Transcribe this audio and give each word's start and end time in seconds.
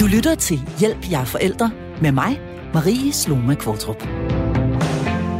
Du 0.00 0.06
lytter 0.06 0.34
til 0.34 0.60
Hjælp 0.78 1.10
jer 1.10 1.24
forældre 1.24 1.70
med 2.02 2.12
mig, 2.12 2.40
Marie 2.74 3.12
Sloma 3.12 3.54
Kvartrup. 3.54 4.06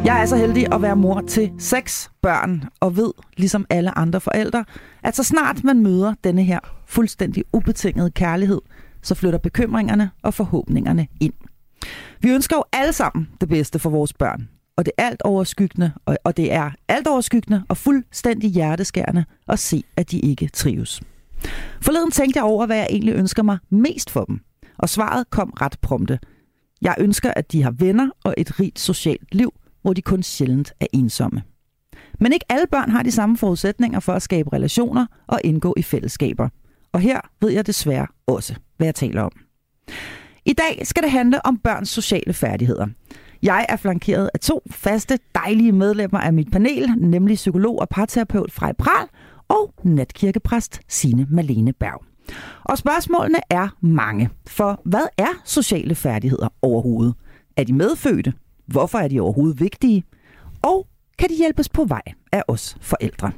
Jeg 0.05 0.23
er 0.23 0.26
så 0.26 0.36
heldig 0.36 0.75
at 0.75 0.83
være 0.83 0.97
mor 0.97 1.21
til 1.21 1.52
seks 1.58 2.10
børn, 2.23 2.65
og 2.81 2.96
ved, 2.96 3.12
ligesom 3.36 3.67
alle 3.70 3.99
andre 3.99 4.20
forældre, 4.20 4.65
at 5.02 5.17
så 5.17 5.23
snart 5.23 5.65
man 5.65 5.83
møder 5.83 6.15
denne 6.25 6.44
her 6.44 6.58
fuldstændig 6.86 7.44
ubetingede 7.52 8.11
kærlighed, 8.11 8.61
så 9.03 9.15
flytter 9.15 9.39
bekymringerne 9.39 10.11
og 10.23 10.35
forhåbningerne 10.35 11.07
ind. 11.21 11.35
Vi 12.21 12.31
ønsker 12.31 12.57
jo 12.57 12.65
alle 12.73 12.93
sammen 12.93 13.29
det 13.41 13.49
bedste 13.49 13.79
for 13.79 13.91
vores 13.91 14.13
børn, 14.13 14.49
og 14.77 14.85
det 14.85 14.93
er 14.99 15.07
alt 15.07 15.23
overskyggende, 15.23 15.93
og, 16.07 16.17
og 16.25 16.37
det 16.37 16.53
er 16.53 16.71
alt 16.89 17.07
overskyggende 17.07 17.63
og 17.69 17.77
fuldstændig 17.77 18.51
hjerteskærende 18.51 19.25
at 19.49 19.59
se, 19.59 19.85
at 19.97 20.11
de 20.11 20.19
ikke 20.19 20.49
trives. 20.49 21.01
Forleden 21.81 22.11
tænkte 22.11 22.39
jeg 22.39 22.45
over, 22.45 22.67
hvad 22.67 22.77
jeg 22.77 22.87
egentlig 22.91 23.15
ønsker 23.15 23.43
mig 23.43 23.59
mest 23.71 24.11
for 24.11 24.25
dem, 24.25 24.41
og 24.80 24.89
svaret 24.89 25.30
kom 25.30 25.50
ret 25.61 25.76
prompte. 25.82 26.18
Jeg 26.82 26.94
ønsker, 26.98 27.32
at 27.36 27.52
de 27.52 27.62
har 27.62 27.75
venner 27.79 28.11
og 28.25 28.34
et 28.39 28.61
rigt 28.61 28.79
socialt 28.79 29.34
liv, 29.34 29.53
hvor 29.82 29.93
de 29.93 30.03
kun 30.03 30.22
sjældent 30.22 30.72
er 30.80 30.86
ensomme. 30.93 31.43
Men 32.20 32.32
ikke 32.32 32.46
alle 32.48 32.66
børn 32.70 32.90
har 32.90 33.02
de 33.02 33.10
samme 33.10 33.36
forudsætninger 33.36 34.00
for 34.00 34.12
at 34.12 34.22
skabe 34.22 34.52
relationer 34.52 35.06
og 35.26 35.40
indgå 35.44 35.74
i 35.76 35.82
fællesskaber. 35.82 36.48
Og 36.92 37.00
her 37.00 37.20
ved 37.40 37.50
jeg 37.50 37.66
desværre 37.66 38.06
også, 38.26 38.54
hvad 38.76 38.86
jeg 38.86 38.94
taler 38.94 39.22
om. 39.22 39.32
I 40.44 40.52
dag 40.52 40.86
skal 40.86 41.02
det 41.02 41.10
handle 41.10 41.46
om 41.46 41.58
børns 41.58 41.88
sociale 41.88 42.32
færdigheder. 42.32 42.86
Jeg 43.42 43.66
er 43.68 43.76
flankeret 43.76 44.30
af 44.34 44.40
to 44.40 44.62
faste, 44.70 45.18
dejlige 45.34 45.72
medlemmer 45.72 46.18
af 46.18 46.32
mit 46.32 46.50
panel, 46.52 46.94
nemlig 46.98 47.34
psykolog 47.34 47.78
og 47.78 47.88
parterapeut 47.88 48.52
Frej 48.52 48.72
Pral 48.72 49.08
og 49.48 49.74
natkirkepræst 49.84 50.80
Sine 50.88 51.26
Malene 51.30 51.72
Berg. 51.72 52.09
Og 52.64 52.78
spørgsmålene 52.78 53.40
er 53.50 53.68
mange. 53.80 54.30
For 54.46 54.80
hvad 54.84 55.06
er 55.18 55.40
sociale 55.44 55.94
færdigheder 55.94 56.48
overhovedet? 56.62 57.14
Er 57.56 57.64
de 57.64 57.72
medfødte? 57.72 58.32
Hvorfor 58.66 58.98
er 58.98 59.09
de 59.09 59.20
overhovedet 59.20 59.60
vigtige? 59.60 60.04
Og 60.62 60.87
kan 61.18 61.28
de 61.28 61.37
hjælpes 61.37 61.68
på 61.68 61.84
vej 61.84 62.02
af 62.32 62.42
os 62.48 62.76
forældre? 62.80 63.32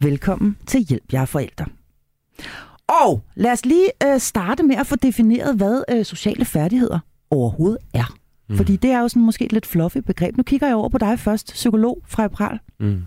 Velkommen 0.00 0.56
til 0.66 0.80
Hjælp 0.80 1.12
jer 1.12 1.24
forældre. 1.24 1.66
Og 3.04 3.22
lad 3.34 3.52
os 3.52 3.64
lige 3.64 3.90
øh, 4.06 4.20
starte 4.20 4.62
med 4.62 4.76
at 4.76 4.86
få 4.86 4.96
defineret, 4.96 5.56
hvad 5.56 5.84
øh, 5.90 6.04
sociale 6.04 6.44
færdigheder 6.44 6.98
overhovedet 7.30 7.78
er. 7.94 8.19
Mm. 8.50 8.56
Fordi 8.56 8.76
det 8.76 8.90
er 8.90 9.00
jo 9.00 9.08
sådan 9.08 9.22
måske 9.22 9.44
et 9.44 9.52
lidt 9.52 9.66
fluffy 9.66 9.98
begreb. 9.98 10.36
Nu 10.36 10.42
kigger 10.42 10.66
jeg 10.66 10.76
over 10.76 10.88
på 10.88 10.98
dig 10.98 11.18
først, 11.18 11.52
psykolog 11.52 12.02
fra 12.06 12.28
Pral. 12.28 12.58
Mm. 12.80 13.02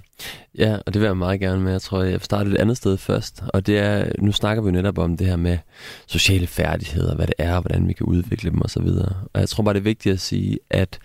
Ja, 0.58 0.78
og 0.86 0.94
det 0.94 1.02
vil 1.02 1.06
jeg 1.08 1.18
meget 1.18 1.40
gerne 1.40 1.62
med. 1.62 1.72
Jeg 1.72 1.82
tror, 1.82 2.04
jeg 2.04 2.12
vil 2.12 2.22
starte 2.22 2.52
et 2.52 2.56
andet 2.56 2.78
sted 2.78 2.98
først. 2.98 3.44
Og 3.48 3.68
det 3.68 3.80
er, 3.80 4.12
nu 4.20 4.32
snakker 4.32 4.64
vi 4.64 4.68
jo 4.68 4.72
netop 4.72 4.98
om 4.98 5.18
det 5.18 5.28
her 5.28 5.36
med 5.36 5.58
sociale 6.08 6.48
færdigheder, 6.48 7.16
hvad 7.16 7.28
det 7.28 7.36
er, 7.38 7.62
hvordan 7.62 7.88
vi 7.88 7.94
kan 7.94 8.06
udvikle 8.06 8.52
dem 8.52 8.62
osv. 8.62 8.88
Og 9.34 9.40
jeg 9.42 9.50
tror 9.50 9.64
bare, 9.64 9.74
det 9.74 9.80
er 9.80 9.84
vigtigt 9.84 10.14
at 10.14 10.20
sige, 10.20 10.60
at 10.70 11.00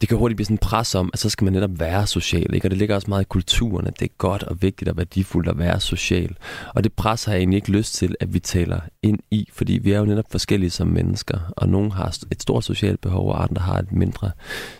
det 0.00 0.08
kan 0.08 0.18
hurtigt 0.18 0.36
blive 0.36 0.44
sådan 0.44 0.54
en 0.54 0.58
pres 0.58 0.94
om, 0.94 1.10
at 1.12 1.18
så 1.18 1.30
skal 1.30 1.44
man 1.44 1.52
netop 1.52 1.70
være 1.80 2.06
social. 2.06 2.54
Ikke? 2.54 2.66
Og 2.66 2.70
det 2.70 2.78
ligger 2.78 2.94
også 2.94 3.10
meget 3.10 3.22
i 3.22 3.28
kulturen, 3.28 3.86
at 3.86 4.00
det 4.00 4.04
er 4.04 4.14
godt 4.18 4.42
og 4.42 4.62
vigtigt 4.62 4.88
og 4.90 4.96
værdifuldt 4.96 5.48
at 5.48 5.58
være 5.58 5.80
social. 5.80 6.36
Og 6.74 6.84
det 6.84 6.92
pres 6.92 7.24
har 7.24 7.32
jeg 7.32 7.38
egentlig 7.38 7.56
ikke 7.56 7.70
lyst 7.70 7.94
til, 7.94 8.14
at 8.20 8.34
vi 8.34 8.38
taler 8.38 8.80
ind 9.02 9.18
i, 9.30 9.48
fordi 9.52 9.72
vi 9.72 9.92
er 9.92 9.98
jo 9.98 10.04
netop 10.04 10.24
forskellige 10.30 10.70
som 10.70 10.86
mennesker, 10.86 11.52
og 11.56 11.68
nogle 11.68 11.92
har 11.92 12.16
et 12.30 12.42
stort 12.42 12.64
socialt 12.64 13.00
behov, 13.00 13.28
og 13.28 13.42
andre 13.42 13.62
har 13.62 13.78
et 13.78 13.92
mindre 13.92 14.30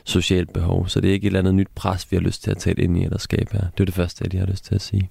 socialt 0.04 0.52
behov. 0.52 0.88
Så 0.88 1.00
det 1.00 1.10
er 1.10 1.12
ikke 1.12 1.24
et 1.24 1.28
eller 1.28 1.40
andet 1.40 1.54
nyt 1.54 1.68
pres, 1.74 2.10
vi 2.10 2.16
har 2.16 2.22
lyst 2.22 2.42
til 2.42 2.50
at 2.50 2.58
tale 2.58 2.82
ind 2.82 2.98
i 2.98 3.04
eller 3.04 3.18
skabe 3.18 3.52
her. 3.52 3.60
Det 3.60 3.80
er 3.80 3.84
det 3.84 3.94
første, 3.94 4.24
jeg 4.24 4.30
lige 4.30 4.40
har 4.40 4.46
lyst 4.46 4.64
til 4.64 4.74
at 4.74 4.82
sige. 4.82 5.10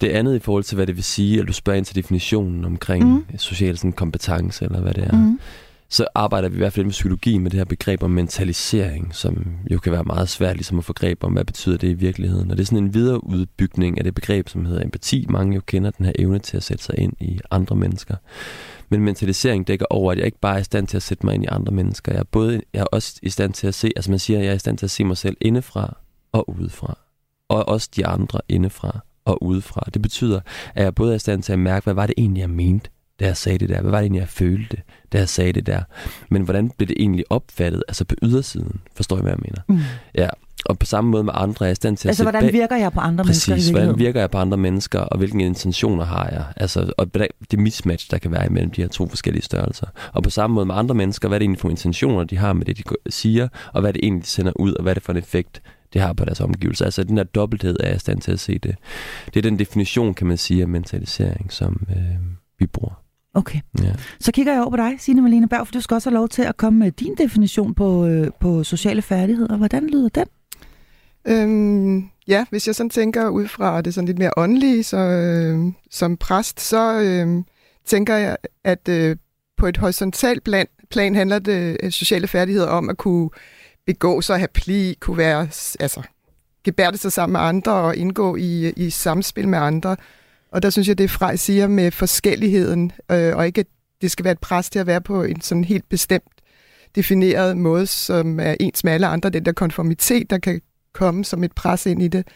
Det 0.00 0.08
andet 0.08 0.36
i 0.36 0.38
forhold 0.38 0.64
til, 0.64 0.76
hvad 0.76 0.86
det 0.86 0.96
vil 0.96 1.04
sige, 1.04 1.40
at 1.40 1.48
du 1.48 1.52
spørger 1.52 1.76
ind 1.76 1.84
til 1.84 1.96
definitionen 1.96 2.64
omkring 2.64 3.04
mm. 3.04 3.38
social 3.38 3.76
sådan, 3.76 3.92
kompetence, 3.92 4.64
eller 4.64 4.80
hvad 4.80 4.94
det 4.94 5.04
er. 5.04 5.16
Mm 5.16 5.40
så 5.90 6.06
arbejder 6.14 6.48
vi 6.48 6.54
i 6.54 6.58
hvert 6.58 6.72
fald 6.72 6.84
med 6.84 6.92
psykologi 6.92 7.38
med 7.38 7.50
det 7.50 7.58
her 7.58 7.64
begreb 7.64 8.02
om 8.02 8.10
mentalisering, 8.10 9.14
som 9.14 9.46
jo 9.70 9.78
kan 9.78 9.92
være 9.92 10.04
meget 10.04 10.28
svært 10.28 10.56
ligesom 10.56 10.78
at 10.78 10.84
få 10.84 10.92
greb 10.92 11.24
om, 11.24 11.32
hvad 11.32 11.44
betyder 11.44 11.76
det 11.76 11.88
i 11.88 11.92
virkeligheden. 11.92 12.50
Og 12.50 12.56
det 12.56 12.62
er 12.62 12.66
sådan 12.66 12.84
en 12.84 12.94
videreudbygning 12.94 13.98
af 13.98 14.04
det 14.04 14.14
begreb, 14.14 14.48
som 14.48 14.64
hedder 14.64 14.84
empati. 14.84 15.26
Mange 15.28 15.54
jo 15.54 15.60
kender 15.66 15.90
den 15.90 16.06
her 16.06 16.12
evne 16.18 16.38
til 16.38 16.56
at 16.56 16.62
sætte 16.62 16.84
sig 16.84 16.98
ind 16.98 17.12
i 17.20 17.40
andre 17.50 17.76
mennesker. 17.76 18.16
Men 18.88 19.00
mentalisering 19.00 19.66
dækker 19.66 19.86
over, 19.90 20.12
at 20.12 20.18
jeg 20.18 20.26
ikke 20.26 20.40
bare 20.40 20.54
er 20.56 20.60
i 20.60 20.64
stand 20.64 20.86
til 20.86 20.96
at 20.96 21.02
sætte 21.02 21.26
mig 21.26 21.34
ind 21.34 21.44
i 21.44 21.48
andre 21.50 21.72
mennesker. 21.72 22.12
Jeg 22.12 22.20
er, 22.20 22.24
både, 22.24 22.62
jeg 22.74 22.80
er 22.80 22.86
også 22.92 23.18
i 23.22 23.30
stand 23.30 23.52
til 23.52 23.66
at 23.66 23.74
se, 23.74 23.90
altså 23.96 24.10
man 24.10 24.18
siger, 24.18 24.38
at 24.38 24.44
jeg 24.44 24.50
er 24.50 24.56
i 24.56 24.58
stand 24.58 24.78
til 24.78 24.86
at 24.86 24.90
se 24.90 25.04
mig 25.04 25.16
selv 25.16 25.36
indefra 25.40 25.96
og 26.32 26.58
udefra. 26.58 26.98
Og 27.48 27.68
også 27.68 27.88
de 27.96 28.06
andre 28.06 28.40
indefra 28.48 29.00
og 29.24 29.42
udefra. 29.42 29.82
Det 29.94 30.02
betyder, 30.02 30.40
at 30.74 30.84
jeg 30.84 30.94
både 30.94 31.12
er 31.12 31.16
i 31.16 31.18
stand 31.18 31.42
til 31.42 31.52
at 31.52 31.58
mærke, 31.58 31.84
hvad 31.84 31.94
var 31.94 32.06
det 32.06 32.14
egentlig, 32.18 32.40
jeg 32.40 32.50
mente, 32.50 32.90
da 33.20 33.26
jeg 33.26 33.36
sagde 33.36 33.58
det 33.58 33.68
der? 33.68 33.80
Hvad 33.80 33.90
var 33.90 33.98
det 33.98 34.04
egentlig, 34.04 34.20
jeg 34.20 34.28
følte, 34.28 34.76
da 35.12 35.18
jeg 35.18 35.28
sagde 35.28 35.52
det 35.52 35.66
der? 35.66 35.82
Men 36.28 36.42
hvordan 36.42 36.70
blev 36.70 36.88
det 36.88 36.96
egentlig 36.98 37.24
opfattet, 37.30 37.82
altså 37.88 38.04
på 38.04 38.14
ydersiden? 38.22 38.80
Forstår 38.96 39.18
I, 39.18 39.20
hvad 39.20 39.32
jeg 39.32 39.38
mener? 39.42 39.62
Mm. 39.68 39.78
Ja, 40.14 40.28
og 40.64 40.78
på 40.78 40.86
samme 40.86 41.10
måde 41.10 41.24
med 41.24 41.32
andre 41.36 41.64
er 41.64 41.68
jeg 41.68 41.72
i 41.72 41.74
stand 41.74 41.96
til 41.96 42.08
altså, 42.08 42.22
at 42.22 42.24
hvordan 42.24 42.42
bag... 42.42 42.52
virker 42.52 42.76
jeg 42.76 42.92
på 42.92 43.00
andre 43.00 43.24
Præcis, 43.24 43.48
mennesker? 43.48 43.54
Præcis, 43.54 43.70
hvordan 43.70 43.98
virker 43.98 44.20
jeg 44.20 44.30
på 44.30 44.38
andre 44.38 44.56
mennesker, 44.56 44.98
og 44.98 45.18
hvilke 45.18 45.38
intentioner 45.38 46.04
har 46.04 46.28
jeg? 46.28 46.44
Altså, 46.56 46.92
og 46.98 47.14
det 47.50 47.58
mismatch, 47.58 48.10
der 48.10 48.18
kan 48.18 48.32
være 48.32 48.46
imellem 48.46 48.70
de 48.70 48.80
her 48.80 48.88
to 48.88 49.08
forskellige 49.08 49.42
størrelser. 49.42 49.86
Og 50.12 50.22
på 50.22 50.30
samme 50.30 50.54
måde 50.54 50.66
med 50.66 50.74
andre 50.74 50.94
mennesker, 50.94 51.28
hvad 51.28 51.36
er 51.36 51.38
det 51.38 51.44
egentlig 51.44 51.60
for 51.60 51.70
intentioner, 51.70 52.24
de 52.24 52.36
har 52.36 52.52
med 52.52 52.64
det, 52.64 52.78
de 52.78 52.82
siger, 53.10 53.48
og 53.72 53.80
hvad 53.80 53.90
er 53.90 53.92
det 53.92 54.00
egentlig, 54.04 54.24
de 54.24 54.28
sender 54.28 54.52
ud, 54.56 54.74
og 54.74 54.82
hvad 54.82 54.92
er 54.92 54.94
det 54.94 55.02
for 55.02 55.12
en 55.12 55.18
effekt, 55.18 55.62
det 55.92 56.00
har 56.00 56.12
på 56.12 56.24
deres 56.24 56.40
omgivelser. 56.40 56.84
Altså 56.84 57.04
den 57.04 57.16
der 57.16 57.24
dobbelthed 57.24 57.76
er 57.80 57.86
jeg 57.86 57.96
i 57.96 57.98
stand 57.98 58.20
til 58.20 58.32
at 58.32 58.40
se 58.40 58.58
det. 58.58 58.76
Det 59.26 59.36
er 59.36 59.42
den 59.42 59.58
definition, 59.58 60.14
kan 60.14 60.26
man 60.26 60.36
sige, 60.36 60.62
af 60.62 60.68
mentalisering, 60.68 61.52
som 61.52 61.86
øh, 61.90 62.16
vi 62.58 62.66
bruger. 62.66 62.99
Okay. 63.34 63.60
Ja. 63.82 63.92
Så 64.20 64.32
kigger 64.32 64.52
jeg 64.52 64.62
over 64.62 64.70
på 64.70 64.76
dig, 64.76 64.96
Signe 64.98 65.22
Malene 65.22 65.48
Berg, 65.48 65.66
for 65.66 65.72
du 65.72 65.80
skal 65.80 65.94
også 65.94 66.10
have 66.10 66.14
lov 66.14 66.28
til 66.28 66.42
at 66.42 66.56
komme 66.56 66.78
med 66.78 66.92
din 66.92 67.14
definition 67.14 67.74
på, 67.74 68.06
øh, 68.06 68.30
på 68.40 68.64
sociale 68.64 69.02
færdigheder. 69.02 69.56
Hvordan 69.56 69.86
lyder 69.86 70.08
den? 70.08 70.26
Øhm, 71.26 72.08
ja, 72.28 72.44
hvis 72.50 72.66
jeg 72.66 72.74
sådan 72.74 72.90
tænker 72.90 73.28
ud 73.28 73.48
fra 73.48 73.80
det 73.80 73.94
sådan 73.94 74.06
lidt 74.06 74.18
mere 74.18 74.30
åndelige, 74.36 74.84
så 74.84 74.96
øh, 74.96 75.72
som 75.90 76.16
præst, 76.16 76.60
så 76.60 77.00
øh, 77.00 77.44
tænker 77.84 78.16
jeg, 78.16 78.36
at 78.64 78.88
øh, 78.88 79.16
på 79.56 79.66
et 79.66 79.76
horisontalt 79.76 80.44
plan, 80.44 80.66
plan 80.90 81.14
handler 81.14 81.38
det 81.38 81.76
øh, 81.82 81.90
sociale 81.90 82.26
færdigheder 82.26 82.66
om 82.66 82.90
at 82.90 82.96
kunne 82.96 83.30
begå 83.86 84.20
sig, 84.20 84.38
have 84.38 84.48
pli, 84.54 84.96
kunne 85.00 85.16
være, 85.16 85.40
altså, 85.80 86.02
gebærde 86.64 86.96
sig 86.96 87.12
sammen 87.12 87.32
med 87.32 87.40
andre 87.40 87.72
og 87.72 87.96
indgå 87.96 88.36
i, 88.36 88.70
i 88.70 88.90
samspil 88.90 89.48
med 89.48 89.58
andre, 89.58 89.96
og 90.52 90.62
der 90.62 90.70
synes 90.70 90.88
jeg, 90.88 90.98
det 90.98 91.04
er 91.04 91.08
Frej 91.08 91.36
siger 91.36 91.66
med 91.66 91.90
forskelligheden, 91.90 92.92
øh, 93.10 93.36
og 93.36 93.46
ikke 93.46 93.60
at 93.60 93.66
det 94.02 94.10
skal 94.10 94.24
være 94.24 94.32
et 94.32 94.38
pres 94.38 94.70
til 94.70 94.78
at 94.78 94.86
være 94.86 95.00
på 95.00 95.22
en 95.22 95.40
sådan 95.40 95.64
helt 95.64 95.88
bestemt 95.88 96.32
defineret 96.94 97.56
måde, 97.56 97.86
som 97.86 98.40
er 98.40 98.56
ens 98.60 98.84
med 98.84 98.92
alle 98.92 99.06
andre. 99.06 99.30
Den 99.30 99.44
der 99.44 99.52
konformitet, 99.52 100.30
der 100.30 100.38
kan 100.38 100.60
komme 100.92 101.24
som 101.24 101.44
et 101.44 101.52
pres 101.52 101.86
ind 101.86 102.02
i 102.02 102.08
det, 102.08 102.26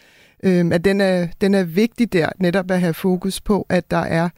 øh, 0.43 0.65
at 0.71 0.85
den 0.85 1.01
er, 1.01 1.27
den 1.41 1.53
er 1.53 1.63
vigtig 1.63 2.13
der, 2.13 2.29
netop 2.39 2.71
at 2.71 2.79
have 2.79 2.93
fokus 2.93 3.41
på, 3.41 3.65
at 3.69 3.91
der 3.91 3.97
er 3.97 4.29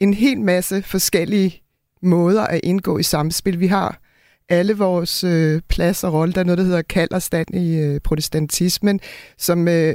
en 0.00 0.14
hel 0.14 0.40
masse 0.40 0.82
forskellige 0.82 1.62
måder 2.02 2.42
at 2.42 2.60
indgå 2.64 2.98
i 2.98 3.02
samspil. 3.02 3.60
Vi 3.60 3.66
har 3.66 4.00
alle 4.48 4.76
vores 4.76 5.24
øh, 5.24 5.60
plads 5.68 6.04
og 6.04 6.12
rolle. 6.12 6.34
Der 6.34 6.40
er 6.40 6.44
noget, 6.44 6.58
der 6.58 6.64
hedder 6.64 6.82
kald 6.82 7.10
og 7.10 7.22
stand 7.22 7.54
i 7.54 7.76
øh, 7.76 8.00
protestantismen, 8.00 9.00
som, 9.38 9.68
øh, 9.68 9.94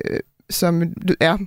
som 0.49 0.83
er 1.19 1.37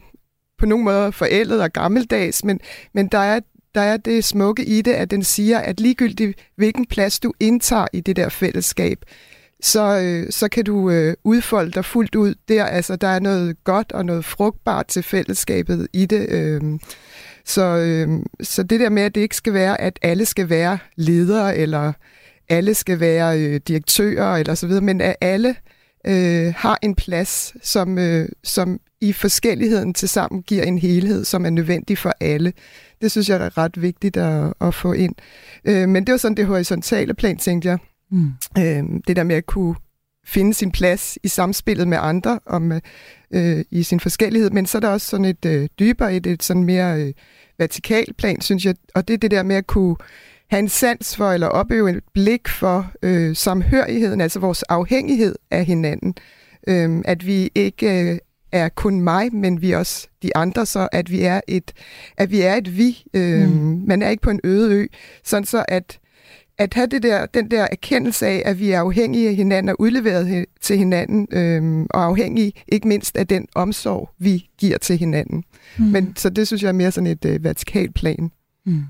på 0.65 0.69
nogen 0.69 0.85
måde 0.85 1.13
forældet 1.13 1.63
og 1.63 1.73
gammeldags, 1.73 2.45
men, 2.45 2.61
men 2.93 3.07
der, 3.07 3.19
er, 3.19 3.41
der 3.75 3.81
er 3.81 3.97
det 3.97 4.25
smukke 4.25 4.65
i 4.65 4.83
det, 4.83 4.93
at 4.93 5.11
den 5.11 5.25
siger, 5.25 5.59
at 5.59 5.81
ligegyldigt 5.81 6.39
hvilken 6.57 6.87
plads 6.87 7.21
du 7.21 7.33
indtager 7.41 7.87
i 7.93 8.01
det 8.01 8.17
der 8.17 8.29
fællesskab, 8.29 8.99
så, 9.63 10.01
øh, 10.01 10.33
så 10.33 10.49
kan 10.49 10.65
du 10.65 10.91
øh, 10.91 11.15
udfolde 11.25 11.71
dig 11.71 11.85
fuldt 11.85 12.15
ud 12.15 12.35
der. 12.49 12.65
Altså, 12.65 12.97
der 12.97 13.09
er 13.09 13.19
noget 13.19 13.65
godt 13.65 13.93
og 13.93 14.07
noget 14.07 14.25
frugtbart 14.25 14.87
til 14.87 15.03
fællesskabet 15.03 15.89
i 15.93 16.07
det. 16.07 16.29
Øh. 16.31 16.61
Så, 17.45 17.63
øh, 17.63 18.09
så 18.41 18.63
det 18.63 18.81
der 18.81 18.89
med, 18.89 19.03
at 19.03 19.15
det 19.15 19.21
ikke 19.21 19.37
skal 19.37 19.53
være, 19.53 19.81
at 19.81 19.99
alle 20.03 20.27
skal 20.27 20.49
være 20.49 20.79
ledere, 20.97 21.57
eller 21.57 21.93
alle 22.49 22.75
skal 22.75 23.01
være 23.01 23.41
øh, 23.41 23.61
direktører, 23.69 24.37
eller 24.37 24.55
så 24.55 24.67
videre, 24.67 24.85
men 24.85 25.01
at 25.01 25.17
alle 25.21 25.49
øh, 25.49 25.74
har 26.57 26.79
en 26.83 26.95
plads, 26.95 27.55
som, 27.63 27.99
øh, 27.99 28.29
som 28.45 28.81
i 29.01 29.13
forskelligheden 29.13 29.95
til 29.95 30.09
sammen 30.09 30.43
giver 30.43 30.63
en 30.63 30.79
helhed, 30.79 31.25
som 31.25 31.47
er 31.47 31.51
nødvendig 31.51 31.99
for 31.99 32.13
alle. 32.21 32.53
Det 33.01 33.11
synes 33.11 33.29
jeg 33.29 33.37
er 33.37 33.59
ret 33.59 33.83
vigtigt 33.83 34.17
at, 34.17 34.53
at 34.61 34.75
få 34.75 34.93
ind. 34.93 35.15
Øh, 35.65 35.89
men 35.89 36.07
det 36.07 36.13
var 36.13 36.19
sådan 36.19 36.37
det 36.37 36.47
horisontale 36.47 37.15
plan, 37.15 37.37
tænkte 37.37 37.69
jeg. 37.69 37.79
Mm. 38.11 38.31
Øh, 38.59 39.01
det 39.07 39.17
der 39.17 39.23
med 39.23 39.37
at 39.37 39.47
kunne 39.47 39.75
finde 40.27 40.55
sin 40.55 40.73
plads 40.73 41.19
i 41.23 41.29
samspillet 41.29 41.89
med 41.89 41.99
andre 42.01 42.39
om 42.47 42.73
øh, 43.31 43.65
i 43.71 43.83
sin 43.83 44.01
forskellighed, 44.01 44.51
men 44.51 44.67
så 44.67 44.79
er 44.79 44.81
der 44.81 44.89
også 44.89 45.07
sådan 45.07 45.25
et 45.25 45.45
øh, 45.45 45.69
dybere, 45.79 46.15
et, 46.15 46.27
et 46.27 46.43
sådan 46.43 46.65
mere 46.65 47.01
øh, 47.03 47.13
vertikalt 47.59 48.17
plan, 48.17 48.41
synes 48.41 48.65
jeg, 48.65 48.75
og 48.95 49.09
det 49.09 49.15
er 49.15 49.19
det 49.19 49.31
der 49.31 49.43
med 49.43 49.57
at 49.57 49.67
kunne 49.67 49.97
have 50.55 50.63
en 50.63 50.69
sans 50.69 51.17
for, 51.17 51.33
eller 51.33 51.47
opøve 51.47 51.91
et 51.91 52.05
blik 52.13 52.49
for 52.49 52.93
øh, 53.03 53.37
samhørigheden, 53.37 54.21
altså 54.21 54.39
vores 54.39 54.63
afhængighed 54.63 55.35
af 55.51 55.65
hinanden. 55.65 56.15
Øh, 56.69 57.03
at 57.05 57.27
vi 57.27 57.51
ikke 57.55 58.11
øh, 58.11 58.19
er 58.53 58.69
kun 58.69 59.01
mig, 59.01 59.35
men 59.35 59.63
vi 59.63 59.73
er 59.73 59.79
også 59.79 60.09
de 60.23 60.37
andre, 60.37 60.67
så 60.67 60.89
at 60.93 61.11
vi 61.11 61.23
er 61.23 61.41
et, 61.49 61.73
at 62.17 62.31
vi 62.31 62.41
er 62.41 62.55
et 62.55 62.79
vi. 62.79 63.05
Øh, 63.15 63.49
mm. 63.49 63.85
Man 63.87 64.03
er 64.03 64.09
ikke 64.09 64.23
på 64.23 64.31
en 64.31 64.41
øde 64.45 64.75
ø, 64.75 64.87
sådan 65.25 65.45
så 65.45 65.65
at 65.69 65.99
at 66.59 66.75
have 66.75 66.87
det 66.87 67.03
der, 67.03 67.27
den 67.27 67.51
der 67.51 67.67
erkendelse 67.73 68.27
af, 68.27 68.43
at 68.45 68.59
vi 68.59 68.71
er 68.71 68.81
afhængige 68.81 69.29
af 69.29 69.35
hinanden 69.35 69.69
og 69.69 69.77
udleveret 69.81 70.47
til 70.61 70.79
hinanden, 70.79 71.29
øhm, 71.33 71.87
og 71.91 72.05
afhængige 72.05 72.53
ikke 72.69 72.89
mindst 72.89 73.17
af 73.17 73.27
den 73.27 73.47
omsorg, 73.55 74.11
vi 74.19 74.49
giver 74.59 74.79
til 74.79 74.99
hinanden. 74.99 75.45
Mm. 75.79 75.85
Men 75.85 76.17
Så 76.17 76.31
det 76.31 76.47
synes 76.47 76.63
jeg 76.63 76.69
er 76.69 76.73
mere 76.73 76.91
sådan 76.91 77.07
et 77.07 77.25
øh, 77.25 77.45
vertikalt 77.45 77.95
plan. 77.95 78.31
Mm. 78.67 78.83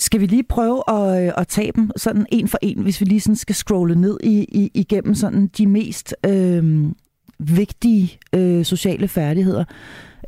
Skal 0.00 0.20
vi 0.20 0.26
lige 0.26 0.42
prøve 0.42 0.82
at, 0.88 1.26
øh, 1.26 1.32
at 1.36 1.48
tage 1.48 1.72
dem 1.76 1.90
sådan 1.96 2.26
en 2.32 2.48
for 2.48 2.58
en, 2.62 2.82
hvis 2.82 3.00
vi 3.00 3.06
lige 3.06 3.20
sådan 3.20 3.36
skal 3.36 3.54
scrolle 3.54 3.94
ned 4.00 4.18
i, 4.22 4.46
i, 4.52 4.70
igennem 4.74 5.14
sådan 5.14 5.46
de 5.46 5.66
mest 5.66 6.14
øh, 6.26 6.84
vigtige 7.38 8.18
øh, 8.34 8.64
sociale 8.64 9.08
færdigheder. 9.08 9.64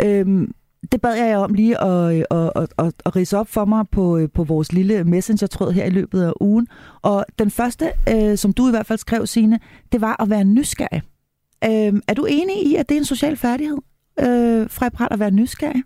Øh, 0.03 0.49
det 0.93 1.01
bad 1.01 1.15
jeg 1.15 1.29
jer 1.29 1.39
om 1.39 1.55
lige 1.55 1.83
at, 1.83 2.15
øh, 2.15 2.25
at, 2.31 2.51
at, 2.57 2.69
at, 2.79 2.93
at 3.07 3.17
rise 3.17 3.39
op 3.39 3.49
for 3.49 3.65
mig 3.65 3.89
på, 3.89 4.19
øh, 4.19 4.29
på 4.35 4.45
vores 4.45 4.73
lille 4.73 5.05
messenger-tråd 5.05 5.73
her 5.73 5.85
i 5.85 5.91
løbet 5.91 6.23
af 6.23 6.33
ugen. 6.41 6.69
Og 7.03 7.25
den 7.39 7.51
første, 7.51 7.93
øh, 8.09 8.39
som 8.39 8.53
du 8.53 8.69
i 8.69 8.71
hvert 8.71 8.87
fald 8.87 8.99
skrev, 8.99 9.27
Signe, 9.27 9.61
det 9.93 10.01
var 10.01 10.23
at 10.23 10.31
være 10.31 10.45
nysgerrig. 10.45 11.03
Øh, 11.65 12.01
er 12.09 12.15
du 12.17 12.25
enig 12.25 12.67
i, 12.67 12.75
at 12.75 12.89
det 12.89 12.95
er 12.95 12.99
en 12.99 13.05
social 13.05 13.37
færdighed, 13.37 13.79
øh, 14.21 14.71
fra 14.71 15.09
at 15.11 15.19
være 15.19 15.31
nysgerrig? 15.31 15.83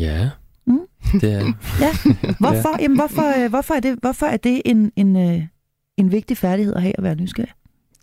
Ja, 0.00 0.30
mm? 0.66 0.80
det 1.20 1.32
er 1.32 1.52
ja. 1.80 1.92
Hvorfor, 2.40 2.82
jamen, 2.82 2.98
hvorfor, 2.98 3.44
øh, 3.44 3.50
hvorfor, 3.50 3.74
er 3.74 3.80
det, 3.80 3.98
hvorfor 4.00 4.26
er 4.26 4.36
det 4.36 4.62
en, 4.64 4.92
en, 4.96 5.16
øh, 5.16 5.42
en 5.96 6.12
vigtig 6.12 6.36
færdighed 6.36 6.74
at 6.74 6.82
have 6.82 6.92
at 6.98 7.04
være 7.04 7.14
nysgerrig? 7.14 7.52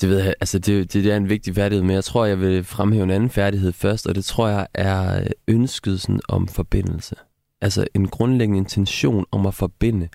Det 0.01 0.09
ved 0.09 0.23
jeg, 0.23 0.33
altså 0.41 0.59
det, 0.59 0.93
det 0.93 1.05
er 1.05 1.17
en 1.17 1.29
vigtig 1.29 1.55
færdighed, 1.55 1.83
men 1.83 1.95
jeg 1.95 2.03
tror, 2.03 2.25
jeg 2.25 2.39
vil 2.39 2.63
fremhæve 2.63 3.03
en 3.03 3.09
anden 3.09 3.29
færdighed 3.29 3.71
først, 3.71 4.07
og 4.07 4.15
det 4.15 4.25
tror 4.25 4.47
jeg 4.47 4.67
er 4.73 5.27
ønsket 5.47 6.01
sådan, 6.01 6.19
om 6.29 6.47
forbindelse. 6.47 7.15
Altså 7.61 7.87
en 7.95 8.07
grundlæggende 8.07 8.57
intention 8.57 9.25
om 9.31 9.45
at 9.45 9.53
forbinde. 9.53 10.09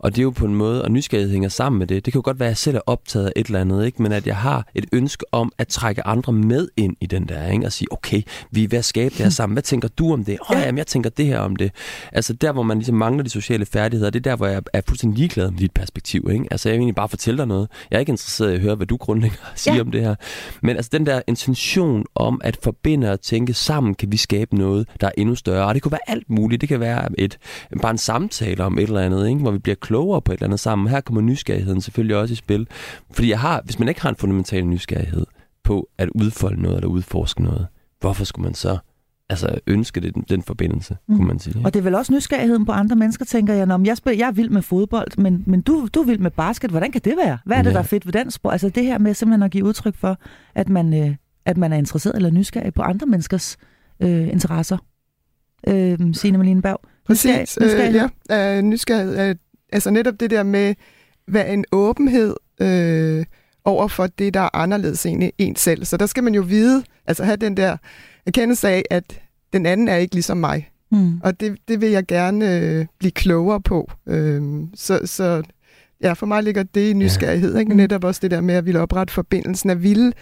Og 0.00 0.10
det 0.10 0.18
er 0.18 0.22
jo 0.22 0.30
på 0.30 0.46
en 0.46 0.54
måde, 0.54 0.82
og 0.82 0.90
nysgerrighed 0.90 1.32
hænger 1.32 1.48
sammen 1.48 1.78
med 1.78 1.86
det. 1.86 2.04
Det 2.04 2.12
kan 2.12 2.18
jo 2.18 2.22
godt 2.24 2.40
være, 2.40 2.46
at 2.46 2.50
jeg 2.50 2.56
selv 2.56 2.76
er 2.76 2.80
optaget 2.86 3.26
af 3.26 3.32
et 3.36 3.46
eller 3.46 3.60
andet, 3.60 3.86
ikke? 3.86 4.02
men 4.02 4.12
at 4.12 4.26
jeg 4.26 4.36
har 4.36 4.66
et 4.74 4.86
ønske 4.92 5.24
om 5.32 5.52
at 5.58 5.68
trække 5.68 6.06
andre 6.06 6.32
med 6.32 6.68
ind 6.76 6.96
i 7.00 7.06
den 7.06 7.28
der, 7.28 7.46
ikke? 7.46 7.66
og 7.66 7.72
sige, 7.72 7.92
okay, 7.92 8.22
vi 8.50 8.64
er 8.64 8.68
ved 8.68 8.78
at 8.78 8.84
skabe 8.84 9.14
det 9.14 9.24
her 9.24 9.30
sammen. 9.30 9.54
Hvad 9.54 9.62
tænker 9.62 9.88
du 9.88 10.12
om 10.12 10.24
det? 10.24 10.38
Åh, 10.40 10.56
oh, 10.56 10.62
jamen, 10.62 10.78
jeg 10.78 10.86
tænker 10.86 11.10
det 11.10 11.26
her 11.26 11.38
om 11.38 11.56
det. 11.56 11.72
Altså 12.12 12.32
der, 12.32 12.52
hvor 12.52 12.62
man 12.62 12.78
ligesom 12.78 12.94
mangler 12.94 13.22
de 13.22 13.30
sociale 13.30 13.66
færdigheder, 13.66 14.10
det 14.10 14.18
er 14.26 14.30
der, 14.30 14.36
hvor 14.36 14.46
jeg 14.46 14.62
er 14.72 14.80
fuldstændig 14.88 15.18
ligeglad 15.18 15.50
med 15.50 15.58
dit 15.58 15.72
perspektiv. 15.72 16.28
Ikke? 16.32 16.44
Altså 16.50 16.68
jeg 16.68 16.74
vil 16.74 16.80
egentlig 16.80 16.94
bare 16.94 17.08
fortælle 17.08 17.38
dig 17.38 17.46
noget. 17.46 17.68
Jeg 17.90 17.96
er 17.96 18.00
ikke 18.00 18.10
interesseret 18.10 18.52
i 18.52 18.54
at 18.54 18.60
høre, 18.60 18.74
hvad 18.74 18.86
du 18.86 18.96
grundlæggende 18.96 19.44
siger 19.56 19.74
ja. 19.74 19.80
om 19.80 19.90
det 19.90 20.00
her. 20.00 20.14
Men 20.62 20.76
altså 20.76 20.90
den 20.92 21.06
der 21.06 21.22
intention 21.26 22.04
om 22.14 22.40
at 22.44 22.58
forbinde 22.62 23.12
og 23.12 23.20
tænke 23.20 23.54
sammen, 23.54 23.94
kan 23.94 24.12
vi 24.12 24.16
skabe 24.16 24.56
noget, 24.56 24.88
der 25.00 25.06
er 25.06 25.12
endnu 25.16 25.34
større. 25.34 25.66
Og 25.66 25.74
det 25.74 25.82
kunne 25.82 25.92
være 25.92 26.10
alt 26.10 26.30
muligt. 26.30 26.60
Det 26.60 26.68
kan 26.68 26.80
være 26.80 27.08
et, 27.18 27.38
bare 27.82 27.90
en 27.90 27.98
samtale 27.98 28.64
om 28.64 28.78
et 28.78 28.82
eller 28.82 29.00
andet, 29.00 29.28
ikke? 29.28 29.40
hvor 29.40 29.50
vi 29.50 29.58
bliver 29.58 29.76
klogere 29.90 30.22
på 30.22 30.32
et 30.32 30.36
eller 30.36 30.46
andet 30.46 30.60
sammen. 30.60 30.88
Her 30.88 31.00
kommer 31.00 31.20
nysgerrigheden 31.20 31.80
selvfølgelig 31.80 32.16
også 32.16 32.32
i 32.32 32.36
spil. 32.36 32.68
Fordi 33.10 33.30
jeg 33.30 33.40
har, 33.40 33.62
hvis 33.64 33.78
man 33.78 33.88
ikke 33.88 34.00
har 34.00 34.08
en 34.08 34.16
fundamental 34.16 34.66
nysgerrighed 34.66 35.26
på 35.64 35.88
at 35.98 36.08
udfolde 36.14 36.62
noget 36.62 36.76
eller 36.76 36.88
udforske 36.88 37.42
noget, 37.42 37.66
hvorfor 38.00 38.24
skulle 38.24 38.44
man 38.44 38.54
så 38.54 38.78
altså 39.28 39.58
ønske 39.66 40.00
det, 40.00 40.14
den 40.28 40.42
forbindelse, 40.42 40.96
mm. 41.08 41.16
kunne 41.16 41.26
man 41.26 41.38
sige. 41.38 41.62
Og 41.64 41.74
det 41.74 41.80
er 41.80 41.84
vel 41.84 41.94
også 41.94 42.12
nysgerrigheden 42.12 42.64
på 42.66 42.72
andre 42.72 42.96
mennesker, 42.96 43.24
tænker 43.24 43.54
jeg, 43.54 43.66
når 43.66 43.80
jeg, 43.84 43.96
spiller, 43.96 44.18
jeg 44.18 44.26
er 44.26 44.32
vild 44.32 44.50
med 44.50 44.62
fodbold, 44.62 45.18
men, 45.18 45.44
men 45.46 45.60
du, 45.60 45.88
du 45.94 46.00
er 46.00 46.06
vild 46.06 46.18
med 46.18 46.30
basket. 46.30 46.70
Hvordan 46.70 46.92
kan 46.92 47.00
det 47.04 47.16
være? 47.24 47.38
Hvad 47.46 47.56
er 47.56 47.62
det, 47.62 47.70
ja. 47.70 47.74
der 47.74 47.80
er 47.80 47.86
fedt 47.86 48.06
ved 48.06 48.12
den 48.12 48.30
sport? 48.30 48.52
Altså 48.52 48.68
det 48.68 48.84
her 48.84 48.98
med 48.98 49.14
simpelthen 49.14 49.42
at 49.42 49.50
give 49.50 49.64
udtryk 49.64 49.96
for, 49.96 50.18
at 50.54 50.68
man, 50.68 50.94
øh, 50.94 51.16
at 51.44 51.56
man 51.56 51.72
er 51.72 51.76
interesseret 51.76 52.16
eller 52.16 52.30
nysgerrig 52.30 52.74
på 52.74 52.82
andre 52.82 53.06
menneskers 53.06 53.56
øh, 54.00 54.28
interesser. 54.28 54.78
Øh, 55.68 55.98
Signe 56.12 56.38
Malene 56.38 56.62
Berg. 56.62 56.80
Præcis, 57.06 57.58
nysgerrig, 57.60 57.94
øh, 57.94 58.08
ja. 58.30 58.56
Øh, 58.56 58.62
nysgerrighed 58.62 59.36
Altså 59.72 59.90
netop 59.90 60.20
det 60.20 60.30
der 60.30 60.42
med, 60.42 60.74
hvad 61.26 61.52
en 61.52 61.64
åbenhed 61.72 62.34
øh, 62.60 63.24
over 63.64 63.88
for 63.88 64.06
det, 64.06 64.34
der 64.34 64.40
er 64.40 64.56
anderledes 64.56 65.06
end 65.06 65.30
en 65.38 65.56
selv. 65.56 65.84
Så 65.84 65.96
der 65.96 66.06
skal 66.06 66.24
man 66.24 66.34
jo 66.34 66.42
vide, 66.42 66.84
altså 67.06 67.24
have 67.24 67.36
den 67.36 67.56
der 67.56 67.76
erkendelse 68.26 68.68
af, 68.68 68.82
at 68.90 69.20
den 69.52 69.66
anden 69.66 69.88
er 69.88 69.96
ikke 69.96 70.14
ligesom 70.14 70.36
mig. 70.36 70.70
Mm. 70.92 71.20
Og 71.22 71.40
det, 71.40 71.56
det 71.68 71.80
vil 71.80 71.90
jeg 71.90 72.06
gerne 72.06 72.58
øh, 72.58 72.86
blive 72.98 73.10
klogere 73.10 73.60
på. 73.60 73.90
Øh, 74.06 74.42
så, 74.74 75.00
så 75.04 75.42
ja, 76.02 76.12
for 76.12 76.26
mig 76.26 76.42
ligger 76.42 76.62
det 76.62 76.90
i 76.90 76.92
nysgerrighed. 76.92 77.54
Ja. 77.54 77.60
Ikke? 77.60 77.70
Mm. 77.70 77.76
Netop 77.76 78.04
også 78.04 78.20
det 78.22 78.30
der 78.30 78.40
med 78.40 78.54
at 78.54 78.66
ville 78.66 78.80
oprette 78.80 79.12
forbindelsen, 79.12 79.70
at 79.70 79.82
ville 79.82 80.12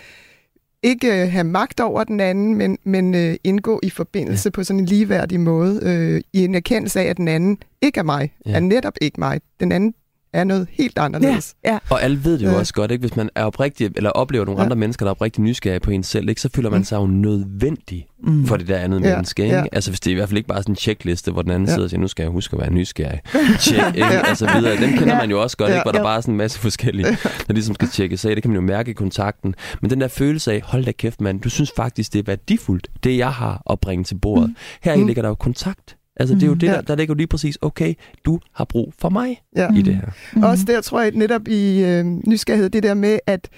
ikke 0.83 1.23
øh, 1.23 1.33
have 1.33 1.45
magt 1.45 1.81
over 1.81 2.05
den 2.05 2.21
anden, 2.21 2.55
men, 2.55 2.79
men 2.85 3.15
øh, 3.15 3.37
indgå 3.45 3.81
i 3.83 3.91
forbindelse 3.91 4.47
ja. 4.47 4.51
på 4.51 4.65
sådan 4.65 4.81
en 4.81 4.87
ligeværdig 4.87 5.41
måde, 5.41 5.81
øh, 5.83 6.21
i 6.33 6.45
en 6.45 6.55
erkendelse 6.55 7.01
af, 7.01 7.05
at 7.05 7.17
den 7.17 7.29
anden 7.29 7.59
ikke 7.83 8.01
er 8.01 8.05
mig, 8.05 8.33
ja. 8.47 8.53
er 8.53 8.61
netop 8.61 8.95
ikke 9.01 9.21
mig. 9.21 9.41
Den 9.61 9.73
anden 9.73 9.95
er 10.33 10.45
noget 10.45 10.67
helt 10.71 10.99
anderledes. 10.99 11.55
Ja, 11.65 11.73
ja. 11.73 11.79
Og 11.91 12.03
alle 12.03 12.25
ved 12.25 12.39
det 12.39 12.45
jo 12.45 12.51
ja. 12.51 12.59
også 12.59 12.75
godt, 12.75 12.91
ikke? 12.91 13.01
hvis 13.01 13.17
man 13.17 13.31
er 13.35 13.45
oprigtig, 13.45 13.91
eller 13.97 14.11
oplever 14.11 14.45
nogle 14.45 14.61
ja. 14.61 14.65
andre 14.65 14.77
mennesker, 14.77 15.05
der 15.05 15.11
er 15.11 15.15
oprigtig 15.15 15.43
nysgerrige 15.43 15.81
på 15.81 15.91
en 15.91 16.03
selv, 16.03 16.29
ikke? 16.29 16.41
så 16.41 16.49
føler 16.55 16.71
man 16.71 16.79
mm. 16.79 16.85
sig 16.85 16.97
jo 16.97 17.07
nødvendig 17.07 18.07
mm. 18.23 18.47
for 18.47 18.57
det 18.57 18.69
der 18.69 18.79
andet 18.79 19.03
ja. 19.03 19.11
menneske. 19.11 19.45
Ikke? 19.45 19.57
Ja. 19.57 19.65
Altså 19.73 19.91
hvis 19.91 20.01
det 20.01 20.11
er 20.11 20.13
i 20.13 20.15
hvert 20.15 20.29
fald 20.29 20.37
ikke 20.37 20.49
bare 20.49 20.63
sådan 20.63 20.73
en 20.73 20.77
checkliste, 20.77 21.31
hvor 21.31 21.43
den 21.43 21.51
anden 21.51 21.69
ja. 21.69 21.73
sidder 21.73 21.85
og 21.85 21.91
siger, 21.91 22.01
nu 22.01 22.09
skal 22.09 22.23
jeg 22.23 22.31
huske 22.31 22.55
at 22.55 22.61
være 22.61 22.71
nysgerrig. 22.71 23.21
Check, 23.61 23.87
ikke? 23.87 24.07
Ja. 24.07 24.29
Altså 24.29 24.51
videre. 24.57 24.77
Dem 24.77 24.91
kender 24.91 25.15
ja. 25.15 25.21
man 25.21 25.31
jo 25.31 25.43
også 25.43 25.57
godt, 25.57 25.71
ja. 25.71 25.75
ikke? 25.75 25.85
hvor 25.85 25.93
der 25.93 25.99
ja. 25.99 26.05
bare 26.05 26.17
er 26.17 26.21
sådan 26.21 26.35
en 26.35 26.39
masse 26.39 26.59
forskellige, 26.59 27.07
der 27.47 27.53
ligesom 27.53 27.75
skal 27.75 27.89
tjekkes 27.89 28.25
af. 28.25 28.35
Det 28.35 28.43
kan 28.43 28.51
man 28.51 28.61
jo 28.61 28.67
mærke 28.67 28.91
i 28.91 28.95
kontakten. 28.95 29.55
Men 29.83 29.91
den 29.91 30.01
der 30.01 30.09
følelse 30.09 30.53
af, 30.53 30.63
hold 30.65 30.85
da 30.85 30.93
kæft 30.93 31.21
mand, 31.21 31.41
du 31.41 31.51
synes 31.51 31.73
faktisk, 31.77 32.13
det 32.13 32.19
er 32.19 32.23
værdifuldt, 32.23 32.89
det 33.05 33.19
jeg 33.19 33.33
har 33.33 33.63
at 33.71 33.81
bringe 33.81 34.05
til 34.05 34.15
bordet. 34.15 34.49
Mm. 34.49 34.57
Her 34.83 34.97
mm. 34.97 35.07
ligger 35.07 35.23
der 35.23 35.29
jo 35.29 35.35
kontakt. 35.35 35.98
Altså, 36.19 36.35
det 36.35 36.43
er 36.43 36.47
jo 36.47 36.53
mm, 36.53 36.59
det, 36.59 36.69
der, 36.69 36.81
der 36.81 36.97
ligger 36.97 37.15
jo 37.15 37.17
lige 37.17 37.26
præcis, 37.26 37.59
okay, 37.61 37.94
du 38.25 38.41
har 38.53 38.65
brug 38.65 38.94
for 38.99 39.09
mig 39.09 39.43
ja. 39.56 39.75
i 39.75 39.82
det 39.82 39.94
her. 39.94 40.09
Mm. 40.32 40.43
Også 40.43 40.65
der 40.65 40.81
tror 40.81 41.00
jeg 41.00 41.11
netop 41.11 41.49
i 41.49 41.85
øh, 41.85 42.05
nysgerrighed, 42.05 42.70
det 42.70 42.82
der 42.82 42.94
med 42.94 43.19
at, 43.26 43.49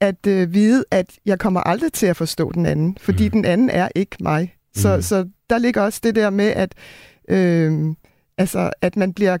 at 0.00 0.26
øh, 0.26 0.54
vide, 0.54 0.84
at 0.90 1.18
jeg 1.26 1.38
kommer 1.38 1.60
aldrig 1.60 1.92
til 1.92 2.06
at 2.06 2.16
forstå 2.16 2.52
den 2.52 2.66
anden, 2.66 2.96
fordi 3.00 3.24
mm. 3.24 3.30
den 3.30 3.44
anden 3.44 3.70
er 3.70 3.88
ikke 3.94 4.16
mig. 4.20 4.54
Så, 4.74 4.96
mm. 4.96 5.02
så 5.02 5.28
der 5.50 5.58
ligger 5.58 5.82
også 5.82 6.00
det 6.02 6.14
der 6.14 6.30
med, 6.30 6.46
at, 6.46 6.74
øh, 7.28 7.94
altså, 8.38 8.70
at 8.82 8.96
man 8.96 9.12
bliver 9.12 9.38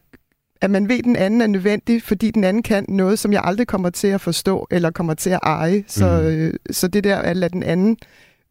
at 0.60 0.70
man 0.70 0.88
ved, 0.88 0.98
at 0.98 1.04
den 1.04 1.16
anden 1.16 1.40
er 1.40 1.46
nødvendig, 1.46 2.02
fordi 2.02 2.30
den 2.30 2.44
anden 2.44 2.62
kan 2.62 2.84
noget, 2.88 3.18
som 3.18 3.32
jeg 3.32 3.40
aldrig 3.44 3.66
kommer 3.66 3.90
til 3.90 4.08
at 4.08 4.20
forstå, 4.20 4.66
eller 4.70 4.90
kommer 4.90 5.14
til 5.14 5.30
at 5.30 5.40
eje. 5.42 5.84
Så, 5.86 6.20
mm. 6.20 6.26
øh, 6.26 6.54
så 6.70 6.88
det 6.88 7.04
der 7.04 7.16
at 7.16 7.36
lade 7.36 7.52
den 7.52 7.62
anden 7.62 7.96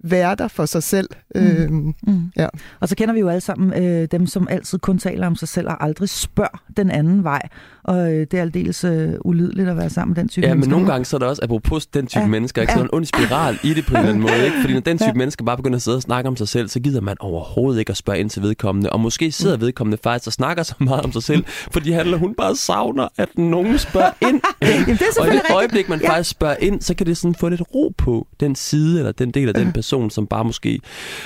være 0.04 0.36
der 0.36 0.48
for 0.48 0.66
sig 0.66 0.84
selv. 0.84 1.10
Mm. 1.36 1.42
Øh, 1.42 1.72
mm. 1.72 2.32
Ja. 2.38 2.48
Og 2.80 2.90
så 2.90 2.96
kender 2.96 3.14
vi 3.14 3.20
jo 3.20 3.30
alle 3.30 3.42
sammen 3.42 3.84
øh, 3.84 4.08
dem, 4.12 4.28
som 4.28 4.48
altid 4.50 4.80
kun 4.80 4.98
taler 4.98 5.28
om 5.28 5.36
sig 5.36 5.48
selv 5.48 5.68
og 5.68 5.84
aldrig 5.84 6.10
spørger 6.10 6.64
den 6.78 6.92
anden 6.92 7.24
vej. 7.24 7.42
Og 7.84 8.14
øh, 8.14 8.28
det 8.32 8.34
er 8.34 8.42
aldeles 8.42 8.84
øh, 8.84 9.14
ulydeligt 9.26 9.70
at 9.70 9.78
være 9.78 9.90
sammen 9.90 10.14
med 10.14 10.24
den 10.24 10.30
type 10.30 10.48
Ja, 10.48 10.54
mennesker. 10.54 10.70
men 10.70 10.78
nogle 10.78 10.92
gange 10.92 11.06
så 11.06 11.18
er 11.18 11.20
der 11.20 11.28
også, 11.28 11.42
apropos 11.44 11.86
den 11.86 12.08
type 12.08 12.22
ja. 12.22 12.28
mennesker, 12.28 12.62
ikke? 12.62 12.74
så 12.74 12.80
er 12.80 12.84
en 12.84 12.90
ond 12.94 13.06
spiral 13.06 13.60
i 13.64 13.74
det 13.74 13.86
på 13.86 13.92
en 13.92 13.98
eller 13.98 14.10
anden 14.10 14.22
måde. 14.22 14.46
Ikke? 14.46 14.58
Fordi 14.62 14.74
når 14.74 14.82
den 14.82 14.98
type 15.04 15.08
ja. 15.08 15.14
mennesker 15.14 15.46
bare 15.46 15.58
begynder 15.58 15.76
at 15.76 15.82
sidde 15.82 15.98
og 15.98 16.02
snakke 16.02 16.28
om 16.28 16.36
sig 16.36 16.48
selv, 16.48 16.68
så 16.68 16.80
gider 16.80 17.02
man 17.02 17.16
overhovedet 17.20 17.80
ikke 17.80 17.90
at 17.90 17.98
spørge 17.98 18.20
ind 18.20 18.30
til 18.30 18.42
vedkommende. 18.42 18.90
Og 18.90 19.00
måske 19.00 19.32
sidder 19.32 19.56
mm. 19.56 19.62
vedkommende 19.62 19.98
faktisk 20.04 20.28
og 20.28 20.34
snakker 20.34 20.64
så 20.64 20.76
meget 20.80 21.06
om 21.06 21.12
sig 21.12 21.24
selv, 21.24 21.44
fordi 21.72 21.92
han 21.92 22.06
eller 22.06 22.18
hun 22.18 22.36
bare 22.36 22.56
savner, 22.56 23.08
at 23.18 23.38
nogen 23.38 23.78
spørger 23.78 24.12
ind. 24.22 24.42
Jamen, 24.62 24.98
det 24.98 25.02
er 25.02 25.22
og 25.22 25.28
i 25.28 25.32
det 25.32 25.42
øjeblik, 25.56 25.90
man 25.90 26.02
ja. 26.02 26.10
faktisk 26.10 26.30
spørger 26.30 26.56
ind, 26.60 26.82
så 26.82 26.94
kan 26.96 27.08
det 27.08 27.18
sådan 27.18 27.36
få 27.36 27.50
lidt 27.50 27.62
ro 27.76 27.94
på 27.98 28.28
den 28.40 28.56
side, 28.56 29.00
eller 29.00 29.12
den 29.12 29.32
del 29.32 29.48
af 29.48 29.54
den 29.54 29.72
person, 29.72 29.85
som 29.86 30.28
bare 30.28 30.46
måske 30.46 30.80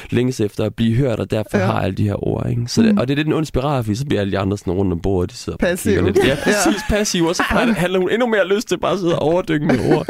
længes 0.10 0.40
efter 0.40 0.64
at 0.64 0.76
blive 0.76 0.96
hørt, 0.96 1.20
og 1.20 1.32
derfor 1.32 1.58
ja. 1.58 1.66
har 1.66 1.82
alle 1.82 1.96
de 1.96 2.04
her 2.04 2.28
ord. 2.28 2.50
Ikke? 2.50 2.62
Så 2.68 2.82
det, 2.82 2.94
mm. 2.94 2.98
Og 2.98 3.08
det 3.08 3.20
er 3.20 3.24
den 3.24 3.34
onde 3.34 3.46
spiral, 3.46 3.84
fordi 3.84 3.96
så 3.96 4.06
bliver 4.06 4.22
alle 4.22 4.32
de 4.32 4.40
andre 4.40 4.58
sådan 4.58 4.74
rundt 4.74 4.94
om 4.94 5.00
bordet, 5.00 5.32
de 5.32 5.36
sidder 5.36 5.58
Passiv. 5.58 6.04
lidt. 6.04 6.18
Ja, 6.18 6.36
præcis 6.44 6.82
ja. 6.90 6.96
passiv, 6.96 7.26
og 7.26 7.36
så 7.36 7.44
handler 7.44 8.00
hun 8.00 8.12
endnu 8.12 8.28
mere 8.28 8.48
lyst 8.48 8.68
til 8.68 8.80
bare 8.80 8.94
at 8.94 9.00
sidde 9.00 9.20
og 9.20 9.22
overdynge 9.22 9.68
med 9.68 9.96
ord. 9.96 10.08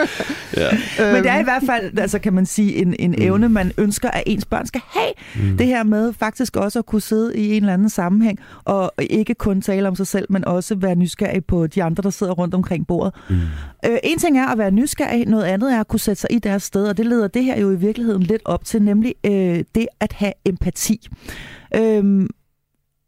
Ja. 0.57 0.69
Men 1.13 1.23
det 1.23 1.31
er 1.31 1.39
i 1.39 1.43
hvert 1.43 1.63
fald, 1.65 1.99
altså 1.99 2.19
kan 2.19 2.33
man 2.33 2.45
sige, 2.45 2.75
en, 2.75 2.95
en 2.99 3.11
mm. 3.11 3.23
evne, 3.23 3.49
man 3.49 3.71
ønsker, 3.77 4.09
at 4.09 4.23
ens 4.25 4.45
børn 4.45 4.65
skal 4.65 4.81
have. 4.89 5.11
Mm. 5.35 5.57
Det 5.57 5.67
her 5.67 5.83
med 5.83 6.13
faktisk 6.13 6.55
også 6.55 6.79
at 6.79 6.85
kunne 6.85 7.01
sidde 7.01 7.37
i 7.37 7.47
en 7.57 7.63
eller 7.63 7.73
anden 7.73 7.89
sammenhæng, 7.89 8.39
og 8.65 8.91
ikke 8.99 9.33
kun 9.33 9.61
tale 9.61 9.87
om 9.87 9.95
sig 9.95 10.07
selv, 10.07 10.25
men 10.29 10.45
også 10.45 10.75
være 10.75 10.95
nysgerrig 10.95 11.45
på 11.45 11.67
de 11.67 11.83
andre, 11.83 12.03
der 12.03 12.09
sidder 12.09 12.33
rundt 12.33 12.53
omkring 12.53 12.87
bordet. 12.87 13.13
Mm. 13.29 13.35
Øh, 13.85 13.97
en 14.03 14.19
ting 14.19 14.39
er 14.39 14.47
at 14.47 14.57
være 14.57 14.71
nysgerrig, 14.71 15.25
noget 15.25 15.43
andet 15.43 15.73
er 15.73 15.79
at 15.79 15.87
kunne 15.87 15.99
sætte 15.99 16.21
sig 16.21 16.29
i 16.33 16.39
deres 16.39 16.63
sted, 16.63 16.87
og 16.87 16.97
det 16.97 17.05
leder 17.05 17.27
det 17.27 17.43
her 17.43 17.59
jo 17.59 17.71
i 17.71 17.75
virkeligheden 17.75 18.23
lidt 18.23 18.38
op 18.45 18.65
til, 18.65 18.81
nemlig 18.81 19.15
øh, 19.25 19.63
det 19.75 19.87
at 19.99 20.13
have 20.13 20.33
empati. 20.45 21.07
Øh, 21.75 22.29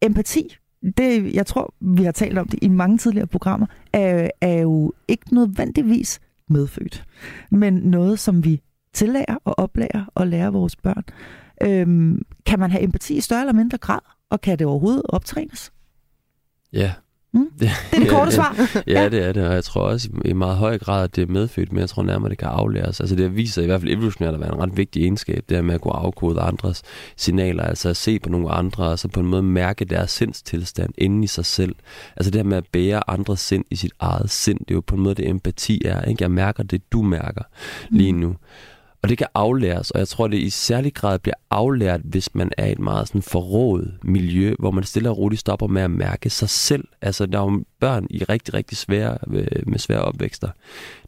empati, 0.01 0.57
det, 0.97 1.33
jeg 1.33 1.45
tror, 1.45 1.73
vi 1.79 2.03
har 2.03 2.11
talt 2.11 2.37
om 2.37 2.47
det 2.47 2.59
i 2.61 2.67
mange 2.67 2.97
tidligere 2.97 3.27
programmer, 3.27 3.67
er, 3.93 4.29
er 4.41 4.59
jo 4.59 4.93
ikke 5.07 5.33
nødvendigvis 5.33 6.19
medfødt, 6.47 7.05
men 7.51 7.73
noget, 7.73 8.19
som 8.19 8.45
vi 8.45 8.61
tillærer 8.93 9.37
og 9.43 9.59
oplærer 9.59 10.05
og 10.15 10.27
lærer 10.27 10.51
vores 10.51 10.75
børn. 10.75 11.03
Øhm, 11.63 12.21
kan 12.45 12.59
man 12.59 12.71
have 12.71 12.83
empati 12.83 13.17
i 13.17 13.21
større 13.21 13.41
eller 13.41 13.53
mindre 13.53 13.77
grad, 13.77 13.99
og 14.29 14.41
kan 14.41 14.59
det 14.59 14.67
overhovedet 14.67 15.03
optrænes? 15.09 15.71
Ja, 16.73 16.93
Mm? 17.33 17.47
Det 17.59 17.69
er 17.91 17.99
det 17.99 18.09
korte 18.09 18.31
svar. 18.41 18.81
ja, 18.87 19.09
det 19.09 19.23
er 19.23 19.31
det, 19.31 19.47
og 19.47 19.53
jeg 19.53 19.63
tror 19.63 19.81
også 19.81 20.09
i 20.25 20.33
meget 20.33 20.57
høj 20.57 20.77
grad, 20.77 21.03
at 21.03 21.15
det 21.15 21.21
er 21.21 21.31
medfødt, 21.31 21.71
men 21.71 21.79
jeg 21.79 21.89
tror 21.89 22.03
nærmere, 22.03 22.29
det 22.29 22.37
kan 22.37 22.47
aflæres. 22.47 22.99
Altså 22.99 23.15
det 23.15 23.35
viser 23.35 23.61
i 23.61 23.65
hvert 23.65 23.81
fald 23.81 23.91
evolutionært 23.91 24.33
at 24.33 24.39
være 24.39 24.53
en 24.55 24.61
ret 24.61 24.77
vigtig 24.77 25.01
egenskab, 25.01 25.43
det 25.49 25.57
er 25.57 25.61
med 25.61 25.75
at 25.75 25.81
kunne 25.81 25.93
afkode 25.93 26.41
andres 26.41 26.83
signaler, 27.17 27.63
altså 27.63 27.89
at 27.89 27.97
se 27.97 28.19
på 28.19 28.29
nogle 28.29 28.49
andre, 28.49 28.83
og 28.83 28.99
så 28.99 29.07
på 29.07 29.19
en 29.19 29.27
måde 29.27 29.43
mærke 29.43 29.85
deres 29.85 30.11
sindstilstand 30.11 30.93
inde 30.97 31.23
i 31.23 31.27
sig 31.27 31.45
selv. 31.45 31.75
Altså 32.17 32.31
det 32.31 32.39
her 32.39 32.43
med 32.49 32.57
at 32.57 32.67
bære 32.71 33.09
andres 33.09 33.39
sind 33.39 33.65
i 33.69 33.75
sit 33.75 33.93
eget 33.99 34.29
sind, 34.29 34.59
det 34.59 34.71
er 34.71 34.75
jo 34.75 34.81
på 34.81 34.95
en 34.95 35.01
måde 35.01 35.15
det 35.15 35.29
empati 35.29 35.81
er. 35.85 36.01
Ikke? 36.01 36.23
Jeg 36.23 36.31
mærker 36.31 36.63
det, 36.63 36.91
du 36.91 37.01
mærker 37.01 37.43
lige 37.89 38.11
nu. 38.11 38.35
Og 39.03 39.09
det 39.09 39.17
kan 39.17 39.27
aflæres, 39.33 39.91
og 39.91 39.99
jeg 39.99 40.07
tror, 40.07 40.27
det 40.27 40.37
i 40.37 40.49
særlig 40.49 40.93
grad 40.93 41.19
bliver 41.19 41.35
aflært, 41.49 42.01
hvis 42.03 42.35
man 42.35 42.51
er 42.57 42.65
i 42.65 42.71
et 42.71 42.79
meget 42.79 43.07
sådan 43.07 43.21
forrådet 43.21 43.97
miljø, 44.03 44.55
hvor 44.59 44.71
man 44.71 44.83
stille 44.83 45.09
og 45.09 45.17
roligt 45.17 45.39
stopper 45.39 45.67
med 45.67 45.81
at 45.81 45.91
mærke 45.91 46.29
sig 46.29 46.49
selv. 46.49 46.87
Altså, 47.01 47.25
der 47.25 47.39
er 47.39 47.43
jo 47.43 47.63
børn 47.79 48.07
i 48.09 48.23
rigtig, 48.23 48.53
rigtig 48.53 48.77
svære, 48.77 49.17
øh, 49.27 49.67
med 49.67 49.79
svære 49.79 50.01
opvækster. 50.01 50.49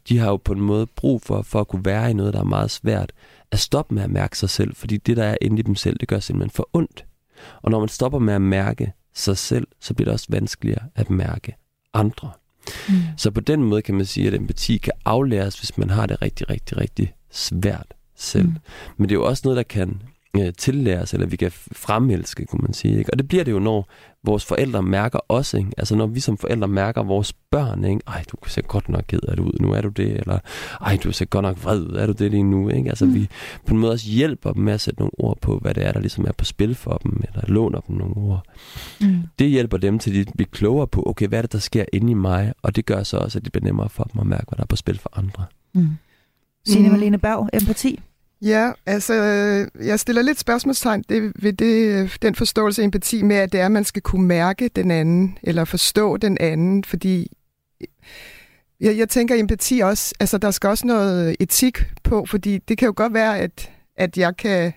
De 0.09 0.17
har 0.17 0.29
jo 0.29 0.37
på 0.37 0.53
en 0.53 0.61
måde 0.61 0.85
brug 0.85 1.21
for, 1.21 1.41
for 1.41 1.59
at 1.59 1.67
kunne 1.67 1.85
være 1.85 2.11
i 2.11 2.13
noget, 2.13 2.33
der 2.33 2.39
er 2.39 2.43
meget 2.43 2.71
svært, 2.71 3.11
at 3.51 3.59
stoppe 3.59 3.95
med 3.95 4.03
at 4.03 4.09
mærke 4.09 4.37
sig 4.37 4.49
selv, 4.49 4.75
fordi 4.75 4.97
det, 4.97 5.17
der 5.17 5.23
er 5.23 5.37
inde 5.41 5.59
i 5.59 5.61
dem 5.61 5.75
selv, 5.75 5.97
det 5.99 6.07
gør 6.07 6.19
simpelthen 6.19 6.55
for 6.55 6.69
ondt. 6.73 7.05
Og 7.61 7.71
når 7.71 7.79
man 7.79 7.89
stopper 7.89 8.19
med 8.19 8.33
at 8.33 8.41
mærke 8.41 8.93
sig 9.13 9.37
selv, 9.37 9.67
så 9.79 9.93
bliver 9.93 10.05
det 10.05 10.13
også 10.13 10.27
vanskeligere 10.29 10.83
at 10.95 11.09
mærke 11.09 11.55
andre. 11.93 12.31
Mm. 12.89 12.95
Så 13.17 13.31
på 13.31 13.41
den 13.41 13.63
måde 13.63 13.81
kan 13.81 13.95
man 13.95 14.05
sige, 14.05 14.27
at 14.27 14.33
empati 14.33 14.77
kan 14.77 14.93
aflæres, 15.05 15.59
hvis 15.59 15.77
man 15.77 15.89
har 15.89 16.05
det 16.05 16.21
rigtig, 16.21 16.49
rigtig, 16.49 16.77
rigtig 16.77 17.13
svært 17.33 17.93
selv. 18.15 18.47
Mm. 18.47 18.55
Men 18.97 19.09
det 19.09 19.15
er 19.15 19.19
jo 19.19 19.25
også 19.25 19.41
noget, 19.45 19.57
der 19.57 19.63
kan 19.63 20.01
øh, 20.37 20.53
tillæres, 20.57 21.13
eller 21.13 21.27
vi 21.27 21.35
kan 21.35 21.51
fremelske, 21.51 22.45
kunne 22.45 22.61
man 22.61 22.73
sige. 22.73 22.97
Ikke? 22.97 23.13
Og 23.13 23.17
det 23.17 23.27
bliver 23.27 23.43
det 23.43 23.51
jo, 23.51 23.59
når 23.59 23.89
vores 24.23 24.45
forældre 24.45 24.83
mærker 24.83 25.19
os. 25.29 25.53
Ikke? 25.53 25.69
Altså 25.77 25.95
når 25.95 26.07
vi 26.07 26.19
som 26.19 26.37
forældre 26.37 26.67
mærker 26.67 27.03
vores 27.03 27.33
børn. 27.33 27.83
Ikke? 27.83 28.01
Ej, 28.07 28.23
du 28.31 28.37
ser 28.47 28.61
godt 28.61 28.89
nok 28.89 29.03
ked 29.07 29.19
af 29.27 29.35
det 29.35 29.43
ud, 29.43 29.57
nu 29.59 29.71
er 29.71 29.81
du 29.81 29.89
det. 29.89 30.19
Eller 30.19 30.39
ej, 30.81 30.97
du 31.03 31.11
ser 31.11 31.25
godt 31.25 31.43
nok 31.43 31.63
vred 31.63 31.81
ud, 31.81 31.95
er 31.95 32.05
du 32.05 32.13
det 32.13 32.31
lige 32.31 32.43
nu. 32.43 32.69
Ikke? 32.69 32.89
Altså 32.89 33.05
mm. 33.05 33.13
vi 33.13 33.29
på 33.65 33.73
en 33.73 33.79
måde 33.79 33.91
også 33.91 34.09
hjælper 34.09 34.53
dem 34.53 34.63
med 34.63 34.73
at 34.73 34.81
sætte 34.81 34.99
nogle 34.99 35.11
ord 35.19 35.37
på, 35.41 35.57
hvad 35.57 35.73
det 35.73 35.85
er, 35.85 35.91
der 35.91 35.99
ligesom 35.99 36.25
er 36.25 36.31
på 36.31 36.45
spil 36.45 36.75
for 36.75 36.97
dem, 37.03 37.21
eller 37.27 37.47
låner 37.47 37.79
dem 37.79 37.95
nogle 37.95 38.17
ord. 38.17 38.43
Mm. 39.01 39.21
Det 39.39 39.49
hjælper 39.49 39.77
dem 39.77 39.99
til 39.99 40.21
at 40.21 40.33
blive 40.35 40.47
klogere 40.47 40.87
på, 40.87 41.03
okay, 41.05 41.27
hvad 41.27 41.37
er 41.37 41.41
det, 41.41 41.51
der 41.51 41.59
sker 41.59 41.85
inde 41.93 42.11
i 42.11 42.13
mig? 42.13 42.53
Og 42.61 42.75
det 42.75 42.85
gør 42.85 43.03
så 43.03 43.17
også, 43.17 43.39
at 43.39 43.43
det 43.45 43.51
bliver 43.51 43.65
nemmere 43.65 43.89
for 43.89 44.03
dem 44.03 44.21
at 44.21 44.27
mærke, 44.27 44.45
hvad 44.47 44.57
der 44.57 44.63
er 44.63 44.67
på 44.67 44.75
spil 44.75 44.99
for 44.99 45.09
andre. 45.17 45.45
Mm. 45.73 45.89
Signe 46.67 46.89
mm. 46.89 46.93
Malene 46.93 47.17
Berg, 47.17 47.49
empati? 47.53 47.99
Ja, 48.41 48.71
altså, 48.85 49.13
jeg 49.83 49.99
stiller 49.99 50.21
lidt 50.21 50.39
spørgsmålstegn 50.39 51.03
det, 51.09 51.31
ved 51.35 51.53
det, 51.53 52.17
den 52.21 52.35
forståelse 52.35 52.81
af 52.81 52.85
empati 52.85 53.21
med, 53.21 53.35
at 53.35 53.51
det 53.51 53.59
er, 53.59 53.65
at 53.65 53.71
man 53.71 53.83
skal 53.83 54.01
kunne 54.01 54.27
mærke 54.27 54.67
den 54.67 54.91
anden, 54.91 55.37
eller 55.43 55.65
forstå 55.65 56.17
den 56.17 56.37
anden, 56.39 56.83
fordi 56.83 57.31
jeg, 58.79 58.97
jeg 58.97 59.09
tænker 59.09 59.35
empati 59.35 59.79
også, 59.79 60.15
altså 60.19 60.37
der 60.37 60.51
skal 60.51 60.69
også 60.69 60.87
noget 60.87 61.35
etik 61.39 61.83
på, 62.03 62.25
fordi 62.25 62.57
det 62.57 62.77
kan 62.77 62.85
jo 62.85 62.93
godt 62.95 63.13
være, 63.13 63.39
at, 63.39 63.71
at 63.97 64.17
jeg 64.17 64.37
kan 64.37 64.73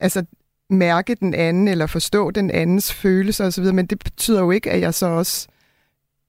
altså, 0.00 0.24
mærke 0.70 1.14
den 1.14 1.34
anden, 1.34 1.68
eller 1.68 1.86
forstå 1.86 2.30
den 2.30 2.50
andens 2.50 2.92
følelser 2.92 3.46
osv., 3.46 3.64
men 3.64 3.86
det 3.86 3.98
betyder 3.98 4.40
jo 4.40 4.50
ikke, 4.50 4.70
at 4.70 4.80
jeg 4.80 4.94
så 4.94 5.06
også 5.06 5.48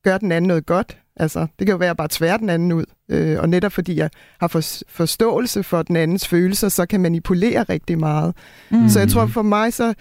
gør 0.04 0.18
den 0.18 0.32
anden 0.32 0.48
noget 0.48 0.66
godt. 0.66 0.98
Altså, 1.18 1.40
det 1.40 1.68
kan 1.68 1.74
jo 1.74 1.78
være, 1.78 1.88
at 1.88 1.90
jeg 1.90 1.98
bare 1.98 2.08
tvære 2.12 2.38
den 2.38 2.50
anden 2.50 2.72
ud. 2.72 2.86
Øh, 3.10 3.40
og 3.40 3.50
netop 3.50 3.72
fordi 3.72 3.98
jeg 3.98 4.10
har 4.40 4.48
for, 4.48 4.62
forståelse 4.90 5.64
for 5.64 5.84
den 5.84 5.96
andens 5.96 6.28
følelser, 6.28 6.70
så 6.70 6.86
kan 6.86 7.02
manipulere 7.02 7.64
rigtig 7.64 8.00
meget. 8.00 8.36
Mm. 8.72 8.90
Så 8.90 9.00
jeg 9.00 9.10
tror 9.10 9.26
for 9.26 9.42
mig, 9.42 9.74
så 9.74 9.94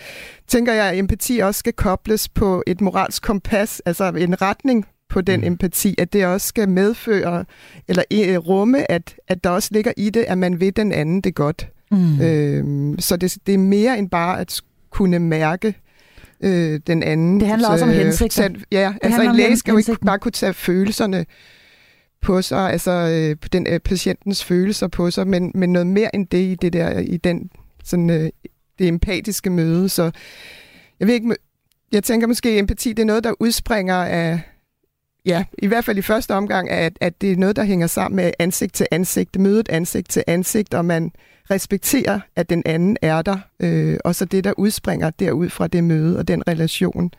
tænker 0.48 0.72
jeg, 0.72 0.86
at 0.86 0.98
empati 0.98 1.38
også 1.38 1.58
skal 1.58 1.72
kobles 1.72 2.28
på 2.28 2.62
et 2.66 2.80
moralsk 2.80 3.22
kompas, 3.22 3.82
altså 3.86 4.04
en 4.04 4.42
retning 4.42 4.86
på 5.08 5.20
den 5.20 5.40
mm. 5.40 5.46
empati, 5.46 5.94
at 5.98 6.12
det 6.12 6.26
også 6.26 6.46
skal 6.46 6.68
medføre, 6.68 7.44
eller 7.88 8.02
uh, 8.14 8.48
rumme, 8.48 8.90
at, 8.90 9.14
at 9.28 9.44
der 9.44 9.50
også 9.50 9.68
ligger 9.72 9.92
i 9.96 10.10
det, 10.10 10.24
at 10.28 10.38
man 10.38 10.60
vil 10.60 10.76
den 10.76 10.92
anden 10.92 11.20
det 11.20 11.34
godt. 11.34 11.68
Mm. 11.90 12.20
Øh, 12.20 12.94
så 12.98 13.16
det, 13.16 13.36
det 13.46 13.54
er 13.54 13.58
mere 13.58 13.98
end 13.98 14.10
bare 14.10 14.40
at 14.40 14.60
kunne 14.90 15.18
mærke 15.18 15.74
øh, 16.42 16.80
den 16.86 17.02
anden. 17.02 17.40
Det 17.40 17.48
handler 17.48 17.68
også 17.68 17.84
om 17.84 17.90
hensigter. 17.90 18.48
Tage, 18.48 18.64
ja, 18.72 18.92
det 18.94 18.98
altså 19.02 19.22
en 19.22 19.36
læge 19.36 19.56
skal 19.56 19.72
jo 19.72 19.78
ikke 19.78 19.96
bare 20.06 20.18
kunne 20.18 20.32
tage 20.32 20.52
følelserne 20.52 21.26
på 22.22 22.42
sig, 22.42 22.70
altså 22.70 22.90
øh, 22.90 23.36
den 23.52 23.66
øh, 23.66 23.80
patientens 23.80 24.44
følelser 24.44 24.88
på 24.88 25.10
sig, 25.10 25.26
men, 25.26 25.52
men 25.54 25.72
noget 25.72 25.86
mere 25.86 26.14
end 26.14 26.26
det 26.26 26.38
i 26.38 26.54
det 26.54 26.72
der, 26.72 26.98
i 26.98 27.16
den 27.16 27.50
sådan, 27.84 28.10
øh, 28.10 28.30
det 28.78 28.88
empatiske 28.88 29.50
møde. 29.50 29.88
Så 29.88 30.10
jeg 31.00 31.08
ved 31.08 31.14
ikke, 31.14 31.36
jeg 31.92 32.04
tænker 32.04 32.26
måske, 32.26 32.48
at 32.48 32.58
empati 32.58 32.88
det 32.88 33.02
er 33.02 33.06
noget, 33.06 33.24
der 33.24 33.32
udspringer 33.40 33.94
af, 33.94 34.40
ja, 35.26 35.44
i 35.58 35.66
hvert 35.66 35.84
fald 35.84 35.98
i 35.98 36.02
første 36.02 36.34
omgang, 36.34 36.70
at, 36.70 36.98
at 37.00 37.20
det 37.20 37.32
er 37.32 37.36
noget, 37.36 37.56
der 37.56 37.64
hænger 37.64 37.86
sammen 37.86 38.16
med 38.16 38.32
ansigt 38.38 38.74
til 38.74 38.86
ansigt, 38.90 39.38
mødet 39.38 39.68
ansigt 39.68 40.10
til 40.10 40.24
ansigt, 40.26 40.74
og 40.74 40.84
man 40.84 41.12
respekterer, 41.50 42.20
at 42.36 42.50
den 42.50 42.62
anden 42.66 42.96
er 43.02 43.22
der, 43.22 43.36
øh, 43.60 43.98
og 44.04 44.14
så 44.14 44.24
det, 44.24 44.44
der 44.44 44.52
udspringer 44.56 45.10
derud 45.10 45.48
fra 45.48 45.66
det 45.66 45.84
møde 45.84 46.18
og 46.18 46.28
den 46.28 46.48
relation. 46.48 47.10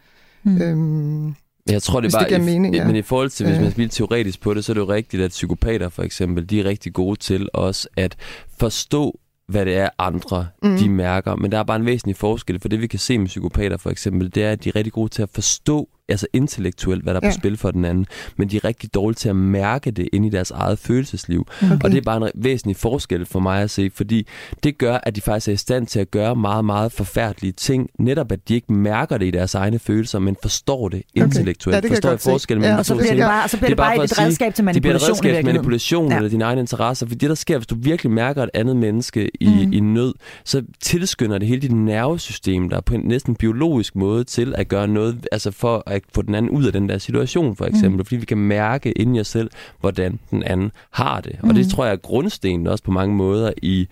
Mm. 0.43 0.61
Øhm, 0.61 1.35
jeg 1.69 1.83
tror, 1.83 2.01
det 2.01 2.13
er 2.13 2.19
bare, 2.19 2.29
det 2.29 2.37
i, 2.37 2.41
mening, 2.41 2.75
ja. 2.75 2.87
men 2.87 2.95
i 2.95 3.01
forhold 3.01 3.29
til, 3.29 3.47
hvis 3.47 3.59
man 3.59 3.71
bliver 3.71 3.89
teoretisk 3.89 4.41
på 4.41 4.53
det, 4.53 4.65
så 4.65 4.71
er 4.71 4.73
det 4.73 4.81
jo 4.81 4.89
rigtigt, 4.89 5.23
at 5.23 5.29
psykopater 5.29 5.89
for 5.89 6.03
eksempel, 6.03 6.49
de 6.49 6.59
er 6.59 6.65
rigtig 6.65 6.93
gode 6.93 7.19
til 7.19 7.49
også 7.53 7.87
at 7.97 8.15
forstå, 8.57 9.19
hvad 9.47 9.65
det 9.65 9.77
er, 9.77 9.89
andre 9.99 10.47
mm. 10.63 10.77
de 10.77 10.89
mærker. 10.89 11.35
Men 11.35 11.51
der 11.51 11.59
er 11.59 11.63
bare 11.63 11.79
en 11.79 11.85
væsentlig 11.85 12.15
forskel, 12.15 12.59
for 12.59 12.67
det 12.67 12.81
vi 12.81 12.87
kan 12.87 12.99
se 12.99 13.17
med 13.17 13.27
psykopater 13.27 13.77
for 13.77 13.89
eksempel, 13.89 14.35
det 14.35 14.43
er, 14.43 14.51
at 14.51 14.63
de 14.63 14.69
er 14.69 14.75
rigtig 14.75 14.93
gode 14.93 15.09
til 15.09 15.21
at 15.21 15.29
forstå 15.29 15.89
altså 16.09 16.27
intellektuelt, 16.33 17.03
hvad 17.03 17.13
der 17.13 17.19
er 17.19 17.25
ja. 17.25 17.31
på 17.31 17.39
spil 17.39 17.57
for 17.57 17.71
den 17.71 17.85
anden, 17.85 18.05
men 18.37 18.49
de 18.49 18.55
er 18.57 18.65
rigtig 18.65 18.93
dårlige 18.93 19.15
til 19.15 19.29
at 19.29 19.35
mærke 19.35 19.91
det 19.91 20.09
ind 20.13 20.25
i 20.25 20.29
deres 20.29 20.51
eget 20.51 20.79
følelsesliv. 20.79 21.47
Okay. 21.63 21.77
Og 21.83 21.91
det 21.91 21.97
er 21.97 22.01
bare 22.01 22.17
en 22.17 22.31
væsentlig 22.35 22.75
forskel 22.75 23.25
for 23.25 23.39
mig 23.39 23.61
at 23.61 23.69
se, 23.69 23.91
fordi 23.95 24.27
det 24.63 24.77
gør, 24.77 24.97
at 25.03 25.15
de 25.15 25.21
faktisk 25.21 25.47
er 25.47 25.53
i 25.53 25.57
stand 25.57 25.87
til 25.87 25.99
at 25.99 26.11
gøre 26.11 26.35
meget, 26.35 26.65
meget 26.65 26.91
forfærdelige 26.91 27.51
ting, 27.51 27.89
netop 27.99 28.31
at 28.31 28.49
de 28.49 28.55
ikke 28.55 28.73
mærker 28.73 29.17
det 29.17 29.25
i 29.25 29.31
deres 29.31 29.55
egne 29.55 29.79
følelser, 29.79 30.19
men 30.19 30.37
forstår 30.41 30.89
det 30.89 31.03
okay. 31.15 31.25
intellektuelt. 31.25 31.75
Ja, 31.75 31.81
det 31.81 31.89
forstår 31.89 32.09
jeg 32.09 32.19
forskellen 32.19 32.63
ja. 32.63 32.77
Og 32.77 32.85
så 32.85 32.95
bliver 32.95 33.13
det 33.13 33.23
bare, 33.23 33.47
så 33.47 33.57
bliver 33.57 33.69
det 33.69 33.77
bare, 33.77 34.03
et 34.03 34.19
redskab 34.19 34.55
til 34.55 34.63
manipulation. 34.63 34.73
Det 34.73 34.81
bliver 34.81 34.95
et 34.95 35.09
redskab 35.09 35.35
til 35.35 35.45
manipulation 35.45 36.09
ja. 36.09 36.15
eller 36.15 36.29
dine 36.29 36.43
egne 36.43 36.61
interesser, 36.61 37.07
for 37.07 37.15
det 37.15 37.29
der 37.29 37.35
sker, 37.35 37.57
hvis 37.57 37.67
du 37.67 37.75
virkelig 37.75 38.11
mærker 38.11 38.43
et 38.43 38.49
andet 38.53 38.75
menneske 38.75 39.29
i, 39.39 39.65
mm. 39.65 39.73
i 39.73 39.79
nød, 39.79 40.13
så 40.45 40.63
tilskynder 40.81 41.37
det 41.37 41.47
hele 41.47 41.61
dit 41.61 41.71
nervesystem 41.71 42.69
der 42.69 42.81
på 42.81 42.93
en 42.95 43.01
næsten 43.01 43.35
biologisk 43.35 43.95
måde 43.95 44.23
til 44.23 44.55
at 44.57 44.67
gøre 44.67 44.87
noget, 44.87 45.27
altså 45.31 45.51
for 45.51 45.83
at 45.85 46.02
få 46.15 46.21
den 46.21 46.35
anden 46.35 46.51
ud 46.51 46.65
af 46.65 46.71
den 46.71 46.89
der 46.89 46.97
situation, 46.97 47.55
for 47.55 47.65
eksempel. 47.65 47.97
Mm. 47.97 48.05
Fordi 48.05 48.15
vi 48.15 48.25
kan 48.25 48.37
mærke 48.37 48.91
inden 48.91 49.15
i 49.15 49.19
os 49.19 49.27
selv, 49.27 49.49
hvordan 49.79 50.19
den 50.31 50.43
anden 50.43 50.71
har 50.91 51.21
det. 51.21 51.35
Og 51.41 51.47
mm. 51.47 51.53
det 51.53 51.69
tror 51.69 51.85
jeg 51.85 51.91
er 51.91 51.97
grundstenen 51.97 52.67
også 52.67 52.83
på 52.83 52.91
mange 52.91 53.15
måder 53.15 53.51
i 53.61 53.87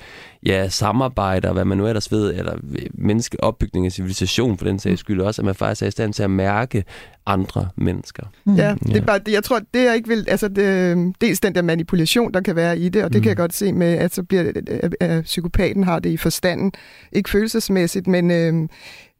ja, 0.45 0.69
samarbejde 0.69 1.47
og 1.47 1.53
hvad 1.53 1.65
man 1.65 1.77
nu 1.77 1.87
ellers 1.87 2.11
ved, 2.11 2.33
eller 2.33 2.57
menneskeopbygning 2.93 3.85
af 3.85 3.91
civilisation 3.91 4.57
for 4.57 4.65
den 4.65 4.79
sags 4.79 4.99
skyld 4.99 5.21
også, 5.21 5.41
at 5.41 5.45
man 5.45 5.55
faktisk 5.55 5.81
er 5.81 5.87
i 5.87 5.91
stand 5.91 6.13
til 6.13 6.23
at 6.23 6.31
mærke 6.31 6.83
andre 7.25 7.69
mennesker. 7.75 8.23
Mm. 8.45 8.55
Ja, 8.55 8.75
det 8.87 8.97
er 8.97 9.01
bare, 9.01 9.19
jeg 9.31 9.43
tror, 9.43 9.59
det 9.73 9.87
er 9.87 9.93
ikke 9.93 10.09
vil, 10.09 10.25
altså 10.27 10.47
det, 10.47 11.13
dels 11.21 11.39
den 11.39 11.55
der 11.55 11.61
manipulation, 11.61 12.33
der 12.33 12.41
kan 12.41 12.55
være 12.55 12.79
i 12.79 12.89
det, 12.89 13.03
og 13.03 13.13
det 13.13 13.19
mm. 13.19 13.23
kan 13.23 13.29
jeg 13.29 13.37
godt 13.37 13.53
se 13.53 13.73
med, 13.73 13.93
at 13.93 14.15
så 14.15 14.23
bliver 14.23 14.51
at 14.99 15.23
psykopaten 15.23 15.83
har 15.83 15.99
det 15.99 16.09
i 16.09 16.17
forstanden, 16.17 16.71
ikke 17.11 17.29
følelsesmæssigt, 17.29 18.07
men 18.07 18.31
øh, 18.31 18.69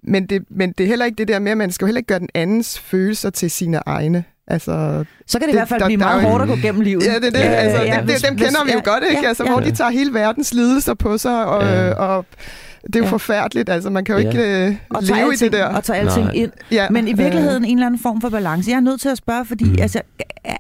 men 0.04 0.26
det, 0.26 0.44
men 0.50 0.72
det 0.78 0.84
er 0.84 0.88
heller 0.88 1.06
ikke 1.06 1.16
det 1.16 1.28
der 1.28 1.40
med, 1.40 1.52
at 1.52 1.58
man 1.58 1.72
skal 1.72 1.88
heller 1.88 2.00
ikke 2.00 2.08
gøre 2.08 2.20
den 2.20 2.30
andens 2.34 2.80
følelser 2.80 3.30
til 3.30 3.52
sine 3.52 3.80
egne. 3.86 4.24
Altså, 4.48 5.06
så 5.28 5.40
kan 5.40 5.48
det, 5.48 5.48
det 5.48 5.54
i 5.54 5.58
hvert 5.58 5.70
fald 5.70 5.80
der, 5.80 5.86
blive 5.86 5.98
meget 5.98 6.22
hårdt 6.22 6.42
at 6.42 6.50
gå 6.50 6.56
gennem 6.56 6.82
livet. 6.82 7.06
Ja, 7.06 7.16
det, 7.16 7.34
det, 7.34 7.40
ja, 7.40 7.46
altså, 7.46 7.84
ja, 7.84 7.96
det, 7.96 8.04
hvis, 8.04 8.22
dem 8.22 8.38
kender 8.38 8.64
hvis, 8.64 8.66
vi 8.66 8.72
jo 8.72 8.82
ja, 8.86 8.92
godt, 8.92 9.04
ikke? 9.10 9.22
Ja, 9.22 9.28
altså, 9.28 9.44
ja. 9.44 9.52
Hvor 9.52 9.60
de 9.60 9.72
tager 9.72 9.92
hele 9.92 10.14
verdens 10.14 10.54
lidelser 10.54 10.94
på 10.94 11.18
sig, 11.18 11.46
og, 11.46 11.64
ja. 11.64 11.94
og 11.94 12.26
det 12.88 12.96
er 12.96 13.00
jo 13.00 13.06
ja. 13.06 13.12
forfærdeligt. 13.12 13.70
Altså, 13.70 13.90
man 13.90 14.06
kan 14.06 14.16
jo 14.16 14.22
ja. 14.22 14.28
ikke 14.28 14.70
uh, 14.70 14.98
og 14.98 15.04
leve 15.04 15.18
alting, 15.18 15.34
i 15.34 15.44
det 15.44 15.52
der. 15.52 15.66
Og 15.66 15.84
tage 15.84 16.00
alting 16.00 16.26
Nej. 16.26 16.34
ind. 16.34 16.52
Ja. 16.72 16.90
Men 16.90 17.08
i 17.08 17.14
virkeligheden 17.14 17.66
en 17.66 17.78
eller 17.78 17.86
anden 17.86 18.02
form 18.02 18.22
for 18.22 18.30
balance. 18.30 18.70
Jeg 18.70 18.78
er 18.78 18.82
nødt 18.82 19.02
til 19.02 19.10
at 19.10 19.18
spørge, 19.18 19.46
fordi 19.46 19.64
mm. 19.64 19.78
altså, 19.82 20.02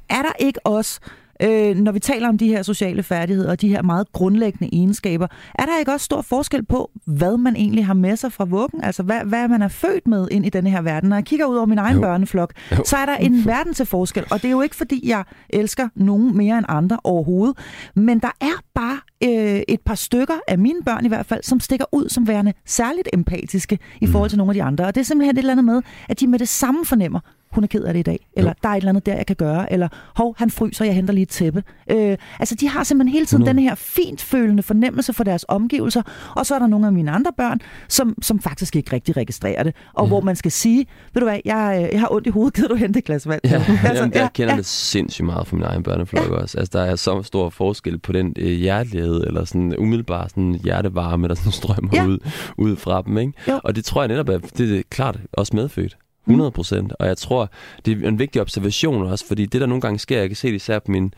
er 0.09 0.21
der 0.21 0.33
ikke 0.39 0.59
også 0.65 0.99
øh, 1.43 1.75
når 1.75 1.91
vi 1.91 1.99
taler 1.99 2.29
om 2.29 2.37
de 2.37 2.47
her 2.47 2.63
sociale 2.63 3.03
færdigheder 3.03 3.51
og 3.51 3.61
de 3.61 3.69
her 3.69 3.81
meget 3.81 4.11
grundlæggende 4.11 4.75
egenskaber, 4.75 5.27
er 5.55 5.65
der 5.65 5.79
ikke 5.79 5.91
også 5.91 6.03
stor 6.03 6.21
forskel 6.21 6.65
på, 6.65 6.91
hvad 7.05 7.37
man 7.37 7.55
egentlig 7.55 7.85
har 7.85 7.93
med 7.93 8.15
sig 8.15 8.33
fra 8.33 8.45
vuggen? 8.45 8.83
Altså, 8.83 9.03
hvad, 9.03 9.19
hvad 9.25 9.47
man 9.47 9.61
er 9.61 9.67
født 9.67 10.07
med 10.07 10.27
ind 10.31 10.45
i 10.45 10.49
denne 10.49 10.69
her 10.69 10.81
verden? 10.81 11.09
Når 11.09 11.15
jeg 11.15 11.25
kigger 11.25 11.45
ud 11.45 11.55
over 11.55 11.65
min 11.65 11.77
egen 11.77 11.95
jo. 11.95 12.01
børneflok, 12.01 12.53
jo. 12.71 12.83
så 12.85 12.97
er 12.97 13.05
der 13.05 13.15
en 13.15 13.45
verden 13.53 13.73
til 13.73 13.85
forskel. 13.85 14.23
Og 14.31 14.41
det 14.41 14.47
er 14.47 14.51
jo 14.51 14.61
ikke, 14.61 14.75
fordi 14.75 15.09
jeg 15.09 15.23
elsker 15.49 15.87
nogen 15.95 16.37
mere 16.37 16.57
end 16.57 16.65
andre 16.69 16.97
overhovedet. 17.03 17.57
Men 17.95 18.19
der 18.19 18.31
er 18.41 18.61
bare 18.73 18.97
øh, 19.23 19.61
et 19.67 19.81
par 19.85 19.95
stykker 19.95 20.33
af 20.47 20.57
mine 20.57 20.83
børn 20.85 21.05
i 21.05 21.07
hvert 21.07 21.25
fald, 21.25 21.43
som 21.43 21.59
stikker 21.59 21.85
ud 21.91 22.09
som 22.09 22.27
værende 22.27 22.53
særligt 22.65 23.09
empatiske 23.13 23.79
i 24.01 24.07
forhold 24.07 24.29
til 24.29 24.37
mm. 24.37 24.37
nogle 24.37 24.49
af 24.49 24.53
de 24.53 24.63
andre. 24.63 24.85
Og 24.85 24.95
det 24.95 25.01
er 25.01 25.05
simpelthen 25.05 25.35
et 25.35 25.39
eller 25.39 25.51
andet 25.51 25.65
med, 25.65 25.81
at 26.09 26.19
de 26.19 26.27
med 26.27 26.39
det 26.39 26.47
samme 26.47 26.85
fornemmer, 26.85 27.19
hun 27.51 27.63
er 27.63 27.67
ked 27.67 27.83
af 27.83 27.93
det 27.93 27.99
i 27.99 28.03
dag, 28.03 28.27
eller 28.37 28.49
Jo. 28.49 28.55
der 28.63 28.69
er 28.69 28.73
et 28.73 28.77
eller 28.77 28.89
andet 28.89 29.05
der, 29.05 29.15
jeg 29.15 29.25
kan 29.25 29.35
gøre, 29.35 29.73
eller 29.73 29.87
hov, 30.15 30.35
han 30.37 30.49
fryser, 30.51 30.85
jeg 30.85 30.95
henter 30.95 31.13
lige 31.13 31.21
et 31.23 31.29
tæppe. 31.29 31.63
Øh, 31.91 32.17
altså, 32.39 32.55
de 32.55 32.67
har 32.69 32.83
simpelthen 32.83 33.13
hele 33.13 33.25
tiden 33.25 33.41
100. 33.43 33.55
den 33.57 33.69
her 33.69 33.75
fint 33.75 34.21
følende 34.21 34.63
fornemmelse 34.63 35.13
for 35.13 35.23
deres 35.23 35.45
omgivelser, 35.47 36.01
og 36.35 36.45
så 36.45 36.55
er 36.55 36.59
der 36.59 36.67
nogle 36.67 36.85
af 36.87 36.93
mine 36.93 37.11
andre 37.11 37.31
børn, 37.37 37.59
som, 37.87 38.15
som 38.21 38.39
faktisk 38.39 38.75
ikke 38.75 38.93
rigtig 38.93 39.17
registrerer 39.17 39.63
det, 39.63 39.75
og 39.93 40.03
Ja. 40.03 40.07
hvor 40.07 40.21
man 40.21 40.35
skal 40.35 40.51
sige, 40.51 40.85
ved 41.13 41.19
du 41.19 41.25
hvad, 41.25 41.39
jeg, 41.45 41.81
øh, 41.83 41.89
jeg 41.93 41.99
har 41.99 42.07
ondt 42.13 42.27
i 42.27 42.29
hovedet, 42.29 42.53
gider 42.53 42.67
du 42.67 42.75
hente 42.75 42.99
et 42.99 43.05
glas 43.05 43.27
vand? 43.27 43.41
Ja, 43.43 43.55
Altså, 43.55 43.93
Jamen, 44.03 44.13
jeg 44.13 44.29
kender 44.33 44.53
ja. 44.53 44.57
det 44.57 44.65
sindssygt 44.65 45.25
meget 45.25 45.47
fra 45.47 45.55
min 45.55 45.65
egen 45.65 45.83
børneflok 45.83 46.25
ja. 46.27 46.31
også. 46.35 46.57
Altså, 46.57 46.77
der 46.79 46.85
er 46.85 46.95
så 46.95 47.23
stor 47.23 47.49
forskel 47.49 47.97
på 47.99 48.11
den 48.11 48.33
øh, 48.39 48.51
hjertelighed, 48.51 49.23
eller 49.27 49.45
sådan 49.45 49.75
umiddelbar 49.77 50.27
sådan 50.27 50.53
hjertevarme, 50.63 51.27
der 51.27 51.35
sådan 51.35 51.51
strømmer 51.61 51.89
Ja. 51.93 52.01
ja. 52.01 52.07
ud, 52.07 52.17
ud 52.57 52.75
fra 52.75 53.01
dem. 53.01 53.17
Ikke? 53.17 53.33
Jo. 53.47 53.59
Og 53.63 53.75
det 53.75 53.85
tror 53.85 54.01
jeg 54.01 54.07
netop, 54.07 54.29
er, 54.29 54.37
det 54.37 54.77
er 54.77 54.81
klart 54.89 55.19
også 55.33 55.55
medfødt. 55.55 55.97
100 56.27 56.51
procent. 56.51 56.93
Og 56.99 57.07
jeg 57.07 57.17
tror, 57.17 57.49
det 57.85 58.03
er 58.03 58.07
en 58.07 58.19
vigtig 58.19 58.41
observation 58.41 59.07
også, 59.07 59.27
fordi 59.27 59.45
det, 59.45 59.61
der 59.61 59.67
nogle 59.67 59.81
gange 59.81 59.99
sker, 59.99 60.19
jeg 60.19 60.29
kan 60.29 60.35
se 60.35 60.47
det 60.47 60.55
især 60.55 60.79
på 60.79 60.91
min 60.91 61.13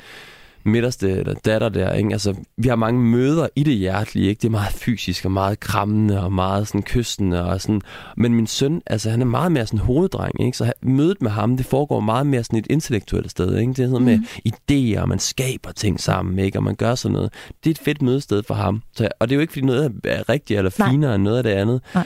midterste 0.66 1.12
eller 1.12 1.34
datter 1.34 1.70
der, 1.70 1.94
ikke? 1.94 2.12
Altså, 2.12 2.36
vi 2.58 2.68
har 2.68 2.76
mange 2.76 3.02
møder 3.02 3.48
i 3.56 3.64
det 3.64 3.74
hjertelige, 3.74 4.30
ikke? 4.30 4.40
Det 4.40 4.48
er 4.48 4.52
meget 4.52 4.74
fysisk 4.74 5.26
og 5.26 5.32
meget 5.32 5.60
krammende 5.60 6.24
og 6.24 6.34
meget 6.34 6.68
sådan 6.68 6.84
kystende 6.84 7.46
og 7.46 7.62
sådan. 7.62 7.82
Men 8.18 8.34
min 8.34 8.48
søn, 8.48 8.82
altså 8.86 9.10
han 9.10 9.22
er 9.22 9.26
meget 9.26 9.52
mere 9.52 9.66
sådan 9.66 9.80
hoveddreng, 9.80 10.46
ikke? 10.46 10.58
Så 10.58 10.74
mødet 10.82 11.22
med 11.22 11.32
ham, 11.32 11.58
det 11.58 11.66
foregår 11.66 12.00
meget 12.00 12.28
mere 12.28 12.44
sådan 12.44 12.60
et 12.60 12.68
intellektuelt 12.70 13.32
sted, 13.32 13.58
ikke? 13.58 13.74
Det 13.74 13.80
er 13.80 13.88
sådan 13.88 14.04
noget 14.04 14.20
med 14.20 14.52
idéer, 14.52 15.02
og 15.02 15.10
man 15.10 15.20
skaber 15.20 15.72
ting 15.72 16.00
sammen, 16.00 16.40
ikke? 16.40 16.60
Og 16.60 16.64
man 16.64 16.76
gør 16.76 16.96
sådan 16.96 17.14
noget. 17.14 17.34
Det 17.64 17.70
er 17.70 17.72
et 17.72 17.80
fedt 17.86 18.02
mødested 18.02 18.44
for 18.44 18.54
ham. 18.54 18.82
Så, 18.96 19.10
og 19.20 19.30
det 19.30 19.36
er 19.36 19.38
jo 19.38 19.42
ikke, 19.42 19.54
fordi 19.54 19.66
noget 19.66 19.92
er 20.04 20.30
rigtigt 20.30 20.58
eller 20.58 20.72
Nej. 20.80 20.90
finere 20.90 21.16
end 21.16 21.24
noget 21.24 21.38
af 21.38 21.44
det 21.44 21.52
andet. 21.52 21.82
Nej. 21.96 22.06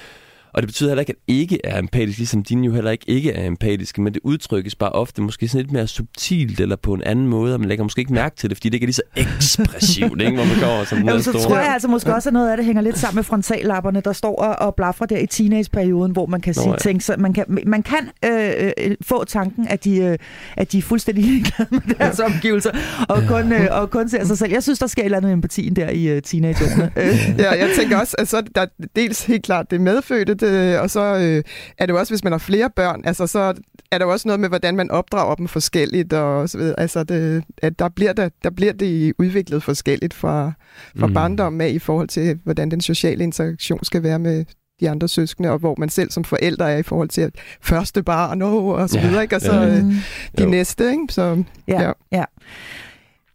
Og 0.58 0.64
det 0.64 0.68
betyder 0.68 0.90
heller 0.90 1.00
ikke, 1.00 1.14
at 1.14 1.34
ikke 1.36 1.60
er 1.64 1.80
empatisk, 1.80 2.18
ligesom 2.18 2.44
dine 2.44 2.66
jo 2.66 2.74
heller 2.74 2.92
ikke 2.92 3.06
ikke 3.08 3.32
er 3.32 3.48
empatiske, 3.48 4.02
men 4.02 4.14
det 4.14 4.22
udtrykkes 4.24 4.76
bare 4.76 4.90
ofte 4.90 5.22
måske 5.22 5.48
sådan 5.48 5.62
lidt 5.62 5.72
mere 5.72 5.88
subtilt 5.88 6.60
eller 6.60 6.76
på 6.76 6.94
en 6.94 7.04
anden 7.04 7.28
måde, 7.28 7.54
og 7.54 7.60
man 7.60 7.70
lægger 7.70 7.84
måske 7.84 8.00
ikke 8.00 8.14
mærke 8.14 8.36
til 8.36 8.50
det, 8.50 8.58
fordi 8.58 8.70
det 8.70 8.74
ikke 8.74 8.84
er 8.84 8.88
lige 8.88 8.94
så 8.94 9.02
ekspressivt, 9.16 10.22
ikke, 10.22 10.36
hvor 10.36 10.46
man 10.46 10.60
går 10.60 10.84
som 10.84 10.98
Jamen, 10.98 11.24
så 11.24 11.32
store. 11.32 11.44
tror 11.44 11.58
jeg 11.58 11.74
altså 11.74 11.88
måske 11.88 12.16
også, 12.16 12.30
at 12.30 12.34
noget 12.34 12.52
af 12.52 12.58
det 12.58 12.66
hænger 12.66 12.82
lidt 12.82 12.98
sammen 12.98 13.16
med 13.16 13.24
frontallapperne, 13.24 14.02
der 14.02 14.14
står 14.14 14.36
og, 14.36 14.68
og 14.68 14.76
blaffer 14.76 15.06
der 15.06 15.18
i 15.18 15.26
teenageperioden, 15.26 16.12
hvor 16.12 16.26
man 16.26 16.42
kan 16.42 16.54
Nå, 16.58 16.62
sige 16.62 16.72
ja. 16.72 16.78
ting, 16.78 17.04
så 17.04 17.16
man 17.18 17.34
kan, 17.34 17.46
man 17.68 17.84
kan 17.84 18.10
øh, 18.26 18.72
øh, 18.78 18.96
få 19.02 19.24
tanken, 19.24 19.68
at 19.68 19.84
de, 19.84 19.98
øh, 19.98 20.18
at 20.58 20.72
de 20.72 20.78
er 20.78 20.82
fuldstændig 20.82 21.24
ligeglade 21.30 21.70
med 21.72 21.96
deres 21.98 22.20
omgivelser, 22.20 22.72
og 23.10 23.24
kun, 23.28 23.54
øh, 23.54 23.68
og 23.72 23.90
kun 23.90 24.10
ser 24.10 24.24
sig 24.26 24.38
selv. 24.38 24.52
Jeg 24.52 24.64
synes, 24.64 24.80
der 24.80 24.88
sker 24.88 25.02
et 25.02 25.06
eller 25.06 25.18
andet 25.18 25.32
empatien 25.32 25.76
der 25.76 25.90
i 25.90 26.08
øh, 26.08 26.22
teenageårene. 26.22 26.92
Ja, 27.38 27.52
jeg 27.52 27.70
tænker 27.80 27.98
også, 27.98 28.16
at 28.20 28.28
så 28.28 28.38
er 28.38 28.42
der 28.42 28.62
er 28.62 28.68
dels 28.96 29.26
helt 29.26 29.44
klart 29.44 29.72
det 29.72 29.82
medfødte, 29.82 30.47
det, 30.52 30.80
og 30.80 30.90
så 30.90 31.02
øh, 31.16 31.44
er 31.78 31.86
det 31.86 31.94
jo 31.94 32.00
også, 32.00 32.12
hvis 32.14 32.24
man 32.24 32.34
har 32.34 32.40
flere 32.40 32.70
børn, 32.76 33.02
altså 33.06 33.28
så 33.28 33.54
er 33.92 33.98
der 33.98 34.06
jo 34.06 34.12
også 34.12 34.28
noget 34.28 34.40
med, 34.40 34.50
hvordan 34.50 34.76
man 34.76 34.92
opdrager 34.92 35.36
dem 35.36 35.48
forskelligt, 35.48 36.14
og 36.14 36.50
så 36.50 36.58
videre. 36.58 36.80
Altså, 36.80 37.04
det, 37.04 37.44
at 37.62 37.80
der 37.80 37.90
bliver, 37.90 38.14
der, 38.14 38.30
der 38.44 38.50
bliver 38.50 38.74
det 38.74 39.14
udviklet 39.20 39.64
forskelligt 39.64 40.14
fra, 40.14 40.52
fra 41.00 41.06
mm. 41.06 41.10
Mm. 41.12 41.14
barndommen 41.14 41.62
af, 41.62 41.70
i 41.70 41.80
forhold 41.80 42.08
til, 42.08 42.40
hvordan 42.44 42.72
den 42.72 42.82
sociale 42.82 43.24
interaktion 43.24 43.84
skal 43.84 44.04
være 44.04 44.20
med 44.20 44.46
de 44.80 44.90
andre 44.90 45.08
søskende, 45.08 45.50
og 45.52 45.60
hvor 45.60 45.76
man 45.78 45.90
selv 45.90 46.12
som 46.12 46.24
forældre 46.24 46.72
er 46.72 46.78
i 46.78 46.84
forhold 46.84 47.10
til 47.10 47.22
at 47.22 47.32
første 47.62 48.04
barn 48.04 48.42
og, 48.42 48.66
og 48.66 48.90
så 48.90 49.00
Ja, 49.00 49.08
videre, 49.08 49.22
ikke? 49.24 49.36
og 49.36 49.42
så 49.42 49.54
ja. 49.54 49.68
øh, 49.78 49.84
mm, 49.86 49.92
de 50.38 50.44
Jo. 50.44 50.50
næste. 50.50 50.92
Ikke? 50.92 51.04
Så, 51.10 51.44
ja, 51.68 51.82
Ja. 51.82 51.92
ja. 52.12 52.24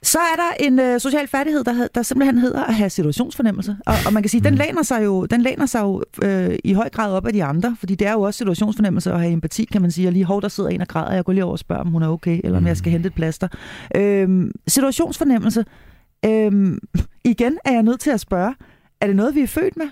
Så 0.03 0.19
er 0.19 0.37
der 0.37 0.65
en 0.65 0.79
øh, 0.79 1.01
social 1.01 1.29
færdighed, 1.29 1.65
der, 1.65 1.89
der 1.95 2.03
simpelthen 2.03 2.39
hedder 2.39 2.65
at 2.65 2.75
have 2.75 2.91
situationsfornemmelse. 2.91 3.77
Og, 3.87 3.95
og 4.07 4.13
man 4.13 4.23
kan 4.23 4.31
sige, 4.31 4.41
den 4.41 4.55
læner 4.55 4.83
sig 4.83 5.05
jo, 5.05 5.27
den 5.27 5.43
læner 5.43 5.67
sig 5.67 5.81
jo 5.81 6.03
øh, 6.23 6.59
i 6.65 6.73
høj 6.73 6.89
grad 6.89 7.13
op 7.13 7.27
af 7.27 7.33
de 7.33 7.45
andre, 7.45 7.77
fordi 7.79 7.95
det 7.95 8.07
er 8.07 8.13
jo 8.13 8.21
også 8.21 8.39
situationsfornemmelse 8.39 9.13
at 9.13 9.21
have 9.21 9.33
empati, 9.33 9.65
kan 9.65 9.83
man 9.83 9.91
sige. 9.91 10.09
Og 10.09 10.13
lige, 10.13 10.25
hov, 10.25 10.43
der 10.43 10.49
sidder 10.49 10.71
en 10.71 10.81
og 10.81 10.89
græder, 10.89 11.15
jeg 11.15 11.25
går 11.25 11.33
lige 11.33 11.45
over 11.45 11.53
og 11.53 11.59
spørger, 11.59 11.83
om 11.83 11.89
hun 11.89 12.03
er 12.03 12.09
okay, 12.09 12.41
eller 12.45 12.59
om 12.59 12.67
jeg 12.67 12.77
skal 12.77 12.93
hente 12.93 13.07
et 13.07 13.15
plaster. 13.15 13.49
Øhm, 13.97 14.53
situationsfornemmelse. 14.67 15.65
Øhm, 16.25 16.79
igen 17.25 17.59
er 17.65 17.73
jeg 17.73 17.83
nødt 17.83 18.01
til 18.01 18.11
at 18.11 18.21
spørge, 18.21 18.55
er 19.01 19.07
det 19.07 19.17
noget, 19.17 19.35
vi 19.35 19.41
er 19.41 19.47
født 19.47 19.77
med? 19.77 19.87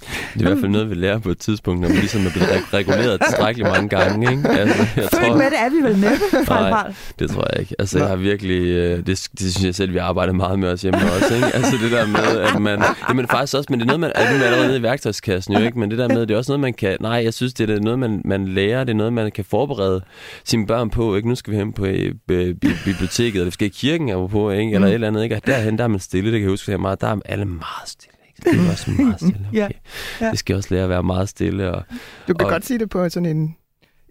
Det 0.00 0.36
er 0.36 0.40
i 0.40 0.42
hvert 0.42 0.58
fald 0.60 0.70
noget, 0.70 0.90
vi 0.90 0.94
lærer 0.94 1.18
på 1.18 1.30
et 1.30 1.38
tidspunkt, 1.38 1.80
når 1.80 1.88
man 1.88 1.96
ligesom 1.96 2.26
er 2.26 2.30
blevet 2.30 2.48
reg- 2.48 2.74
reguleret 2.74 3.20
tilstrækkeligt 3.26 3.70
mange 3.72 3.88
gange. 3.88 4.30
Ikke? 4.30 4.48
Altså, 4.48 4.78
jeg 4.96 5.04
Født 5.04 5.10
tror, 5.10 5.36
med 5.36 5.44
det 5.44 5.58
er 5.58 5.70
vi 5.70 5.76
vel 5.88 5.98
næppe, 5.98 6.46
fra 6.46 6.70
Nej. 6.70 6.92
Det 7.18 7.30
tror 7.30 7.46
jeg 7.52 7.60
ikke. 7.60 7.74
Altså, 7.78 7.98
jeg 7.98 8.08
har 8.08 8.16
virkelig... 8.16 8.60
Øh, 8.60 8.96
det, 9.06 9.06
det 9.06 9.40
synes 9.40 9.64
jeg 9.64 9.74
selv, 9.74 9.92
vi 9.92 9.98
arbejder 9.98 10.32
meget 10.32 10.58
med 10.58 10.68
os 10.68 10.82
hjemme 10.82 10.98
også, 11.16 11.34
ikke? 11.34 11.46
Altså, 11.54 11.72
det 11.82 11.90
der 11.92 12.06
med, 12.06 12.40
at 12.40 12.60
man... 12.62 12.78
Det 13.08 13.16
man 13.16 13.28
faktisk 13.28 13.54
også... 13.56 13.66
Men 13.70 13.80
det 13.80 13.84
er 13.84 13.86
noget, 13.86 14.00
man... 14.00 14.12
Altså, 14.14 14.34
er 14.34 14.46
allerede 14.46 14.66
nede 14.66 14.78
i 14.78 14.82
værktøjskassen, 14.82 15.54
jo, 15.54 15.60
ikke? 15.64 15.78
Men 15.78 15.90
det 15.90 15.98
der 15.98 16.08
med, 16.08 16.20
det 16.26 16.30
er 16.34 16.38
også 16.38 16.52
noget, 16.52 16.60
man 16.60 16.74
kan... 16.74 16.96
Nej, 17.00 17.12
jeg 17.24 17.34
synes, 17.34 17.54
det 17.54 17.70
er 17.70 17.80
noget, 17.80 17.98
man, 17.98 18.22
man 18.24 18.48
lærer. 18.48 18.84
Det 18.84 18.92
er 18.92 18.96
noget, 18.96 19.12
man 19.12 19.30
kan 19.30 19.44
forberede 19.44 20.00
sine 20.44 20.66
børn 20.66 20.90
på, 20.90 21.16
ikke? 21.16 21.28
Nu 21.28 21.34
skal 21.34 21.50
vi 21.52 21.58
hen 21.58 21.72
på 21.72 21.84
øh, 21.84 22.14
bi- 22.28 22.52
bi- 22.52 22.68
biblioteket, 22.84 23.34
eller 23.34 23.44
vi 23.44 23.50
skal 23.50 23.66
i 23.66 23.70
kirken, 23.74 24.08
er 24.08 24.26
på, 24.26 24.50
ikke? 24.50 24.74
Eller 24.74 24.88
et 24.88 24.94
eller 24.94 25.06
andet, 25.08 25.22
ikke? 25.22 25.36
Og 25.36 25.46
derhen, 25.46 25.78
der 25.78 25.84
er 25.84 25.88
man 25.88 26.00
stille. 26.00 26.32
Det 26.32 26.38
kan 26.40 26.42
jeg 26.42 26.50
huske, 26.50 26.64
at 26.64 26.68
jeg 26.68 26.74
er 26.74 26.78
meget, 26.78 27.00
der 27.00 27.06
er 27.06 27.16
alle 27.24 27.44
meget 27.44 27.88
stille? 27.88 28.14
Det 28.44 28.66
er 28.66 28.70
også 28.70 28.90
meget 28.90 29.16
stille. 29.20 29.48
Ja. 29.52 29.64
Okay. 29.64 29.74
Ja. 30.20 30.30
Det 30.30 30.38
skal 30.38 30.56
også 30.56 30.68
lære 30.74 30.82
at 30.82 30.88
være 30.88 31.02
meget 31.02 31.28
stille. 31.28 31.70
Og, 31.74 31.82
du 32.28 32.34
kan 32.34 32.46
Og- 32.46 32.50
godt 32.52 32.66
sige 32.66 32.78
det 32.78 32.90
på 32.90 33.08
sådan 33.08 33.36
en, 33.36 33.56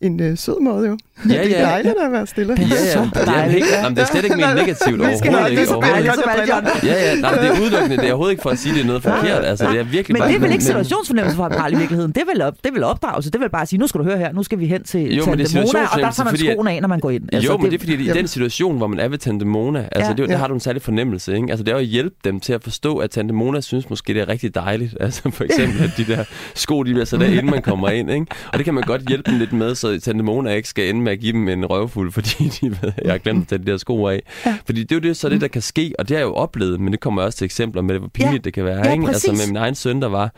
en 0.02 0.20
øh, 0.20 0.38
sød 0.38 0.60
måde, 0.62 0.88
jo. 0.89 0.98
Ja, 1.29 1.43
Det 1.43 1.58
er 1.58 1.62
ja. 1.62 1.65
dejligt 1.71 1.95
at 2.05 2.12
være 2.12 2.27
stille. 2.27 2.55
Det 2.55 2.63
er 2.63 2.67
Ja, 2.69 3.01
ja, 3.01 3.45
det 3.45 3.51
er, 3.51 3.55
ikke, 3.55 3.67
jamen, 3.84 3.95
det 3.95 4.01
er 4.01 4.08
slet 4.08 4.23
ikke 4.23 4.36
ment 4.36 4.55
negativt 4.55 4.79
skal 5.17 5.29
overhovedet 5.29 5.49
ikke. 5.51 5.62
det 5.62 5.67
så 5.67 5.75
overhovedet 5.75 6.05
dejligt, 6.05 6.13
ikke. 6.13 6.23
som 6.23 6.29
alle 6.32 6.47
de 6.47 6.53
andre. 6.53 6.71
Ja, 6.84 6.95
ja, 7.10 7.15
nej, 7.15 7.32
men 7.36 7.39
det 7.43 7.49
er 7.58 7.62
udelukkende. 7.62 7.97
Det 7.97 8.05
er 8.05 8.10
overhovedet 8.13 8.32
ikke 8.32 8.41
for 8.41 8.49
at 8.49 8.60
sige, 8.60 8.71
at 8.71 8.75
det 8.75 8.82
er 8.84 8.88
noget 8.88 9.03
forkert. 9.03 9.45
Altså, 9.45 9.63
det 9.71 9.79
er 9.79 9.84
virkelig 9.84 10.13
Men 10.13 10.19
bare... 10.19 10.29
det 10.29 10.36
er 10.36 10.39
vel 10.39 10.51
ikke 10.51 10.63
situationsfornemmelse 10.63 11.38
fra 11.38 11.49
Harald 11.51 11.73
i 11.73 11.77
virkeligheden. 11.77 12.12
Det 12.12 12.21
er 12.21 12.25
vel, 12.34 12.41
op, 12.41 12.53
det 12.63 12.69
er 12.69 12.73
vel 12.73 12.84
opdragelse. 12.84 13.29
Det 13.32 13.36
er 13.36 13.39
vel 13.39 13.49
bare 13.49 13.62
at 13.62 13.67
sige, 13.67 13.79
nu 13.79 13.88
skal 13.88 13.99
du 13.99 14.03
høre 14.05 14.17
her, 14.17 14.32
nu 14.34 14.43
skal 14.43 14.60
vi 14.60 14.65
hen 14.65 14.84
til 14.84 15.15
Jo, 15.15 15.21
er 15.23 15.25
Tante 15.25 15.55
Mona, 15.55 15.79
og 15.93 15.99
der 15.99 16.12
tager 16.12 16.23
man 16.23 16.38
skoene 16.38 16.71
af, 16.71 16.82
når 16.82 16.88
man 16.88 16.99
går 16.99 17.10
ind. 17.10 17.23
Altså, 17.34 17.51
jo, 17.51 17.58
men 17.58 17.71
det 17.71 17.75
er 17.75 17.79
fordi, 17.79 17.93
i 18.10 18.13
den 18.13 18.27
situation, 18.27 18.77
hvor 18.77 18.88
man 18.88 18.99
er 18.99 19.08
ved 19.08 19.17
Tante 19.17 19.45
Mona, 19.45 19.79
altså, 19.91 20.10
Ja. 20.12 20.15
det, 20.15 20.19
er 20.23 20.25
der 20.25 20.34
Ja. 20.34 20.38
har 20.38 20.47
du 20.47 20.53
en 20.53 20.60
særlig 20.60 20.82
fornemmelse, 20.82 21.36
ikke? 21.36 21.47
Altså, 21.49 21.63
det 21.63 21.71
er 21.71 21.75
jo 21.75 21.79
at 21.79 21.86
hjælpe 21.86 22.15
dem 22.23 22.39
til 22.39 22.53
at 22.53 22.63
forstå, 22.63 22.97
at 22.97 23.10
Tante 23.12 23.34
Mona 23.34 23.62
synes 23.62 23.89
måske, 23.89 24.13
det 24.13 24.21
er 24.21 24.27
rigtig 24.29 24.55
dejligt. 24.55 24.97
Altså, 24.99 25.32
for 25.32 25.43
eksempel, 25.43 25.84
at 25.84 25.91
de 25.97 26.05
der 26.05 26.23
sko, 26.55 26.84
de 26.84 26.91
bliver 26.93 27.05
sat 27.05 27.21
af, 27.21 27.29
inden 27.32 27.49
man 27.51 27.62
kommer 27.62 27.89
ind, 27.89 28.12
ikke? 28.12 28.25
Og 28.53 28.58
det 28.58 28.65
kan 28.65 28.73
man 28.73 28.84
godt 28.84 29.01
hjælpe 29.08 29.32
dem 29.32 29.39
lidt 29.39 29.53
med, 29.53 29.75
så 29.75 29.99
Tante 29.99 30.23
Mona 30.23 30.51
ikke 30.53 30.69
skal 30.69 30.89
ende 30.89 31.01
med 31.10 31.13
at 31.17 31.19
give 31.19 31.32
dem 31.34 31.48
en 31.50 31.65
røvfuld, 31.65 32.12
fordi 32.17 32.50
de 32.62 32.69
ved, 32.82 32.91
jeg 33.04 33.12
har 33.12 33.17
glemt 33.17 33.41
at 33.41 33.48
tage 33.48 33.60
de 33.65 33.72
der 33.72 33.78
sko 33.78 34.08
af. 34.08 34.22
Ja. 34.45 34.58
Fordi 34.65 34.84
det 34.84 34.91
er 34.91 34.95
jo 34.95 35.00
det, 35.00 35.17
så 35.17 35.30
det, 35.30 35.41
der 35.41 35.48
kan 35.48 35.62
ske, 35.62 35.93
og 36.00 36.10
det 36.10 36.15
har 36.17 36.19
jeg 36.19 36.28
jo 36.28 36.34
oplevet, 36.34 36.80
men 36.80 36.91
det 36.93 37.00
kommer 37.00 37.22
også 37.22 37.38
til 37.38 37.45
eksempler 37.45 37.82
med, 37.82 38.00
hvor 38.00 38.08
pinligt 38.08 38.34
Ja. 38.34 38.38
det 38.43 38.54
kan 38.54 38.65
være, 38.65 38.78
Ja, 38.88 38.91
ikke? 38.93 39.08
Altså, 39.08 39.32
med 39.32 39.48
min 39.48 39.56
egen 39.58 39.76
søn, 39.76 40.02
der 40.02 40.08
var 40.08 40.34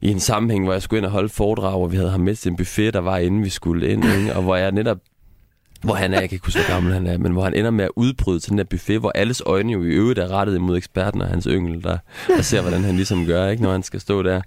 i 0.00 0.10
en 0.10 0.20
sammenhæng, 0.20 0.64
hvor 0.64 0.72
jeg 0.72 0.82
skulle 0.82 0.98
ind 0.98 1.06
og 1.06 1.12
holde 1.12 1.28
foredrag, 1.28 1.74
og 1.74 1.92
vi 1.92 1.96
havde 1.96 2.10
ham 2.10 2.20
med 2.20 2.34
til 2.36 2.50
en 2.50 2.56
buffet, 2.56 2.94
der 2.94 3.00
var 3.00 3.18
inden 3.18 3.44
vi 3.44 3.48
skulle 3.50 3.88
ind, 3.88 4.04
ikke? 4.04 4.34
og 4.36 4.42
hvor 4.42 4.56
jeg 4.56 4.72
netop 4.72 4.98
hvor 5.84 5.94
han 5.94 6.14
er, 6.14 6.20
jeg 6.20 6.28
kan 6.28 6.36
ikke 6.36 6.46
huske, 6.46 6.60
hvor 6.60 6.74
gammel 6.74 6.92
han 6.92 7.06
er, 7.06 7.18
men 7.18 7.32
hvor 7.32 7.44
han 7.44 7.54
ender 7.54 7.70
med 7.70 7.84
at 7.84 7.90
udbryde 7.96 8.40
til 8.40 8.50
den 8.50 8.58
der 8.58 8.64
buffet, 8.64 9.00
hvor 9.00 9.12
alles 9.14 9.42
øjne 9.46 9.72
jo 9.72 9.82
i 9.82 9.86
øvrigt 9.86 10.18
er 10.18 10.28
rettet 10.28 10.54
imod 10.54 10.76
eksperten 10.76 11.22
og 11.22 11.28
hans 11.28 11.48
yngel, 11.50 11.82
der, 11.82 11.98
der 12.28 12.42
ser, 12.42 12.60
hvordan 12.60 12.84
han 12.84 12.96
ligesom 12.96 13.26
gør, 13.26 13.48
ikke, 13.48 13.62
når 13.62 13.72
han 13.72 13.82
skal 13.82 14.00
stå 14.00 14.22
der. 14.22 14.40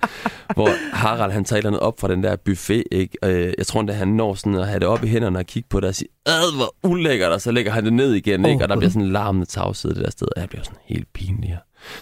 Hvor 0.53 0.69
Harald, 0.95 1.31
han 1.31 1.45
tager 1.45 1.57
et 1.57 1.59
eller 1.59 1.69
andet 1.69 1.81
op 1.81 1.99
fra 1.99 2.07
den 2.07 2.23
der 2.23 2.35
buffet, 2.35 2.83
ikke? 2.91 3.17
Og, 3.21 3.31
øh, 3.31 3.53
jeg 3.57 3.67
tror, 3.67 3.81
at 3.81 3.95
han 3.95 4.07
når 4.07 4.33
sådan 4.33 4.55
at 4.55 4.67
have 4.67 4.79
det 4.79 4.87
op 4.87 5.03
i 5.03 5.07
hænderne 5.07 5.39
og 5.39 5.45
kigge 5.45 5.69
på 5.69 5.79
det 5.79 5.89
og 5.89 5.95
sige, 5.95 6.09
ad, 6.25 6.55
hvor 6.55 6.75
ulækkert, 6.83 7.31
og 7.31 7.41
så 7.41 7.51
lægger 7.51 7.71
han 7.71 7.83
det 7.85 7.93
ned 7.93 8.13
igen, 8.13 8.45
ikke? 8.45 8.63
Og 8.63 8.69
der 8.69 8.75
bliver 8.75 8.89
sådan 8.89 9.05
en 9.05 9.11
larmende 9.11 9.45
tavshed 9.45 9.95
det 9.95 10.03
der 10.03 10.11
sted, 10.11 10.27
og 10.35 10.41
jeg 10.41 10.49
bliver 10.49 10.63
sådan 10.63 10.79
helt 10.85 11.07
pinlig. 11.13 11.49
Jeg 11.49 11.57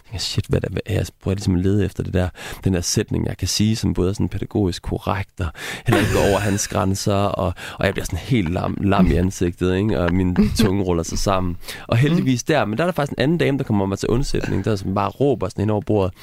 tænker, 0.05 0.19
shit, 0.19 0.45
hvad 0.49 0.61
der 0.61 0.67
hvad 0.69 0.81
er 0.85 0.93
jeg? 0.93 1.05
prøver 1.23 1.35
ligesom 1.35 1.55
at 1.55 1.61
lede 1.61 1.85
efter 1.85 2.03
det 2.03 2.13
der, 2.13 2.29
den 2.63 2.73
der 2.73 2.81
sætning, 2.81 3.27
jeg 3.27 3.37
kan 3.37 3.47
sige, 3.47 3.75
som 3.75 3.93
både 3.93 4.09
er 4.09 4.13
sådan 4.13 4.29
pædagogisk 4.29 4.81
korrekt, 4.81 5.39
og 5.39 5.47
heller 5.85 5.99
ikke 6.01 6.13
går 6.13 6.29
over 6.29 6.39
hans 6.39 6.67
grænser, 6.67 7.13
og, 7.13 7.53
og 7.79 7.85
jeg 7.85 7.93
bliver 7.93 8.05
sådan 8.05 8.19
helt 8.19 8.49
lam, 8.53 8.77
lam 8.81 9.11
i 9.11 9.13
ansigtet, 9.13 9.75
ikke? 9.75 9.99
og 9.99 10.13
min 10.13 10.37
tunge 10.57 10.83
ruller 10.83 11.03
sig 11.03 11.19
sammen. 11.19 11.57
Og 11.87 11.97
heldigvis 11.97 12.43
der, 12.43 12.65
men 12.65 12.77
der 12.77 12.83
er 12.83 12.87
der 12.87 12.93
faktisk 12.93 13.11
en 13.17 13.23
anden 13.23 13.37
dame, 13.37 13.57
der 13.57 13.63
kommer 13.63 13.85
mig 13.85 13.99
til 13.99 14.09
undsætning, 14.09 14.65
der 14.65 14.75
sådan 14.75 14.95
bare 14.95 15.09
råber 15.09 15.49
sådan 15.49 15.61
ind 15.61 15.71
over 15.71 15.81
bordet, 15.81 16.13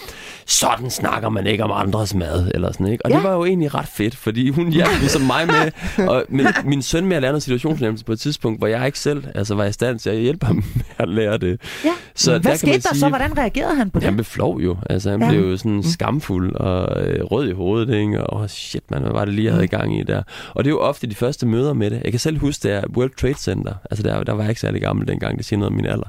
sådan 0.46 0.90
snakker 0.90 1.29
man 1.29 1.46
ikke 1.46 1.64
om 1.64 1.70
andres 1.75 2.14
mad, 2.14 2.51
eller 2.55 2.72
sådan, 2.72 2.87
ikke? 2.87 3.05
Og 3.07 3.11
ja. 3.11 3.16
det 3.16 3.25
var 3.25 3.33
jo 3.35 3.44
egentlig 3.44 3.75
ret 3.75 3.88
fedt, 3.88 4.16
fordi 4.16 4.48
hun 4.51 4.72
hjalp 4.72 4.90
ligesom 5.01 5.22
mig 5.22 5.46
med, 5.46 5.70
og 6.09 6.25
med 6.29 6.46
min 6.64 6.83
søn 6.83 7.07
med 7.07 7.16
at 7.16 7.22
lære 7.22 7.33
noget 7.33 7.42
situationsfornemmelse 7.42 8.05
på 8.05 8.12
et 8.12 8.20
tidspunkt, 8.20 8.61
hvor 8.61 8.66
jeg 8.66 8.87
ikke 8.87 8.98
selv 8.98 9.25
altså, 9.35 9.55
var 9.55 9.64
i 9.64 9.72
stand 9.72 9.98
til 9.98 10.11
at 10.11 10.16
hjælpe 10.16 10.46
ham 10.46 10.57
med 10.75 10.85
at 10.98 11.09
lære 11.09 11.38
det. 11.38 11.61
Ja. 11.85 11.90
Så 12.14 12.31
Hvad 12.31 12.40
der 12.40 12.48
kan 12.51 12.59
skete 12.59 12.70
man 12.70 12.81
der 12.81 12.88
så? 12.92 12.98
sige- 12.98 13.09
Hvordan 13.09 13.38
reagerede 13.38 13.52
han 13.61 13.91
på 13.91 13.99
det? 13.99 14.05
Han 14.05 14.15
blev 14.15 14.25
flov 14.25 14.61
jo. 14.61 14.77
Altså, 14.91 15.11
han 15.11 15.23
Ja. 15.23 15.29
blev 15.31 15.41
jo 15.41 15.57
sådan 15.57 15.83
skamfuld 15.83 16.55
og 16.55 17.03
øh, 17.07 17.25
rød 17.25 17.49
i 17.49 17.53
hovedet, 17.53 17.95
ikke? 17.95 18.25
Og 18.25 18.51
shit, 18.51 18.91
man, 18.91 19.03
hvad 19.03 19.12
var 19.12 19.25
det 19.25 19.35
lige, 19.35 19.45
jeg 19.45 19.53
havde 19.53 19.65
i 19.65 19.69
gang 19.69 19.99
i 19.99 20.03
der? 20.03 20.23
Og 20.55 20.65
det 20.65 20.71
er 20.71 20.75
jo 20.75 20.81
ofte 20.81 21.07
de 21.07 21.15
første 21.15 21.47
møder 21.47 21.73
med 21.73 21.91
det. 21.91 22.01
Jeg 22.05 22.12
kan 22.12 22.21
selv 22.21 22.38
huske, 22.38 22.69
det 22.69 22.73
er 22.77 22.83
World 22.97 23.17
Trade 23.21 23.35
Center. 23.35 23.75
Altså, 23.91 24.03
der, 24.03 24.23
der 24.25 24.33
var 24.33 24.43
jeg 24.43 24.51
ikke 24.51 24.61
særlig 24.61 24.81
gammel 24.81 25.09
dengang. 25.09 25.38
Det 25.38 25.47
siger 25.47 25.59
noget 25.59 25.71
om 25.71 25.77
min 25.77 25.87
alder 25.87 26.09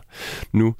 nu. 0.53 0.75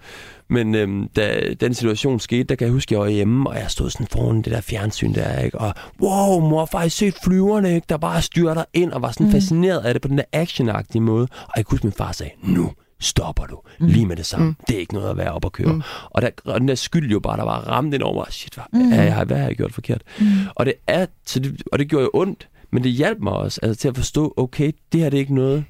Men 0.50 0.76
øhm, 0.76 1.08
da 1.16 1.40
den 1.60 1.74
situation 1.74 2.20
skete, 2.20 2.44
der 2.44 2.56
kan 2.56 2.66
jeg 2.66 2.74
huske, 2.74 2.94
jeg 2.94 3.02
var 3.02 3.08
hjemme, 3.08 3.50
og 3.50 3.56
jeg 3.56 3.66
stod 3.70 3.90
sådan 3.90 4.08
foran 4.08 4.36
det 4.42 4.46
der 4.46 4.62
fjernsyn 4.62 5.14
der, 5.14 5.40
ikke? 5.40 5.58
Og 5.60 5.74
wow, 6.02 6.40
mor, 6.40 6.70
har 6.78 6.84
I 6.84 6.90
set 6.90 7.16
flyverne, 7.24 7.76
ikke? 7.76 7.86
Der 7.90 7.98
bare 7.98 8.22
styrter 8.22 8.64
ind 8.74 8.92
og 8.92 9.02
var 9.02 9.12
sådan 9.12 9.26
mm. 9.26 9.32
fascineret 9.32 9.80
af 9.80 9.94
det 9.94 10.02
på 10.02 10.08
den 10.08 10.18
der 10.18 10.24
actionagtige 10.34 11.02
måde. 11.02 11.28
Og 11.32 11.54
jeg 11.58 11.66
kan 11.66 11.72
huske, 11.74 11.88
min 11.88 11.94
far 11.98 12.12
sagde, 12.12 12.32
nu 12.44 12.72
stopper 13.04 13.46
du 13.46 13.60
lige 13.80 14.06
med 14.06 14.16
det 14.16 14.26
samme. 14.26 14.46
Mm. 14.46 14.56
Det 14.68 14.76
er 14.76 14.80
ikke 14.80 14.94
noget 14.94 15.10
at 15.10 15.18
være 15.18 15.32
op 15.32 15.46
og 15.46 15.52
køre. 15.52 15.74
Mm. 15.74 15.82
Og, 16.06 16.22
der, 16.22 16.30
og 16.46 16.60
den 16.60 16.68
der 16.68 16.76
skyld 16.76 17.12
jo 17.12 17.20
bare, 17.20 17.38
der 17.38 17.44
var 17.44 17.60
ramt 17.60 17.94
ind 17.94 18.04
over 18.04 18.14
mig. 18.16 18.26
Shit, 18.30 18.54
hvad, 18.54 18.64
mm. 18.74 18.92
jeg, 18.92 19.24
hvad 19.24 19.38
har 19.38 19.48
jeg 19.48 19.56
gjort 19.56 19.74
forkert? 19.74 20.02
Mm. 20.20 20.26
Og, 20.56 20.66
det 20.66 20.74
er, 20.88 21.06
så 21.26 21.40
det, 21.40 21.62
og 21.72 21.80
det 21.80 21.88
gjorde 21.88 22.04
jo 22.04 22.12
ondt, 22.14 22.48
Men 22.72 22.84
det 22.84 22.92
hjalp 22.92 23.20
mig 23.20 23.34
også 23.34 23.60
altså, 23.64 23.82
til 23.82 23.88
at 23.88 23.96
forstå, 23.96 24.34
okay, 24.38 24.72
det 24.92 25.02
her 25.02 25.10
det 25.10 25.18
er 25.18 25.22
ikke 25.22 25.36
noget, 25.36 25.66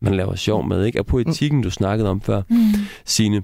man 0.00 0.14
laver 0.14 0.34
sjov 0.34 0.66
med. 0.66 0.84
Ikke? 0.84 1.00
Og 1.00 1.06
på 1.06 1.18
etikken, 1.18 1.62
du 1.62 1.70
snakkede 1.70 2.10
om 2.10 2.20
før, 2.20 2.42
mm. 2.48 2.72
Signe, 3.04 3.42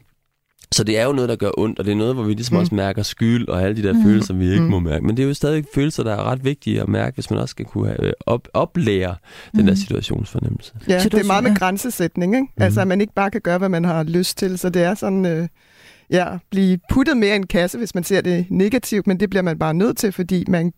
så 0.72 0.84
det 0.84 0.98
er 0.98 1.04
jo 1.04 1.12
noget, 1.12 1.28
der 1.28 1.36
gør 1.36 1.50
ondt, 1.58 1.78
og 1.78 1.84
det 1.84 1.92
er 1.92 1.96
noget, 1.96 2.14
hvor 2.14 2.22
vi 2.22 2.32
ligesom 2.32 2.54
mm. 2.54 2.60
også 2.60 2.74
mærker 2.74 3.02
skyld 3.02 3.48
og 3.48 3.62
alle 3.62 3.76
de 3.76 3.82
der 3.82 3.92
mm. 3.92 4.02
følelser, 4.02 4.34
vi 4.34 4.50
ikke 4.50 4.62
mm. 4.62 4.70
må 4.70 4.78
mærke. 4.78 5.06
Men 5.06 5.16
det 5.16 5.22
er 5.22 5.26
jo 5.26 5.34
stadig 5.34 5.64
følelser, 5.74 6.02
der 6.02 6.12
er 6.12 6.22
ret 6.22 6.44
vigtige 6.44 6.80
at 6.80 6.88
mærke, 6.88 7.14
hvis 7.14 7.30
man 7.30 7.38
også 7.38 7.50
skal 7.50 7.64
kunne 7.64 7.86
have, 7.86 8.04
øh, 8.04 8.12
op, 8.26 8.48
oplære 8.54 9.14
mm. 9.52 9.58
den 9.58 9.66
der 9.66 9.72
mm. 9.72 9.76
situationsfornemmelse. 9.76 10.72
Ja, 10.88 10.98
det 11.04 11.14
er 11.14 11.24
meget 11.24 11.44
med 11.44 11.56
grænsesætning, 11.56 12.34
ikke? 12.34 12.46
Mm. 12.56 12.62
Altså, 12.62 12.80
at 12.80 12.88
man 12.88 13.00
ikke 13.00 13.12
bare 13.14 13.30
kan 13.30 13.40
gøre, 13.40 13.58
hvad 13.58 13.68
man 13.68 13.84
har 13.84 14.02
lyst 14.02 14.38
til. 14.38 14.58
Så 14.58 14.70
det 14.70 14.82
er 14.82 14.94
sådan, 14.94 15.26
øh, 15.26 15.48
ja, 16.10 16.26
blive 16.50 16.78
puttet 16.90 17.16
mere 17.16 17.32
i 17.32 17.36
en 17.36 17.46
kasse, 17.46 17.78
hvis 17.78 17.94
man 17.94 18.04
ser 18.04 18.20
det 18.20 18.46
negativt, 18.50 19.06
men 19.06 19.20
det 19.20 19.30
bliver 19.30 19.42
man 19.42 19.58
bare 19.58 19.74
nødt 19.74 19.96
til, 19.96 20.12
fordi 20.12 20.44
man 20.48 20.72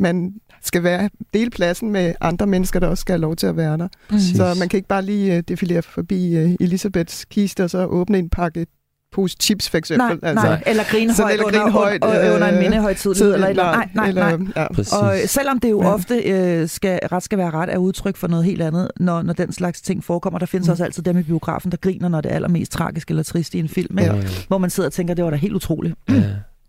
man 0.00 0.32
skal 0.62 0.82
være 0.82 1.10
dele 1.34 1.50
pladsen 1.50 1.90
med 1.90 2.14
andre 2.20 2.46
mennesker, 2.46 2.80
der 2.80 2.86
også 2.86 3.00
skal 3.00 3.12
have 3.12 3.20
lov 3.20 3.36
til 3.36 3.46
at 3.46 3.56
være 3.56 3.78
der. 3.78 3.88
Mm. 4.10 4.18
Så 4.18 4.56
man 4.58 4.68
kan 4.68 4.76
ikke 4.78 4.88
bare 4.88 5.02
lige 5.02 5.36
uh, 5.36 5.42
defilere 5.48 5.82
forbi 5.82 6.44
uh, 6.44 6.50
Elisabeths 6.60 7.24
kiste 7.24 7.64
og 7.64 7.70
så 7.70 7.86
åbne 7.86 8.18
en 8.18 8.30
pakke 8.30 8.66
pose 9.12 9.36
chips, 9.40 9.70
for 9.70 9.78
eksempel. 9.78 10.06
Nej, 10.08 10.30
altså, 10.30 10.46
nej. 10.46 10.62
eller 10.66 10.84
grine 10.84 11.14
højt, 11.14 11.32
eller 11.32 11.44
grine 11.44 11.62
under, 11.62 11.70
højt 11.70 12.04
under, 12.04 12.34
under 12.34 12.48
en 12.48 12.54
øh, 12.54 12.60
mindehøjtidlighed. 12.60 13.34
Eller, 13.34 13.48
eller, 13.48 13.64
nej, 13.64 13.88
nej, 13.94 14.08
eller, 14.08 14.36
nej. 14.36 14.52
Ja. 14.56 14.96
Og 14.96 15.16
selvom 15.26 15.60
det 15.60 15.70
jo 15.70 15.82
ja. 15.82 15.92
ofte 15.92 16.14
øh, 16.14 16.68
skal, 16.68 17.00
ret 17.12 17.22
skal 17.22 17.38
være 17.38 17.50
ret 17.50 17.72
er 17.72 17.78
udtryk 17.78 18.16
for 18.16 18.28
noget 18.28 18.44
helt 18.44 18.62
andet, 18.62 18.88
når, 19.00 19.22
når 19.22 19.32
den 19.32 19.52
slags 19.52 19.80
ting 19.80 20.04
forekommer. 20.04 20.38
Der 20.38 20.46
findes 20.46 20.68
mm. 20.68 20.72
også 20.72 20.84
altid 20.84 21.02
dem 21.02 21.18
i 21.18 21.22
biografen, 21.22 21.70
der 21.70 21.76
griner, 21.76 22.08
når 22.08 22.20
det 22.20 22.32
er 22.32 22.34
allermest 22.34 22.72
tragisk 22.72 23.10
eller 23.10 23.22
trist 23.22 23.54
i 23.54 23.58
en 23.58 23.68
film. 23.68 23.98
Ja. 23.98 24.14
Hvor 24.48 24.58
man 24.58 24.70
sidder 24.70 24.88
og 24.88 24.92
tænker, 24.92 25.14
det 25.14 25.24
var 25.24 25.30
da 25.30 25.36
helt 25.36 25.54
utroligt. 25.54 25.94
Ja 26.08 26.22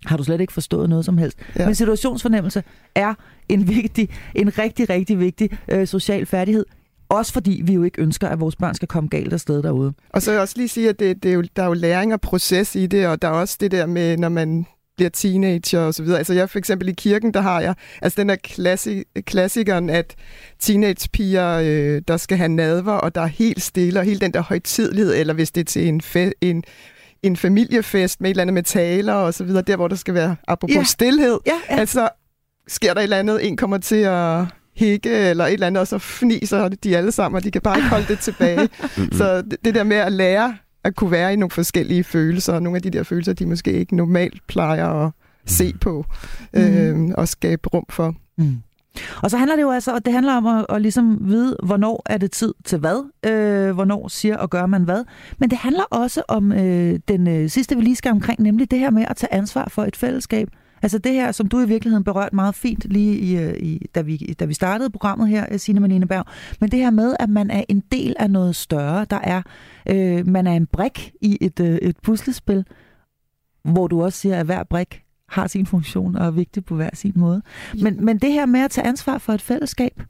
har 0.06 0.18
du 0.18 0.24
slet 0.24 0.42
ikke 0.42 0.54
forstået 0.54 0.90
noget 0.90 1.06
som 1.06 1.18
helst. 1.18 1.38
Ja. 1.60 1.66
Men 1.66 1.76
situationsfornemmelse 1.76 2.64
er 2.96 3.14
en 3.50 3.68
vigtig, 3.68 4.10
en 4.36 4.58
rigtig, 4.58 4.90
rigtig 4.90 5.20
vigtig 5.20 5.50
øh, 5.68 5.88
social 5.88 6.26
færdighed. 6.26 6.66
Også 7.10 7.34
fordi 7.34 7.62
vi 7.66 7.74
jo 7.74 7.84
ikke 7.84 8.02
ønsker, 8.02 8.28
at 8.28 8.40
vores 8.40 8.56
børn 8.56 8.76
skal 8.76 8.88
komme 8.88 9.10
galt 9.10 9.34
afsted 9.34 9.64
derude. 9.64 9.94
Og 10.10 10.22
så 10.22 10.32
vil 10.32 10.36
jeg 10.36 10.42
også 10.42 10.54
lige 10.58 10.68
sige, 10.68 10.90
at 10.90 11.00
det, 11.00 11.24
det 11.24 11.30
er 11.32 11.36
jo, 11.36 11.44
der 11.56 11.64
er 11.64 11.68
jo 11.68 11.74
læring 11.74 12.14
og 12.14 12.22
proces 12.22 12.76
i 12.76 12.88
det, 12.88 13.08
og 13.08 13.22
der 13.22 13.28
er 13.28 13.32
også 13.32 13.58
det 13.60 13.72
der 13.72 13.86
med, 13.86 14.18
når 14.18 14.30
man 14.30 14.66
bliver 14.98 15.10
teenager 15.10 15.80
og 15.80 15.94
så 15.94 16.04
videre. 16.04 16.18
Altså 16.18 16.34
jeg 16.34 16.50
for 16.50 16.60
eksempel 16.60 16.90
i 16.90 16.92
kirken, 16.92 17.34
der 17.34 17.42
har 17.42 17.62
jeg 17.62 17.76
altså 18.02 18.22
den 18.22 18.30
der 18.30 18.36
klassi- 18.48 19.22
klassikeren, 19.22 19.90
at 19.90 20.16
teenagepiger, 20.60 21.48
øh, 21.64 22.02
der 22.08 22.18
skal 22.18 22.38
have 22.38 22.50
nadver, 22.50 22.94
og 22.94 23.16
der 23.16 23.22
er 23.22 23.26
helt 23.28 23.62
stille, 23.62 24.00
og 24.00 24.06
hele 24.06 24.20
den 24.20 24.34
der 24.34 24.42
højtidlighed, 24.42 25.16
eller 25.16 25.34
hvis 25.34 25.52
det 25.52 25.62
er 25.62 25.66
til 25.66 25.88
en, 25.88 26.02
fe- 26.04 26.32
en 26.42 26.64
en 27.24 27.38
familiefest 27.38 28.22
med 28.22 28.30
et 28.30 28.34
eller 28.34 28.42
andet 28.42 28.54
med 28.54 28.64
taler 28.64 29.14
og 29.14 29.34
så 29.34 29.44
videre, 29.44 29.62
der 29.62 29.76
hvor 29.76 29.88
der 29.88 29.96
skal 29.96 30.14
være, 30.14 30.36
apropos 30.48 30.76
ja. 30.76 30.84
stillhed, 30.84 31.40
ja, 31.46 31.52
ja. 31.70 31.78
altså 31.80 32.10
sker 32.68 32.94
der 32.94 33.02
et 33.02 33.04
eller 33.04 33.18
andet, 33.18 33.48
en 33.48 33.58
kommer 33.58 33.78
til 33.78 33.96
at 33.96 34.46
hikke 34.80 35.10
eller 35.10 35.46
et 35.46 35.54
eller 35.54 35.68
andet, 35.68 35.82
og 35.82 35.88
så 35.88 35.98
fniser 35.98 36.70
de 36.70 36.98
alle 36.98 37.12
sammen, 37.12 37.38
og 37.38 37.44
de 37.44 37.52
kan 37.52 37.62
bare 37.62 37.78
ikke 37.78 37.90
holde 37.90 38.08
det 38.08 38.20
tilbage. 38.20 38.70
så 39.20 39.42
det, 39.42 39.66
det 39.66 39.76
der 39.76 39.84
med 39.84 39.98
at 39.98 40.12
lære 40.12 40.58
at 40.84 40.96
kunne 40.96 41.12
være 41.12 41.34
i 41.34 41.36
nogle 41.36 41.52
forskellige 41.52 42.04
følelser, 42.04 42.54
og 42.54 42.64
nogle 42.64 42.76
af 42.76 42.82
de 42.82 42.90
der 42.90 43.04
følelser, 43.04 43.34
de 43.34 43.46
måske 43.46 43.74
ikke 43.74 43.96
normalt 43.96 44.48
plejer 44.48 45.06
at 45.06 45.12
se 45.46 45.74
på 45.82 46.06
mm. 46.54 46.60
øh, 46.60 47.10
og 47.18 47.28
skabe 47.28 47.70
rum 47.70 47.86
for. 47.90 48.16
Mm. 48.38 48.58
Og 49.24 49.32
så 49.32 49.38
handler 49.38 49.56
det 49.56 49.64
jo 49.64 49.72
altså, 49.72 49.94
og 49.94 50.06
det 50.06 50.14
handler 50.14 50.34
om 50.34 50.46
at, 50.46 50.66
at 50.70 50.82
ligesom 50.82 51.18
vide, 51.22 51.58
hvornår 51.64 52.04
er 52.06 52.18
det 52.18 52.32
tid 52.32 52.54
til 52.66 52.78
hvad, 52.78 53.10
øh, 53.26 53.72
hvornår 53.72 54.08
siger 54.08 54.38
og 54.38 54.50
gør 54.50 54.66
man 54.66 54.84
hvad. 54.84 55.04
Men 55.38 55.50
det 55.50 55.58
handler 55.58 55.84
også 55.84 56.24
om 56.28 56.52
øh, 56.52 57.00
den 57.08 57.28
øh, 57.28 57.50
sidste, 57.50 57.76
vi 57.76 57.82
lige 57.82 57.96
skal 57.96 58.12
omkring, 58.12 58.42
nemlig 58.42 58.72
det 58.72 58.80
her 58.80 58.90
med 58.90 59.06
at 59.08 59.18
tage 59.18 59.34
ansvar 59.34 59.68
for 59.70 59.84
et 59.84 59.96
fællesskab. 59.96 60.50
Altså 60.82 60.98
det 60.98 61.14
her, 61.14 61.32
som 61.32 61.48
du 61.48 61.60
i 61.60 61.68
virkeligheden 61.68 62.04
berørt 62.04 62.34
meget 62.34 62.56
fint 62.56 62.86
lige 62.86 63.18
i, 63.18 63.38
øh, 63.38 63.54
i, 63.58 63.88
da, 63.96 64.02
vi, 64.02 64.18
da 64.40 64.46
vi 64.46 64.54
startede 64.54 64.90
programmet 64.90 65.30
her, 65.30 65.46
øh, 65.52 65.60
Signe 65.60 65.80
Malene 65.80 66.08
Berg. 66.08 66.26
Men 66.60 66.72
det 66.72 66.80
her 66.80 66.90
med, 66.90 67.16
at 67.20 67.30
man 67.30 67.52
er 67.52 67.64
en 67.70 67.84
del 67.92 68.16
af 68.20 68.32
noget 68.32 68.56
større, 68.56 69.06
der 69.10 69.20
er, 69.24 69.42
øh, 69.90 70.28
man 70.28 70.48
er 70.48 70.54
en 70.54 70.66
brik 70.66 71.12
i 71.22 71.38
et, 71.42 71.60
øh, 71.60 71.78
et 71.82 71.98
puslespil, 72.04 72.66
hvor 73.64 73.88
du 73.88 74.04
også 74.04 74.20
siger, 74.20 74.40
at 74.40 74.46
hver 74.46 74.64
brik 74.64 75.04
har 75.30 75.48
sin 75.48 75.66
funktion 75.66 76.16
og 76.16 76.26
er 76.26 76.32
vigtig 76.32 76.66
på 76.66 76.76
hver 76.76 76.90
sin 76.94 77.14
måde. 77.16 77.42
Men, 77.82 78.06
men 78.06 78.18
det 78.18 78.32
her 78.32 78.46
med 78.46 78.60
at 78.60 78.72
tage 78.72 78.88
ansvar 78.88 79.18
for 79.18 79.34
et 79.34 79.42
fællesskab? 79.42 80.02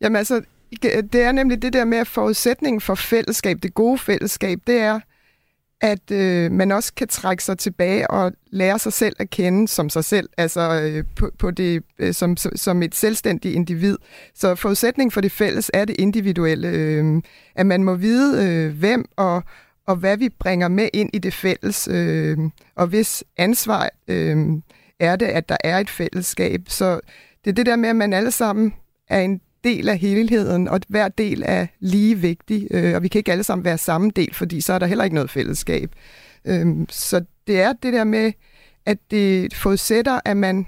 Jamen 0.00 0.16
altså, 0.16 0.40
det 0.82 1.14
er 1.14 1.32
nemlig 1.32 1.62
det 1.62 1.72
der 1.72 1.84
med, 1.84 1.98
at 1.98 2.06
forudsætningen 2.06 2.80
for 2.80 2.94
fællesskab, 2.94 3.58
det 3.62 3.74
gode 3.74 3.98
fællesskab, 3.98 4.58
det 4.66 4.78
er, 4.80 5.00
at 5.80 6.10
øh, 6.10 6.52
man 6.52 6.72
også 6.72 6.94
kan 6.94 7.08
trække 7.08 7.44
sig 7.44 7.58
tilbage 7.58 8.10
og 8.10 8.32
lære 8.50 8.78
sig 8.78 8.92
selv 8.92 9.16
at 9.18 9.30
kende 9.30 9.68
som 9.68 9.90
sig 9.90 10.04
selv, 10.04 10.28
altså 10.36 10.80
øh, 10.82 11.04
på, 11.16 11.30
på 11.38 11.50
det, 11.50 11.82
øh, 11.98 12.14
som, 12.14 12.36
som 12.36 12.82
et 12.82 12.94
selvstændigt 12.94 13.54
individ. 13.54 13.98
Så 14.34 14.54
forudsætningen 14.54 15.10
for 15.10 15.20
det 15.20 15.32
fælles 15.32 15.70
er 15.74 15.84
det 15.84 15.96
individuelle, 15.98 16.68
øh, 16.68 17.22
at 17.54 17.66
man 17.66 17.84
må 17.84 17.94
vide, 17.94 18.48
øh, 18.48 18.78
hvem 18.78 19.04
og, 19.16 19.42
og 19.86 19.96
hvad 19.96 20.16
vi 20.16 20.28
bringer 20.28 20.68
med 20.68 20.88
ind 20.92 21.10
i 21.12 21.18
det 21.18 21.34
fælles, 21.34 21.88
øh, 21.90 22.38
og 22.74 22.86
hvis 22.86 23.24
ansvar 23.36 23.90
øh, 24.08 24.36
er 25.00 25.16
det, 25.16 25.26
at 25.26 25.48
der 25.48 25.56
er 25.64 25.78
et 25.78 25.90
fællesskab. 25.90 26.60
Så 26.68 27.00
det 27.44 27.50
er 27.50 27.54
det 27.54 27.66
der 27.66 27.76
med, 27.76 27.88
at 27.88 27.96
man 27.96 28.12
alle 28.12 28.30
sammen 28.30 28.74
er 29.08 29.20
en 29.20 29.40
del 29.68 29.88
af 29.88 29.98
helheden, 29.98 30.68
og 30.68 30.80
hver 30.88 31.08
del 31.08 31.42
er 31.46 31.66
lige 31.80 32.14
vigtig, 32.14 32.68
øh, 32.70 32.94
og 32.94 33.02
vi 33.02 33.08
kan 33.08 33.18
ikke 33.18 33.32
alle 33.32 33.44
sammen 33.44 33.64
være 33.64 33.78
samme 33.78 34.10
del, 34.16 34.34
fordi 34.34 34.60
så 34.60 34.72
er 34.72 34.78
der 34.78 34.86
heller 34.86 35.04
ikke 35.04 35.14
noget 35.14 35.30
fællesskab. 35.30 35.90
Øh, 36.44 36.66
så 36.88 37.24
det 37.46 37.60
er 37.60 37.72
det 37.72 37.92
der 37.92 38.04
med, 38.04 38.32
at 38.86 38.98
det 39.10 39.54
forudsætter, 39.54 40.20
at 40.24 40.36
man 40.36 40.66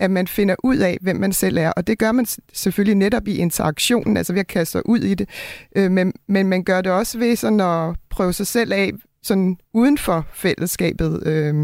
at 0.00 0.10
man 0.10 0.26
finder 0.26 0.54
ud 0.64 0.76
af, 0.76 0.98
hvem 1.00 1.16
man 1.16 1.32
selv 1.32 1.58
er. 1.58 1.72
Og 1.72 1.86
det 1.86 1.98
gør 1.98 2.12
man 2.12 2.26
selvfølgelig 2.52 2.94
netop 2.94 3.28
i 3.28 3.36
interaktionen, 3.36 4.16
altså 4.16 4.32
ved 4.32 4.40
at 4.40 4.46
kaste 4.46 4.72
sig 4.72 4.88
ud 4.88 4.98
i 4.98 5.14
det. 5.14 5.28
Øh, 5.76 5.90
men, 5.90 6.12
men 6.26 6.46
man 6.46 6.64
gør 6.64 6.80
det 6.80 6.92
også 6.92 7.18
ved 7.18 7.36
sådan 7.36 7.60
at 7.60 7.96
prøve 8.10 8.32
sig 8.32 8.46
selv 8.46 8.72
af 8.72 8.92
sådan 9.22 9.56
uden 9.74 9.98
for 9.98 10.26
fællesskabet. 10.32 11.26
Øh, 11.26 11.54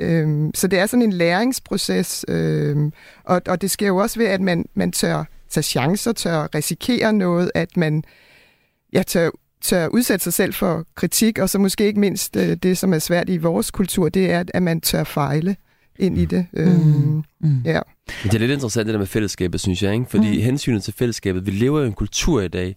øh, 0.00 0.50
så 0.54 0.68
det 0.68 0.78
er 0.78 0.86
sådan 0.86 1.02
en 1.02 1.12
læringsproces, 1.12 2.24
øh, 2.28 2.76
og, 3.24 3.42
og 3.48 3.62
det 3.62 3.70
sker 3.70 3.86
jo 3.86 3.96
også 3.96 4.18
ved, 4.18 4.26
at 4.26 4.40
man, 4.40 4.64
man 4.74 4.92
tør 4.92 5.24
tage 5.56 5.64
chancer, 5.64 6.12
tør 6.12 6.48
risikere 6.54 7.12
noget, 7.12 7.50
at 7.54 7.76
man 7.76 8.04
ja, 8.92 9.02
tør 9.02 9.30
tør 9.60 9.88
udsætte 9.88 10.24
sig 10.24 10.32
selv 10.32 10.54
for 10.54 10.84
kritik, 10.94 11.38
og 11.38 11.50
så 11.50 11.58
måske 11.58 11.86
ikke 11.86 12.00
mindst 12.00 12.36
øh, 12.36 12.56
det, 12.56 12.78
som 12.78 12.94
er 12.94 12.98
svært 12.98 13.28
i 13.28 13.36
vores 13.36 13.70
kultur, 13.70 14.08
det 14.08 14.30
er, 14.30 14.44
at 14.54 14.62
man 14.62 14.80
tør 14.80 15.04
fejle 15.04 15.56
ind 15.98 16.18
i 16.18 16.24
det. 16.24 16.46
Mm. 16.52 17.22
Mm. 17.46 17.62
Ja. 17.64 17.80
Det 18.22 18.34
er 18.34 18.38
lidt 18.38 18.50
interessant 18.50 18.86
det 18.86 18.92
der 18.92 18.98
med 18.98 19.06
fællesskabet, 19.06 19.60
synes 19.60 19.82
jeg. 19.82 19.94
Ikke? 19.94 20.06
Fordi 20.10 20.36
mm. 20.36 20.42
hensynet 20.42 20.82
til 20.82 20.94
fællesskabet, 20.94 21.46
vi 21.46 21.50
lever 21.50 21.82
i 21.82 21.86
en 21.86 21.92
kultur 21.92 22.40
i 22.40 22.48
dag, 22.48 22.76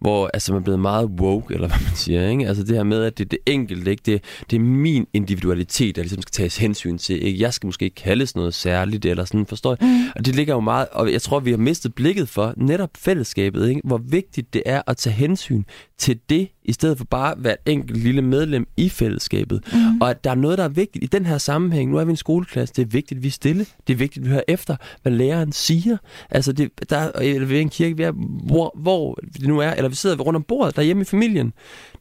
hvor 0.00 0.30
altså, 0.34 0.52
man 0.52 0.60
er 0.60 0.64
blevet 0.64 0.80
meget 0.80 1.10
woke, 1.20 1.54
eller 1.54 1.68
hvad 1.68 1.78
man 1.80 1.94
siger. 1.94 2.28
Ikke? 2.28 2.48
Altså 2.48 2.62
det 2.62 2.76
her 2.76 2.82
med, 2.82 3.02
at 3.02 3.18
det 3.18 3.24
er 3.24 3.28
det 3.28 3.38
enkelte, 3.46 3.90
ikke? 3.90 4.02
Det, 4.06 4.24
det 4.50 4.56
er 4.56 4.60
min 4.60 5.06
individualitet, 5.12 5.96
der 5.96 6.02
ligesom 6.02 6.22
skal 6.22 6.32
tages 6.32 6.56
hensyn 6.56 6.98
til. 6.98 7.26
Ikke? 7.26 7.40
Jeg 7.40 7.54
skal 7.54 7.66
måske 7.66 7.84
ikke 7.84 7.94
kaldes 7.94 8.36
noget 8.36 8.54
særligt, 8.54 9.04
eller 9.04 9.24
sådan, 9.24 9.46
forstår 9.46 9.76
jeg? 9.80 9.88
Mm. 9.88 10.08
Og 10.16 10.26
det 10.26 10.36
ligger 10.36 10.54
jo 10.54 10.60
meget, 10.60 10.88
og 10.92 11.12
jeg 11.12 11.22
tror, 11.22 11.40
vi 11.40 11.50
har 11.50 11.58
mistet 11.58 11.94
blikket 11.94 12.28
for 12.28 12.54
netop 12.56 12.90
fællesskabet, 12.98 13.68
ikke? 13.68 13.80
hvor 13.84 13.98
vigtigt 13.98 14.54
det 14.54 14.62
er 14.66 14.82
at 14.86 14.96
tage 14.96 15.14
hensyn 15.14 15.62
til 15.98 16.18
det, 16.30 16.48
i 16.64 16.72
stedet 16.72 16.98
for 16.98 17.04
bare 17.04 17.32
at 17.32 17.44
være 17.44 17.52
et 17.52 17.72
enkelt 17.72 17.98
lille 17.98 18.22
medlem 18.22 18.66
i 18.76 18.88
fællesskabet. 18.88 19.60
Mm. 19.72 20.00
Og 20.00 20.10
at 20.10 20.24
der 20.24 20.30
er 20.30 20.34
noget, 20.34 20.58
der 20.58 20.64
er 20.64 20.68
vigtigt 20.68 21.04
i 21.04 21.06
den 21.06 21.26
her 21.26 21.38
sammenhæng. 21.38 21.90
Nu 21.90 21.96
er 21.96 22.04
vi 22.04 22.10
en 22.10 22.16
skoleklasse, 22.16 22.74
det 22.74 22.82
er 22.82 22.86
vigtigt, 22.86 23.18
at 23.18 23.22
vi 23.22 23.28
er 23.28 23.32
stille. 23.32 23.66
Det 23.86 23.92
er 23.92 23.96
vigtigt, 23.96 24.05
at 24.14 24.24
vi 24.24 24.28
hører 24.28 24.42
efter, 24.48 24.76
hvad 25.02 25.12
læreren 25.12 25.52
siger. 25.52 25.96
Altså, 26.30 26.52
det, 26.52 26.90
der, 26.90 27.12
eller 27.12 27.46
ved 27.46 27.60
en 27.60 27.68
kirke, 27.68 27.96
vi 27.96 28.02
er, 28.02 28.12
hvor, 28.46 28.72
hvor 28.74 29.18
det 29.34 29.48
nu 29.48 29.58
er, 29.58 29.70
eller 29.70 29.88
vi 29.88 29.94
sidder 29.94 30.16
rundt 30.16 30.36
om 30.36 30.42
bordet 30.42 30.76
derhjemme 30.76 31.00
i 31.00 31.04
familien. 31.04 31.52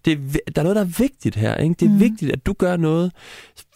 Det, 0.05 0.19
der 0.55 0.61
er 0.61 0.63
noget, 0.63 0.75
der 0.75 0.81
er 0.81 0.99
vigtigt 0.99 1.35
her. 1.35 1.55
Ikke? 1.55 1.75
Det 1.79 1.85
er 1.85 1.89
mm. 1.89 1.99
vigtigt, 1.99 2.31
at 2.31 2.45
du 2.45 2.53
gør 2.53 2.77
noget 2.77 3.11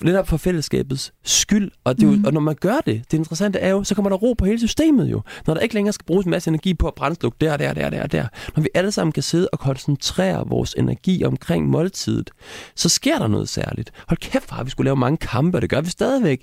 netop 0.01 0.27
for 0.27 0.37
fællesskabets 0.37 1.13
skyld. 1.23 1.71
Og, 1.83 1.99
det, 1.99 2.07
mm. 2.07 2.25
og 2.25 2.33
når 2.33 2.41
man 2.41 2.55
gør 2.55 2.77
det, 2.85 3.11
det 3.11 3.17
interessante 3.17 3.59
er 3.59 3.69
jo, 3.69 3.83
så 3.83 3.95
kommer 3.95 4.09
der 4.09 4.17
ro 4.17 4.33
på 4.33 4.45
hele 4.45 4.59
systemet 4.59 5.11
jo. 5.11 5.21
Når 5.47 5.53
der 5.53 5.61
ikke 5.61 5.75
længere 5.75 5.93
skal 5.93 6.05
bruges 6.05 6.25
en 6.25 6.31
masse 6.31 6.49
energi 6.49 6.73
på 6.73 6.87
at 6.87 6.95
brændslukke 6.95 7.37
der, 7.41 7.57
der, 7.57 7.73
der, 7.73 7.89
der, 7.89 8.07
der. 8.07 8.27
Når 8.55 8.63
vi 8.63 8.69
alle 8.73 8.91
sammen 8.91 9.11
kan 9.11 9.23
sidde 9.23 9.49
og 9.53 9.59
koncentrere 9.59 10.47
vores 10.47 10.73
energi 10.77 11.23
omkring 11.23 11.69
måltidet, 11.69 12.31
så 12.75 12.89
sker 12.89 13.19
der 13.19 13.27
noget 13.27 13.49
særligt. 13.49 13.91
Hold 14.07 14.17
kæft, 14.17 14.49
har 14.49 14.63
vi 14.63 14.69
skulle 14.69 14.85
lave 14.85 14.95
mange 14.95 15.17
kampe, 15.17 15.57
og 15.57 15.61
det 15.61 15.69
gør 15.69 15.81
vi 15.81 15.89
stadigvæk. 15.89 16.41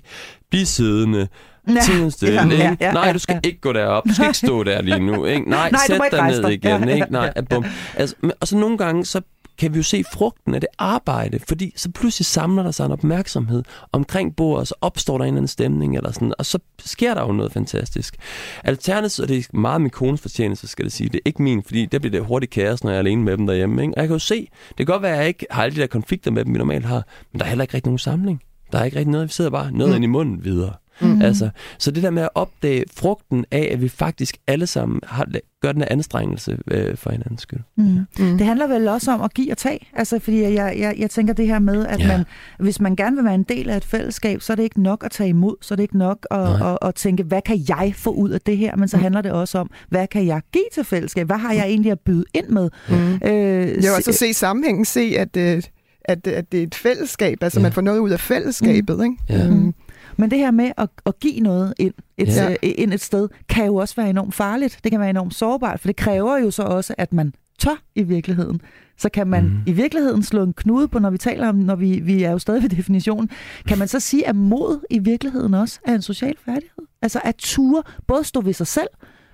Bliv 0.49 0.65
siddende, 0.65 1.27
Ja, 1.67 1.81
Tiden 1.81 2.11
stille, 2.11 2.41
ja, 2.41 2.47
ja, 2.47 2.75
ja, 2.79 2.91
Nej, 2.91 3.13
du 3.13 3.19
skal 3.19 3.39
ja. 3.43 3.47
ikke 3.47 3.61
gå 3.61 3.73
derop. 3.73 4.03
Du 4.07 4.13
skal 4.13 4.25
ikke 4.25 4.37
stå 4.37 4.63
der 4.63 4.81
lige 4.81 4.99
nu. 4.99 5.25
Ikke? 5.25 5.49
Nej, 5.49 5.71
Nej 5.71 5.81
sæt 5.87 6.01
dig 6.11 6.27
ned 6.27 6.41
dig. 6.41 6.53
igen. 6.53 6.89
Ja, 6.89 6.95
ikke? 6.95 7.07
Nej, 7.09 7.33
ja, 7.35 7.41
ja. 7.51 7.61
Altså, 7.95 8.15
og 8.39 8.47
så 8.47 8.57
nogle 8.57 8.77
gange, 8.77 9.05
så 9.05 9.21
kan 9.57 9.73
vi 9.73 9.77
jo 9.77 9.83
se 9.83 10.03
frugten 10.13 10.55
af 10.55 10.61
det 10.61 10.69
arbejde, 10.77 11.39
fordi 11.47 11.73
så 11.75 11.91
pludselig 11.91 12.25
samler 12.25 12.63
der 12.63 12.71
sig 12.71 12.85
en 12.85 12.91
opmærksomhed 12.91 13.63
omkring 13.91 14.35
bordet, 14.35 14.59
og 14.59 14.67
så 14.67 14.75
opstår 14.81 15.17
der 15.17 15.25
en 15.25 15.27
eller 15.27 15.37
anden 15.37 15.47
stemning, 15.47 15.97
eller 15.97 16.11
sådan, 16.11 16.33
og 16.37 16.45
så 16.45 16.59
sker 16.79 17.13
der 17.13 17.21
jo 17.21 17.31
noget 17.31 17.51
fantastisk. 17.51 18.15
Alternativt, 18.63 19.23
og 19.23 19.29
det 19.29 19.37
er 19.37 19.57
meget 19.57 19.81
min 19.81 19.89
kones 19.89 20.21
fortjeneste, 20.21 20.67
skal 20.67 20.85
det 20.85 20.93
sige, 20.93 21.09
det 21.09 21.15
er 21.15 21.21
ikke 21.25 21.41
min, 21.41 21.63
fordi 21.63 21.85
der 21.85 21.99
bliver 21.99 22.11
det 22.11 22.25
hurtigt 22.25 22.51
kaos, 22.51 22.83
når 22.83 22.91
jeg 22.91 22.95
er 22.95 22.99
alene 22.99 23.23
med 23.23 23.37
dem 23.37 23.47
derhjemme. 23.47 23.81
Ikke? 23.81 23.93
Og 23.93 24.01
jeg 24.01 24.07
kan 24.07 24.15
jo 24.15 24.19
se, 24.19 24.49
det 24.69 24.77
kan 24.77 24.85
godt 24.85 25.01
være, 25.01 25.13
at 25.13 25.19
jeg 25.19 25.27
ikke 25.27 25.45
har 25.51 25.63
alle 25.63 25.75
de 25.75 25.81
der 25.81 25.87
konflikter 25.87 26.31
med 26.31 26.45
dem, 26.45 26.53
vi 26.53 26.57
normalt 26.57 26.85
har, 26.85 27.03
men 27.31 27.39
der 27.39 27.45
er 27.45 27.49
heller 27.49 27.63
ikke 27.63 27.73
rigtig 27.73 27.89
nogen 27.89 27.99
samling. 27.99 28.41
Der 28.71 28.79
er 28.79 28.83
ikke 28.83 28.97
rigtig 28.97 29.11
noget, 29.11 29.27
vi 29.27 29.33
sidder 29.33 29.51
bare 29.51 29.71
noget 29.71 29.91
mm. 29.91 29.95
ind 29.95 30.03
i 30.03 30.07
munden 30.07 30.43
videre. 30.43 30.73
Mm. 31.01 31.21
Altså, 31.21 31.49
så 31.77 31.91
det 31.91 32.03
der 32.03 32.09
med 32.09 32.23
at 32.23 32.29
opdage 32.35 32.83
frugten 32.95 33.45
af, 33.51 33.69
at 33.71 33.81
vi 33.81 33.89
faktisk 33.89 34.37
alle 34.47 34.67
sammen 34.67 34.99
har, 35.03 35.27
gør 35.61 35.71
den 35.71 35.81
her 35.81 35.87
anstrengelse 35.91 36.57
øh, 36.71 36.97
for 36.97 37.11
hinandens 37.11 37.41
skyld. 37.41 37.59
Mm. 37.75 37.83
Mm. 38.19 38.37
Det 38.37 38.47
handler 38.47 38.67
vel 38.67 38.87
også 38.87 39.11
om 39.11 39.21
at 39.21 39.33
give 39.33 39.51
og 39.51 39.57
tage. 39.57 39.79
Altså, 39.93 40.19
fordi 40.19 40.41
jeg, 40.41 40.53
jeg, 40.55 40.95
jeg 40.97 41.09
tænker 41.09 41.33
det 41.33 41.47
her 41.47 41.59
med, 41.59 41.85
at 41.85 41.99
ja. 41.99 42.07
man, 42.07 42.25
hvis 42.59 42.79
man 42.79 42.95
gerne 42.95 43.15
vil 43.15 43.25
være 43.25 43.35
en 43.35 43.43
del 43.43 43.69
af 43.69 43.77
et 43.77 43.85
fællesskab, 43.85 44.41
så 44.41 44.53
er 44.53 44.55
det 44.55 44.63
ikke 44.63 44.81
nok 44.81 45.03
at 45.05 45.11
tage 45.11 45.29
imod, 45.29 45.55
så 45.61 45.73
er 45.73 45.75
det 45.75 45.83
ikke 45.83 45.97
nok 45.97 46.27
at, 46.31 46.61
at, 46.61 46.77
at 46.81 46.95
tænke, 46.95 47.23
hvad 47.23 47.41
kan 47.41 47.65
jeg 47.69 47.93
få 47.95 48.09
ud 48.09 48.29
af 48.29 48.41
det 48.41 48.57
her? 48.57 48.75
Men 48.75 48.87
så 48.87 48.97
mm. 48.97 49.03
handler 49.03 49.21
det 49.21 49.31
også 49.31 49.57
om, 49.57 49.69
hvad 49.89 50.07
kan 50.07 50.27
jeg 50.27 50.41
give 50.53 50.65
til 50.73 50.83
fællesskab? 50.83 51.25
Hvad 51.25 51.37
har 51.37 51.53
jeg 51.53 51.65
egentlig 51.65 51.91
at 51.91 51.99
byde 51.99 52.25
ind 52.33 52.47
med? 52.47 52.69
Mm. 52.89 53.29
Øh, 53.29 53.85
jo, 53.85 53.93
også 53.95 54.13
se 54.13 54.33
sammenhængen, 54.33 54.85
se 54.85 55.15
at, 55.17 55.37
øh, 55.37 55.63
at, 56.05 56.27
at 56.27 56.51
det 56.51 56.59
er 56.59 56.63
et 56.63 56.75
fællesskab, 56.75 57.37
altså 57.43 57.59
ja. 57.59 57.63
man 57.63 57.71
får 57.71 57.81
noget 57.81 57.99
ud 57.99 58.09
af 58.09 58.19
fællesskabet. 58.19 58.97
Mm. 58.97 59.03
Ikke? 59.03 59.15
Ja. 59.29 59.49
Mm. 59.49 59.73
Men 60.17 60.31
det 60.31 60.39
her 60.39 60.51
med 60.51 60.71
at, 60.77 60.89
at 61.05 61.19
give 61.19 61.39
noget 61.39 61.73
ind 61.79 61.93
et, 62.17 62.27
ja. 62.27 62.49
øh, 62.51 62.55
ind 62.61 62.93
et 62.93 63.01
sted, 63.01 63.29
kan 63.49 63.65
jo 63.65 63.75
også 63.75 63.95
være 63.95 64.09
enormt 64.09 64.33
farligt. 64.33 64.79
Det 64.83 64.91
kan 64.91 64.99
være 64.99 65.09
enormt 65.09 65.35
sårbart, 65.35 65.79
for 65.79 65.87
det 65.87 65.95
kræver 65.95 66.37
jo 66.37 66.51
så 66.51 66.63
også, 66.63 66.95
at 66.97 67.13
man 67.13 67.33
tør 67.59 67.83
i 67.95 68.03
virkeligheden. 68.03 68.61
Så 68.97 69.09
kan 69.09 69.27
man 69.27 69.43
mm. 69.43 69.61
i 69.65 69.71
virkeligheden 69.71 70.23
slå 70.23 70.43
en 70.43 70.53
knude 70.53 70.87
på, 70.87 70.99
når 70.99 71.09
vi 71.09 71.17
taler 71.17 71.49
om, 71.49 71.55
når 71.55 71.75
vi, 71.75 71.99
vi 71.99 72.23
er 72.23 72.31
jo 72.31 72.39
stadig 72.39 72.61
ved 72.63 72.69
definitionen, 72.77 73.29
kan 73.67 73.77
man 73.77 73.87
så 73.87 73.99
sige, 73.99 74.27
at 74.27 74.35
mod 74.35 74.85
i 74.89 74.99
virkeligheden 74.99 75.53
også 75.53 75.79
er 75.85 75.95
en 75.95 76.01
social 76.01 76.35
færdighed? 76.45 76.85
Altså 77.01 77.21
at 77.23 77.35
ture 77.35 77.83
både 78.07 78.23
stå 78.23 78.41
ved 78.41 78.53
sig 78.53 78.67
selv, 78.67 78.87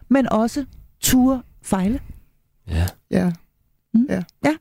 men 0.10 0.30
også 0.30 0.65
ture 1.02 1.41
fejle. 1.62 2.00
Ja. 2.67 2.86
Ja. 3.12 3.32
Mm. 3.93 4.06
ja. 4.10 4.24
ja. 4.46 4.54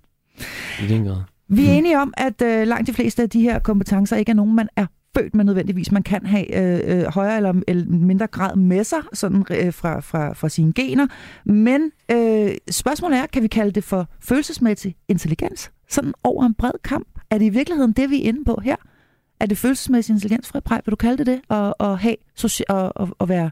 I 0.85 0.89
den 0.89 1.05
grad. 1.05 1.23
Vi 1.49 1.63
er 1.63 1.71
mm. 1.71 1.77
enige 1.79 1.99
om, 1.99 2.15
at 2.17 2.43
øh, 2.43 2.67
langt 2.67 2.87
de 2.87 2.93
fleste 2.93 3.23
af 3.23 3.31
de 3.31 3.41
her 3.41 3.59
kompetencer 3.59 4.17
ikke 4.17 4.31
er 4.31 4.35
nogen, 4.35 4.55
man 4.55 4.69
er 4.77 4.87
født 5.17 5.35
med 5.35 5.45
nødvendigvis. 5.45 5.93
Man 5.93 6.03
kan 6.03 6.27
have 6.27 6.57
øh, 6.57 6.99
øh, 6.99 7.05
højere 7.05 7.37
eller, 7.37 7.55
eller 7.69 7.85
mindre 7.87 8.27
grad 8.27 8.57
med 8.57 8.85
sig 8.85 8.99
sådan, 9.13 9.45
øh, 9.51 9.73
fra, 9.73 10.01
fra, 10.01 10.33
fra 10.33 10.49
sine 10.49 10.73
gener. 10.73 11.07
Men 11.45 11.91
øh, 12.11 12.51
spørgsmålet 12.71 13.19
er, 13.19 13.27
kan 13.27 13.43
vi 13.43 13.49
kalde 13.49 13.73
det 13.73 13.85
for 13.85 14.09
følelsesmæssig 14.21 14.97
intelligens? 15.09 15.71
Sådan 15.89 16.15
over 16.25 16.47
en 16.47 16.55
bred 16.55 16.73
kamp. 16.85 17.09
Er 17.31 17.39
det 17.39 17.45
i 17.45 17.49
virkeligheden 17.49 17.93
det, 17.93 18.11
vi 18.11 18.17
er 18.17 18.29
inde 18.29 18.45
på 18.45 18.61
her? 18.65 18.77
Er 19.41 19.47
det 19.47 19.59
følelsesmæssig 19.59 20.13
intelligens, 20.13 20.49
Fred 20.49 20.61
Vil 20.85 20.91
du 20.93 20.97
kalde 20.97 21.19
det 21.19 21.27
det? 21.27 21.41
At, 21.51 21.75
at, 21.81 21.99
have 21.99 22.17
socia- 22.39 22.93
at, 23.01 23.09
at 23.21 23.29
være 23.29 23.51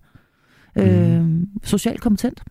øh, 0.77 1.21
mm. 1.21 1.49
socialt 1.63 2.01
kompetent? 2.01 2.43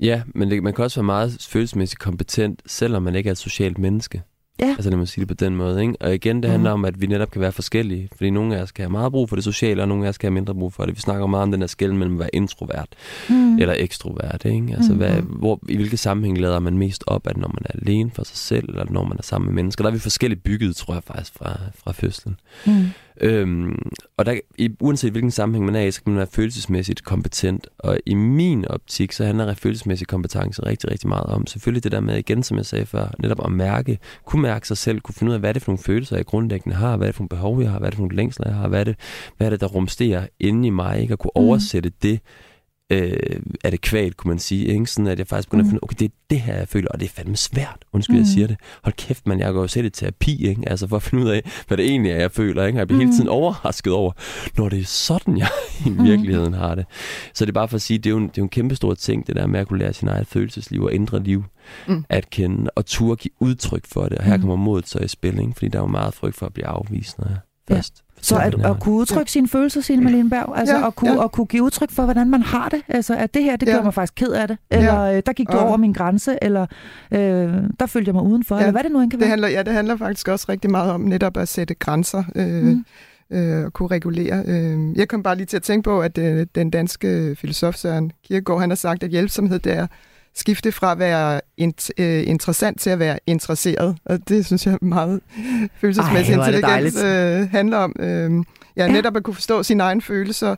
Ja, 0.00 0.22
men 0.34 0.50
det, 0.50 0.62
man 0.62 0.74
kan 0.74 0.84
også 0.84 1.00
være 1.00 1.06
meget 1.06 1.46
følelsesmæssigt 1.50 2.00
kompetent, 2.00 2.62
selvom 2.66 3.02
man 3.02 3.14
ikke 3.14 3.28
er 3.28 3.32
et 3.32 3.38
socialt 3.38 3.78
menneske. 3.78 4.22
Ja. 4.60 4.68
Altså 4.68 4.90
lad 4.90 4.98
mig 4.98 5.08
sige 5.08 5.22
det 5.22 5.28
på 5.28 5.44
den 5.44 5.56
måde. 5.56 5.82
Ikke? 5.82 5.94
Og 6.00 6.14
igen, 6.14 6.42
det 6.42 6.50
handler 6.50 6.76
mm. 6.76 6.80
om, 6.80 6.84
at 6.84 7.00
vi 7.00 7.06
netop 7.06 7.30
kan 7.30 7.40
være 7.40 7.52
forskellige. 7.52 8.08
Fordi 8.16 8.30
nogle 8.30 8.56
af 8.56 8.62
os 8.62 8.72
kan 8.72 8.82
have 8.82 8.92
meget 8.92 9.12
brug 9.12 9.28
for 9.28 9.36
det 9.36 9.44
sociale, 9.44 9.82
og 9.82 9.88
nogle 9.88 10.04
af 10.04 10.08
os 10.08 10.18
kan 10.18 10.26
have 10.26 10.34
mindre 10.34 10.54
brug 10.54 10.72
for 10.72 10.86
det. 10.86 10.96
Vi 10.96 11.00
snakker 11.00 11.26
meget 11.26 11.42
om 11.42 11.50
den 11.50 11.60
her 11.60 11.66
skæld 11.66 11.92
mellem 11.92 12.14
at 12.14 12.20
være 12.20 12.34
introvert 12.34 12.88
mm. 13.28 13.58
eller 13.58 13.74
ekstrovert. 13.78 14.44
Ikke? 14.44 14.74
Altså, 14.76 14.92
mm. 14.92 14.98
hvad, 14.98 15.22
hvor, 15.22 15.60
i 15.68 15.76
hvilke 15.76 15.96
sammenhæng 15.96 16.38
lader 16.38 16.58
man 16.58 16.78
mest 16.78 17.04
op, 17.06 17.26
at 17.26 17.36
når 17.36 17.48
man 17.48 17.62
er 17.64 17.78
alene 17.82 18.10
for 18.10 18.24
sig 18.24 18.36
selv, 18.36 18.68
eller 18.68 18.84
når 18.90 19.04
man 19.04 19.18
er 19.18 19.22
sammen 19.22 19.46
med 19.46 19.54
mennesker. 19.54 19.84
Der 19.84 19.90
er 19.90 19.94
vi 19.94 20.00
forskelligt 20.00 20.42
bygget, 20.42 20.76
tror 20.76 20.94
jeg 20.94 21.02
faktisk, 21.04 21.34
fra, 21.34 21.56
fra 21.84 21.92
fødslen. 21.92 22.36
Mm. 22.66 22.86
Øhm, 23.20 23.78
og 24.16 24.26
der, 24.26 24.38
i, 24.58 24.70
uanset 24.80 25.10
hvilken 25.10 25.30
sammenhæng 25.30 25.66
man 25.66 25.74
er 25.74 25.80
i, 25.80 25.90
så 25.90 26.02
kan 26.02 26.12
man 26.12 26.18
være 26.18 26.28
følelsesmæssigt 26.32 27.04
kompetent. 27.04 27.68
Og 27.78 27.98
i 28.06 28.14
min 28.14 28.68
optik, 28.68 29.12
så 29.12 29.24
handler 29.24 29.54
følelsesmæssig 29.54 30.06
kompetence 30.06 30.66
rigtig, 30.66 30.90
rigtig 30.90 31.08
meget 31.08 31.26
om. 31.26 31.46
Selvfølgelig 31.46 31.84
det 31.84 31.92
der 31.92 32.00
med, 32.00 32.16
igen 32.16 32.42
som 32.42 32.56
jeg 32.56 32.66
sagde 32.66 32.86
før, 32.86 33.14
netop 33.18 33.44
at 33.44 33.52
mærke, 33.52 33.98
kunne 34.24 34.42
mærke 34.42 34.68
sig 34.68 34.76
selv, 34.76 35.00
kunne 35.00 35.14
finde 35.14 35.30
ud 35.30 35.34
af, 35.34 35.40
hvad 35.40 35.48
er 35.48 35.52
det 35.52 35.62
for 35.62 35.72
nogle 35.72 35.82
følelser, 35.82 36.16
jeg 36.16 36.26
grundlæggende 36.26 36.76
har, 36.76 36.96
hvad 36.96 37.06
er 37.06 37.08
det 37.08 37.16
for 37.16 37.22
nogle 37.22 37.28
behov, 37.28 37.62
jeg 37.62 37.70
har, 37.70 37.78
hvad 37.78 37.88
er 37.88 37.90
det 37.90 37.96
for 37.96 38.02
nogle 38.02 38.16
længsler, 38.16 38.48
jeg 38.48 38.56
har, 38.56 38.68
hvad 38.68 38.80
er 38.80 38.84
det, 38.84 38.96
hvad 39.36 39.46
er 39.46 39.50
det 39.50 39.60
der 39.60 39.66
rumsterer 39.66 40.26
inde 40.40 40.66
i 40.66 40.70
mig, 40.70 41.00
ikke? 41.00 41.12
at 41.12 41.18
kunne 41.18 41.30
mm. 41.36 41.42
oversætte 41.42 41.92
det 42.02 42.20
øh, 42.90 43.40
adekvat, 43.64 44.16
kunne 44.16 44.28
man 44.28 44.38
sige. 44.38 44.66
Ikke? 44.66 44.86
Sådan 44.86 45.06
at 45.06 45.18
jeg 45.18 45.26
faktisk 45.26 45.48
begynder 45.48 45.64
mm. 45.64 45.68
at 45.68 45.70
finde, 45.70 45.82
okay, 45.82 45.96
det 45.98 46.04
er 46.04 46.14
det 46.30 46.40
her, 46.40 46.54
jeg 46.54 46.68
føler, 46.68 46.88
og 46.88 47.00
det 47.00 47.06
er 47.06 47.10
fandme 47.10 47.36
svært. 47.36 47.84
Undskyld, 47.92 48.16
mm. 48.16 48.20
jeg 48.20 48.26
siger 48.26 48.46
det. 48.46 48.56
Hold 48.82 48.94
kæft, 48.94 49.26
man, 49.26 49.40
jeg 49.40 49.52
går 49.52 49.60
jo 49.60 49.68
selv 49.68 49.86
i 49.86 49.90
terapi, 49.90 50.48
ikke? 50.48 50.62
Altså 50.66 50.88
for 50.88 50.96
at 50.96 51.02
finde 51.02 51.24
ud 51.24 51.30
af, 51.30 51.50
hvad 51.68 51.76
det 51.76 51.86
egentlig 51.86 52.12
er, 52.12 52.16
jeg 52.16 52.30
føler. 52.30 52.66
Ikke? 52.66 52.78
Jeg 52.78 52.86
bliver 52.86 53.00
mm. 53.00 53.06
hele 53.06 53.16
tiden 53.16 53.28
overrasket 53.28 53.92
over, 53.92 54.12
når 54.56 54.68
det 54.68 54.78
er 54.78 54.84
sådan, 54.84 55.38
jeg 55.38 55.48
i 55.86 55.90
mm. 55.90 56.04
virkeligheden 56.04 56.52
har 56.54 56.74
det. 56.74 56.86
Så 57.34 57.44
det 57.44 57.50
er 57.50 57.54
bare 57.54 57.68
for 57.68 57.76
at 57.76 57.82
sige, 57.82 57.98
det 57.98 58.06
er 58.06 58.10
jo 58.10 58.16
en, 58.16 58.22
det 58.22 58.30
er 58.30 58.42
jo 58.42 58.44
en 58.44 58.48
kæmpe 58.48 58.76
stor 58.76 58.94
ting, 58.94 59.26
det 59.26 59.36
der 59.36 59.46
med 59.46 59.60
at 59.60 59.68
kunne 59.68 59.78
lære 59.78 59.92
sin 59.92 60.08
eget 60.08 60.26
følelsesliv 60.26 60.82
og 60.82 60.94
ændre 60.94 61.22
liv 61.22 61.44
mm. 61.88 62.04
at 62.08 62.30
kende, 62.30 62.70
og 62.70 62.86
turde 62.86 63.16
give 63.16 63.32
udtryk 63.40 63.86
for 63.86 64.08
det. 64.08 64.18
Og 64.18 64.24
her 64.24 64.36
mm. 64.36 64.42
kommer 64.42 64.56
modet 64.56 64.88
så 64.88 64.98
i 64.98 65.08
spil, 65.08 65.40
ikke? 65.40 65.52
fordi 65.52 65.68
der 65.68 65.78
er 65.78 65.82
jo 65.82 65.86
meget 65.86 66.14
frygt 66.14 66.36
for 66.36 66.46
at 66.46 66.52
blive 66.52 66.66
afvist, 66.66 67.18
når 67.18 67.28
jeg 67.28 67.38
først 67.68 68.02
så 68.22 68.38
at, 68.38 68.54
at 68.64 68.80
kunne 68.80 68.94
udtrykke 68.94 69.28
ja. 69.28 69.32
sine 69.32 69.48
følelser, 69.48 69.80
Signe 69.80 70.04
Malene 70.04 70.30
Berg, 70.30 70.52
altså 70.56 70.76
ja, 70.76 70.86
at, 70.86 70.96
kunne, 70.96 71.12
ja. 71.12 71.24
at 71.24 71.32
kunne 71.32 71.46
give 71.46 71.62
udtryk 71.62 71.90
for, 71.90 72.04
hvordan 72.04 72.30
man 72.30 72.42
har 72.42 72.68
det, 72.68 72.82
altså 72.88 73.16
at 73.16 73.34
det 73.34 73.44
her, 73.44 73.56
det 73.56 73.68
ja. 73.68 73.72
gør 73.74 73.82
mig 73.82 73.94
faktisk 73.94 74.14
ked 74.14 74.28
af 74.28 74.48
det, 74.48 74.58
eller 74.70 75.04
ja. 75.04 75.16
Øh, 75.16 75.22
der 75.26 75.32
gik 75.32 75.48
du 75.52 75.56
over 75.56 75.76
min 75.76 75.92
grænse, 75.92 76.38
eller 76.42 76.66
øh, 77.12 77.20
der 77.80 77.86
følte 77.86 78.08
jeg 78.08 78.14
mig 78.14 78.22
udenfor, 78.24 78.54
ja. 78.56 78.60
eller 78.60 78.72
hvad 78.72 78.82
det 78.82 78.92
nu 78.92 79.00
end 79.00 79.10
kan 79.10 79.20
det 79.20 79.24
være. 79.24 79.30
Handler, 79.30 79.48
ja, 79.48 79.62
det 79.62 79.72
handler 79.72 79.96
faktisk 79.96 80.28
også 80.28 80.46
rigtig 80.48 80.70
meget 80.70 80.92
om 80.92 81.00
netop 81.00 81.36
at 81.36 81.48
sætte 81.48 81.74
grænser, 81.74 82.24
øh, 82.34 82.62
mm. 82.62 82.84
øh, 83.30 83.70
kunne 83.70 83.88
regulere. 83.88 84.42
Øh. 84.46 84.96
Jeg 84.96 85.08
kom 85.08 85.22
bare 85.22 85.36
lige 85.36 85.46
til 85.46 85.56
at 85.56 85.62
tænke 85.62 85.84
på, 85.84 86.00
at 86.00 86.18
øh, 86.18 86.46
den 86.54 86.70
danske 86.70 87.36
filosof 87.36 87.74
Søren 87.74 88.12
Kierkegaard, 88.24 88.60
han 88.60 88.70
har 88.70 88.76
sagt, 88.76 89.02
at 89.02 89.10
hjælpsomhed, 89.10 89.58
det 89.58 89.72
er 89.72 89.86
skifte 90.34 90.72
fra 90.72 90.92
at 90.92 90.98
være 90.98 91.40
int, 91.56 91.90
øh, 91.98 92.24
interessant 92.26 92.80
til 92.80 92.90
at 92.90 92.98
være 92.98 93.18
interesseret. 93.26 93.96
Og 94.04 94.28
det 94.28 94.46
synes 94.46 94.66
jeg 94.66 94.72
er 94.74 94.84
meget 94.84 95.20
følelsesmæssigt 95.80 96.38
intelligens 96.38 97.02
øh, 97.02 97.50
handler 97.50 97.76
om. 97.76 97.96
Øh, 97.98 98.30
ja, 98.76 98.88
netop 98.88 99.16
at 99.16 99.22
kunne 99.22 99.34
forstå 99.34 99.62
sine 99.62 99.82
egne 99.82 100.02
følelser, 100.02 100.56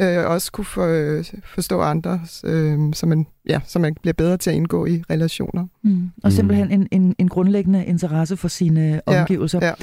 øh, 0.00 0.26
også 0.26 0.52
kunne 0.52 0.64
for, 0.64 0.86
øh, 0.86 1.24
forstå 1.44 1.80
andre, 1.80 2.20
øh, 2.44 2.78
så, 2.92 3.06
man, 3.06 3.26
ja, 3.48 3.60
så 3.66 3.78
man 3.78 3.94
bliver 4.02 4.14
bedre 4.14 4.36
til 4.36 4.50
at 4.50 4.56
indgå 4.56 4.86
i 4.86 5.02
relationer. 5.10 5.66
Mm. 5.82 6.10
Og 6.24 6.32
simpelthen 6.32 6.70
en, 6.70 6.88
en, 6.90 7.14
en 7.18 7.28
grundlæggende 7.28 7.84
interesse 7.84 8.36
for 8.36 8.48
sine 8.48 9.00
omgivelser. 9.06 9.58
Ja, 9.62 9.66
ja. 9.66 9.74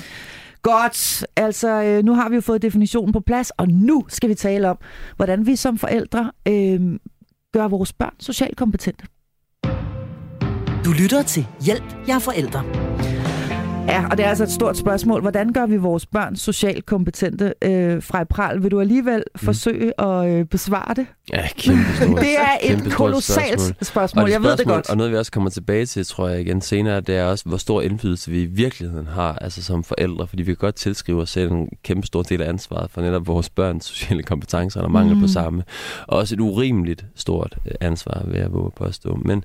Godt, 0.61 1.25
altså 1.35 1.83
øh, 1.83 2.03
nu 2.03 2.13
har 2.13 2.29
vi 2.29 2.35
jo 2.35 2.41
fået 2.41 2.61
definitionen 2.61 3.13
på 3.13 3.19
plads, 3.19 3.51
og 3.51 3.67
nu 3.67 4.05
skal 4.07 4.29
vi 4.29 4.35
tale 4.35 4.69
om, 4.69 4.77
hvordan 5.15 5.45
vi 5.45 5.55
som 5.55 5.77
forældre 5.77 6.31
øh, 6.47 6.99
gør 7.53 7.67
vores 7.67 7.93
børn 7.93 8.13
socialt 8.19 8.57
kompetente. 8.57 9.05
Du 10.87 10.91
lytter 10.91 11.23
til 11.23 11.47
Hjælp, 11.61 11.83
jeg 12.07 12.15
er 12.15 12.19
forældre. 12.19 12.63
Ja, 13.87 14.07
og 14.11 14.17
det 14.17 14.25
er 14.25 14.29
altså 14.29 14.43
et 14.43 14.51
stort 14.51 14.77
spørgsmål. 14.77 15.21
Hvordan 15.21 15.53
gør 15.53 15.65
vi 15.65 15.77
vores 15.77 16.05
børn 16.05 16.35
socialt 16.35 16.85
kompetente? 16.85 17.53
Øh, 17.61 18.03
fra 18.03 18.23
Pral, 18.23 18.63
vil 18.63 18.71
du 18.71 18.79
alligevel 18.79 19.23
mm. 19.33 19.39
forsøge 19.39 20.01
at 20.01 20.29
øh, 20.29 20.45
besvare 20.45 20.93
det? 20.93 21.07
Ja, 21.33 21.47
kæmpe 21.57 21.83
stort. 21.95 22.21
det 22.25 22.39
er 22.39 22.73
et 22.73 22.91
kolossalt 22.91 23.61
spørgsmål. 23.61 23.85
spørgsmål. 23.85 24.29
Jeg 24.29 24.33
spørgsmål, 24.33 24.49
ved 24.49 24.57
det 24.57 24.65
godt. 24.65 24.89
Og 24.89 24.97
noget, 24.97 25.11
vi 25.11 25.17
også 25.17 25.31
kommer 25.31 25.49
tilbage 25.49 25.85
til, 25.85 26.05
tror 26.05 26.27
jeg 26.27 26.41
igen 26.41 26.61
senere, 26.61 27.01
det 27.01 27.17
er 27.17 27.23
også, 27.23 27.45
hvor 27.45 27.57
stor 27.57 27.81
indflydelse 27.81 28.31
vi 28.31 28.41
i 28.41 28.45
virkeligheden 28.45 29.07
har, 29.07 29.33
altså 29.33 29.63
som 29.63 29.83
forældre. 29.83 30.27
Fordi 30.27 30.43
vi 30.43 30.51
kan 30.51 30.57
godt 30.57 30.75
tilskrive 30.75 31.21
os 31.21 31.29
selv 31.29 31.51
en 31.51 31.69
kæmpe 31.83 32.07
stor 32.07 32.23
del 32.23 32.41
af 32.41 32.49
ansvaret 32.49 32.91
for 32.91 33.01
netop 33.01 33.27
vores 33.27 33.49
børns 33.49 33.85
sociale 33.85 34.23
kompetencer, 34.23 34.79
eller 34.79 34.89
mangel 34.89 35.15
mm. 35.15 35.21
på 35.21 35.27
samme. 35.27 35.63
Og 36.07 36.17
også 36.17 36.35
et 36.35 36.39
urimeligt 36.39 37.05
stort 37.15 37.57
øh, 37.65 37.71
ansvar, 37.81 38.23
ved 38.27 38.39
at 38.39 38.53
våge 38.53 38.71
påstå. 38.71 39.19
Men 39.25 39.43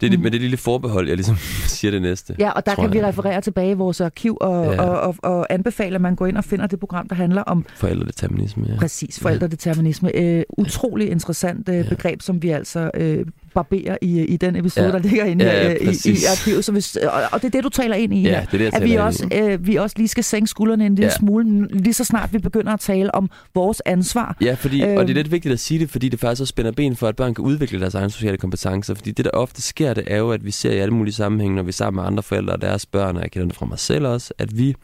det 0.00 0.12
er 0.12 0.16
mm. 0.16 0.22
med 0.22 0.30
det 0.30 0.40
lille 0.40 0.56
forbehold, 0.56 1.08
jeg 1.08 1.16
ligesom 1.16 1.36
siger 1.76 1.90
det 1.90 2.02
næste. 2.02 2.36
Ja, 2.38 2.50
og 2.50 2.66
der 2.66 2.74
kan 2.74 2.84
jeg. 2.84 2.92
vi 2.92 3.02
referere 3.02 3.40
tilbage 3.40 3.70
i 3.70 3.74
vores 3.74 4.00
arkiv 4.00 4.38
og, 4.40 4.64
ja. 4.64 4.82
og, 4.82 5.00
og, 5.00 5.16
og 5.22 5.46
anbefale, 5.50 5.94
at 5.94 6.00
man 6.00 6.14
går 6.14 6.26
ind 6.26 6.36
og 6.36 6.44
finder 6.44 6.66
det 6.66 6.80
program, 6.80 7.08
der 7.08 7.14
handler 7.14 7.42
om... 7.42 7.66
Forældredeterminisme, 7.76 8.66
ja. 8.68 8.76
Præcis, 8.78 9.20
forældredeterminisme. 9.20 10.16
Øh, 10.16 10.42
utrolig 10.48 11.10
interessant 11.10 11.68
øh, 11.68 11.76
ja. 11.76 11.88
begreb, 11.88 12.22
som 12.22 12.42
vi 12.42 12.50
altså 12.50 12.90
øh, 12.94 13.26
barberer 13.54 13.96
i, 14.02 14.20
i 14.24 14.36
den 14.36 14.56
episode, 14.56 14.86
ja. 14.86 14.92
der 14.92 14.98
ligger 14.98 15.24
inde 15.24 15.44
ja, 15.44 15.68
ja, 15.68 15.74
i, 15.74 16.10
i 16.10 16.24
arkivet. 16.30 16.64
Så 16.64 16.72
hvis, 16.72 16.96
og, 16.96 17.22
og 17.32 17.42
det 17.42 17.46
er 17.46 17.50
det, 17.50 17.64
du 17.64 17.68
taler 17.68 17.96
ind 17.96 18.14
i 18.14 18.22
ja, 18.22 18.28
her. 18.28 18.44
Det 18.44 18.54
er 18.54 18.70
det, 18.70 18.74
at 18.74 18.84
vi 18.84 18.94
også, 18.94 19.28
øh, 19.34 19.66
vi 19.66 19.76
også 19.76 19.94
lige 19.98 20.08
skal 20.08 20.24
sænke 20.24 20.46
skuldrene 20.46 20.86
en 20.86 20.94
lille 20.94 21.10
ja. 21.10 21.18
smule, 21.18 21.68
lige 21.68 21.94
så 21.94 22.04
snart 22.04 22.32
vi 22.32 22.38
begynder 22.38 22.72
at 22.72 22.80
tale 22.80 23.14
om 23.14 23.30
vores 23.54 23.82
ansvar. 23.86 24.36
Ja, 24.40 24.54
fordi, 24.54 24.82
øh, 24.82 24.88
og 24.88 24.92
det 24.92 24.98
er 24.98 25.02
øhm. 25.02 25.14
lidt 25.14 25.30
vigtigt 25.30 25.52
at 25.52 25.60
sige 25.60 25.80
det, 25.80 25.90
fordi 25.90 26.08
det 26.08 26.20
faktisk 26.20 26.40
også 26.40 26.50
spænder 26.50 26.72
ben 26.72 26.96
for, 26.96 27.08
at 27.08 27.16
børn 27.16 27.34
kan 27.34 27.44
udvikle 27.44 27.80
deres 27.80 27.94
egne 27.94 28.10
sociale 28.10 28.36
kompetencer. 28.36 28.94
Fordi 28.94 29.10
det, 29.10 29.24
der 29.24 29.30
ofte 29.30 29.62
sker, 29.62 29.94
det 29.94 30.04
er 30.06 30.18
jo, 30.18 30.30
at 30.30 30.44
vi 30.44 30.50
ser 30.50 30.70
i 30.70 30.78
alle 30.78 30.94
mulige 30.94 31.14
sammenhænge, 31.14 31.56
når 31.56 31.62
vi 31.62 31.68
er 31.68 31.72
sammen 31.72 32.00
med 32.00 32.06
andre 32.06 32.22
forældre 32.22 32.52
og 32.52 32.62
deres 32.62 32.86
børn, 32.86 33.16
og 33.16 33.22
jeg 33.22 33.30
kender 33.30 33.48
det 33.48 33.56
fra 33.56 33.66
mig 33.66 33.78
selv 33.78 34.06
også, 34.06 34.34
at 34.38 34.58
vi 34.58 34.74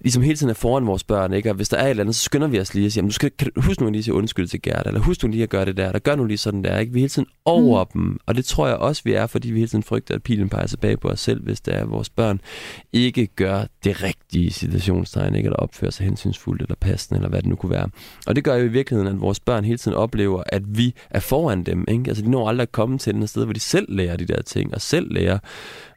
ligesom 0.00 0.22
hele 0.22 0.36
tiden 0.36 0.50
er 0.50 0.54
foran 0.54 0.86
vores 0.86 1.04
børn, 1.04 1.32
ikke? 1.32 1.50
og 1.50 1.54
hvis 1.54 1.68
der 1.68 1.76
er 1.76 1.84
et 1.84 1.90
eller 1.90 2.02
andet, 2.02 2.14
så 2.14 2.22
skynder 2.22 2.48
vi 2.48 2.60
os 2.60 2.74
lige 2.74 2.86
at 2.86 2.92
sige, 2.92 3.02
du 3.02 3.10
skal, 3.10 3.30
kan 3.38 3.50
du, 3.56 3.60
husk 3.60 3.80
nu 3.80 3.90
lige 3.90 3.98
at 3.98 4.04
sige 4.04 4.14
undskyld 4.14 4.48
til 4.48 4.62
Gert, 4.62 4.86
eller 4.86 5.00
husk 5.00 5.22
nu 5.22 5.28
lige 5.28 5.42
at 5.42 5.48
gøre 5.48 5.64
det 5.64 5.76
der, 5.76 5.86
eller 5.86 5.98
gør 5.98 6.16
nu 6.16 6.24
lige 6.24 6.38
sådan 6.38 6.64
der. 6.64 6.78
Ikke? 6.78 6.92
Vi 6.92 6.98
er 6.98 7.02
hele 7.02 7.08
tiden 7.08 7.28
over 7.44 7.84
mm. 7.84 8.00
dem, 8.00 8.18
og 8.26 8.34
det 8.34 8.44
tror 8.44 8.66
jeg 8.66 8.76
også, 8.76 9.02
vi 9.04 9.12
er, 9.12 9.26
fordi 9.26 9.50
vi 9.50 9.58
hele 9.58 9.68
tiden 9.68 9.82
frygter, 9.82 10.14
at 10.14 10.22
pilen 10.22 10.48
peger 10.48 10.66
tilbage 10.66 10.96
på 10.96 11.08
os 11.08 11.20
selv, 11.20 11.42
hvis 11.42 11.60
det 11.60 11.74
er, 11.74 11.84
vores 11.84 12.10
børn 12.10 12.40
ikke 12.92 13.26
gør 13.26 13.64
det 13.84 14.02
rigtige 14.02 14.50
situationstegn, 14.50 15.34
ikke? 15.34 15.46
eller 15.46 15.56
opfører 15.56 15.90
sig 15.90 16.06
hensynsfuldt 16.06 16.62
eller 16.62 16.76
passende, 16.80 17.18
eller 17.18 17.28
hvad 17.28 17.42
det 17.42 17.48
nu 17.48 17.56
kunne 17.56 17.70
være. 17.70 17.88
Og 18.26 18.36
det 18.36 18.44
gør 18.44 18.56
jo 18.56 18.64
i 18.64 18.68
virkeligheden, 18.68 19.14
at 19.14 19.20
vores 19.20 19.40
børn 19.40 19.64
hele 19.64 19.78
tiden 19.78 19.96
oplever, 19.96 20.42
at 20.46 20.62
vi 20.66 20.94
er 21.10 21.20
foran 21.20 21.62
dem. 21.62 21.84
Ikke? 21.88 22.04
Altså, 22.08 22.24
de 22.24 22.30
når 22.30 22.48
aldrig 22.48 22.62
at 22.62 22.72
komme 22.72 22.98
til 22.98 23.14
den 23.14 23.26
sted, 23.26 23.44
hvor 23.44 23.52
de 23.52 23.60
selv 23.60 23.86
lærer 23.88 24.16
de 24.16 24.24
der 24.26 24.42
ting, 24.42 24.74
og 24.74 24.80
selv 24.80 25.12
lærer, 25.12 25.38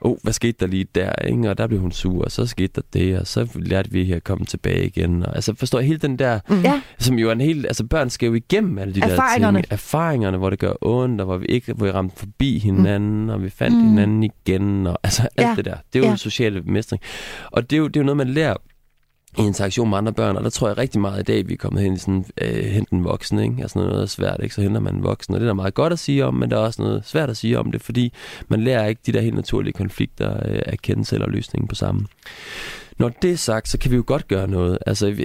oh, 0.02 0.18
hvad 0.24 0.34
skete 0.34 0.58
der 0.60 0.68
lige 0.68 0.86
der, 0.96 1.12
ikke? 1.28 1.50
og 1.50 1.58
der 1.58 1.68
blev 1.68 1.80
hun 1.80 1.92
sur, 1.92 2.24
og 2.24 2.32
så 2.32 2.46
skete 2.46 2.72
der 2.76 2.82
det, 2.94 3.20
og 3.20 3.28
så 3.28 3.48
lærte 3.56 3.83
at 3.86 3.94
vi 3.94 4.12
er 4.12 4.20
kommet 4.20 4.48
tilbage 4.50 4.86
igen. 4.86 5.26
Og, 5.26 5.36
altså 5.36 5.56
forstår 5.56 5.80
jeg 5.80 5.88
hele 5.88 6.00
den 6.00 6.20
der, 6.20 6.40
Mm. 6.50 6.62
Ja. 6.62 6.82
som 7.00 7.20
jo 7.20 7.28
er 7.28 7.32
en 7.32 7.42
helt, 7.42 7.66
altså 7.66 7.84
børn 7.86 8.10
skal 8.10 8.28
jo 8.28 8.34
igennem 8.34 8.78
alle 8.78 8.94
de 8.96 9.02
Erfaringerne. 9.02 9.56
der 9.58 9.62
ting. 9.62 9.72
Erfaringerne, 9.74 10.38
hvor 10.38 10.50
det 10.50 10.60
gør 10.60 10.74
ondt, 10.82 11.22
og 11.22 11.26
hvor 11.26 11.38
vi 11.38 11.46
ikke, 11.46 11.74
hvor 11.74 11.86
vi 11.86 11.92
ramte 11.92 12.16
forbi 12.20 12.60
hinanden, 12.60 13.30
og 13.30 13.44
vi 13.44 13.50
fandt 13.50 13.78
Mm. 13.78 13.82
mm. 13.84 13.90
hinanden 13.90 14.24
igen, 14.24 14.88
og 14.88 14.98
altså 15.04 15.28
alt 15.38 15.48
Ja. 15.48 15.54
det 15.56 15.66
der. 15.66 15.76
Det 15.94 16.00
er 16.00 16.04
jo 16.04 16.10
Ja. 16.10 16.16
sociale 16.16 16.62
mestring. 16.62 17.02
Og 17.52 17.70
det 17.70 17.76
er 17.76 17.80
jo, 17.80 17.88
det 17.88 17.96
er 17.96 18.00
jo 18.02 18.06
noget, 18.06 18.18
man 18.18 18.30
lærer 18.30 18.56
i 19.40 19.42
interaktion 19.42 19.90
med 19.90 19.98
andre 19.98 20.14
børn, 20.14 20.36
og 20.38 20.44
der 20.44 20.50
tror 20.50 20.68
jeg 20.68 20.78
rigtig 20.78 21.02
meget 21.02 21.20
i 21.20 21.24
dag, 21.24 21.48
vi 21.48 21.54
er 21.54 21.58
kommet 21.58 21.84
hen 21.84 21.94
i 21.94 21.98
sådan, 21.98 22.26
øh, 22.42 22.64
hente 22.66 22.94
en 22.94 23.04
voksen, 23.04 23.40
ikke? 23.40 23.56
Altså 23.62 23.80
noget, 23.80 23.94
noget 23.94 24.10
svært, 24.10 24.38
ikke? 24.44 24.56
Så 24.56 24.62
henter 24.62 24.80
man 24.82 24.96
en 24.96 25.04
voksen, 25.04 25.34
og 25.34 25.40
det 25.40 25.46
er 25.46 25.50
der 25.50 25.54
meget 25.54 25.74
godt 25.74 25.94
at 25.94 26.00
sige 26.00 26.26
om, 26.26 26.34
men 26.34 26.52
der 26.52 26.58
er 26.58 26.62
også 26.62 26.82
noget 26.82 27.02
svært 27.06 27.30
at 27.30 27.38
sige 27.38 27.60
om 27.60 27.72
det, 27.72 27.82
fordi 27.82 28.14
man 28.48 28.62
lærer 28.64 28.86
ikke 28.88 29.02
de 29.06 29.12
der 29.12 29.22
helt 29.22 29.36
naturlige 29.36 29.74
konflikter 29.74 30.34
øh, 30.50 30.62
at 30.66 30.82
kende 30.82 31.06
selv 31.06 31.24
og 31.24 31.30
løsningen 31.32 31.68
på 31.68 31.76
sammen. 31.76 32.08
Når 33.00 33.10
det 33.22 33.32
er 33.32 33.36
sagt, 33.38 33.70
så 33.70 33.78
kan 33.78 33.92
vi 33.92 33.96
jo 33.96 34.04
godt 34.08 34.28
gøre 34.28 34.48
noget. 34.48 34.78
Altså 34.88 35.16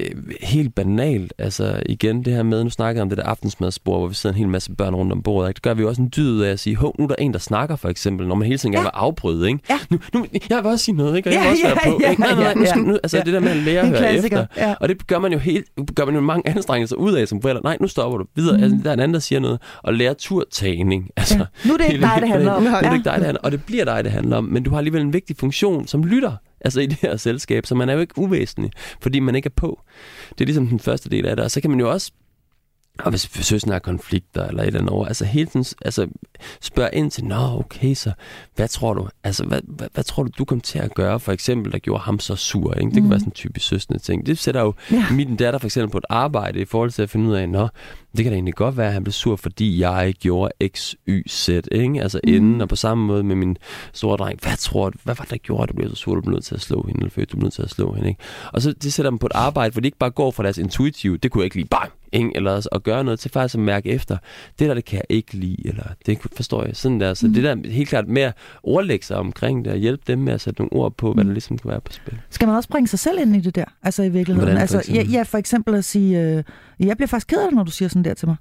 helt 0.42 0.74
banalt. 0.74 1.33
Altså 1.38 1.83
igen 1.87 2.24
det 2.24 2.33
her 2.33 2.42
med, 2.42 2.64
nu 2.64 2.70
snakker 2.70 2.98
jeg 2.98 3.02
om 3.02 3.09
det 3.09 3.18
der 3.18 3.24
aftensmadsbord, 3.24 4.00
hvor 4.00 4.09
vi 4.09 4.14
sidder 4.14 4.35
en 4.35 4.38
hel 4.38 4.48
masse 4.48 4.72
børn 4.74 4.94
rundt 4.94 5.12
om 5.12 5.22
bordet. 5.22 5.48
Ikke? 5.48 5.57
Det 5.57 5.62
gør 5.62 5.74
vi 5.74 5.83
jo 5.83 5.88
også 5.88 6.02
en 6.02 6.12
dyd 6.16 6.40
af 6.40 6.50
at 6.50 6.61
sige, 6.61 6.76
hov, 6.76 6.94
nu 6.98 7.04
er 7.04 7.09
der 7.09 7.14
en, 7.18 7.33
der 7.33 7.38
snakker 7.38 7.76
for 7.76 7.88
eksempel, 7.88 8.26
når 8.28 8.35
man 8.35 8.46
hele 8.46 8.59
tiden 8.59 8.72
gerne 8.72 8.85
vil 8.85 8.90
afbryde. 8.94 9.48
Ikke? 9.48 9.61
Ja. 9.70 9.78
Nu, 9.90 9.98
nu, 10.14 10.26
jeg 10.50 10.59
vil 10.59 10.66
også 10.66 10.85
sige 10.85 10.96
noget, 10.96 11.16
ikke? 11.16 11.28
og 11.31 11.33
jeg 11.35 11.40
Ja, 11.42 11.48
vil 11.48 11.50
også 11.50 11.62
ja, 11.68 11.74
være 11.74 11.92
på. 11.94 12.00
ja, 12.02 12.11
ikke? 12.11 12.22
Nej, 12.22 12.35
nej, 12.35 12.54
nu 12.54 12.66
skal, 12.66 12.81
ja, 12.81 12.87
nu, 12.87 12.98
altså 13.02 13.16
ja. 13.16 13.22
det 13.22 13.33
der 13.33 13.40
med 13.40 13.50
at 13.50 13.57
lære 13.57 13.81
at 13.81 13.88
høre 13.88 14.14
efter. 14.14 14.46
ja. 14.57 14.74
Og 14.81 14.88
det 14.88 15.07
gør 15.07 15.18
man 15.18 15.33
jo 15.33 15.38
helt, 15.38 15.66
gør 15.94 16.04
man 16.04 16.14
jo 16.14 16.20
mange 16.20 16.48
anstrengelser 16.50 16.96
ud 16.96 17.12
af 17.12 17.28
som 17.28 17.42
forældre. 17.42 17.62
Nej, 17.64 17.76
nu 17.81 17.87
stopper 17.88 18.18
du 18.18 18.24
videre. 18.35 18.57
Mm. 18.57 18.62
Altså, 18.62 18.78
der 18.85 18.90
er 18.90 18.94
en 18.94 19.00
anden, 19.00 19.14
der 19.14 19.20
siger 19.20 19.40
noget. 19.40 19.59
Og 19.83 19.94
lære 19.94 20.14
turtagning. 20.14 21.11
Altså, 21.16 21.35
Ja. 21.38 21.44
Nu 21.68 21.74
er 21.74 21.78
det 21.78 21.87
ikke 21.92 22.00
dig, 22.00 22.18
det 22.20 22.28
handler 22.28 22.52
om. 22.52 22.62
Nu 22.62 22.68
er 22.68 22.81
det 22.81 22.87
Ja. 22.87 22.92
ikke 22.94 23.04
dig, 23.04 23.14
det 23.16 23.24
handler 23.24 23.40
om, 23.40 23.44
og 23.44 23.52
det 23.52 23.64
bliver 23.64 23.85
dig, 23.85 24.04
det 24.04 24.12
handler 24.12 24.37
om, 24.37 24.44
men 24.44 24.62
du 24.62 24.70
har 24.70 24.78
alligevel 24.78 25.02
en 25.02 25.12
vigtig 25.12 25.37
funktion 25.37 25.87
som 25.87 26.04
lytter, 26.04 26.33
altså 26.61 26.81
i 26.81 26.87
det 26.87 26.99
her 26.99 27.16
selskab, 27.16 27.66
så 27.66 27.75
man 27.75 27.88
er 27.88 27.94
jo 27.94 28.01
ikke 28.01 28.18
uvæsentlig, 28.18 28.71
fordi 29.01 29.21
man 29.21 29.35
ikke 29.35 29.47
er 29.47 29.55
på. 29.57 29.81
Det 30.31 30.40
er 30.40 30.47
ligesom 30.47 30.66
den 30.66 30.81
første 30.81 31.11
del 31.11 31.27
af 31.27 31.37
det, 31.37 31.44
og 31.44 31.51
så 31.51 31.61
kan 31.61 31.71
man 31.71 31.81
jo 31.81 31.90
også 31.90 32.12
og 32.98 33.11
hvis 33.11 33.30
søsken 33.32 33.72
har 33.72 33.78
konflikter 33.78 34.46
eller 34.46 34.62
et 34.62 34.66
eller 34.66 34.80
andet 34.80 34.92
over, 34.92 35.06
altså 35.06 35.24
hele 35.24 35.46
tiden 35.46 35.66
altså, 35.84 36.06
spørg 36.61 36.90
ind 36.92 37.11
til, 37.11 37.24
nå 37.24 37.58
okay, 37.58 37.94
så 37.94 38.12
hvad 38.56 38.68
tror 38.68 38.94
du, 38.94 39.08
altså 39.24 39.44
hvad, 39.44 39.61
hvad, 39.64 39.88
hvad 39.94 40.04
tror 40.04 40.22
du, 40.22 40.30
du 40.38 40.44
kom 40.44 40.61
til 40.61 40.78
at 40.78 40.94
gøre, 40.94 41.20
for 41.20 41.32
eksempel, 41.32 41.72
der 41.72 41.78
gjorde 41.78 42.02
ham 42.02 42.18
så 42.18 42.37
sur, 42.37 42.74
ikke? 42.74 42.90
Det 42.90 42.96
Mm. 42.96 43.02
kunne 43.02 43.11
være 43.11 43.20
sådan 43.20 43.28
en 43.28 43.34
typisk 43.34 43.66
søsende 43.66 43.98
ting. 43.98 44.26
Det 44.26 44.38
sætter 44.38 44.61
jo 44.61 44.74
Ja. 44.90 45.04
min 45.11 45.37
datter 45.37 45.58
for 45.58 45.66
eksempel 45.66 45.90
på 45.90 45.98
et 45.98 46.04
arbejde 46.08 46.61
i 46.61 46.64
forhold 46.64 46.90
til 46.90 47.02
at 47.02 47.11
finde 47.11 47.28
ud 47.30 47.34
af, 47.34 47.48
nå, 47.48 47.68
det 48.16 48.24
kan 48.24 48.32
da 48.32 48.34
egentlig 48.34 48.54
godt 48.54 48.76
være, 48.76 48.87
at 48.87 48.92
han 48.92 49.04
blev 49.04 49.12
sur, 49.12 49.37
fordi 49.37 49.80
jeg 49.80 50.14
gjorde 50.20 50.52
X, 50.76 50.94
Y, 51.08 51.28
Z, 51.28 51.48
ikke? 51.72 52.02
Altså 52.02 52.20
Mm. 52.24 52.32
inden, 52.34 52.61
og 52.61 52.68
på 52.68 52.76
samme 52.76 53.04
måde 53.06 53.22
med 53.22 53.37
min 53.37 53.56
store 53.92 54.16
dreng, 54.16 54.38
hvad 54.42 54.56
tror 54.58 54.90
du, 54.90 54.98
hvad 55.04 55.14
var 55.14 55.22
det, 55.24 55.30
der 55.30 55.37
gjorde, 55.37 55.62
at 55.62 55.68
du 55.68 55.74
blev 55.74 55.88
så 55.90 55.96
sur, 55.96 56.14
du 56.14 56.20
blev 56.20 56.32
nødt 56.34 56.44
til 56.44 56.54
at 56.54 56.61
slå 56.61 56.84
hende, 56.88 57.00
eller 57.00 57.11
følte, 57.11 57.30
du 57.32 57.37
blev 57.37 57.44
nødt 57.46 57.54
til 57.54 57.62
at 57.62 57.70
slå 57.70 57.92
hende, 57.92 58.08
ikke? 58.08 58.20
Og 58.52 58.62
så 58.62 58.72
det 58.82 58.92
sætter 58.92 59.11
dem 59.11 59.18
på 59.18 59.26
et 59.26 59.32
arbejde, 59.34 59.72
hvor 59.72 59.80
de 59.80 59.88
ikke 59.88 59.98
bare 59.98 60.11
går 60.11 60.30
fra 60.30 60.42
deres 60.42 60.58
intuitive, 60.58 61.16
det 61.16 61.30
kunne 61.30 61.40
jeg 61.40 61.44
ikke 61.44 61.56
lide, 61.56 61.68
bang, 61.68 61.92
ikke? 62.12 62.31
eller 62.35 62.68
at 62.73 62.83
gøre 62.83 63.05
noget 63.05 63.21
til 63.21 63.31
faktisk 63.31 63.55
at 63.55 63.61
mærke 63.61 63.88
efter, 63.88 64.16
det 64.59 64.68
der, 64.68 64.75
det 64.75 64.85
kan 64.85 64.97
jeg 64.97 65.16
ikke 65.16 65.33
lide, 65.37 65.57
eller 65.68 65.85
det 66.07 66.18
forstår 66.37 66.64
jeg, 66.64 66.77
sådan 66.77 67.01
der. 67.01 67.14
Så 67.14 67.27
Mm. 67.27 67.35
det 67.35 67.44
der 67.44 67.57
helt 67.71 67.88
klart 67.88 68.09
med 68.09 68.23
at 68.23 68.35
ordlægge 68.62 69.07
sig 69.07 69.16
omkring 69.16 69.64
det, 69.64 69.73
og 69.73 69.79
hjælpe 69.79 70.03
dem 70.07 70.18
med 70.18 70.33
at 70.33 70.40
sætte 70.40 70.61
nogle 70.61 70.73
ord 70.73 70.92
på, 70.97 71.12
hvad 71.12 71.25
der 71.25 71.33
ligesom 71.33 71.59
kan 71.59 71.71
være 71.71 71.81
på 71.81 71.92
spil. 71.92 72.18
Skal 72.31 72.47
man 72.47 72.57
også 72.57 72.68
bringe 72.68 72.88
sig 72.88 72.99
selv 72.99 73.18
ind 73.21 73.37
i 73.37 73.40
det 73.40 73.55
der? 73.55 73.64
Altså 73.83 74.03
i 74.03 74.09
virkeligheden? 74.09 74.49
Hvordan 74.49 74.68
for 74.68 74.77
altså, 74.79 74.92
ja, 74.92 74.99
eksempel? 75.01 75.12
ja, 75.14 75.23
for 75.23 75.38
eksempel 75.38 75.75
at 75.75 75.85
sige, 75.85 76.21
øh, 76.23 76.42
jeg 76.81 76.97
bliver 76.97 77.09
faktisk 77.09 77.27
ked 77.27 77.38
af 77.38 77.49
det, 77.49 77.57
når 77.57 77.64
du 77.64 77.71
siger 77.71 77.88
sådan 77.88 78.05
der 78.05 78.14
til 78.14 78.29
mig. 78.29 78.37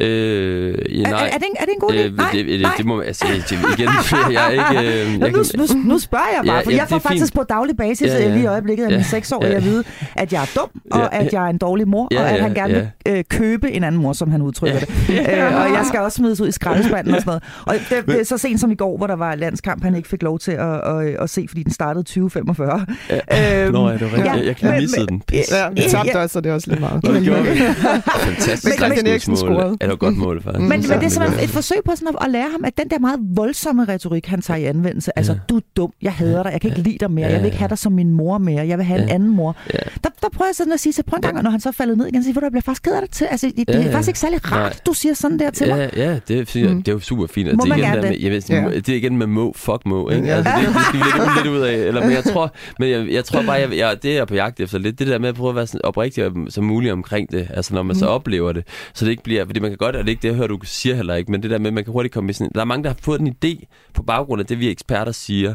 Øh, 0.00 0.98
ja, 1.00 1.02
Er, 1.06 1.10
nej. 1.10 1.20
er, 1.20 1.24
er, 1.24 1.38
det, 1.38 1.46
en, 1.50 1.56
er 1.60 1.64
det 1.64 1.72
en 1.74 1.80
god 1.80 1.90
idé? 1.90 1.96
Øh, 1.98 2.16
nej, 2.16 2.30
det, 2.32 2.46
det, 2.46 2.60
nej. 2.60 2.70
det, 2.76 2.86
må 2.86 3.00
altså, 3.00 3.24
det, 3.50 3.52
igen, 3.52 3.88
jeg 4.32 4.46
er 4.46 4.50
ikke... 4.50 5.02
Øh, 5.02 5.18
Nå, 5.18 5.26
jeg, 5.26 5.32
nu, 5.32 5.42
kan, 5.42 5.76
nu, 5.76 5.82
nu 5.92 5.98
spørger 5.98 6.24
jeg 6.36 6.42
bare, 6.46 6.56
Ja, 6.56 6.62
for 6.62 6.70
ja, 6.70 6.76
jeg 6.76 6.86
får 6.88 6.96
er 6.96 7.00
faktisk 7.00 7.24
fint. 7.24 7.34
på 7.34 7.42
daglig 7.42 7.76
basis 7.76 8.06
Ja, 8.06 8.18
ja. 8.18 8.28
lige 8.28 8.42
i 8.42 8.46
øjeblikket 8.46 8.84
af 8.84 8.90
Ja, 8.90 8.94
mine 8.96 9.04
seks 9.04 9.32
år 9.32 9.44
ja. 9.46 9.52
at 9.52 9.64
vide, 9.64 9.84
at 10.16 10.32
jeg 10.32 10.42
er 10.42 10.46
dum, 10.56 10.68
og 10.90 11.00
Ja, 11.12 11.20
at 11.24 11.32
jeg 11.32 11.44
er 11.46 11.50
en 11.50 11.58
dårlig 11.58 11.88
mor, 11.88 12.08
Ja, 12.10 12.20
og 12.22 12.28
at 12.30 12.36
ja, 12.36 12.42
han 12.42 12.54
gerne 12.54 12.74
vil 12.74 12.88
øh, 13.08 13.24
købe 13.30 13.70
en 13.72 13.84
anden 13.84 14.02
mor, 14.02 14.12
som 14.12 14.30
han 14.30 14.42
udtrykker 14.42 14.80
Ja. 15.08 15.14
det. 15.14 15.20
Øh, 15.20 15.56
og 15.56 15.68
jeg 15.72 15.82
skal 15.88 16.00
også 16.00 16.16
smides 16.16 16.40
ud 16.40 16.48
i 16.48 16.52
skraldespanden 16.52 17.14
og 17.14 17.20
sådan 17.22 17.40
noget. 17.66 17.80
Og 18.00 18.04
det, 18.06 18.20
er 18.20 18.24
så 18.24 18.38
sent 18.38 18.60
som 18.60 18.70
i 18.70 18.74
går, 18.74 18.96
hvor 18.96 19.06
der 19.06 19.16
var 19.16 19.34
landskamp, 19.34 19.82
han 19.82 19.94
ikke 19.94 20.08
fik 20.08 20.22
lov 20.22 20.38
til 20.38 20.52
at, 20.52 20.80
at, 20.98 21.06
at 21.20 21.30
se, 21.30 21.44
fordi 21.48 21.62
den 21.62 21.72
startede 21.72 22.04
2045. 22.04 22.86
Ja. 23.10 23.64
Øhm, 23.64 23.72
Nå, 23.72 23.88
ja, 23.88 23.92
det 23.94 24.00
var 24.00 24.06
rigtigt. 24.06 24.26
ja, 24.26 24.32
jeg, 24.32 24.44
jeg 24.46 24.56
kan 24.56 24.80
missede 24.80 25.06
den. 25.06 25.22
Ja, 25.32 25.38
vi 25.72 25.80
Ja, 25.80 25.88
tabte 25.88 26.10
ja. 26.14 26.22
også, 26.22 26.32
så 26.32 26.40
det 26.40 26.50
er 26.50 26.54
også 26.54 26.70
lidt 26.70 26.80
meget. 26.80 27.02
Nå, 27.04 27.12
vi. 27.12 27.18
Men 27.30 27.74
Fantastisk 28.20 28.76
Christian 28.76 29.06
Eriksen 29.06 29.36
scorede. 29.36 29.76
Var 29.90 29.94
et 29.94 30.00
godt 30.00 30.16
mål, 30.16 30.42
faktisk. 30.42 30.60
Men, 30.60 30.68
men 30.68 30.82
det 30.82 30.90
er 31.04 31.08
simpelthen 31.08 31.44
et 31.44 31.50
forsøg 31.50 31.76
på 31.84 31.92
sådan 31.96 32.08
at, 32.08 32.24
at 32.24 32.30
lære 32.30 32.48
ham, 32.52 32.64
at 32.64 32.78
den 32.78 32.88
der 32.90 32.98
meget 32.98 33.18
voldsomme 33.22 33.84
retorik, 33.84 34.26
han 34.26 34.42
tager 34.42 34.58
i 34.58 34.64
anvendelse, 34.64 35.18
altså, 35.18 35.32
Ja. 35.32 35.38
du 35.48 35.56
er 35.56 35.60
dum, 35.76 35.92
jeg 36.02 36.12
hader 36.12 36.42
dig, 36.42 36.52
jeg 36.52 36.60
kan 36.60 36.70
ikke 36.70 36.82
lide 36.82 36.96
dig 37.00 37.10
mere, 37.10 37.26
Ja, 37.26 37.32
jeg 37.32 37.40
vil 37.40 37.46
ikke 37.46 37.58
have 37.58 37.68
dig 37.68 37.78
som 37.78 37.92
min 37.92 38.10
mor 38.12 38.38
mere, 38.38 38.66
jeg 38.66 38.78
vil 38.78 38.86
have 38.86 39.02
en 39.02 39.08
anden 39.08 39.28
mor. 39.30 39.56
Ja. 39.74 39.78
Der, 40.04 40.10
der 40.22 40.28
prøver 40.32 40.48
jeg 40.48 40.54
sådan 40.54 40.72
at 40.72 40.80
sige 40.80 40.92
til, 40.92 41.02
prøv 41.02 41.16
en 41.16 41.22
gang, 41.22 41.36
og 41.36 41.42
når 41.42 41.50
han 41.50 41.60
så 41.60 41.72
faldet 41.72 41.96
ned 41.98 42.06
igen, 42.06 42.22
så 42.22 42.26
siger 42.26 42.30
jeg, 42.32 42.34
"Ved 42.36 42.40
du, 42.40 42.46
jeg 42.46 42.52
bliver 42.52 42.62
faktisk 42.62 42.82
ked 42.82 42.92
af 42.92 43.00
det 43.02 43.10
til. 43.10 43.24
Altså, 43.24 43.46
det, 43.56 43.68
det 43.68 43.74
Ja, 43.74 43.80
er 43.86 43.90
faktisk 43.92 44.08
ikke 44.08 44.18
særlig 44.18 44.52
rart, 44.52 44.60
Nej. 44.60 44.72
du 44.86 44.92
siger 44.92 45.14
sådan 45.14 45.38
der 45.38 45.50
til 45.50 45.68
mig. 45.68 45.90
Ja, 45.96 46.18
det 46.28 46.56
er, 46.56 46.68
Mm. 46.74 46.82
det 46.82 46.88
er 46.88 46.92
jo 46.92 46.98
super 47.00 47.26
fint. 47.26 47.52
Må 47.56 47.64
det, 47.64 47.72
er 47.72 47.76
igen 47.76 48.00
med, 48.02 48.16
jeg 48.20 48.30
ved, 48.32 48.42
Ja. 48.50 48.70
det 48.80 48.88
er 48.88 48.96
igen 48.96 49.16
med 49.18 49.26
må, 49.26 49.52
fuck 49.56 49.86
må. 49.86 50.10
Ikke? 50.10 50.34
Altså, 50.34 50.52
det, 50.58 50.68
det 50.68 50.82
skal 50.88 50.98
vi 51.00 51.04
lidt, 51.04 51.44
lidt 51.44 51.54
ud 51.54 51.60
af. 51.60 51.74
Eller, 51.74 52.00
men 52.00 52.12
jeg 52.12 52.24
tror, 52.24 52.52
men 52.78 52.90
jeg, 52.90 53.08
jeg 53.12 53.24
tror 53.24 53.42
bare, 53.42 53.52
jeg, 53.52 53.76
jeg, 53.76 53.96
det 54.02 54.10
er 54.10 54.14
jeg 54.14 54.26
på 54.26 54.34
jagt 54.34 54.60
efter 54.60 54.78
lidt. 54.78 54.98
Det 54.98 55.06
der 55.06 55.18
med 55.18 55.28
at 55.28 55.34
prøve 55.34 55.48
at 55.48 55.56
være 55.56 55.66
sådan 55.66 55.80
oprigtig 55.84 56.24
som 56.48 56.64
muligt 56.64 56.92
omkring 56.92 57.32
det. 57.32 57.46
Altså 57.54 57.74
når 57.74 57.82
man 57.82 57.96
så 57.96 58.04
Mm. 58.04 58.10
oplever 58.10 58.52
det. 58.52 58.64
Så 58.94 59.04
det 59.04 59.10
ikke 59.10 59.22
bliver, 59.22 59.44
fordi 59.46 59.60
man 59.60 59.69
kan 59.70 59.78
godt, 59.78 59.96
og 59.96 60.04
det 60.04 60.08
er 60.08 60.10
ikke 60.10 60.22
det, 60.22 60.28
jeg 60.28 60.36
hører, 60.36 60.48
du 60.48 60.58
siger 60.62 60.94
heller 60.94 61.14
ikke, 61.14 61.30
men 61.30 61.42
det 61.42 61.50
der 61.50 61.58
med, 61.58 61.66
at 61.66 61.74
man 61.74 61.84
kan 61.84 61.92
hurtigt 61.92 62.14
komme 62.14 62.30
i 62.30 62.32
sådan, 62.32 62.50
der 62.54 62.60
er 62.60 62.64
mange, 62.64 62.84
der 62.84 62.90
har 62.90 62.98
fået 63.02 63.20
en 63.20 63.36
idé 63.44 63.64
på 63.94 64.02
baggrund 64.02 64.40
af 64.40 64.46
det, 64.46 64.60
vi 64.60 64.68
eksperter 64.68 65.12
siger, 65.12 65.54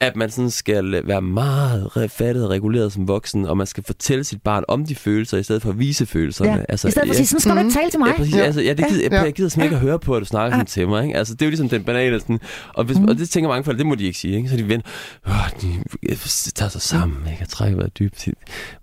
at 0.00 0.16
man 0.16 0.30
sådan 0.30 0.50
skal 0.50 1.02
være 1.04 1.22
meget 1.22 2.10
fattet 2.10 2.44
og 2.44 2.50
reguleret 2.50 2.92
som 2.92 3.08
voksen, 3.08 3.46
og 3.46 3.56
man 3.56 3.66
skal 3.66 3.84
fortælle 3.84 4.24
sit 4.24 4.42
barn 4.42 4.64
om 4.68 4.86
de 4.86 4.94
følelser, 4.94 5.38
i 5.38 5.42
stedet 5.42 5.62
for 5.62 5.70
at 5.70 5.78
vise 5.78 6.06
følelserne. 6.06 6.50
Ja. 6.68 6.74
I 6.74 6.76
stedet 6.76 6.94
for 6.94 7.00
at 7.10 7.16
sige, 7.16 7.26
sådan 7.26 7.40
skal 7.40 7.54
du 7.54 7.58
ikke 7.58 7.70
tale 7.70 7.90
til 7.90 7.98
mig. 8.00 8.08
Ja, 8.08 8.16
præcis. 8.16 8.34
Ja. 8.34 8.38
Ja. 8.38 8.44
Altså, 8.44 8.60
ja, 8.62 8.72
det 8.72 8.84
gider, 8.88 9.02
jeg, 9.02 9.12
Ja. 9.12 9.22
jeg 9.22 9.32
gider 9.32 9.48
simpelthen 9.48 9.64
ikke 9.64 9.76
at 9.76 9.82
høre 9.82 9.98
på, 9.98 10.14
at 10.16 10.20
du 10.20 10.26
snakker 10.26 10.52
sådan 10.56 10.66
til 10.66 10.88
mig. 10.88 11.04
Ikke? 11.04 11.16
Altså, 11.18 11.34
det 11.34 11.42
er 11.42 11.46
jo 11.46 11.50
ligesom 11.50 11.68
den 11.68 11.84
banale 11.84 12.20
sådan. 12.20 12.40
Og, 12.74 12.84
hvis, 12.84 12.98
Mhm. 12.98 13.08
og 13.08 13.18
det 13.18 13.30
tænker 13.30 13.48
mange 13.48 13.64
forældre, 13.64 13.78
det 13.78 13.86
må 13.86 13.94
de 13.94 14.04
ikke 14.04 14.18
sige. 14.18 14.36
Ikke? 14.36 14.48
Så 14.48 14.56
de 14.56 14.68
venter, 14.68 14.88
åh, 15.28 15.32
de 15.60 16.16
tager 16.54 16.68
sig 16.70 16.82
sammen. 16.82 17.18
Ikke? 17.26 17.36
Jeg 17.40 17.48
trækker 17.48 17.76
vejret 17.76 17.98
dybt. 17.98 18.28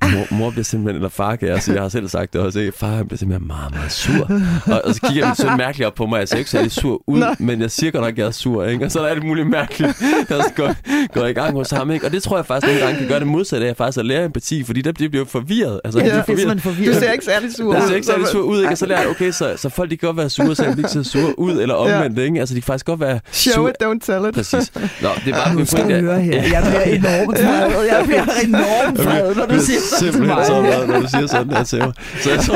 Mor, 0.03 0.33
mor 0.35 0.49
bliver 0.49 0.63
simpelthen, 0.63 0.95
eller 0.95 1.09
far 1.09 1.35
kan 1.35 1.47
jeg 1.47 1.63
sige, 1.63 1.75
jeg 1.75 1.81
har 1.81 1.89
selv 1.89 2.07
sagt 2.07 2.33
det 2.33 2.41
også, 2.41 2.59
ikke? 2.59 2.77
far 2.77 3.03
bliver 3.03 3.17
simpelthen 3.17 3.47
meget, 3.47 3.73
meget 3.73 3.91
sur. 3.91 4.31
Og, 4.73 4.81
og 4.85 4.93
så 4.95 5.01
kigger 5.01 5.25
min 5.27 5.35
søn 5.35 5.57
mærkeligt 5.57 5.87
op 5.87 5.93
på 5.95 6.05
mig. 6.05 6.19
Jeg 6.19 6.27
ser 6.27 6.37
ikke 6.37 6.49
særlig 6.49 6.71
sur 6.71 7.01
ud, 7.07 7.19
Nej. 7.19 7.35
men 7.39 7.61
jeg 7.61 7.71
siger 7.71 7.91
godt 7.91 8.03
nok, 8.03 8.11
at 8.11 8.17
jeg 8.17 8.27
er 8.27 8.31
sur. 8.31 8.65
Ikke? 8.65 8.85
Og 8.85 8.91
så 8.91 8.99
er 8.99 9.03
der 9.03 9.09
alt 9.11 9.23
muligt 9.23 9.47
mærkeligt, 9.49 9.97
der 10.29 10.43
så 10.43 10.73
går, 11.13 11.25
i 11.25 11.33
gang 11.33 11.53
hos 11.53 11.69
ham. 11.71 11.91
Ikke? 11.91 12.05
Og 12.05 12.11
det 12.11 12.23
tror 12.23 12.37
jeg 12.37 12.45
faktisk 12.45 12.67
nogle 12.67 12.85
gange 12.85 12.99
kan 12.99 13.07
gøre 13.07 13.19
det 13.19 13.27
modsatte 13.27 13.67
af 13.67 13.77
faktisk 13.77 13.99
at 13.99 14.05
lære 14.05 14.25
empati, 14.25 14.63
fordi 14.63 14.81
der 14.81 14.91
bliver 14.91 15.09
jo 15.17 15.25
forvirret. 15.25 15.81
Altså, 15.85 15.99
Ja, 15.99 16.05
det 16.05 16.13
er 16.13 16.23
bliver 16.23 16.37
simpelthen 16.37 16.57
Du 16.57 16.75
forvirret. 16.75 16.95
ser 16.95 17.11
ikke 17.11 17.25
særlig 17.25 17.53
sur 17.55 17.73
det 17.73 17.81
ud. 17.83 17.87
ser 17.87 17.95
ikke 17.95 18.07
særlig 18.07 18.27
sur 18.27 18.41
ud, 18.41 18.57
ikke? 18.59 18.71
Og 18.71 18.77
så 18.77 18.85
lærer 18.85 18.99
jeg, 19.01 19.09
okay, 19.09 19.31
så, 19.31 19.53
så 19.57 19.69
folk 19.69 19.91
de 19.91 19.97
kan 19.97 20.07
godt 20.07 20.17
være 20.17 20.29
sure, 20.29 20.55
selvom 20.55 20.73
de 20.75 20.79
ikke 20.79 20.89
ser 20.89 21.03
sure 21.03 21.39
ud, 21.39 21.51
eller 21.61 21.75
omvendt, 21.75 22.19
ikke? 22.19 22.39
Altså, 22.39 22.55
de 22.55 22.61
kan 22.61 22.65
faktisk 22.65 22.85
godt 22.85 22.99
være 22.99 23.19
Show 23.31 23.53
sure. 23.53 23.69
it, 23.69 23.75
don't 23.83 23.99
tell 24.13 24.29
it. 24.29 24.35
Præcis. 24.35 24.71
Nå, 24.75 25.09
det 25.25 25.33
er 25.33 25.37
bare 25.45 25.53
min 25.55 25.65
du 25.65 25.75
pointe. 25.75 25.99
høre 26.01 26.19
her. 26.21 26.41
Jeg 26.43 26.63
bliver 26.69 26.81
enormt 26.97 27.37
vred. 27.37 27.83
Jeg 27.85 28.03
bliver 28.05 28.23
enormt 28.47 29.05
vred, 29.05 29.35
når 29.35 29.45
du 29.45 29.59
siger 29.59 29.79
sådan 29.99 30.13
til 30.13 30.21
mig. 30.23 30.45
så 30.45 30.61
meget, 30.61 30.89
når 30.89 30.99
du 30.99 31.07
siger 31.07 31.27
sådan 31.27 31.49
der 31.49 31.63
til 31.63 31.79
mig. 31.79 31.93
Så 32.21 32.29
jeg 32.31 32.39
tror, 32.39 32.55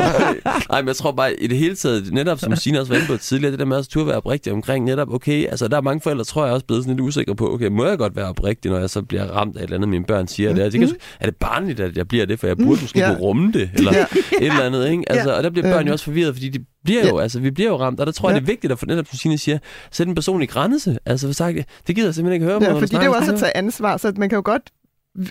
nej, 0.72 0.80
men 0.82 0.88
jeg 0.88 0.96
tror 0.96 1.12
bare, 1.12 1.34
i 1.34 1.46
det 1.46 1.56
hele 1.56 1.76
taget, 1.76 2.12
netop 2.12 2.38
som 2.40 2.56
Signe 2.56 2.80
også 2.80 2.92
var 2.92 2.96
inde 2.96 3.06
på 3.06 3.16
tidligere, 3.16 3.50
det 3.50 3.58
der 3.58 3.64
med 3.64 3.76
at 3.76 3.86
turde 3.88 4.06
være 4.06 4.16
oprigtig 4.16 4.52
omkring 4.52 4.84
netop, 4.84 5.14
okay, 5.14 5.46
altså 5.50 5.68
der 5.68 5.76
er 5.76 5.80
mange 5.80 6.00
forældre, 6.00 6.24
tror 6.24 6.44
jeg 6.44 6.54
også 6.54 6.66
blevet 6.66 6.84
sådan 6.84 6.96
lidt 6.96 7.06
usikre 7.06 7.34
på, 7.36 7.54
okay, 7.54 7.66
må 7.66 7.86
jeg 7.86 7.98
godt 7.98 8.16
være 8.16 8.26
oprigtig, 8.40 8.70
når 8.70 8.78
jeg 8.78 8.90
så 8.90 9.02
bliver 9.02 9.24
ramt 9.24 9.56
af 9.56 9.60
et 9.60 9.64
eller 9.64 9.76
andet, 9.76 9.88
mine 9.88 10.04
børn 10.04 10.28
siger 10.28 10.54
det. 10.54 10.72
Det 10.72 10.80
kan, 10.80 10.90
er 11.20 11.26
det 11.26 11.36
barnligt, 11.36 11.80
at 11.80 11.96
jeg 11.96 12.08
bliver 12.08 12.26
det, 12.26 12.40
for 12.40 12.46
jeg 12.46 12.56
burde 12.56 12.80
måske 12.80 12.98
Ja. 12.98 13.06
kunne 13.08 13.18
rumme 13.20 13.52
det, 13.52 13.70
eller 13.74 13.92
Ja. 13.98 14.02
et 14.40 14.46
eller 14.46 14.62
andet, 14.62 14.88
ikke? 14.90 15.04
Altså, 15.12 15.36
og 15.36 15.42
der 15.42 15.50
bliver 15.50 15.72
børn 15.72 15.86
jo 15.86 15.92
også 15.92 16.04
forvirret, 16.04 16.34
fordi 16.34 16.48
de 16.48 16.64
bliver 16.84 17.08
jo, 17.08 17.18
altså, 17.18 17.40
vi 17.40 17.50
bliver 17.50 17.70
jo 17.70 17.76
ramt, 17.76 18.00
og 18.00 18.06
der 18.06 18.12
tror 18.12 18.28
jeg, 18.28 18.34
Ja. 18.34 18.40
det 18.40 18.46
er 18.46 18.52
vigtigt 18.52 18.72
at 18.72 18.78
få 18.78 18.86
netop, 18.86 19.06
som 19.06 19.16
Signe 19.16 19.38
siger, 19.38 19.58
sætte 19.90 20.08
en 20.10 20.14
personlig 20.14 20.48
grænse. 20.48 20.98
Altså, 21.06 21.26
for 21.26 21.34
sagt, 21.34 21.56
det 21.86 21.94
gider 21.94 22.06
jeg 22.08 22.14
simpelthen 22.14 22.34
ikke 22.34 22.46
høre 22.46 22.60
på, 22.60 22.64
Ja, 22.64 22.72
fordi 22.72 22.86
det 22.86 22.94
er 23.02 23.04
jo 23.04 23.12
også 23.12 23.32
at 23.32 23.38
tage 23.38 23.56
ansvar, 23.56 23.96
så 23.96 24.12
man 24.16 24.28
kan 24.28 24.36
jo 24.36 24.42
godt 24.44 24.62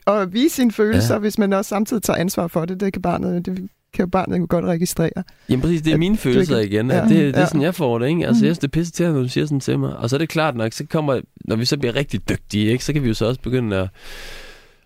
at 0.08 0.34
vise 0.34 0.56
sine 0.56 0.72
følelser, 0.72 1.08
Ja. 1.10 1.14
ja. 1.14 1.20
hvis 1.20 1.38
man 1.38 1.54
også 1.54 1.70
samtidig 1.70 2.04
tager 2.04 2.18
ansvar 2.18 2.48
for 2.48 2.66
det. 2.66 2.80
Det 2.80 2.94
kan 2.94 3.02
barnet, 3.02 3.46
det 3.46 3.70
kan 3.94 4.10
barnet 4.10 4.40
jo 4.40 4.46
godt 4.50 4.66
registrere. 4.66 5.24
Jamen 5.50 5.62
præcis, 5.62 5.82
det 5.82 5.90
er 5.90 5.94
At 5.94 6.00
mine 6.00 6.18
følelser 6.18 6.58
ikke- 6.60 6.76
igen. 6.76 6.92
ja. 6.92 7.02
Det, 7.02 7.10
det 7.10 7.36
er 7.36 7.40
Ja. 7.40 7.46
sådan, 7.46 7.62
jeg 7.62 7.76
får 7.76 8.00
det, 8.00 8.08
ikke? 8.08 8.28
Altså, 8.28 8.40
Mhm. 8.42 8.46
jeg 8.46 8.56
synes, 8.56 8.58
det 8.60 8.68
er 8.68 8.72
pisse 8.72 8.92
til, 8.94 9.06
når 9.14 9.22
du 9.22 9.28
siger 9.28 9.46
sådan 9.46 9.60
til 9.60 9.80
mig. 9.80 9.98
Og 9.98 10.10
så 10.10 10.16
er 10.16 10.18
det 10.18 10.30
klart 10.30 10.56
nok, 10.56 10.74
så 10.74 10.86
kommer, 10.86 11.22
når 11.46 11.56
vi 11.56 11.66
så 11.66 11.78
bliver 11.78 11.96
rigtig 11.96 12.30
dygtige, 12.30 12.72
ikke? 12.72 12.86
Så 12.86 12.94
kan 12.94 13.04
vi 13.04 13.08
jo 13.08 13.14
så 13.14 13.26
også 13.26 13.42
begynde 13.42 13.76
at, 13.78 13.90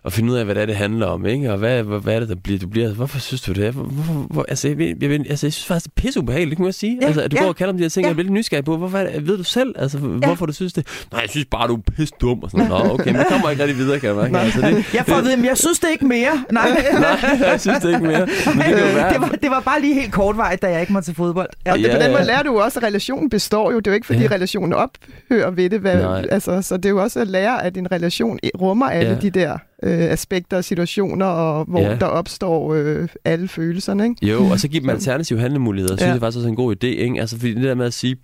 at 0.05 0.13
finde 0.13 0.31
ud 0.33 0.37
af, 0.37 0.45
hvad 0.45 0.55
det 0.55 0.61
er, 0.61 0.65
det 0.65 0.75
handler 0.75 1.05
om, 1.07 1.25
ikke? 1.25 1.51
Og 1.51 1.57
hvad, 1.57 1.83
hvad, 1.83 1.99
hvad 1.99 2.15
er 2.15 2.19
det, 2.19 2.29
der 2.29 2.35
bliver, 2.35 2.59
du 2.59 2.67
bliver? 2.67 2.93
Hvorfor 2.93 3.19
synes 3.19 3.41
du 3.41 3.51
det? 3.53 3.73
Hvor, 3.73 3.83
hvorfor, 3.83 4.13
hvor, 4.13 4.45
altså, 4.49 4.67
jeg, 4.67 4.79
jeg, 4.79 4.95
jeg, 5.01 5.11
altså, 5.11 5.27
jeg 5.47 5.53
synes 5.53 5.65
faktisk, 5.65 5.85
det 5.85 5.91
er 5.97 6.01
pisse 6.01 6.19
ubehageligt, 6.19 6.49
det 6.49 6.57
kan 6.57 6.63
man 6.63 6.73
sige. 6.73 6.97
Ja, 7.01 7.05
altså, 7.07 7.21
at 7.21 7.31
du 7.31 7.35
ja. 7.37 7.41
går 7.43 7.49
og 7.49 7.55
kalder 7.55 7.73
om 7.73 7.77
de 7.77 7.83
her 7.83 7.89
ting, 7.89 8.03
Ja. 8.05 8.09
jeg 8.09 8.13
er 8.17 8.23
lidt 8.23 8.31
nysgerrig 8.33 8.65
på. 8.65 8.77
Hvorfor 8.77 8.97
er 8.97 9.11
det, 9.11 9.27
ved 9.27 9.37
du 9.37 9.43
selv, 9.43 9.75
altså, 9.79 9.97
hvorfor 9.97 10.45
du 10.45 10.53
synes 10.53 10.73
det? 10.73 10.87
Nej, 11.11 11.21
jeg 11.21 11.29
synes 11.29 11.45
bare, 11.51 11.67
du 11.67 11.75
er 11.75 11.79
pisse 11.97 12.13
dum. 12.21 12.43
Og 12.43 12.51
sådan, 12.51 12.67
Nå, 12.67 12.75
okay, 12.75 13.11
men 13.11 13.21
kommer 13.29 13.49
ikke 13.49 13.63
rigtig 13.63 13.77
videre, 13.77 13.99
kan 13.99 14.09
jeg 14.09 14.15
mærke. 14.15 14.37
Altså, 14.45 14.61
det, 14.61 14.93
Jeg 14.93 15.03
får 15.07 15.15
at 15.15 15.23
vide, 15.23 15.37
men 15.37 15.45
jeg 15.45 15.57
synes 15.57 15.79
det 15.79 15.87
ikke 15.91 16.05
mere. 16.07 16.43
Nej, 16.51 16.69
nej, 16.93 17.39
jeg 17.51 17.61
synes 17.61 17.79
det 17.79 17.89
ikke 17.89 18.01
mere. 18.07 18.19
Men 18.45 18.65
det 18.65 18.95
være. 18.95 19.13
det, 19.13 19.21
var, 19.21 19.27
det 19.41 19.51
var 19.51 19.59
bare 19.59 19.81
lige 19.81 19.93
helt 19.93 20.11
kortvarigt, 20.13 20.61
da 20.61 20.67
jeg 20.71 20.81
ikke 20.81 20.93
må 20.93 21.01
til 21.01 21.15
fodbold. 21.15 21.49
Ja. 21.65 21.71
Og 21.71 21.77
det, 21.77 21.83
Ja, 21.85 21.95
på 21.97 22.01
den 22.03 22.11
måde 22.11 22.19
ja. 22.21 22.27
lærer 22.27 22.43
du 22.43 22.59
også, 22.59 22.79
at 22.79 22.85
relationen 22.85 23.29
består 23.29 23.71
jo. 23.71 23.77
Det 23.79 23.87
er 23.87 23.91
jo 23.91 23.95
ikke, 23.95 24.07
fordi 24.07 24.19
Ja. 24.19 24.25
ja. 24.25 24.35
relationen 24.35 24.73
ophører 24.73 25.51
ved 25.51 25.69
det. 25.69 25.79
Hvad, 25.79 26.01
Nej. 26.01 26.25
altså, 26.31 26.61
så 26.61 26.77
det 26.77 26.85
er 26.85 26.89
jo 26.89 27.01
også 27.01 27.19
at 27.19 27.27
lære, 27.27 27.63
at 27.63 27.77
en 27.77 27.91
relation 27.91 28.39
rummer 28.61 28.89
alle 28.89 29.09
Ja. 29.09 29.15
ja. 29.15 29.21
de 29.21 29.29
der 29.29 29.57
øh, 29.83 29.99
aspekter 30.11 30.57
og 30.57 30.63
situationer, 30.63 31.25
og 31.25 31.65
hvor 31.65 31.79
Ja. 31.81 31.95
der 31.95 32.05
opstår 32.05 32.73
øh, 32.73 33.07
alle 33.25 33.47
følelserne. 33.47 34.03
Ikke? 34.05 34.27
Jo, 34.27 34.43
og 34.45 34.59
så 34.59 34.67
give 34.67 34.81
dem 34.81 34.89
alternative 34.89 35.39
handlemuligheder. 35.39 35.93
Jeg 35.93 35.99
synes, 35.99 36.07
Ja. 36.07 36.13
det 36.13 36.19
er 36.19 36.25
faktisk 36.25 36.37
også 36.37 36.49
en 36.49 36.55
god 36.55 36.75
idé, 36.75 36.87
ikke? 36.87 37.19
Altså, 37.21 37.37
fordi 37.39 37.53
det 37.53 37.63
der 37.63 37.75
med 37.75 37.85
at 37.85 37.93
sige, 37.93 38.15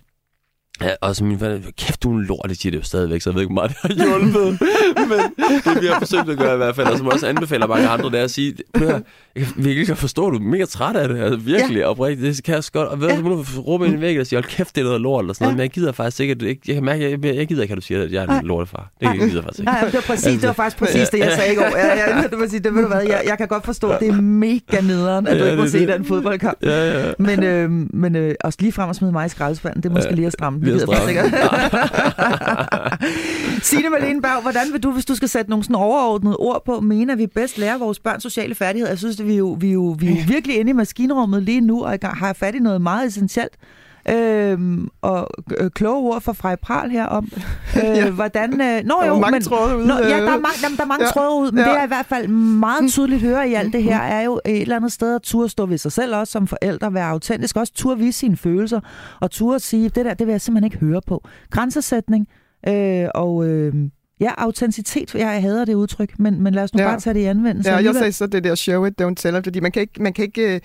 Ja, 0.82 0.90
og 1.00 1.16
som 1.16 1.26
min 1.26 1.38
far, 1.38 1.60
kæft, 1.78 2.02
du 2.02 2.10
er 2.12 2.18
en 2.18 2.24
lort, 2.24 2.46
det 2.48 2.58
siger 2.58 2.70
det 2.70 2.78
jo 2.78 2.82
stadigvæk, 2.84 3.20
så 3.20 3.30
jeg 3.30 3.34
ved 3.34 3.42
ikke, 3.42 3.52
hvor 3.54 3.62
meget 3.62 3.70
det 3.82 4.00
har 4.00 4.18
hjulpet. 4.18 4.60
Men 5.10 5.20
det 5.74 5.82
vi 5.82 5.86
har 5.86 5.98
forsøgt 5.98 6.28
at 6.28 6.38
gøre 6.38 6.54
i 6.54 6.56
hvert 6.56 6.76
fald, 6.76 6.86
og 6.86 6.98
som 6.98 7.06
også 7.06 7.26
anbefaler 7.26 7.66
mange 7.66 7.88
andre, 7.88 8.10
det 8.10 8.20
er 8.20 8.24
at 8.24 8.30
sige, 8.30 8.54
"Prøv 8.74 8.86
at 8.86 8.92
høre, 8.92 9.02
jeg 9.36 9.44
kan 9.44 9.52
virkelig 9.64 9.86
godt 9.88 9.98
forstå, 9.98 10.26
at 10.26 10.32
du 10.32 10.36
er 10.38 10.42
mega 10.42 10.64
træt 10.64 10.96
af 10.96 11.08
det, 11.08 11.18
altså 11.18 11.38
virkelig 11.38 11.78
ja. 11.80 11.86
oprigtigt, 11.90 12.36
det 12.36 12.44
kan 12.44 12.54
jeg 12.54 12.64
så 12.64 12.72
godt, 12.72 12.88
og 12.88 13.00
ved 13.00 13.16
du, 13.16 13.22
må 13.22 13.28
du 13.28 13.60
råbe 13.60 13.86
ind 13.86 13.94
i 13.98 14.00
væggen 14.00 14.20
og 14.20 14.26
sige, 14.26 14.36
hold 14.36 14.44
kæft, 14.44 14.74
det 14.74 14.80
er 14.80 14.84
noget 14.84 15.00
lort, 15.00 15.22
eller 15.24 15.34
sådan 15.34 15.44
noget, 15.44 15.52
Ja. 15.52 15.56
men 15.56 15.62
jeg 15.62 15.70
gider 15.70 15.92
faktisk 15.92 16.20
ikke, 16.20 16.32
at 16.32 16.40
du 16.40 16.44
ikke, 16.46 16.60
jeg 16.66 16.74
kan 16.74 16.84
mærke, 16.84 17.10
jeg, 17.10 17.24
jeg, 17.24 17.36
jeg 17.36 17.46
gider 17.48 17.62
ikke, 17.62 17.72
at 17.72 17.76
du 17.76 17.82
siger, 17.82 18.02
at 18.02 18.12
jeg 18.12 18.24
er 18.24 18.38
en 18.40 18.46
lortefar. 18.46 18.90
Det 19.00 19.12
gider 19.12 19.34
jeg 19.34 19.42
faktisk 19.44 19.58
ikke. 19.60 19.72
Nej, 19.72 19.84
det 19.84 19.94
var 19.94 20.00
præcis, 20.00 20.32
det 20.40 20.46
var 20.46 20.52
faktisk 20.52 20.76
præcis 20.76 21.08
det, 21.08 21.18
jeg 21.18 21.32
sagde 21.32 21.52
i 21.52 21.56
går. 21.56 21.76
Ja, 21.76 21.86
ja, 22.16 22.22
det, 22.30 22.38
var, 22.38 22.46
sige, 22.46 22.60
det 22.60 22.74
ved 22.74 22.82
du 22.82 22.88
hvad, 22.88 23.02
jeg, 23.02 23.22
jeg 23.26 23.38
kan 23.38 23.48
godt 23.48 23.64
forstå, 23.64 23.90
at 23.90 24.00
det 24.00 24.08
er 24.08 24.20
mega 24.20 24.80
nederen, 24.82 25.26
at 25.26 25.36
du 25.38 25.44
Ja, 25.44 25.50
ikke 25.50 25.56
må 25.56 25.62
det 25.62 25.72
se 25.72 25.80
det. 25.80 25.88
den 25.88 26.04
fodboldkamp. 26.04 26.58
Ja, 26.62 27.06
ja. 27.06 27.12
Men, 27.18 27.42
øh, 27.42 27.70
men 27.94 28.16
øh, 28.16 28.34
også 28.44 28.56
lige 28.60 28.72
frem 28.72 28.88
og 28.88 28.94
smide 28.94 29.12
mig 29.12 29.26
i 29.26 29.28
skraldespanden, 29.28 29.82
det 29.82 29.88
er 29.88 29.92
måske 29.94 30.08
Ja, 30.10 30.14
lige 30.14 30.26
at 30.26 30.32
stramme. 30.32 30.60
lige 30.64 30.74
at 30.74 30.80
Det 30.80 30.88
jeg 30.88 30.96
stramme. 30.96 31.30
sikkert. 31.30 31.40
Signe 33.62 33.88
Malene 33.90 34.22
Berg, 34.22 34.42
hvordan 34.42 34.72
vil 34.72 34.82
du, 34.82 34.90
hvis 34.90 35.04
du 35.04 35.14
skal 35.14 35.28
sætte 35.28 35.50
nogle 35.50 35.64
sådan 35.64 35.76
overordnede 35.76 36.36
ord 36.36 36.62
på, 36.66 36.80
mene, 36.80 37.12
at 37.12 37.18
vi 37.18 37.26
bedst 37.26 37.58
lærer 37.58 37.78
vores 37.78 37.98
børn 37.98 38.20
sociale 38.20 38.54
færdigheder? 38.54 38.90
Jeg 38.90 38.98
synes, 38.98 39.20
at 39.20 39.28
vi 39.30 39.34
er 39.34 39.38
jo, 39.38 39.56
vi 39.60 39.68
er 39.68 39.72
jo, 39.72 39.96
vi 39.98 40.06
er 40.06 40.10
jo 40.10 40.16
virkelig 40.28 40.58
inde 40.58 40.70
i 40.70 40.72
maskinrummet 40.72 41.42
lige 41.42 41.60
nu, 41.60 41.84
og 41.84 41.98
har 42.02 42.32
fat 42.32 42.54
i 42.54 42.58
noget 42.58 42.82
meget 42.82 43.06
essentielt. 43.06 43.56
Øhm, 44.08 44.88
og 45.02 45.28
øh, 45.58 45.70
kloge 45.70 46.12
ord 46.12 46.20
fra 46.20 46.32
Frej 46.32 46.56
Pral 46.56 46.90
her 46.90 47.06
om, 47.06 47.28
øh, 47.76 47.82
Ja. 47.84 48.10
hvordan... 48.10 48.52
Øh, 48.52 48.82
nå 48.84 48.94
Der 48.94 49.02
er 49.02 49.06
jo, 49.06 49.18
mange 49.18 49.30
men, 49.32 49.42
tråde 49.42 49.76
ude. 49.76 49.86
Nå, 49.86 49.94
ja, 49.94 50.00
der 50.00 50.14
er 50.14 50.22
øh. 50.22 50.42
mange, 50.42 50.56
jamen, 50.62 50.76
der 50.76 50.82
er 50.82 50.86
mange 50.86 51.04
ja. 51.04 51.10
Tråde 51.10 51.40
ud, 51.42 51.52
men 51.52 51.64
ja. 51.64 51.70
Det 51.70 51.78
er 51.78 51.84
i 51.84 51.86
hvert 51.86 52.06
fald 52.06 52.28
meget 52.28 52.90
tydeligt 52.90 53.22
høre 53.22 53.48
i 53.48 53.54
alt 53.54 53.72
det 53.72 53.82
her, 53.82 53.98
er 53.98 54.22
jo 54.22 54.40
et 54.46 54.60
eller 54.62 54.76
andet 54.76 54.92
sted 54.92 55.14
at 55.14 55.22
turde 55.22 55.48
stå 55.48 55.66
ved 55.66 55.78
sig 55.78 55.92
selv, 55.92 56.16
også 56.16 56.32
som 56.32 56.46
forældre, 56.46 56.94
være 56.94 57.06
autentisk, 57.08 57.56
også 57.56 57.72
turde 57.72 57.98
vise 57.98 58.18
sine 58.18 58.36
følelser, 58.36 58.80
og 59.20 59.30
turde 59.30 59.60
sige, 59.60 59.88
det 59.88 60.04
der, 60.04 60.14
det 60.14 60.26
vil 60.26 60.32
jeg 60.32 60.40
simpelthen 60.40 60.64
ikke 60.72 60.78
høre 60.86 61.00
på. 61.06 61.24
Grænsesætning 61.50 62.28
øh, 62.68 63.06
og... 63.14 63.46
Øh, 63.46 63.74
Ja, 64.20 64.30
autenticitet. 64.38 65.14
Jeg 65.14 65.42
hader 65.42 65.64
det 65.64 65.74
udtryk, 65.74 66.18
men, 66.18 66.42
men 66.42 66.54
lad 66.54 66.62
os 66.62 66.74
nu 66.74 66.80
ja. 66.82 66.88
Bare 66.88 67.00
tage 67.00 67.14
det 67.14 67.20
i 67.20 67.24
anvendelse. 67.24 67.70
Ja, 67.70 67.76
jeg 67.76 67.94
sagde 67.94 68.12
så 68.12 68.26
det 68.26 68.44
der 68.44 68.54
show 68.54 68.84
it, 68.84 69.00
don't 69.02 69.14
tell 69.14 69.36
it, 69.36 69.44
fordi 69.44 69.60
man 69.60 69.72
kan 69.72 69.82
ikke, 69.82 70.02
man 70.02 70.12
kan 70.12 70.24
ikke 70.24 70.54
øh, 70.54 70.60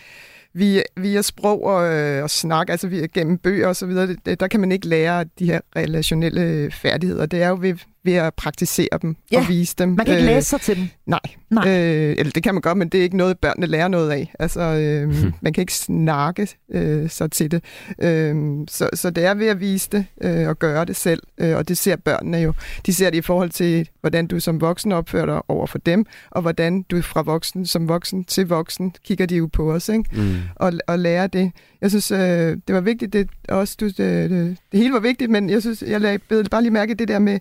via, 0.54 0.82
via 0.98 1.22
sprog 1.22 1.64
og, 1.66 1.94
øh, 1.94 2.24
og 2.24 2.30
snak, 2.30 2.70
altså 2.70 2.88
via, 2.88 3.06
gennem 3.14 3.38
bøger 3.38 3.68
og 3.68 3.76
så 3.76 3.86
videre, 3.86 4.08
det- 4.08 4.26
det, 4.26 4.40
der 4.40 4.48
kan 4.48 4.60
man 4.60 4.72
ikke 4.72 4.88
lære 4.88 5.26
de 5.40 5.46
her 5.46 5.60
relationelle 5.76 6.72
færdigheder. 6.72 7.26
Det 7.26 7.42
er 7.44 7.50
jo 7.50 7.58
ved, 7.62 7.76
ved 8.06 8.14
at 8.14 8.34
praktisere 8.34 8.88
dem 9.02 9.16
Ja, 9.32 9.40
og 9.40 9.50
vise 9.50 9.76
dem. 9.78 9.90
Man 9.90 10.06
kan 10.06 10.16
ikke 10.18 10.28
læse 10.28 10.50
sig 10.50 10.62
til 10.62 10.76
dem. 10.76 10.88
Nej, 11.06 11.20
Nej. 11.50 11.68
Øh, 11.68 12.16
eller 12.18 12.32
det 12.32 12.44
kan 12.44 12.54
man 12.54 12.62
godt, 12.62 12.78
men 12.78 12.90
det 12.90 13.00
er 13.00 13.04
ikke 13.04 13.18
noget, 13.18 13.40
børnene 13.40 13.68
lærer 13.68 13.88
noget 13.88 14.12
af. 14.12 14.34
Altså, 14.40 14.62
øh, 14.62 15.26
man 15.42 15.54
kan 15.54 15.62
ikke 15.62 15.74
snakke 15.74 16.48
øh, 16.72 17.10
sig 17.10 17.32
til 17.32 17.52
det. 17.52 17.64
Øh, 18.02 18.36
så, 18.68 18.90
så 18.94 19.10
det 19.10 19.26
er 19.26 19.34
ved 19.34 19.48
at 19.48 19.60
vise 19.60 19.90
det 19.92 20.06
øh, 20.22 20.48
og 20.48 20.60
gøre 20.60 20.86
det 20.86 20.96
selv, 20.96 21.24
øh, 21.38 21.56
og 21.56 21.68
det 21.68 21.78
ser 21.78 21.96
børnene 21.96 22.38
jo. 22.38 22.54
De 22.86 22.94
ser 22.94 23.10
det 23.10 23.18
i 23.18 23.22
forhold 23.22 23.50
til, 23.50 23.90
hvordan 24.02 24.28
du 24.28 24.40
som 24.40 24.62
voksen 24.62 24.92
opfører 24.92 25.26
dig 25.26 25.42
over 25.48 25.68
for 25.68 25.78
dem, 25.78 26.06
og 26.32 26.42
hvordan 26.42 26.82
du 26.82 27.02
fra 27.02 27.22
voksen 27.22 27.66
som 27.66 27.88
voksen 27.88 28.24
til 28.24 28.48
voksen 28.48 28.94
kigger 29.06 29.26
de 29.26 29.36
jo 29.36 29.50
på 29.54 29.74
os, 29.74 29.90
ikke? 29.90 30.10
Mm. 30.14 30.36
Og, 30.56 30.74
og 30.88 31.00
lære 31.00 31.28
det. 31.28 31.52
Jeg 31.82 31.90
synes, 31.90 32.12
øh, 32.12 32.58
det 32.68 32.76
var 32.76 32.82
vigtigt, 32.82 33.14
det, 33.14 33.30
også, 33.50 33.76
du, 33.80 33.86
det, 33.86 33.98
det, 33.98 34.58
det 34.72 34.80
hele 34.80 34.94
var 34.94 35.00
vigtigt, 35.00 35.32
men 35.32 35.50
jeg 35.50 35.62
synes, 35.62 35.84
jeg 35.88 36.02
lagde 36.02 36.20
bed 36.20 36.44
bare 36.44 36.62
lige 36.62 36.72
mærke 36.72 36.94
det 36.94 37.08
der 37.08 37.20
med, 37.20 37.40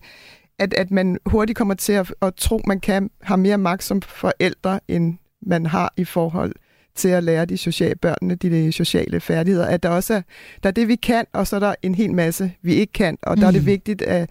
at, 0.58 0.74
at 0.74 0.90
man 0.90 1.18
hurtigt 1.26 1.56
kommer 1.58 1.74
til 1.74 1.92
at, 1.92 2.14
at 2.22 2.34
tro, 2.34 2.60
man 2.66 2.80
kan 2.80 3.10
have 3.22 3.38
mere 3.38 3.58
magt 3.58 3.84
som 3.84 4.02
forældre, 4.02 4.80
end 4.88 5.18
man 5.46 5.66
har 5.66 5.92
i 5.96 6.04
forhold 6.04 6.52
til 6.94 7.08
at 7.08 7.24
lære 7.24 7.44
de 7.44 7.56
sociale 7.56 7.94
børnene 7.96 8.34
de, 8.34 8.50
de 8.50 8.72
sociale 8.72 9.20
færdigheder. 9.20 9.66
At 9.66 9.82
der 9.82 9.88
også 9.88 10.14
er, 10.14 10.22
der 10.62 10.68
er 10.68 10.72
det, 10.72 10.88
vi 10.88 10.96
kan, 10.96 11.24
og 11.32 11.46
så 11.46 11.56
er 11.56 11.60
der 11.60 11.74
en 11.82 11.94
hel 11.94 12.14
masse, 12.14 12.52
vi 12.62 12.74
ikke 12.74 12.92
kan. 12.92 13.18
Og 13.22 13.36
der 13.36 13.46
er 13.46 13.50
det 13.50 13.60
Mm. 13.62 13.66
vigtigt 13.66 14.02
at, 14.02 14.30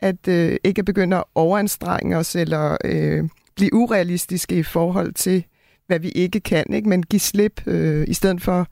at 0.00 0.28
øh, 0.28 0.56
ikke 0.64 0.78
at 0.78 0.84
begynde 0.84 1.16
at 1.16 1.24
overanstrenge 1.34 2.16
os, 2.16 2.36
eller 2.36 2.76
øh, 2.84 3.24
blive 3.56 3.74
urealistiske 3.74 4.56
i 4.58 4.62
forhold 4.62 5.12
til, 5.12 5.44
hvad 5.86 5.98
vi 5.98 6.08
ikke 6.08 6.40
kan, 6.40 6.64
ikke? 6.74 6.88
men 6.88 7.02
give 7.02 7.20
slip, 7.20 7.66
øh, 7.66 8.04
i 8.08 8.14
stedet 8.14 8.42
for 8.42 8.66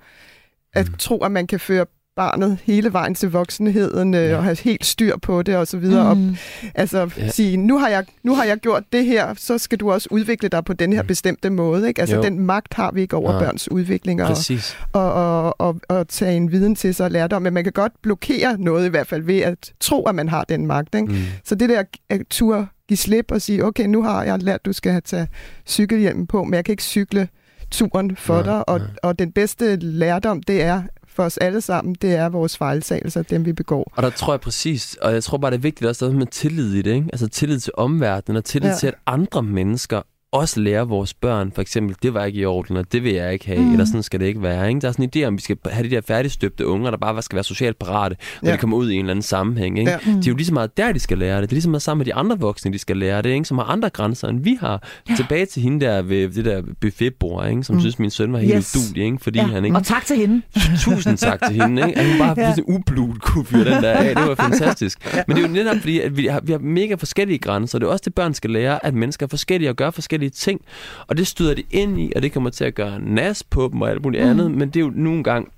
at 0.72 0.88
Mm. 0.88 0.94
tro, 0.98 1.18
at 1.18 1.32
man 1.32 1.46
kan 1.46 1.60
føre 1.60 1.86
barnet 2.16 2.58
hele 2.64 2.92
vejen 2.92 3.14
til 3.14 3.30
voksenheden 3.30 4.14
øh, 4.14 4.20
Ja. 4.28 4.36
og 4.36 4.44
have 4.44 4.56
helt 4.64 4.84
styr 4.84 5.16
på 5.22 5.42
det 5.42 5.56
og 5.56 5.66
så 5.66 5.76
videre. 5.78 6.06
Og 6.08 6.16
Mm. 6.16 6.36
Altså 6.74 6.98
Ja. 6.98 7.24
ja. 7.24 7.28
sige, 7.30 7.56
nu 7.56 7.78
har, 7.78 7.88
jeg, 7.88 8.04
nu 8.22 8.34
har 8.34 8.44
jeg 8.44 8.56
gjort 8.58 8.82
det 8.92 9.04
her, 9.04 9.34
så 9.36 9.58
skal 9.58 9.78
du 9.80 9.92
også 9.92 10.08
udvikle 10.10 10.48
dig 10.48 10.64
på 10.64 10.72
den 10.72 10.92
her 10.92 11.02
Mm. 11.02 11.06
bestemte 11.08 11.50
måde. 11.50 11.88
Ikke? 11.88 12.00
Altså 12.00 12.16
Jo. 12.16 12.22
den 12.22 12.38
magt 12.40 12.74
har 12.74 12.92
vi 12.92 13.00
ikke 13.00 13.16
over 13.16 13.32
Nej. 13.32 13.40
børns 13.44 13.70
udvikling 13.70 14.22
og, 14.22 14.28
Præcis. 14.28 14.76
og, 14.92 15.12
og, 15.12 15.60
og, 15.60 15.80
og 15.88 16.08
tage 16.08 16.36
en 16.36 16.52
viden 16.52 16.74
til 16.74 16.94
sig 16.94 17.04
og 17.06 17.10
lærdom. 17.10 17.42
Men 17.42 17.52
man 17.54 17.64
kan 17.64 17.72
godt 17.72 17.92
blokere 18.02 18.56
noget 18.58 18.86
i 18.86 18.88
hvert 18.88 19.06
fald 19.06 19.22
ved 19.22 19.40
at 19.40 19.72
tro, 19.80 20.02
at 20.06 20.14
man 20.14 20.28
har 20.28 20.44
den 20.44 20.66
magt. 20.66 20.94
Ikke? 20.94 21.06
Mm. 21.06 21.16
Så 21.44 21.54
det 21.54 21.68
der 21.68 21.82
at 22.10 22.20
turde 22.30 22.66
give 22.88 22.96
slip 22.98 23.30
og 23.32 23.42
sige, 23.42 23.64
okay, 23.64 23.84
nu 23.86 24.02
har 24.02 24.24
jeg 24.24 24.42
lært, 24.42 24.54
at 24.54 24.64
du 24.64 24.72
skal 24.72 24.92
have 24.92 25.00
tage 25.00 25.28
cykelhjelmen 25.66 26.26
på, 26.26 26.44
men 26.44 26.54
jeg 26.54 26.64
kan 26.64 26.72
ikke 26.72 26.82
cykle 26.82 27.28
turen 27.70 28.16
for 28.16 28.34
Nej, 28.34 28.42
dig. 28.42 28.68
Og, 28.68 28.78
nej. 28.78 28.88
og 29.02 29.18
den 29.18 29.32
bedste 29.32 29.76
lærdom, 29.76 30.42
det 30.42 30.62
er 30.62 30.82
for 31.14 31.22
os 31.22 31.36
alle 31.36 31.60
sammen, 31.60 31.96
det 32.02 32.14
er 32.14 32.28
vores 32.28 32.58
fejltagelser, 32.58 33.22
dem 33.22 33.44
vi 33.44 33.52
begår. 33.52 33.92
Og 33.96 34.02
der 34.02 34.10
tror 34.10 34.32
jeg 34.32 34.40
præcis, 34.40 34.96
og 35.02 35.12
jeg 35.12 35.24
tror 35.24 35.38
bare, 35.38 35.50
det 35.50 35.56
er 35.56 35.60
vigtigt 35.60 35.88
også 35.88 36.04
der 36.04 36.12
er 36.12 36.16
med 36.16 36.26
tillid 36.26 36.74
i 36.74 36.82
det, 36.82 36.94
ikke? 36.94 37.08
Altså 37.12 37.28
tillid 37.28 37.60
til 37.60 37.72
omverdenen, 37.76 38.36
og 38.36 38.44
tillid 38.44 38.70
ja. 38.70 38.76
Til, 38.76 38.86
at 38.86 38.94
andre 39.06 39.42
mennesker 39.42 40.02
også 40.32 40.60
lærer 40.60 40.84
vores 40.84 41.14
børn, 41.14 41.52
for 41.54 41.62
eksempel, 41.62 41.96
det 42.02 42.14
var 42.14 42.24
ikke 42.24 42.38
i 42.40 42.44
orden, 42.44 42.76
og 42.76 42.92
det 42.92 43.04
vil 43.04 43.12
jeg 43.12 43.32
ikke 43.32 43.46
have, 43.46 43.58
Mm. 43.58 43.64
mm. 43.64 43.72
eller 43.72 43.84
sådan 43.84 44.02
skal 44.02 44.20
det 44.20 44.26
ikke 44.26 44.42
være. 44.42 44.68
Ikke? 44.68 44.80
Der 44.80 44.88
er 44.88 44.92
sådan 44.92 45.10
en 45.14 45.22
idé 45.22 45.26
om, 45.26 45.36
vi 45.36 45.42
skal 45.42 45.56
have 45.70 45.88
de 45.88 45.94
der 45.94 46.00
færdigstøbte 46.00 46.66
unger, 46.66 46.90
der 46.90 46.98
bare 46.98 47.22
skal 47.22 47.36
være 47.36 47.44
socialt 47.44 47.78
parate, 47.78 48.16
når 48.42 48.48
Ja. 48.48 48.54
de 48.54 48.58
kommer 48.60 48.76
ud 48.76 48.90
i 48.90 48.94
en 48.94 49.00
eller 49.00 49.10
anden 49.10 49.22
sammenhæng. 49.22 49.78
Ikke? 49.78 49.90
Ja. 49.90 49.98
Det 50.06 50.26
er 50.26 50.30
jo 50.30 50.36
lige 50.36 50.46
så 50.46 50.54
meget 50.54 50.76
der, 50.76 50.92
de 50.92 50.98
skal 50.98 51.18
lære 51.18 51.40
det. 51.40 51.50
Det 51.50 51.52
er 51.52 51.56
lige 51.56 51.62
så 51.62 51.70
meget 51.70 51.82
sammen 51.82 51.98
med 51.98 52.06
de 52.06 52.14
andre 52.14 52.38
voksne, 52.38 52.72
de 52.72 52.78
skal 52.78 52.96
lære 52.96 53.22
det, 53.22 53.30
ikke? 53.30 53.44
som 53.44 53.58
har 53.58 53.64
andre 53.64 53.90
grænser, 53.90 54.28
end 54.28 54.40
vi 54.44 54.58
har. 54.60 54.82
Ja. 55.10 55.14
Tilbage 55.16 55.46
til 55.46 55.62
hende 55.62 55.86
der 55.86 56.02
ved 56.02 56.28
det 56.28 56.44
der 56.44 56.62
buffetbord, 56.80 57.48
ikke? 57.50 57.62
som 57.64 57.74
Mm. 57.74 57.76
mm. 57.76 57.80
synes, 57.80 57.98
min 57.98 58.10
søn 58.10 58.32
var 58.32 58.38
helt 58.38 58.54
Yes. 58.56 58.76
udulig, 58.76 59.04
ikke? 59.04 59.18
fordi 59.20 59.38
Ja. 59.38 59.46
han 59.46 59.64
ikke 59.64 59.76
Og 59.76 59.84
tak 59.84 60.06
til 60.06 60.16
hende. 60.16 60.42
Tusind 60.84 61.16
tak 61.18 61.40
til 61.46 61.62
hende, 61.62 61.86
ikke? 61.88 61.98
At 62.00 62.06
hun 62.10 62.18
bare 62.18 62.34
Ja. 62.46 62.54
ublut 62.68 63.20
kunne 63.22 63.44
fyre 63.44 63.64
den 63.74 63.82
der 63.82 63.92
af. 63.92 64.16
Det 64.16 64.28
var 64.28 64.34
fantastisk. 64.34 64.98
Men 65.28 65.36
det 65.36 65.44
er 65.44 65.48
jo 65.48 65.54
netop 65.54 65.76
fordi, 65.76 66.00
at 66.00 66.16
vi 66.16 66.26
har, 66.26 66.40
vi 66.40 66.52
har 66.52 66.58
mega 66.58 66.94
forskellige 66.94 67.38
grænser. 67.38 67.78
Det 67.78 67.86
er 67.86 67.90
også 67.90 68.02
det, 68.04 68.14
børn 68.14 68.34
skal 68.34 68.50
lære, 68.50 68.86
at 68.86 68.94
mennesker 68.94 69.26
er 69.26 69.28
forskellige 69.28 69.70
og 69.70 69.76
gør 69.76 69.90
forskellige 69.90 70.21
ting. 70.30 70.60
Og 71.06 71.16
det 71.16 71.26
støder 71.26 71.54
de 71.54 71.62
ind 71.70 72.00
i, 72.00 72.12
og 72.16 72.22
det 72.22 72.32
kommer 72.32 72.50
til 72.50 72.64
at 72.64 72.74
gøre 72.74 73.00
nas 73.00 73.42
på 73.42 73.68
dem 73.72 73.80
og 73.82 73.90
alt 73.90 74.02
muligt 74.02 74.22
Mm. 74.22 74.26
mm. 74.26 74.30
andet. 74.40 74.50
Men 74.50 74.68
det 74.68 74.76
er 74.76 74.84
jo 74.84 74.92
nogle 74.94 75.22
gange 75.24 75.50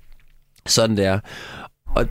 sådan, 0.65 0.97
det 0.97 1.05
er. 1.05 1.19
Og 1.85 2.05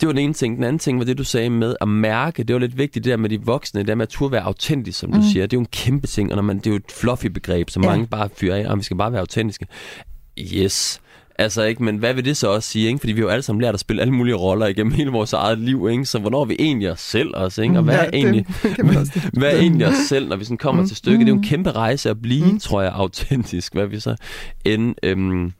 det 0.00 0.06
var 0.06 0.12
den 0.12 0.22
ene 0.22 0.32
ting. 0.34 0.56
Den 0.56 0.64
anden 0.64 0.78
ting 0.78 0.98
var 0.98 1.04
det, 1.04 1.18
du 1.18 1.24
sagde 1.24 1.50
med 1.50 1.76
at 1.80 1.88
mærke. 1.88 2.44
Det 2.44 2.54
var 2.54 2.60
lidt 2.60 2.78
vigtigt, 2.78 3.04
det 3.04 3.10
der 3.10 3.16
med 3.16 3.30
de 3.30 3.40
voksne, 3.42 3.80
det 3.80 3.88
der 3.88 3.94
med 3.94 4.02
at 4.02 4.08
turde 4.08 4.32
være 4.32 4.42
autentisk, 4.42 4.98
som 4.98 5.12
du 5.12 5.16
Mm. 5.18 5.22
siger. 5.24 5.46
Det 5.46 5.52
er 5.52 5.56
jo 5.56 5.60
en 5.60 5.66
kæmpe 5.66 6.06
ting, 6.06 6.30
og 6.32 6.36
når 6.36 6.42
man, 6.42 6.56
det 6.58 6.66
er 6.66 6.70
jo 6.70 6.76
et 6.76 6.92
fluffy 7.00 7.26
begreb, 7.26 7.70
som 7.70 7.82
Ja. 7.82 7.88
ja. 7.90 7.94
mange 7.96 8.06
bare 8.08 8.28
fyrer 8.36 8.56
af, 8.56 8.66
og 8.70 8.78
vi 8.78 8.82
skal 8.82 8.96
bare 8.96 9.12
være 9.12 9.20
autentiske. 9.20 9.66
Yes. 10.54 11.00
Altså 11.38 11.62
ikke, 11.62 11.82
men 11.84 11.96
hvad 11.96 12.14
vil 12.14 12.24
det 12.24 12.36
så 12.36 12.48
også 12.48 12.68
sige, 12.70 12.86
ikke? 12.86 12.98
Fordi 12.98 13.12
vi 13.12 13.20
har 13.20 13.26
jo 13.26 13.30
alle 13.32 13.42
sammen 13.42 13.62
lært 13.62 13.74
at 13.74 13.80
spille 13.80 14.02
alle 14.02 14.14
mulige 14.14 14.34
roller 14.34 14.66
igennem 14.66 14.92
hele 14.92 15.10
vores 15.10 15.32
eget 15.32 15.58
liv, 15.58 15.88
ikke? 15.90 16.04
Så 16.04 16.18
hvornår 16.18 16.40
er 16.40 16.44
vi 16.44 16.56
egentlig 16.58 16.90
os 16.92 17.00
selv 17.00 17.30
også, 17.34 17.62
ikke? 17.62 17.76
Og 17.78 17.82
hvad 17.84 17.94
Ja, 17.94 18.04
er 18.04 18.10
egentlig, 18.12 18.46
det 18.62 19.30
hvad 19.38 19.52
er 19.52 19.56
egentlig 19.58 19.86
os 19.86 19.94
selv, 20.08 20.28
når 20.28 20.36
vi 20.36 20.44
sådan 20.44 20.56
kommer 20.58 20.82
Mm. 20.82 20.88
til 20.88 20.96
stykket? 20.96 21.20
Det 21.20 21.26
er 21.26 21.28
jo 21.28 21.34
en 21.34 21.40
Mm. 21.40 21.44
kæmpe 21.44 21.70
rejse 21.72 22.10
at 22.10 22.22
blive, 22.22 22.52
Mm. 22.52 22.58
tror 22.58 22.82
jeg, 22.82 22.92
autentisk, 23.02 23.72
hvad 23.74 23.86
vi 23.86 24.00
så 24.00 24.16
end 24.64 24.94
øhm, 25.02 25.52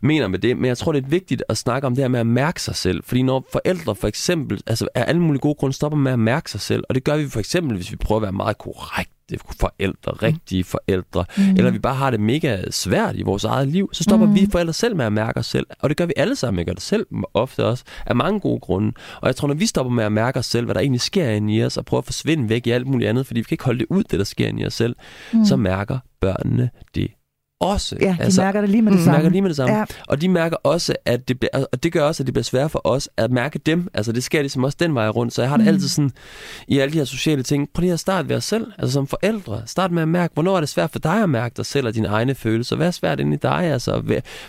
mener 0.00 0.28
med 0.28 0.38
det. 0.38 0.56
Men 0.56 0.64
jeg 0.64 0.78
tror, 0.78 0.92
det 0.92 1.04
er 1.04 1.08
vigtigt 1.08 1.42
at 1.48 1.56
snakke 1.56 1.86
om 1.86 1.94
det 1.94 2.04
her 2.04 2.08
med 2.08 2.20
at 2.20 2.26
mærke 2.26 2.62
sig 2.62 2.76
selv. 2.76 3.02
Fordi 3.04 3.22
når 3.22 3.46
forældre 3.52 3.94
for 3.94 4.08
eksempel, 4.08 4.60
altså 4.66 4.88
af 4.94 5.04
alle 5.08 5.20
mulige 5.22 5.40
gode 5.40 5.54
grunde, 5.54 5.76
stopper 5.76 5.98
med 5.98 6.12
at 6.12 6.18
mærke 6.18 6.50
sig 6.50 6.60
selv, 6.60 6.84
og 6.88 6.94
det 6.94 7.04
gør 7.04 7.16
vi 7.16 7.28
for 7.28 7.40
eksempel, 7.40 7.76
hvis 7.76 7.90
vi 7.92 7.96
prøver 7.96 8.18
at 8.18 8.22
være 8.22 8.32
meget 8.32 8.58
korrekte 8.58 9.12
forældre, 9.60 10.12
rigtige 10.12 10.64
forældre, 10.64 11.24
Mm. 11.38 11.42
eller 11.56 11.70
vi 11.70 11.78
bare 11.78 11.94
har 11.94 12.10
det 12.10 12.20
mega 12.20 12.62
svært 12.70 13.16
i 13.16 13.22
vores 13.22 13.44
eget 13.44 13.68
liv, 13.68 13.90
så 13.92 14.02
stopper 14.02 14.26
Mm. 14.26 14.32
mm. 14.32 14.40
vi 14.40 14.48
forældre 14.52 14.72
selv 14.72 14.96
med 14.96 15.04
at 15.04 15.12
mærke 15.12 15.38
os 15.38 15.46
selv. 15.46 15.66
Og 15.80 15.88
det 15.88 15.96
gør 15.96 16.06
vi 16.06 16.12
alle 16.16 16.36
sammen. 16.36 16.58
Jeg 16.58 16.66
gør 16.66 16.72
det 16.72 16.82
selv 16.82 17.06
ofte 17.34 17.64
også, 17.64 17.84
af 18.06 18.16
mange 18.16 18.40
gode 18.40 18.60
grunde. 18.60 18.92
Og 19.20 19.26
jeg 19.26 19.36
tror, 19.36 19.48
når 19.48 19.54
vi 19.54 19.66
stopper 19.66 19.92
med 19.92 20.04
at 20.04 20.12
mærke 20.12 20.38
os 20.38 20.46
selv, 20.46 20.64
hvad 20.64 20.74
der 20.74 20.80
egentlig 20.80 21.00
sker 21.00 21.28
inde 21.30 21.54
i 21.54 21.64
os, 21.64 21.76
og 21.76 21.84
prøver 21.84 22.00
at 22.00 22.04
forsvinde 22.06 22.48
væk 22.48 22.66
i 22.66 22.70
alt 22.70 22.86
muligt 22.86 23.08
andet, 23.10 23.26
fordi 23.26 23.40
vi 23.40 23.44
kan 23.44 23.54
ikke 23.54 23.64
holde 23.64 23.78
det 23.78 23.86
ud, 23.90 24.02
det 24.04 24.18
der 24.18 24.24
sker 24.24 24.48
inde 24.48 24.62
i 24.62 24.66
os 24.66 24.74
selv, 24.74 24.96
Mm. 25.32 25.38
mm. 25.38 25.44
så 25.44 25.56
mærker 25.56 25.98
børnene 26.20 26.70
det 26.94 27.08
også. 27.60 27.96
Ja, 28.00 28.06
de 28.18 28.24
altså, 28.24 28.40
mærker 28.42 28.60
det 28.60 28.70
lige 28.70 28.82
med 28.82 28.92
det 28.92 28.96
mm, 28.96 28.98
de 28.98 29.04
samme. 29.04 29.16
mærker 29.18 29.30
lige 29.30 29.42
med 29.42 29.48
det 29.50 29.56
samme. 29.56 29.76
Ja. 29.76 29.84
Og 30.08 30.20
de 30.20 30.28
mærker 30.28 30.56
også, 30.62 30.94
at 31.04 31.28
det 31.28 31.40
bliver, 31.40 31.64
og 31.72 31.82
det 31.82 31.92
gør 31.92 32.02
også, 32.02 32.22
at 32.22 32.26
det 32.26 32.34
bliver 32.34 32.44
svært 32.44 32.70
for 32.70 32.80
os 32.86 33.08
at 33.16 33.30
mærke 33.30 33.58
dem. 33.58 33.88
Altså 33.94 34.12
det 34.12 34.24
sker 34.24 34.40
ligesom 34.40 34.64
også 34.64 34.76
den 34.80 34.94
vej 34.94 35.08
rundt. 35.08 35.34
Så 35.34 35.42
jeg 35.42 35.48
har 35.50 35.56
det 35.56 35.64
Mm. 35.66 35.70
mm. 35.70 35.74
altid 35.74 35.88
sådan, 35.88 36.10
i 36.68 36.78
alle 36.78 36.92
de 36.92 36.98
her 36.98 37.04
sociale 37.04 37.42
ting, 37.42 37.68
prøv 37.74 37.80
lige 37.80 37.92
at 37.92 38.00
starte 38.00 38.28
ved 38.28 38.36
os 38.36 38.44
selv. 38.44 38.66
Altså 38.78 38.92
som 38.92 39.06
forældre. 39.06 39.62
Start 39.66 39.92
med 39.92 40.02
at 40.02 40.08
mærke, 40.08 40.34
hvornår 40.34 40.56
er 40.56 40.60
det 40.60 40.68
svært 40.68 40.90
for 40.90 40.98
dig 40.98 41.22
at 41.22 41.30
mærke 41.30 41.54
dig 41.56 41.66
selv 41.66 41.86
og 41.86 41.94
dine 41.94 42.08
egne 42.08 42.34
følelser. 42.34 42.76
Hvad 42.76 42.86
er 42.86 42.90
svært 42.90 43.20
inde 43.20 43.34
i 43.34 43.38
dig? 43.42 43.64
Altså, 43.64 44.02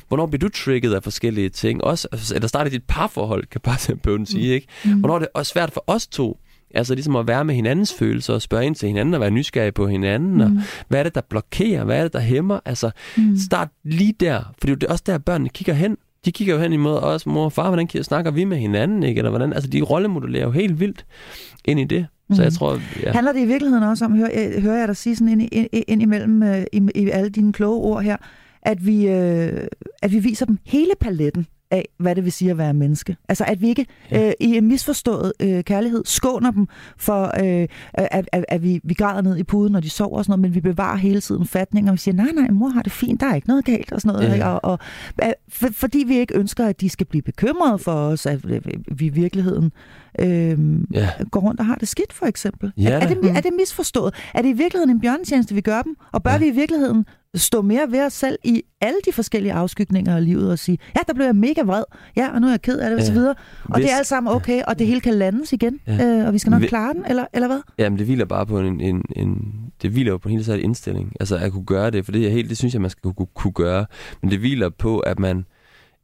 hvornår 0.08 0.26
bliver 0.26 0.40
du 0.40 0.50
trigget 0.50 0.94
af 0.94 1.04
forskellige 1.04 1.50
ting? 1.50 1.84
Også, 1.84 2.08
eller 2.36 2.48
start 2.48 2.68
i 2.68 2.70
dit 2.70 2.84
parforhold, 2.88 3.46
kan 3.46 3.62
bare 3.62 3.96
på 4.18 4.26
sige, 4.26 4.54
ikke? 4.54 4.68
Mm. 4.86 4.92
Hvornår 5.00 5.16
er 5.16 5.20
det 5.20 5.28
også 5.34 5.50
svært 5.52 5.72
for 5.72 5.84
os 5.88 6.08
to 6.08 6.38
Altså 6.74 6.96
ligesom 6.96 7.16
at 7.16 7.28
være 7.28 7.46
med 7.46 7.56
hinandens 7.56 7.94
følelser 7.94 8.34
og 8.34 8.42
spørge 8.42 8.66
ind 8.66 8.76
til 8.76 8.88
hinanden 8.88 9.14
og 9.14 9.22
være 9.22 9.32
nysgerrig 9.32 9.74
på 9.74 9.88
hinanden. 9.88 10.34
Mm. 10.34 10.42
Og 10.42 10.64
hvad 10.88 11.00
er 11.00 11.04
det, 11.04 11.16
der 11.16 11.22
blokerer? 11.30 11.84
Hvad 11.84 11.98
er 11.98 12.04
det, 12.04 12.14
der 12.14 12.20
hæmmer? 12.20 12.60
Altså 12.66 12.92
mm. 13.18 13.38
start 13.38 13.70
lige 13.84 14.14
der, 14.20 14.54
for 14.58 14.68
det 14.68 14.84
er 14.84 14.92
også 14.92 15.04
der, 15.08 15.18
børnene 15.18 15.50
kigger 15.50 15.74
hen. 15.74 15.98
De 16.26 16.32
kigger 16.32 16.56
jo 16.56 16.62
hen 16.62 16.74
imod 16.74 16.98
os, 16.98 17.26
mor 17.26 17.46
og 17.46 17.54
far, 17.54 17.70
hvordan 17.70 18.04
snakker 18.04 18.32
vi 18.32 18.44
med 18.44 18.58
hinanden? 18.58 19.04
Ikke? 19.04 19.20
Eller 19.20 19.30
hvordan? 19.30 19.54
Altså 19.54 19.70
de 19.70 19.82
rollemodulerer 19.82 20.44
jo 20.44 20.52
helt 20.52 20.80
vildt 20.80 21.06
ind 21.66 21.80
i 21.80 21.84
det. 21.84 22.08
Så 22.32 22.42
mm. 22.42 22.44
jeg 22.44 22.54
tror, 22.54 22.80
ja. 23.04 23.12
Handler 23.12 23.32
det 23.32 23.42
i 23.42 23.46
virkeligheden 23.46 23.84
også 23.84 24.06
om, 24.06 24.18
hører, 24.18 24.60
hører 24.60 24.78
jeg 24.78 24.88
dig 24.88 24.98
sige 24.98 25.16
sådan 25.16 25.42
ind, 25.42 25.50
ind, 25.52 25.68
ind 25.88 26.02
imellem 26.02 26.42
uh, 26.42 26.58
i, 26.74 26.90
i 26.96 27.10
alle 27.10 27.30
dine 27.30 27.54
kloge 27.54 27.78
ord 27.78 28.04
her, 28.04 28.18
at 28.62 28.86
vi, 28.86 29.08
øh, 29.08 29.68
at 30.02 30.12
vi 30.12 30.20
viser 30.20 30.46
dem 30.46 30.58
hele 30.66 30.92
paletten 31.00 31.48
af, 31.72 31.90
hvad 31.98 32.16
det 32.16 32.24
vil 32.24 32.32
sige 32.32 32.52
at 32.52 32.58
være 32.58 32.74
menneske. 32.74 33.18
Altså 33.30 33.44
at 33.48 33.62
vi 33.62 33.68
ikke 33.68 33.86
ja. 34.12 34.28
øh, 34.28 34.34
i 34.40 34.58
en 34.58 34.68
misforstået 34.68 35.34
øh, 35.40 35.64
kærlighed 35.64 36.02
skåner 36.06 36.52
dem 36.52 36.68
for, 36.98 37.24
øh, 37.44 37.68
at, 37.94 38.30
at, 38.32 38.46
at 38.48 38.64
vi, 38.64 38.80
vi 38.84 38.94
græder 38.94 39.22
ned 39.22 39.38
i 39.38 39.44
puden, 39.44 39.74
når 39.74 39.80
de 39.80 39.90
sover 39.90 40.18
og 40.18 40.26
sådan 40.26 40.32
noget, 40.32 40.42
men 40.42 40.56
vi 40.56 40.62
bevarer 40.62 40.98
hele 40.98 41.22
tiden 41.22 41.46
fatning, 41.46 41.90
og 41.90 41.94
vi 41.94 41.98
siger, 41.98 42.16
nej, 42.16 42.32
nej, 42.36 42.50
mor 42.50 42.70
har 42.70 42.82
det 42.82 42.92
fint, 42.92 43.22
der 43.22 43.28
er 43.28 43.36
ikke 43.36 43.48
noget 43.48 43.66
galt 43.66 43.92
og 43.92 44.02
sådan 44.02 44.20
noget. 44.20 44.38
Ja. 44.38 44.50
Og, 44.50 44.60
og, 44.64 44.80
for, 45.50 45.68
fordi 45.72 46.04
vi 46.08 46.18
ikke 46.18 46.38
ønsker, 46.38 46.66
at 46.66 46.82
de 46.82 46.90
skal 46.90 47.08
blive 47.08 47.22
bekymrede 47.22 47.80
for 47.80 47.92
os, 47.92 48.26
at 48.26 48.50
vi 48.92 49.06
i 49.06 49.10
virkeligheden 49.10 49.72
øh, 50.20 50.58
ja. 50.94 51.10
går 51.32 51.40
rundt 51.40 51.60
og 51.60 51.66
har 51.66 51.76
det 51.76 51.88
skidt, 51.88 52.14
for 52.14 52.26
eksempel. 52.26 52.72
Ja, 52.78 52.90
er, 52.90 53.00
er, 53.00 53.08
det, 53.08 53.32
er 53.38 53.42
det 53.42 53.52
misforstået? 53.58 54.14
Er 54.34 54.42
det 54.42 54.50
i 54.50 54.54
virkeligheden 54.54 54.90
en 54.96 55.02
bjørnetjeneste, 55.02 55.56
vi 55.56 55.62
gør 55.62 55.82
dem? 55.82 55.96
Og 56.12 56.24
bør 56.24 56.32
ja. 56.32 56.38
vi 56.38 56.48
i 56.48 56.52
virkeligheden 56.52 57.06
stå 57.36 57.62
mere 57.62 57.92
ved 57.92 58.06
os 58.06 58.14
selv 58.14 58.38
i 58.44 58.64
alle 58.82 58.98
de 59.06 59.12
forskellige 59.12 59.54
afskygninger 59.54 60.16
af 60.16 60.26
livet 60.26 60.52
og 60.52 60.60
sige, 60.60 60.78
ja, 60.96 61.02
der 61.08 61.14
blev 61.14 61.26
jeg 61.26 61.36
mega 61.36 61.62
vred, 61.62 61.84
ja, 62.16 62.34
og 62.34 62.42
nu 62.42 62.48
er 62.48 62.52
jeg 62.52 62.62
ked 62.62 62.80
af 62.80 62.90
det, 62.90 62.98
ja. 62.98 63.02
og 63.02 63.06
så 63.06 63.14
videre. 63.14 63.36
Og 63.64 63.76
Hvis, 63.76 63.86
det 63.86 63.94
er 63.94 63.98
alt 63.98 64.08
sammen 64.08 64.34
okay, 64.34 64.62
og 64.68 64.80
det 64.80 64.88
hele 64.88 65.02
kan 65.02 65.14
landes 65.14 65.54
igen, 65.54 65.80
ja. 65.88 66.06
øh, 66.06 66.28
og 66.28 66.34
vi 66.34 66.38
skal 66.38 66.52
nok 66.52 66.62
klare 66.62 66.94
den, 66.94 67.06
eller, 67.06 67.26
eller 67.34 67.48
hvad? 67.48 67.60
Jamen, 67.78 68.00
det 68.00 68.06
hviler 68.06 68.26
bare 68.26 68.46
på 68.46 68.60
en, 68.60 68.82
en, 68.82 69.04
en 69.16 69.52
det 69.82 69.92
hviler 69.92 70.12
jo 70.12 70.18
på 70.18 70.30
en 70.30 70.34
helt 70.34 70.46
særlig 70.46 70.64
indstilling. 70.64 71.14
Altså 71.20 71.38
at 71.38 71.52
kunne 71.52 71.66
gøre 71.66 71.92
det, 71.92 72.06
for 72.06 72.12
det, 72.12 72.28
er 72.28 72.32
helt, 72.32 72.50
det 72.50 72.58
synes 72.58 72.74
jeg, 72.74 72.82
man 72.82 72.92
skal 72.92 73.14
kunne, 73.14 73.28
kunne 73.36 73.54
gøre. 73.54 73.86
Men 74.22 74.32
det 74.32 74.40
hviler 74.40 74.70
på, 74.70 75.00
at 75.00 75.20
man 75.20 75.46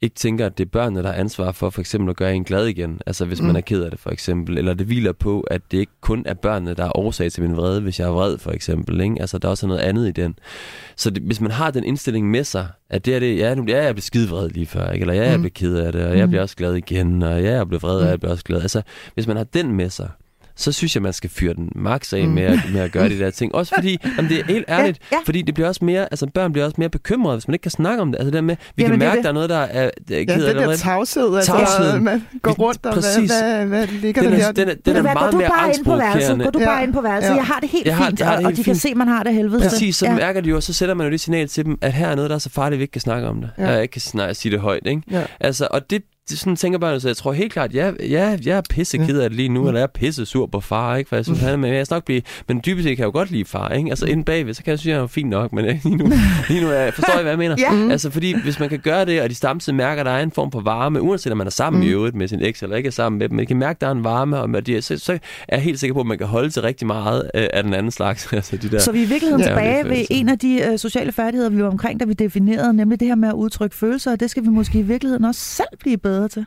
ikke 0.02 0.16
tænker, 0.16 0.46
at 0.46 0.58
det 0.58 0.66
er 0.66 0.70
børnene, 0.70 1.04
der 1.04 1.08
har 1.08 1.16
ansvar 1.16 1.52
for 1.52 1.70
for 1.70 1.82
eksempel 1.82 2.10
at 2.10 2.16
gøre 2.16 2.36
en 2.36 2.43
glad 2.43 2.66
igen. 2.66 3.00
Altså 3.06 3.26
hvis 3.26 3.41
mm. 3.41 3.48
man 3.48 3.56
er 3.56 3.62
ked 3.62 3.84
af 3.84 3.91
det 3.91 4.00
for 4.00 4.10
eksempel. 4.10 4.58
Eller 4.58 4.74
det 4.74 4.88
hviler 4.88 5.12
på, 5.12 5.39
at 5.41 5.62
det 5.72 5.78
ikke 5.78 5.91
kun 6.02 6.24
er 6.26 6.34
børnene, 6.34 6.74
der 6.74 6.86
er 6.86 6.98
årsag 6.98 7.32
til 7.32 7.43
min 7.43 7.58
vrede, 7.58 7.82
hvis 7.82 8.00
jeg 8.00 8.06
er 8.06 8.12
vred 8.12 8.38
for 8.38 8.52
eksempel. 8.52 9.02
Ikke? 9.02 9.16
Altså 9.20 9.38
der 9.38 9.48
er 9.48 9.50
også 9.50 9.68
noget 9.68 9.82
andet 9.82 10.08
i 10.08 10.12
den. 10.12 10.36
Så 10.96 11.10
det, 11.10 11.24
hvis 11.24 11.41
man 11.41 11.52
har 11.52 11.72
den 11.72 11.84
indstilling 11.84 12.32
med 12.32 12.43
sig, 12.43 12.68
at 12.89 13.06
det 13.06 13.16
er 13.16 13.20
det, 13.20 13.38
ja, 13.38 13.56
nu, 13.56 13.66
ja 13.68 13.84
jeg 13.84 13.96
bliver 13.96 14.02
skide 14.02 14.30
vred 14.30 14.50
lige 14.50 14.66
før, 14.66 14.91
ikke? 14.91 15.04
eller 15.04 15.14
ja, 15.14 15.30
jeg 15.30 15.38
mm. 15.38 15.41
bliver 15.41 15.54
ked 15.54 15.76
af 15.76 15.91
det, 15.91 16.06
og 16.06 16.18
jeg 16.18 16.26
mm. 16.26 16.30
bliver 16.30 16.41
også 16.41 16.56
glad 16.56 16.74
igen, 16.74 17.24
og 17.24 17.43
ja, 17.43 17.52
jeg 17.52 17.68
bliver 17.68 17.80
vred, 17.80 17.96
og 17.96 18.04
mm. 18.04 18.10
jeg 18.10 18.20
bliver 18.20 18.32
også 18.32 18.43
glad. 18.43 18.62
Altså 18.62 18.82
hvis 19.14 19.28
man 19.28 19.38
har 19.38 19.43
den 19.43 19.72
med 19.72 19.89
sig, 19.89 20.10
så 20.56 20.72
synes 20.72 20.95
jeg, 20.95 21.03
man 21.03 21.14
skal 21.14 21.30
fyre 21.30 21.53
den 21.53 21.72
max 21.76 22.14
af 22.14 22.28
mm. 22.28 22.34
med, 22.34 22.43
at, 22.43 22.60
med 22.74 22.82
at 22.82 22.91
gøre 22.91 23.10
de 23.10 23.20
der 23.20 23.30
ting. 23.30 23.56
Også 23.56 23.76
fordi, 23.76 23.97
jamen 24.18 24.32
det 24.32 24.39
er 24.39 24.43
helt 24.45 24.66
ærligt, 24.70 24.99
ja, 25.12 25.16
ja. 25.16 25.22
fordi 25.26 25.41
det 25.41 25.53
bliver 25.53 25.68
også 25.68 25.86
mere, 25.86 26.01
altså 26.01 26.28
børn 26.34 26.51
bliver 26.51 26.66
også 26.66 26.76
mere 26.78 26.89
bekymrede, 26.89 27.38
hvis 27.38 27.47
man 27.47 27.53
ikke 27.53 27.64
kan 27.64 27.72
snakke 27.72 28.01
om 28.01 28.12
det. 28.12 28.20
Altså 28.20 28.32
det 28.32 28.43
med, 28.43 28.56
vi 28.76 28.84
jamen, 28.84 28.99
kan 28.99 29.08
mærke, 29.08 29.18
det. 29.18 29.24
der 29.24 29.30
er 29.30 29.34
noget, 29.34 29.49
der 29.49 29.58
er, 29.58 29.89
der 30.08 30.20
er 30.20 30.24
ked 30.24 30.45
ja, 30.45 30.53
det 30.53 30.56
der 30.56 30.76
tavshed, 30.76 31.36
altså 31.36 31.51
tavshed. 31.51 31.99
man 31.99 32.24
går 32.41 32.51
rundt, 32.51 32.86
og 32.86 32.93
Præcis. 32.93 33.32
hvad, 33.32 33.41
hvad, 33.41 33.66
hvad 33.66 33.88
ligger 33.88 34.22
den 34.22 34.32
der 34.32 34.38
her? 34.38 34.51
Den 34.51 34.70
er, 34.70 34.74
den 34.74 34.95
er, 34.95 35.01
den 35.01 35.06
er 35.06 35.14
meget 35.14 35.34
mere 35.34 35.49
værelset. 35.97 36.39
Går 36.43 36.49
du 36.49 36.60
bare 36.60 36.84
ind 36.84 36.93
på 36.93 37.01
værelset? 37.01 37.36
Jeg 37.36 37.45
har 37.45 37.60
det 37.60 37.70
helt 37.70 37.91
har, 37.93 38.06
fint, 38.06 38.22
og, 38.22 38.43
og 38.43 38.56
de 38.58 38.64
kan 38.64 38.76
se, 38.76 38.95
man 38.95 39.08
har 39.08 39.24
det 39.24 39.34
helvede. 39.34 39.62
Præcis, 39.62 39.95
så 39.95 40.12
mærker 40.12 40.41
de 40.41 40.49
jo, 40.49 40.56
og 40.56 40.64
så 40.64 40.74
sætter 40.74 40.95
man 40.95 41.08
jo 41.08 41.12
det 41.12 41.20
signal 41.20 41.47
til 41.47 41.66
dem, 41.66 41.78
at 41.82 41.93
her 41.93 42.08
er 42.08 42.16
noget, 42.16 42.30
der 42.30 42.36
er 42.36 42.39
så 42.39 42.49
farligt, 42.49 42.74
at 42.74 42.80
vi 42.80 42.84
ikke 42.84 42.91
kan 42.91 43.01
snakke 43.01 43.28
om 43.28 43.41
det. 43.41 43.49
Jeg 43.58 43.82
ikke 43.82 43.91
kan 43.91 44.36
sige 44.36 44.51
det 44.51 44.60
højt, 44.60 44.82
ikke? 44.86 45.01
Altså, 45.39 45.68
og 45.72 45.89
det, 45.89 46.03
det 46.30 46.39
sådan 46.39 46.55
tænker 46.55 46.80
børnene, 46.80 46.99
så 46.99 47.09
jeg 47.09 47.17
tror 47.17 47.34
helt 47.34 47.53
klart, 47.53 47.73
ja, 47.73 47.91
ja 47.99 48.38
jeg 48.45 48.57
er 48.57 48.61
pisse 48.69 48.97
ked 48.97 49.19
af 49.19 49.30
det 49.30 49.38
lige 49.38 49.49
nu, 49.49 49.61
mm. 49.61 49.67
eller 49.67 49.80
jeg 49.80 49.84
er 49.84 49.99
pisse 49.99 50.26
sur 50.26 50.45
på 50.45 50.59
far, 50.59 50.95
ikke? 50.95 51.09
For 51.09 51.15
jeg 51.15 51.26
synes, 51.26 51.39
han, 51.39 51.59
men 51.59 51.73
jeg 51.73 51.86
nok 51.89 52.05
blive, 52.05 52.21
men 52.47 52.61
dybest 52.65 52.84
set 52.84 52.97
kan 52.97 53.03
jeg 53.03 53.05
jo 53.05 53.17
godt 53.17 53.32
lide 53.32 53.45
far, 53.45 53.69
ikke? 53.69 53.89
Altså 53.89 54.05
mm. 54.05 54.11
inden 54.11 54.23
bagved, 54.23 54.53
så 54.53 54.63
kan 54.63 54.71
jeg 54.71 54.80
synes, 54.80 54.93
jeg 54.93 55.01
er 55.01 55.07
fint 55.07 55.30
nok, 55.30 55.53
men 55.53 55.65
lige 55.84 55.97
nu, 55.97 56.11
lige 56.49 56.61
nu 56.61 56.67
er, 56.67 56.91
forstår 56.91 57.13
jeg, 57.13 57.21
hvad 57.21 57.32
jeg 57.32 57.38
mener? 57.38 57.55
ja. 57.65 57.71
Mm. 57.71 57.91
Altså 57.91 58.09
fordi, 58.09 58.41
hvis 58.43 58.59
man 58.59 58.69
kan 58.69 58.80
gøre 58.80 59.05
det, 59.05 59.21
og 59.21 59.30
de 59.30 59.36
samtidig 59.36 59.76
mærker, 59.76 60.01
at 60.01 60.05
der 60.05 60.11
er 60.11 60.23
en 60.23 60.32
form 60.32 60.51
for 60.51 60.61
varme, 60.61 61.01
uanset 61.01 61.32
om 61.32 61.38
man 61.38 61.47
er 61.47 61.51
sammen 61.51 61.82
mm. 61.82 61.88
i 61.88 61.91
øvrigt 61.91 62.15
med 62.15 62.28
sin 62.28 62.41
eks, 62.41 62.63
eller 62.63 62.76
ikke 62.76 62.88
er 62.88 62.91
sammen 62.91 63.19
med 63.19 63.30
dem, 63.30 63.36
men 63.36 63.45
kan 63.45 63.57
mærke, 63.57 63.78
at 63.78 63.82
der 63.82 63.88
er 63.88 63.91
en 63.91 64.03
varme, 64.03 64.39
og 64.39 64.65
de, 64.65 64.82
så, 64.82 64.97
så 64.97 65.13
er 65.13 65.17
jeg 65.51 65.61
helt 65.61 65.80
sikker 65.80 65.93
på, 65.93 65.99
at 65.99 66.05
man 66.05 66.17
kan 66.17 66.28
holde 66.28 66.49
til 66.49 66.61
rigtig 66.61 66.88
meget 66.88 67.32
øh, 67.36 67.47
af 67.53 67.63
den 67.63 67.73
anden 67.73 67.91
slags. 67.91 68.28
altså 68.34 68.57
de 68.57 68.69
der, 68.69 68.80
så 68.80 68.91
vi 68.91 68.99
er 68.99 69.03
i 69.03 69.07
virkeligheden 69.07 69.41
ja, 69.41 69.47
tilbage 69.47 69.89
ved 69.89 70.05
en 70.09 70.30
af 70.30 70.39
de 70.39 70.61
øh, 70.71 70.80
sociale 70.80 71.11
færdigheder, 71.11 71.49
vi 71.49 71.63
var 71.63 71.69
omkring, 71.69 71.99
da 71.99 72.05
vi 72.05 72.13
definerede, 72.13 72.73
nemlig 72.73 72.99
det 72.99 73.07
her 73.07 73.15
med 73.15 73.30
at 73.30 73.36
udtrykke 73.36 73.76
følelser, 73.76 74.11
og 74.11 74.19
det 74.19 74.30
skal 74.30 74.43
vi 74.43 74.49
måske 74.49 74.80
i 74.80 74.82
virkeligheden 74.82 75.26
også 75.26 75.41
selv 75.41 75.78
blive 75.80 75.97
bedre 75.97 76.14
bedre 76.16 76.28
til? 76.28 76.45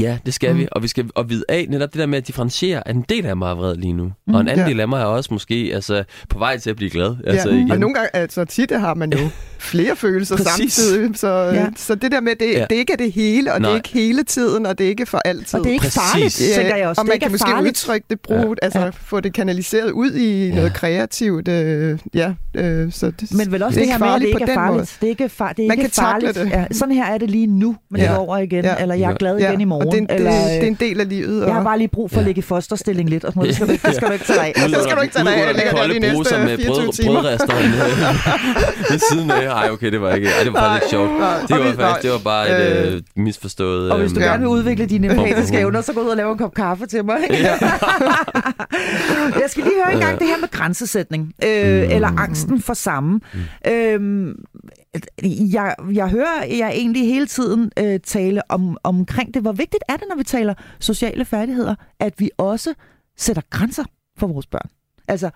Ja, 0.00 0.18
det 0.26 0.34
skal 0.34 0.52
mm. 0.52 0.58
vi, 0.58 0.68
og 0.72 0.82
vi 0.82 0.88
skal 0.88 1.10
og 1.14 1.30
vide 1.30 1.44
af 1.48 1.66
netop 1.68 1.92
det 1.92 2.00
der 2.00 2.06
med 2.06 2.18
at 2.18 2.26
differentiere, 2.26 2.88
at 2.88 2.94
en 2.94 3.04
del 3.08 3.26
af 3.26 3.36
mig 3.36 3.50
er 3.50 3.54
vred 3.54 3.76
lige 3.76 3.92
nu, 3.92 4.12
mm. 4.26 4.34
og 4.34 4.40
en 4.40 4.48
anden 4.48 4.66
ja. 4.66 4.70
del 4.70 4.80
af 4.80 4.88
mig 4.88 5.00
er 5.00 5.04
også 5.04 5.28
måske 5.32 5.70
altså, 5.74 6.04
på 6.28 6.38
vej 6.38 6.58
til 6.58 6.70
at 6.70 6.76
blive 6.76 6.90
glad. 6.90 7.16
Ja. 7.24 7.30
Altså, 7.30 7.48
igen. 7.48 7.70
Og 7.70 7.78
nogle 7.78 7.94
gange, 7.94 8.16
altså 8.16 8.44
tit 8.44 8.70
har 8.70 8.94
man 8.94 9.12
jo 9.12 9.18
flere 9.58 9.96
følelser 9.96 10.36
Præcis. 10.36 10.72
samtidig, 10.72 11.18
så, 11.18 11.28
ja. 11.28 11.66
så 11.76 11.94
det 11.94 12.12
der 12.12 12.20
med, 12.20 12.32
det, 12.40 12.52
ja. 12.52 12.66
det 12.70 12.76
ikke 12.76 12.92
er 12.92 12.96
det 12.96 13.12
hele, 13.12 13.52
og 13.52 13.60
Nej. 13.60 13.68
det 13.68 13.72
er 13.72 13.76
ikke 13.76 13.88
hele 13.88 14.22
tiden, 14.22 14.66
og 14.66 14.78
det 14.78 14.84
er 14.84 14.88
ikke 14.88 15.06
for 15.06 15.18
altid. 15.24 15.58
Og 15.58 15.64
det 15.64 15.70
er 15.70 15.72
ikke 15.72 15.82
Præcis. 15.82 16.00
farligt, 16.00 16.40
ja, 16.40 16.56
tænker 16.56 16.76
jeg 16.76 16.88
også. 16.88 17.00
Og 17.00 17.06
man 17.06 17.20
kan 17.20 17.30
måske 17.30 17.50
farligt. 17.50 17.70
udtrykke 17.70 18.06
det, 18.10 18.20
bruge, 18.20 18.40
ja. 18.40 18.54
altså 18.62 18.80
ja. 18.80 18.90
få 18.90 19.20
det 19.20 19.32
kanaliseret 19.34 19.90
ud 19.90 20.12
i 20.12 20.46
ja. 20.46 20.54
noget 20.54 20.74
kreativt. 20.74 21.48
Øh, 21.48 21.98
ja, 22.14 22.34
øh, 22.54 22.92
så 22.92 23.10
det, 23.10 23.34
Men 23.34 23.52
vel 23.52 23.62
også 23.62 23.80
det, 23.80 23.86
det 23.86 23.92
her 23.92 23.98
med, 23.98 24.08
at 24.08 24.20
det 24.20 24.26
ikke 24.26 24.42
er 24.42 24.54
farligt. 24.54 24.98
Det 25.00 25.06
er 25.06 25.10
ikke, 25.10 25.28
far, 25.28 25.52
det 25.52 25.64
er 25.64 25.68
man 25.68 25.78
ikke 25.78 25.90
kan 25.90 26.02
farligt. 26.02 26.34
Det. 26.34 26.50
Ja. 26.50 26.64
Sådan 26.70 26.94
her 26.94 27.04
er 27.04 27.18
det 27.18 27.30
lige 27.30 27.46
nu, 27.46 27.76
men 27.90 28.00
ja. 28.00 28.06
det 28.06 28.16
går 28.16 28.22
over 28.22 28.38
igen, 28.38 28.64
ja. 28.64 28.74
eller 28.80 28.94
jeg 28.94 29.10
er 29.10 29.14
glad 29.14 29.38
igen 29.38 29.60
i 29.60 29.64
morgen. 29.64 29.79
Og 29.80 29.92
det, 29.92 30.06
eller, 30.10 30.30
det, 30.30 30.50
det 30.50 30.62
er 30.62 30.66
en 30.66 30.74
del 30.74 31.00
af 31.00 31.08
livet. 31.08 31.46
Jeg 31.46 31.54
har 31.54 31.64
bare 31.64 31.78
lige 31.78 31.88
brug 31.88 32.10
for 32.10 32.18
at 32.18 32.24
ligge 32.24 32.38
i 32.38 32.42
fosterstilling 32.42 33.10
lidt, 33.10 33.24
og 33.24 33.32
sådan 33.32 33.40
noget. 33.40 33.48
Det 33.48 33.56
skal 33.56 33.66
du 33.66 33.72
ikke, 33.72 33.86
det 33.86 33.94
skal 33.96 34.08
du 34.08 34.12
ikke 34.12 34.24
tage 34.24 34.40
af. 34.40 34.52
Det 34.54 34.82
skal 34.82 34.96
du 34.96 35.02
ikke 35.02 35.14
tage 35.14 35.28
af. 35.28 35.46
Jeg 35.46 35.54
lægger 35.54 35.82
det 35.82 35.94
de 35.94 35.98
næste 36.00 36.34
24 36.56 36.92
timer. 36.92 37.12
Brødrestaurant 37.12 37.72
ved 38.90 38.98
siden 39.12 39.30
af. 39.30 39.46
Ej, 39.46 39.70
okay, 39.70 39.92
det 39.92 40.00
var 40.00 40.14
ikke 40.14 40.28
ej, 40.28 40.44
det 40.44 40.52
var 40.52 40.60
faktisk 40.60 40.90
sjovt. 40.90 41.10
Det 41.48 41.58
var 41.58 41.72
faktisk, 41.72 42.02
det 42.02 42.10
var 42.10 42.18
bare 42.24 42.50
et 42.50 42.92
øh, 42.92 43.02
misforstået... 43.16 43.92
Og 43.92 43.98
hvis 43.98 44.12
du 44.12 44.20
øh, 44.20 44.24
gerne 44.24 44.38
vil 44.38 44.48
udvikle 44.48 44.86
dine 44.86 45.10
empatiske 45.10 45.58
evner, 45.58 45.80
så 45.80 45.92
gå 45.92 46.00
ud 46.00 46.08
og 46.08 46.16
lave 46.16 46.32
en 46.32 46.38
kop 46.38 46.54
kaffe 46.54 46.86
til 46.86 47.04
mig. 47.04 47.18
Jeg 49.42 49.48
skal 49.48 49.64
lige 49.64 49.74
høre 49.84 49.94
en 49.94 50.00
gang 50.00 50.18
det 50.18 50.26
her 50.26 50.38
med 50.40 50.50
grænsesætning, 50.50 51.34
øh, 51.44 51.82
mm. 51.84 51.90
eller 51.90 52.08
angsten 52.08 52.62
for 52.62 52.74
samme. 52.74 53.20
Mm. 53.34 53.70
Øh, 53.72 54.34
jeg, 55.52 55.74
jeg 55.92 56.08
hører 56.08 56.44
jeg 56.44 56.70
egentlig 56.70 57.06
hele 57.06 57.26
tiden 57.26 57.72
øh, 57.78 58.00
tale 58.00 58.50
om, 58.50 58.76
omkring 58.82 59.34
det. 59.34 59.42
Hvor 59.42 59.52
vigtigt 59.52 59.84
er 59.88 59.96
det, 59.96 60.04
når 60.08 60.16
vi 60.16 60.24
taler 60.24 60.54
sociale 60.80 61.24
færdigheder, 61.24 61.74
at 62.00 62.14
vi 62.18 62.30
også 62.38 62.74
sætter 63.16 63.42
grænser 63.50 63.84
for 64.18 64.26
vores 64.26 64.46
børn? 64.46 64.70
Altså, 65.08 65.30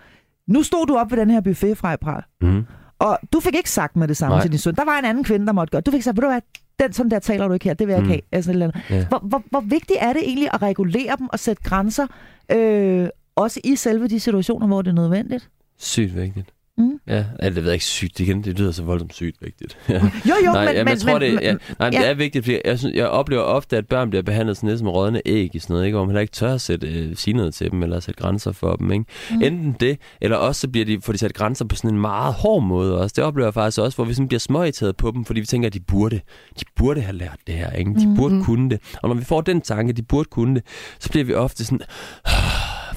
nu 0.47 0.63
stod 0.63 0.87
du 0.87 0.97
op 0.97 1.11
ved 1.11 1.19
den 1.19 1.31
her 1.31 1.41
buffet 1.41 1.79
fra 1.79 1.97
Pral. 1.97 2.23
Mm. 2.41 2.67
Og 2.99 3.19
du 3.33 3.41
fik 3.41 3.55
ikke 3.55 3.71
sagt 3.71 3.97
med 3.97 4.09
det 4.09 4.17
samme 4.17 4.35
Nej. 4.35 4.43
til 4.43 4.51
din 4.51 4.59
søn. 4.59 4.75
Der 4.75 4.85
var 4.85 4.99
en 4.99 5.05
anden 5.05 5.25
kvinde, 5.25 5.47
der 5.47 5.53
måtte 5.53 5.71
gøre. 5.71 5.81
Du 5.81 5.91
fik 5.91 6.03
sagt, 6.03 6.17
ved 6.17 6.23
du 6.23 6.29
hvad, 6.29 6.41
den 6.79 6.93
sådan 6.93 7.11
der 7.11 7.19
taler 7.19 7.49
du 7.49 7.55
ikke 7.55 7.65
her, 7.65 7.75
det 7.75 7.87
vil 7.87 7.93
jeg 7.93 8.03
mm. 8.03 8.11
ikke 8.11 8.27
have. 8.31 8.37
Altså, 8.37 8.51
eller 8.51 8.71
ja. 8.91 9.07
hvor, 9.07 9.19
hvor, 9.19 9.43
hvor 9.51 9.61
vigtigt 9.61 9.99
er 10.01 10.13
det 10.13 10.23
egentlig 10.23 10.49
at 10.53 10.63
regulere 10.63 11.17
dem 11.19 11.29
og 11.33 11.39
sætte 11.39 11.63
grænser, 11.63 12.07
øh, 12.53 13.09
også 13.37 13.61
i 13.65 13.77
selve 13.77 14.09
de 14.09 14.21
situationer, 14.21 14.67
hvor 14.67 14.83
det 14.83 14.91
er 14.91 14.95
nødvendigt? 14.95 15.51
Sygt 15.79 16.17
vigtigt. 16.17 16.54
Mm. 16.79 17.01
Ja, 17.07 17.25
det 17.43 17.57
ved 17.57 17.65
jeg 17.65 17.73
ikke 17.73 17.85
sygt 17.85 18.21
igen. 18.21 18.45
Det 18.45 18.59
lyder 18.59 18.73
så 18.73 18.83
voldsomt 18.83 19.15
sygt 19.15 19.43
vigtigt. 19.43 19.79
ja. 19.89 19.95
Jo, 19.95 20.35
jo, 20.47 20.53
nej, 20.53 20.65
men, 20.65 20.75
ja, 20.75 20.85
men, 20.85 20.99
tror, 20.99 21.19
men, 21.19 21.23
det, 21.23 21.43
ja, 21.43 21.53
nej, 21.53 21.91
men 21.91 21.93
ja. 21.93 22.01
det 22.01 22.09
er 22.09 22.15
vigtigt, 22.15 22.45
fordi 22.45 22.59
jeg, 22.65 22.79
synes, 22.79 22.95
jeg 22.95 23.09
oplever 23.09 23.43
ofte, 23.43 23.77
at 23.77 23.87
børn 23.87 24.11
bliver 24.11 24.23
behandlet 24.23 24.57
sådan 24.57 24.69
lidt 24.69 24.79
som 24.79 24.89
rådne 24.89 25.23
æg 25.27 25.55
i 25.55 25.59
sådan 25.59 25.75
noget, 25.75 25.87
ikke? 25.87 25.97
hvor 25.97 26.05
man 26.05 26.11
heller 26.11 26.21
ikke 26.21 26.33
tør 26.33 26.55
at 26.55 26.61
sætte, 26.61 26.89
øh, 26.89 27.17
sige 27.17 27.35
noget 27.35 27.55
til 27.55 27.71
dem, 27.71 27.83
eller 27.83 28.01
sætte 28.01 28.23
grænser 28.23 28.53
for 28.53 28.77
dem. 28.77 28.93
Ikke? 28.93 29.05
Mm. 29.31 29.43
Enten 29.43 29.77
det, 29.81 29.99
eller 30.21 30.37
også 30.37 30.61
så 30.61 30.69
bliver 30.69 30.85
de, 30.87 31.01
får 31.01 31.13
de 31.13 31.19
sat 31.19 31.35
grænser 31.35 31.65
på 31.65 31.77
sådan 31.77 31.91
en 31.91 32.01
meget 32.01 32.35
hård 32.35 32.63
måde 32.63 33.01
også. 33.01 33.13
Det 33.17 33.25
oplever 33.25 33.47
jeg 33.47 33.55
faktisk 33.55 33.79
også, 33.79 33.97
hvor 33.97 34.05
vi 34.05 34.15
sådan 34.15 34.29
bliver 34.29 34.41
småirriteret 34.41 34.97
på 34.97 35.11
dem, 35.11 35.25
fordi 35.25 35.41
vi 35.41 35.47
tænker, 35.47 35.67
at 35.67 35.75
de 35.75 35.81
burde, 35.81 36.21
de 36.61 36.65
burde 36.77 37.01
have 37.01 37.17
lært 37.17 37.39
det 37.47 37.55
her. 37.55 37.71
Ikke? 37.71 37.95
De 37.95 38.09
mm. 38.09 38.17
burde 38.17 38.35
mm. 38.35 38.45
kunne 38.45 38.71
det. 38.71 38.81
Og 39.03 39.09
når 39.09 39.17
vi 39.17 39.25
får 39.25 39.41
den 39.41 39.61
tanke, 39.61 39.91
at 39.91 39.97
de 39.97 40.03
burde 40.03 40.29
kunne 40.31 40.55
det, 40.55 40.63
så 40.99 41.11
bliver 41.11 41.25
vi 41.25 41.35
ofte 41.35 41.65
sådan 41.65 41.81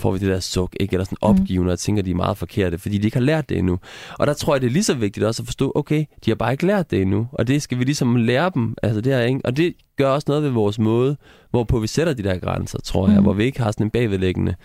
får 0.08 0.12
vi 0.12 0.20
det 0.20 0.28
der 0.28 0.40
suk, 0.40 0.76
ikke? 0.80 0.94
eller 0.94 1.06
sådan 1.06 1.18
opgivende, 1.22 1.74
og 1.74 1.80
tænker, 1.80 2.04
de 2.04 2.12
er 2.12 2.16
meget 2.16 2.38
forkerte, 2.38 2.78
fordi 2.78 2.98
de 2.98 3.08
ikke 3.08 3.18
har 3.18 3.26
lært 3.26 3.50
det 3.50 3.58
endnu. 3.58 3.80
Og 4.20 4.28
der 4.28 4.34
tror 4.34 4.56
jeg, 4.56 4.62
det 4.62 4.68
er 4.68 4.72
lige 4.72 4.84
så 4.84 4.94
vigtigt 4.94 5.26
også 5.26 5.42
at 5.42 5.48
forstå, 5.48 5.72
okay, 5.76 6.06
de 6.26 6.32
har 6.32 6.36
bare 6.36 6.52
ikke 6.52 6.66
lært 6.66 6.92
det 6.92 7.02
endnu, 7.02 7.28
og 7.32 7.48
det 7.48 7.62
skal 7.62 7.80
vi 7.80 7.84
ligesom 7.84 8.16
lære 8.16 8.52
dem, 8.54 8.76
altså 8.84 9.02
det 9.02 9.14
her, 9.14 9.22
ikke? 9.22 9.42
og 9.44 9.58
det 9.58 9.74
gør 9.98 10.10
også 10.10 10.26
noget 10.28 10.44
ved 10.44 10.50
vores 10.50 10.80
måde, 10.80 11.18
hvorpå 11.52 11.80
vi 11.80 11.88
sætter 11.88 12.14
de 12.14 12.24
der 12.24 12.38
grænser, 12.38 12.80
tror 12.84 13.08
jeg, 13.08 13.18
mm. 13.18 13.24
hvor 13.24 13.34
vi 13.34 13.44
ikke 13.44 13.62
har 13.62 13.72
sådan 13.72 13.86
en 13.86 13.90
bagvedlæggende 13.90 14.56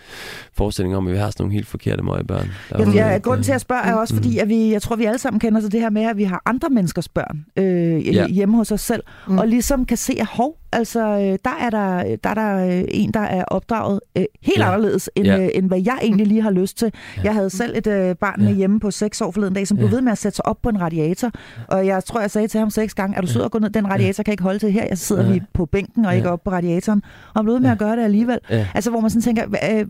forestilling 0.53 0.95
om, 0.95 1.07
at 1.07 1.13
vi 1.13 1.17
har 1.17 1.29
sådan 1.29 1.43
nogle 1.43 1.53
helt 1.53 1.67
forkerte 1.67 2.03
møgebørn. 2.03 2.51
Ja, 2.79 3.11
ja, 3.11 3.17
grunden 3.17 3.43
til 3.43 3.51
at 3.51 3.61
spørge 3.61 3.81
er 3.81 3.95
også, 3.95 4.15
fordi 4.15 4.29
mm. 4.29 4.41
at 4.41 4.49
vi, 4.49 4.71
jeg 4.71 4.81
tror, 4.81 4.95
vi 4.95 5.05
alle 5.05 5.17
sammen 5.17 5.39
kender 5.39 5.61
til 5.61 5.71
det 5.71 5.79
her 5.79 5.89
med, 5.89 6.01
at 6.01 6.17
vi 6.17 6.23
har 6.23 6.41
andre 6.45 6.69
menneskers 6.69 7.09
børn 7.09 7.45
øh, 7.57 8.15
ja. 8.15 8.27
hjemme 8.27 8.57
hos 8.57 8.71
os 8.71 8.81
selv, 8.81 9.03
mm. 9.27 9.37
og 9.37 9.47
ligesom 9.47 9.85
kan 9.85 9.97
se, 9.97 10.13
at 10.19 10.25
hov, 10.25 10.57
altså, 10.71 10.99
øh, 10.99 11.37
der 11.45 11.55
er 11.61 11.69
der, 11.69 12.15
der 12.23 12.29
er 12.29 12.33
der 12.33 12.77
øh, 12.77 12.83
en, 12.87 13.11
der 13.11 13.19
er 13.19 13.43
opdraget 13.43 13.99
øh, 14.17 14.23
helt 14.41 14.59
ja. 14.59 14.73
anderledes, 14.73 15.09
end, 15.15 15.25
ja. 15.25 15.43
øh, 15.43 15.49
end 15.53 15.67
hvad 15.67 15.81
jeg 15.85 15.99
egentlig 16.01 16.27
lige 16.27 16.41
har 16.41 16.51
lyst 16.51 16.77
til. 16.77 16.91
Ja. 17.17 17.21
Jeg 17.23 17.33
havde 17.33 17.49
selv 17.49 17.77
et 17.77 17.87
øh, 17.87 18.15
barn 18.15 18.39
med 18.41 18.49
ja. 18.49 18.55
hjemme 18.55 18.79
på 18.79 18.91
seks 18.91 19.21
år 19.21 19.31
forleden 19.31 19.53
dag, 19.53 19.67
som 19.67 19.77
blev 19.77 19.89
ja. 19.89 19.95
ved 19.95 20.01
med 20.01 20.11
at 20.11 20.17
sætte 20.17 20.35
sig 20.35 20.45
op 20.45 20.57
på 20.63 20.69
en 20.69 20.81
radiator, 20.81 21.31
og 21.67 21.85
jeg 21.85 22.03
tror, 22.03 22.21
jeg 22.21 22.31
sagde 22.31 22.47
til 22.47 22.59
ham 22.59 22.69
seks 22.69 22.93
gange, 22.93 23.17
er 23.17 23.21
du 23.21 23.27
sød 23.27 23.41
at 23.41 23.51
gå 23.51 23.59
ned, 23.59 23.69
den 23.69 23.89
radiator 23.89 24.23
kan 24.23 24.31
ikke 24.31 24.43
holde 24.43 24.59
til 24.59 24.71
her, 24.71 24.85
jeg 24.89 24.97
sidder 24.97 25.22
sidder 25.25 25.39
vi 25.39 25.45
på 25.53 25.65
bænken 25.65 26.05
og 26.05 26.11
Ja. 26.11 26.17
ikke 26.17 26.29
oppe 26.29 26.43
på 26.43 26.51
radiatoren, 26.51 27.01
og 27.35 27.45
ved 27.45 27.59
med 27.59 27.67
Ja. 27.69 27.71
at 27.73 27.79
gøre 27.79 27.95
det 27.95 28.03
alligevel. 28.03 28.39
Ja. 28.49 28.67
Altså, 28.73 28.89
hvor 28.89 28.99
man 28.99 29.09
sådan 29.09 29.21
tænker, 29.21 29.43
øh, 29.71 29.85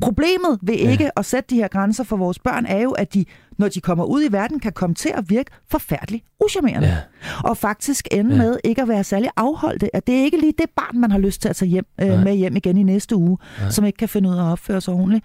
problemet 0.00 0.58
ved 0.62 0.74
Ja. 0.74 0.90
ikke 0.90 1.18
at 1.18 1.24
sætte 1.24 1.50
de 1.50 1.56
her 1.56 1.68
grænser 1.68 2.04
for 2.04 2.16
vores 2.16 2.38
børn, 2.38 2.66
er 2.66 2.82
jo, 2.82 2.90
at 2.90 3.14
de, 3.14 3.24
når 3.58 3.68
de 3.68 3.80
kommer 3.80 4.04
ud 4.04 4.22
i 4.28 4.32
verden, 4.32 4.60
kan 4.60 4.72
komme 4.72 4.94
til 4.94 5.10
at 5.14 5.30
virke 5.30 5.50
forfærdeligt 5.70 6.24
uschammerende. 6.44 6.88
Ja. 6.88 6.96
Og 7.44 7.56
faktisk 7.56 8.08
ende 8.12 8.30
Ja. 8.36 8.42
med 8.42 8.56
ikke 8.64 8.82
at 8.82 8.88
være 8.88 9.04
særlig 9.04 9.30
afholdte. 9.36 9.96
At 9.96 10.06
det 10.06 10.14
er 10.18 10.22
ikke 10.24 10.40
lige 10.40 10.52
det 10.58 10.66
barn, 10.76 10.98
man 11.00 11.10
har 11.10 11.18
lyst 11.18 11.42
til 11.42 11.48
at 11.48 11.56
tage 11.56 11.68
hjem, 11.68 11.86
øh, 12.00 12.08
Nej. 12.08 12.24
med 12.24 12.34
hjem 12.34 12.56
igen 12.56 12.76
i 12.78 12.82
næste 12.82 13.16
uge, 13.16 13.38
Nej. 13.60 13.70
som 13.70 13.84
ikke 13.84 13.96
kan 13.96 14.08
finde 14.08 14.28
ud 14.28 14.34
af 14.34 14.46
at 14.46 14.52
opføre 14.52 14.80
sig 14.80 14.94
ordentligt. 14.94 15.24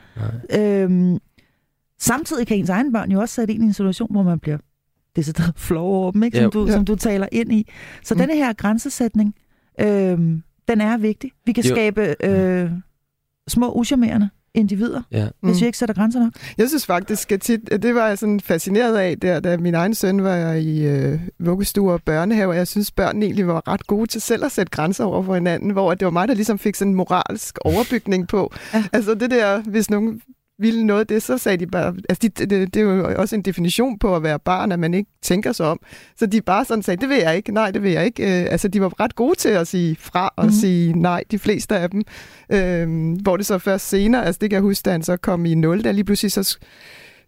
Nej. 0.51 0.61
Øhm, 0.61 1.17
samtidig 1.99 2.47
kan 2.47 2.57
ens 2.57 2.69
egen 2.69 2.93
børn 2.93 3.11
jo 3.11 3.19
også 3.19 3.35
sætte 3.35 3.53
ind 3.53 3.63
i 3.63 3.65
en 3.67 3.73
situation, 3.73 4.07
hvor 4.11 4.23
man 4.23 4.39
bliver 4.39 4.57
decideret 5.19 5.53
flov 5.57 5.95
over 5.95 6.11
dem, 6.11 6.23
ikke? 6.23 6.37
Som, 6.37 6.51
du, 6.51 6.65
Ja. 6.65 6.71
som 6.71 6.85
du 6.85 6.95
taler 6.95 7.27
ind 7.31 7.51
i. 7.53 7.67
Så 8.03 8.13
Mm. 8.13 8.19
denne 8.19 8.35
her 8.35 8.53
grænsesætning, 8.53 9.35
øhm, 9.81 10.43
den 10.67 10.81
er 10.81 10.97
vigtig. 10.97 11.31
Vi 11.45 11.51
kan 11.51 11.63
Jo. 11.63 11.69
skabe 11.75 12.15
øh, 12.23 12.69
små 13.47 13.71
uschammerende 13.75 14.29
individer, 14.53 15.01
Ja. 15.11 15.27
hvis 15.41 15.55
Mm. 15.55 15.61
vi 15.61 15.65
ikke 15.65 15.77
sætter 15.77 15.95
grænser 15.95 16.19
nok. 16.19 16.31
Jeg 16.57 16.67
synes 16.67 16.85
faktisk, 16.85 17.31
at 17.31 17.41
tit, 17.41 17.59
det 17.81 17.95
var 17.95 18.07
jeg 18.07 18.17
sådan 18.17 18.39
fascineret 18.39 18.97
af, 18.97 19.19
der, 19.19 19.39
da 19.39 19.57
min 19.57 19.75
egen 19.75 19.93
søn 19.95 20.23
var 20.23 20.53
i 20.53 20.85
øh, 20.85 21.19
vuggestue 21.39 21.91
og 21.93 22.01
børnehave, 22.05 22.49
og 22.51 22.55
jeg 22.55 22.67
synes, 22.67 22.91
børnene 22.91 23.25
egentlig 23.25 23.47
var 23.47 23.67
ret 23.67 23.87
gode 23.87 24.07
til 24.07 24.21
selv 24.21 24.45
at 24.45 24.51
sætte 24.51 24.69
grænser 24.71 25.03
over 25.03 25.23
for 25.23 25.33
hinanden, 25.33 25.69
hvor 25.71 25.93
det 25.93 26.05
var 26.05 26.11
mig, 26.11 26.27
der 26.27 26.33
ligesom 26.33 26.59
fik 26.59 26.75
sådan 26.75 26.91
en 26.91 26.95
moralsk 26.95 27.57
overbygning 27.61 28.27
på. 28.27 28.53
Ja. 28.73 28.83
Altså 28.93 29.13
det 29.13 29.31
der, 29.31 29.61
hvis 29.61 29.89
nogen 29.89 30.21
ville 30.59 30.85
noget 30.85 30.99
af 30.99 31.07
det, 31.07 31.23
så 31.23 31.37
sagde 31.37 31.57
de 31.57 31.67
bare, 31.67 31.95
altså 32.09 32.19
de, 32.21 32.29
det, 32.29 32.73
det 32.73 32.79
er 32.79 32.83
jo 32.83 33.15
også 33.17 33.35
en 33.35 33.41
definition 33.41 33.99
på 33.99 34.15
at 34.15 34.23
være 34.23 34.39
barn, 34.39 34.71
at 34.71 34.79
man 34.79 34.93
ikke 34.93 35.11
tænker 35.21 35.51
sig 35.51 35.65
om. 35.65 35.79
Så 36.17 36.25
de 36.25 36.41
bare 36.41 36.65
sådan 36.65 36.83
sagde, 36.83 37.01
det 37.01 37.09
vil 37.09 37.17
jeg 37.17 37.35
ikke, 37.35 37.51
nej, 37.51 37.71
det 37.71 37.83
vil 37.83 37.91
jeg 37.91 38.05
ikke. 38.05 38.23
Øh, 38.23 38.47
altså 38.51 38.67
de 38.67 38.81
var 38.81 38.99
ret 38.99 39.15
gode 39.15 39.35
til 39.35 39.49
at 39.49 39.67
sige 39.67 39.95
fra 39.99 40.33
og 40.35 40.45
mm. 40.45 40.51
sige 40.51 40.93
nej, 40.93 41.23
de 41.31 41.39
fleste 41.39 41.77
af 41.77 41.89
dem. 41.89 42.03
Øh, 42.51 43.11
hvor 43.21 43.37
det 43.37 43.45
så 43.45 43.57
først 43.57 43.89
senere, 43.89 44.25
altså 44.25 44.39
det 44.41 44.49
kan 44.49 44.55
jeg 44.55 44.61
huske, 44.61 44.85
da 44.85 44.91
han 44.91 45.03
så 45.03 45.17
kom 45.17 45.45
i 45.45 45.55
0, 45.55 45.83
der 45.83 45.91
lige 45.91 46.03
pludselig 46.03 46.31
så 46.31 46.57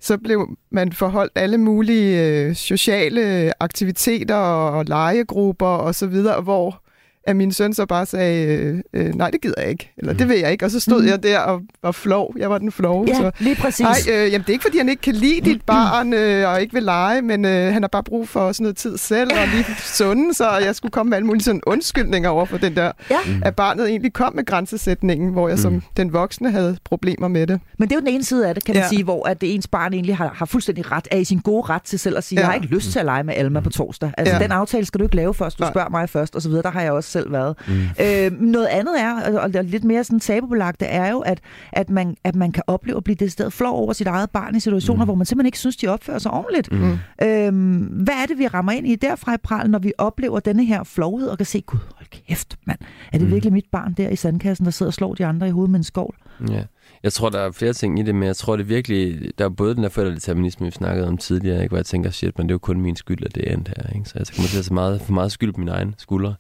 så 0.04 0.18
blev 0.18 0.58
man 0.72 0.94
forholdt 0.94 1.32
alle 1.36 1.58
mulige 1.58 2.28
øh, 2.28 2.56
sociale 2.56 3.54
aktiviteter 3.64 4.36
og 4.36 4.86
legegrupper 4.86 5.66
og 5.66 5.96
så 5.96 6.08
videre, 6.08 6.42
hvor 6.42 6.84
at 7.24 7.36
min 7.36 7.52
søn 7.54 7.74
så 7.74 7.86
bare 7.86 8.06
sagde, 8.06 8.46
øh, 8.56 8.80
øh, 8.94 9.16
nej, 9.16 9.30
det 9.30 9.42
gider 9.42 9.62
jeg 9.62 9.70
ikke, 9.70 9.92
eller 9.98 10.14
det 10.14 10.30
vil 10.30 10.40
jeg 10.40 10.52
ikke. 10.52 10.66
Og 10.66 10.72
så 10.72 10.80
stod 10.80 11.02
mm. 11.02 11.08
jeg 11.08 11.24
der 11.24 11.40
og 11.40 11.62
var 11.84 11.92
flov. 11.92 12.34
Jeg 12.38 12.50
var 12.50 12.58
den 12.58 12.72
flove. 12.72 13.06
Ja, 13.08 13.16
Så, 13.16 13.32
lige 13.40 13.56
præcis. 13.56 13.80
Nej, 13.84 13.98
øh, 14.12 14.32
jamen 14.32 14.42
det 14.42 14.50
er 14.50 14.54
ikke, 14.54 14.64
fordi 14.64 14.78
han 14.78 14.90
ikke 14.90 15.02
kan 15.02 15.14
lide 15.16 15.42
dit 15.42 15.62
barn 15.62 16.14
øh, 16.14 16.50
og 16.50 16.62
ikke 16.62 16.74
vil 16.74 16.84
lege, 16.84 17.22
men 17.22 17.46
øh, 17.46 17.74
han 17.74 17.84
har 17.84 17.88
bare 17.88 18.04
brug 18.04 18.28
for 18.28 18.52
sådan 18.52 18.64
noget 18.64 18.78
tid 18.78 18.98
selv 18.98 19.32
og 19.42 19.48
lige 19.54 19.66
sunde, 19.80 20.34
så 20.34 20.50
jeg 20.58 20.76
skulle 20.76 20.92
komme 20.92 21.10
med 21.10 21.18
alle 21.18 21.28
mulige 21.28 21.44
sådan 21.44 21.62
undskyldninger 21.68 22.30
over 22.30 22.46
for 22.46 22.58
den 22.58 22.76
der, 22.76 22.92
Ja. 23.12 23.16
at 23.46 23.56
barnet 23.56 23.90
egentlig 23.90 24.14
kom 24.14 24.36
med 24.36 24.46
grænsesætningen, 24.46 25.32
hvor 25.32 25.50
jeg 25.50 25.60
som 25.60 25.74
Mm. 25.74 25.82
den 25.98 26.14
voksne 26.14 26.52
havde 26.52 26.78
problemer 26.86 27.28
med 27.28 27.48
det. 27.48 27.60
Men 27.78 27.90
det 27.90 27.96
er 27.96 28.00
jo 28.00 28.06
den 28.06 28.14
ene 28.14 28.24
side 28.24 28.48
af 28.48 28.56
det, 28.56 28.66
kan 28.66 28.76
man 28.76 28.84
Ja. 28.84 28.90
sige, 28.90 29.04
hvor 29.04 29.28
at 29.28 29.42
det 29.42 29.54
ens 29.56 29.68
barn 29.68 29.94
egentlig 29.94 30.18
har, 30.18 30.32
har 30.36 30.46
fuldstændig 30.46 30.92
ret, 30.92 31.08
er 31.12 31.18
i 31.18 31.24
sin 31.24 31.40
gode 31.40 31.62
ret 31.70 31.82
til 31.84 32.00
selv 32.00 32.18
at 32.18 32.24
sige, 32.24 32.40
ja. 32.40 32.46
Jeg 32.46 32.48
har 32.50 32.56
ikke 32.56 32.68
lyst 32.76 32.92
til 32.92 33.00
at 33.00 33.06
lege 33.06 33.24
med 33.24 33.34
Alma 33.38 33.60
på 33.60 33.70
torsdag. 33.70 34.12
Altså, 34.18 34.36
ja. 34.36 34.42
Den 34.44 34.52
aftale 34.52 34.86
skal 34.86 35.00
du 35.00 35.04
ikke 35.06 35.16
lave 35.16 35.34
først, 35.34 35.60
du 35.60 35.66
spørger 35.72 35.90
mig 35.90 36.10
først, 36.10 36.36
og 36.36 36.42
så 36.42 36.50
videre. 36.50 36.64
Der 36.64 36.72
har 36.72 36.82
jeg 36.82 36.92
også 36.92 37.11
selv 37.12 37.32
været. 37.32 37.56
Mm. 37.68 37.74
Øh, 38.02 38.42
noget 38.42 38.66
andet 38.68 39.02
er, 39.02 39.22
og- 39.22 39.42
og 39.42 39.54
det 39.54 39.66
lidt 39.66 39.84
mere 39.84 40.04
sådan 40.04 40.20
tabubelagt, 40.20 40.80
det 40.80 40.88
er 40.94 41.12
jo, 41.12 41.20
at, 41.20 41.40
at, 41.72 41.90
man, 41.90 42.16
at 42.24 42.36
man 42.36 42.52
kan 42.52 42.64
opleve 42.68 42.98
at 42.98 43.04
blive 43.04 43.16
decideret 43.16 43.54
flov 43.54 43.76
over 43.80 43.94
sit 43.94 44.08
eget 44.08 44.30
barn 44.30 44.56
i 44.56 44.60
situationer, 44.60 45.04
mm. 45.04 45.08
Hvor 45.08 45.16
man 45.16 45.26
simpelthen 45.26 45.46
ikke 45.46 45.60
synes, 45.60 45.78
de 45.78 45.88
opfører 45.88 46.20
sig 46.20 46.32
ordentligt. 46.32 46.72
Mm. 46.72 46.98
Øhm, 47.24 47.78
hvad 48.04 48.14
er 48.22 48.26
det, 48.26 48.38
vi 48.38 48.48
rammer 48.48 48.72
ind 48.72 48.88
i 48.88 48.96
derfra 48.96 49.34
i 49.34 49.38
pral, 49.44 49.70
når 49.70 49.80
vi 49.80 49.94
oplever 49.98 50.40
denne 50.40 50.66
her 50.66 50.84
flovhed 50.84 51.28
og 51.28 51.38
kan 51.38 51.46
se, 51.46 51.62
gud, 51.62 51.80
hold 51.96 52.08
kæft, 52.28 52.58
mand. 52.68 52.80
Er 53.14 53.18
det 53.18 53.28
Mm. 53.28 53.34
virkelig 53.34 53.54
mit 53.54 53.66
barn 53.72 53.94
der 53.98 54.10
i 54.10 54.16
sandkassen, 54.16 54.66
der 54.66 54.72
sidder 54.72 54.90
og 54.90 54.94
slår 54.94 55.14
de 55.14 55.26
andre 55.26 55.48
i 55.48 55.52
hovedet 55.52 55.72
med 55.72 55.80
en 55.80 55.84
skovl? 55.84 56.16
Ja. 56.50 56.64
Jeg 57.04 57.14
tror, 57.14 57.30
der 57.30 57.40
er 57.40 57.52
flere 57.52 57.74
ting 57.74 58.00
i 58.00 58.04
det, 58.04 58.16
men 58.16 58.24
jeg 58.28 58.36
tror, 58.36 58.56
det 58.56 58.70
virkelig... 58.70 59.32
Der 59.38 59.46
er 59.46 59.50
både 59.50 59.76
den 59.76 59.84
der 59.84 59.90
forældredeterminisme, 59.90 60.66
vi 60.66 60.72
snakkede 60.72 61.08
om 61.08 61.18
tidligere, 61.18 61.58
ikke? 61.58 61.70
hvor 61.70 61.78
jeg 61.78 61.86
tænker, 61.86 62.10
shit, 62.10 62.38
men 62.38 62.48
det 62.48 62.52
er 62.52 62.56
jo 62.56 62.60
kun 62.60 62.82
min 62.82 62.96
skyld, 62.96 63.26
at 63.26 63.36
det 63.36 63.50
er 63.50 63.54
endt 63.54 63.68
her. 63.68 63.96
Ikke? 63.96 64.10
Så 64.10 64.14
jeg 64.16 64.28
kommer 64.36 64.50
til 64.50 64.60
at 64.60 64.66
tage 64.66 64.74
meget, 64.74 65.02
for 65.02 65.14
meget 65.14 65.32
skyld 65.32 65.54
på 65.54 65.60
mine 65.60 65.72
egne 65.72 65.94
skuldre. 65.98 66.36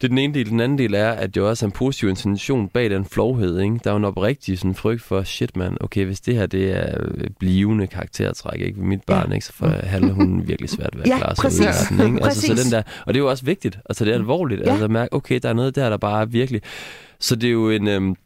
Det 0.00 0.04
er 0.04 0.08
den 0.08 0.18
ene 0.18 0.34
del. 0.34 0.50
Den 0.50 0.60
anden 0.60 0.78
del 0.78 0.94
er, 0.94 1.10
at 1.10 1.34
det 1.34 1.40
jo 1.40 1.48
også 1.48 1.66
er 1.66 1.68
en 1.68 1.72
positiv 1.72 2.08
intention 2.08 2.68
bag 2.68 2.90
den 2.90 3.04
flovhed. 3.04 3.60
Ikke? 3.60 3.80
Der 3.84 3.90
er 3.90 3.94
jo 3.94 3.98
en 3.98 4.04
oprigtig 4.04 4.58
sådan, 4.58 4.74
frygt 4.74 5.02
for, 5.02 5.22
shit 5.22 5.56
mand, 5.56 5.76
okay, 5.80 6.04
hvis 6.04 6.20
det 6.20 6.34
her 6.34 6.46
det 6.46 6.70
er 6.70 6.94
øh, 7.00 7.26
blivende 7.38 7.86
karaktertræk 7.86 8.60
ikke? 8.60 8.78
ved 8.78 8.86
mit 8.86 9.02
barn, 9.06 9.32
ikke? 9.32 9.46
så 9.46 9.52
får 9.52 9.66
handler 9.68 10.12
hun 10.12 10.42
virkelig 10.48 10.70
svært 10.70 10.90
ved 10.94 11.02
at 11.02 11.08
Ja, 11.08 11.18
klare 11.18 11.36
sig 11.36 11.42
præcis. 11.42 11.90
ud. 12.00 12.06
Ikke? 12.06 12.24
Altså, 12.24 12.46
så 12.46 12.54
den 12.64 12.72
der, 12.72 12.82
og 13.06 13.14
det 13.14 13.20
er 13.20 13.24
jo 13.24 13.30
også 13.30 13.44
vigtigt 13.44 13.78
tage 13.96 14.10
det 14.10 14.14
alvorligt. 14.14 14.60
Ja. 14.60 14.70
Altså 14.70 14.84
at 14.84 14.90
mærke, 14.90 15.12
okay, 15.12 15.40
der 15.42 15.48
er 15.48 15.52
noget 15.52 15.76
der, 15.76 15.90
der 15.90 15.96
bare 15.96 16.20
er 16.20 16.26
virkelig... 16.26 16.62
Så 17.20 17.36
det 17.36 17.48
er 17.48 17.52
jo 17.52 17.70
en... 17.70 17.88
Øhm, 17.88 18.16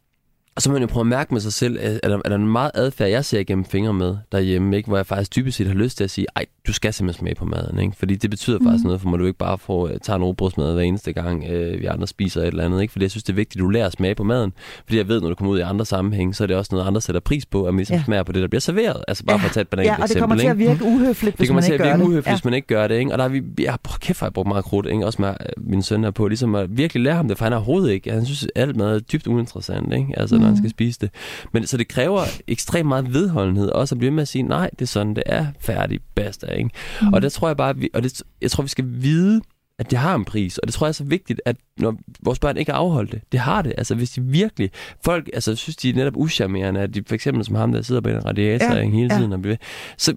og 0.57 0.63
så 0.63 0.71
må 0.71 0.73
man 0.73 0.83
jo 0.83 0.87
prøve 0.89 1.01
at 1.03 1.07
mærke 1.07 1.35
med 1.35 1.41
sig 1.41 1.53
selv, 1.53 1.79
at 1.81 2.01
er 2.03 2.09
der, 2.09 2.19
er 2.25 2.29
der 2.29 2.37
en 2.37 2.49
meget 2.49 2.71
adfærd, 2.75 3.09
jeg 3.11 3.25
ser 3.25 3.39
igennem 3.41 3.65
fingre 3.65 3.95
med 3.95 4.17
derhjemme, 4.33 4.77
ikke? 4.77 4.89
hvor 4.89 4.97
jeg 4.97 5.07
faktisk 5.07 5.31
typisk 5.31 5.57
set 5.57 5.67
har 5.67 5.75
lyst 5.75 5.97
til 5.97 6.05
at 6.05 6.11
sige, 6.11 6.27
ej, 6.37 6.45
du 6.67 6.73
skal 6.73 6.93
simpelthen 6.93 7.21
smage 7.21 7.35
på 7.35 7.45
maden, 7.45 7.79
ikke? 7.79 7.97
fordi 7.97 8.15
det 8.15 8.31
betyder 8.31 8.59
Mhm. 8.59 8.69
faktisk 8.69 8.85
noget, 8.85 9.01
for 9.01 9.09
må 9.09 9.17
du 9.17 9.27
ikke 9.27 9.39
bare 9.39 9.59
få 9.59 9.85
uh, 9.85 9.91
tage 10.03 10.17
en 10.17 10.23
robrødsmad 10.23 10.73
hver 10.75 10.83
eneste 10.83 11.13
gang, 11.13 11.45
øh, 11.51 11.81
vi 11.81 11.87
andre 11.87 12.07
spiser 12.07 12.41
et 12.41 12.47
eller 12.47 12.65
andet, 12.65 12.83
ikke? 12.83 12.93
fordi 12.93 13.03
jeg 13.03 13.11
synes, 13.11 13.25
det 13.25 13.33
er 13.33 13.37
vigtigt, 13.37 13.57
at 13.61 13.65
du 13.65 13.69
lærer 13.69 13.87
at 13.87 13.93
smage 13.93 14.15
på 14.15 14.25
maden, 14.25 14.53
fordi 14.85 14.97
jeg 14.99 15.09
ved, 15.09 15.21
når 15.21 15.29
du 15.29 15.35
kommer 15.35 15.53
ud 15.53 15.59
i 15.59 15.63
andre 15.63 15.87
sammenhæng, 15.87 16.37
så 16.37 16.43
er 16.45 16.47
det 16.47 16.57
også 16.57 16.69
noget, 16.75 16.87
andre 16.87 17.01
sætter 17.01 17.21
pris 17.21 17.47
på, 17.47 17.65
at 17.65 17.75
man 17.75 17.79
ligesom 17.79 17.95
Ja. 17.95 17.99
ja. 17.99 18.05
smager 18.05 18.23
på 18.23 18.33
det, 18.33 18.43
der 18.43 18.49
bliver 18.49 18.61
serveret, 18.61 19.05
altså 19.09 19.25
bare 19.25 19.37
Ja. 19.37 19.43
for 19.43 19.47
at 19.49 19.53
tage 19.53 19.63
et 19.63 19.69
banalt 19.69 19.87
Ja, 19.87 19.93
og 19.93 19.97
det 19.99 20.05
eksempel, 20.05 20.21
kommer 20.23 20.37
til 20.37 20.43
ikke? 20.45 20.51
at 20.51 20.59
virke 20.59 20.85
uhøfligt, 20.85 21.33
Det 21.33 21.41
hvis 21.41 21.49
kommer 21.49 21.57
man 21.61 21.65
til 21.65 21.73
ikke 21.73 21.85
at 21.85 21.89
gør 21.91 21.97
virke 21.97 22.03
det. 22.05 22.09
uhøfligt, 22.13 22.37
hvis 22.37 22.45
man 22.45 22.55
ikke 22.55 22.67
gør 22.67 22.89
det. 22.89 22.95
Ikke? 22.99 23.13
Og 23.13 23.19
der 23.19 23.25
er 23.25 23.29
vi, 23.29 23.43
jeg, 23.59 23.77
prøv, 23.83 23.99
kæft, 24.01 24.23
jeg 24.23 24.33
brugt 24.33 24.49
meget 24.49 24.65
krudt, 24.65 24.87
ikke? 24.87 25.07
også 25.07 25.23
med 25.23 25.29
øh, 25.29 25.35
min 25.57 25.83
søn 25.83 26.05
her 26.05 26.11
på, 26.11 26.29
ligesom 26.29 26.55
at 26.55 26.67
virkelig 26.77 27.03
lære 27.03 27.15
ham 27.15 27.29
det, 27.29 27.39
for 27.39 27.45
han 27.45 27.53
har 27.53 27.59
overhovedet 27.59 27.91
ikke. 27.93 28.13
Han 28.13 28.25
synes, 28.27 28.47
alt 28.55 28.77
mad 28.77 28.95
er 28.95 28.99
dybt 28.99 29.27
uinteressant, 29.27 29.93
ikke? 29.95 30.15
Altså, 30.17 30.37
når 30.43 30.49
han 30.49 30.55
Mhm. 30.55 30.63
skal 30.63 30.71
spise 30.71 31.01
det. 31.01 31.11
Men 31.53 31.67
så 31.67 31.77
det 31.77 31.89
kræver 31.89 32.23
ekstremt 32.49 32.89
meget 32.89 33.15
vedholdenhed, 33.15 33.69
også 33.69 33.95
at 33.95 33.99
blive 33.99 34.11
med 34.11 34.23
at 34.23 34.29
sige, 34.29 34.43
nej, 34.43 34.71
det 34.71 34.83
er 34.83 34.87
sådan, 34.87 35.15
det 35.17 35.23
er 35.27 35.47
færdig, 35.61 36.01
basta, 36.15 36.47
ikke? 36.47 36.71
Mm. 37.03 37.13
Og 37.13 37.23
der 37.23 37.29
tror 37.29 37.49
jeg 37.49 37.57
bare, 37.57 37.77
vi, 37.77 37.89
og 37.95 38.03
det, 38.03 38.23
jeg 38.43 38.51
tror, 38.51 38.63
vi 38.63 38.69
skal 38.69 38.85
vide, 38.89 39.41
at 39.79 39.91
det 39.91 39.99
har 39.99 40.15
en 40.15 40.25
pris, 40.25 40.59
og 40.59 40.67
det 40.69 40.75
tror 40.75 40.87
jeg 40.87 40.89
er 40.89 40.93
så 40.93 41.05
vigtigt, 41.05 41.41
at 41.45 41.57
når 41.79 41.97
vores 42.23 42.39
børn 42.39 42.57
ikke 42.57 42.73
afholder 42.73 43.11
det, 43.11 43.21
det 43.33 43.41
har 43.41 43.63
det. 43.63 43.73
Altså 43.79 43.95
hvis 43.95 44.11
de 44.11 44.21
virkelig, 44.23 44.71
folk 45.05 45.31
altså, 45.35 45.57
synes, 45.57 45.77
de 45.77 45.91
er 45.91 45.95
netop 45.95 46.17
uschammerende, 46.17 46.81
at 46.81 46.95
de 46.95 47.03
for 47.07 47.15
eksempel 47.15 47.45
som 47.45 47.55
ham, 47.55 47.73
der 47.73 47.83
sidder 47.83 48.01
bag 48.01 48.15
en 48.17 48.25
radiator 48.27 48.75
Ja, 48.77 48.85
hele 48.89 49.09
ja. 49.15 49.19
tiden, 49.19 49.33
og 49.33 49.43
bliver 49.43 49.57
så, 49.99 50.15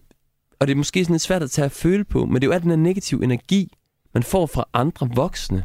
og 0.59 0.67
det 0.67 0.73
er 0.73 0.77
måske 0.77 1.03
sådan 1.03 1.13
lidt 1.13 1.21
svært 1.23 1.43
at 1.43 1.51
tage 1.51 1.65
at 1.65 1.71
føle 1.71 2.03
på, 2.03 2.25
men 2.25 2.35
det 2.35 2.43
er 2.43 2.47
jo 2.47 2.51
alt 2.53 2.63
den 2.63 2.71
her 2.71 2.77
negative 2.77 3.23
energi, 3.23 3.73
man 4.13 4.23
får 4.23 4.45
fra 4.45 4.65
andre 4.73 5.09
voksne. 5.15 5.63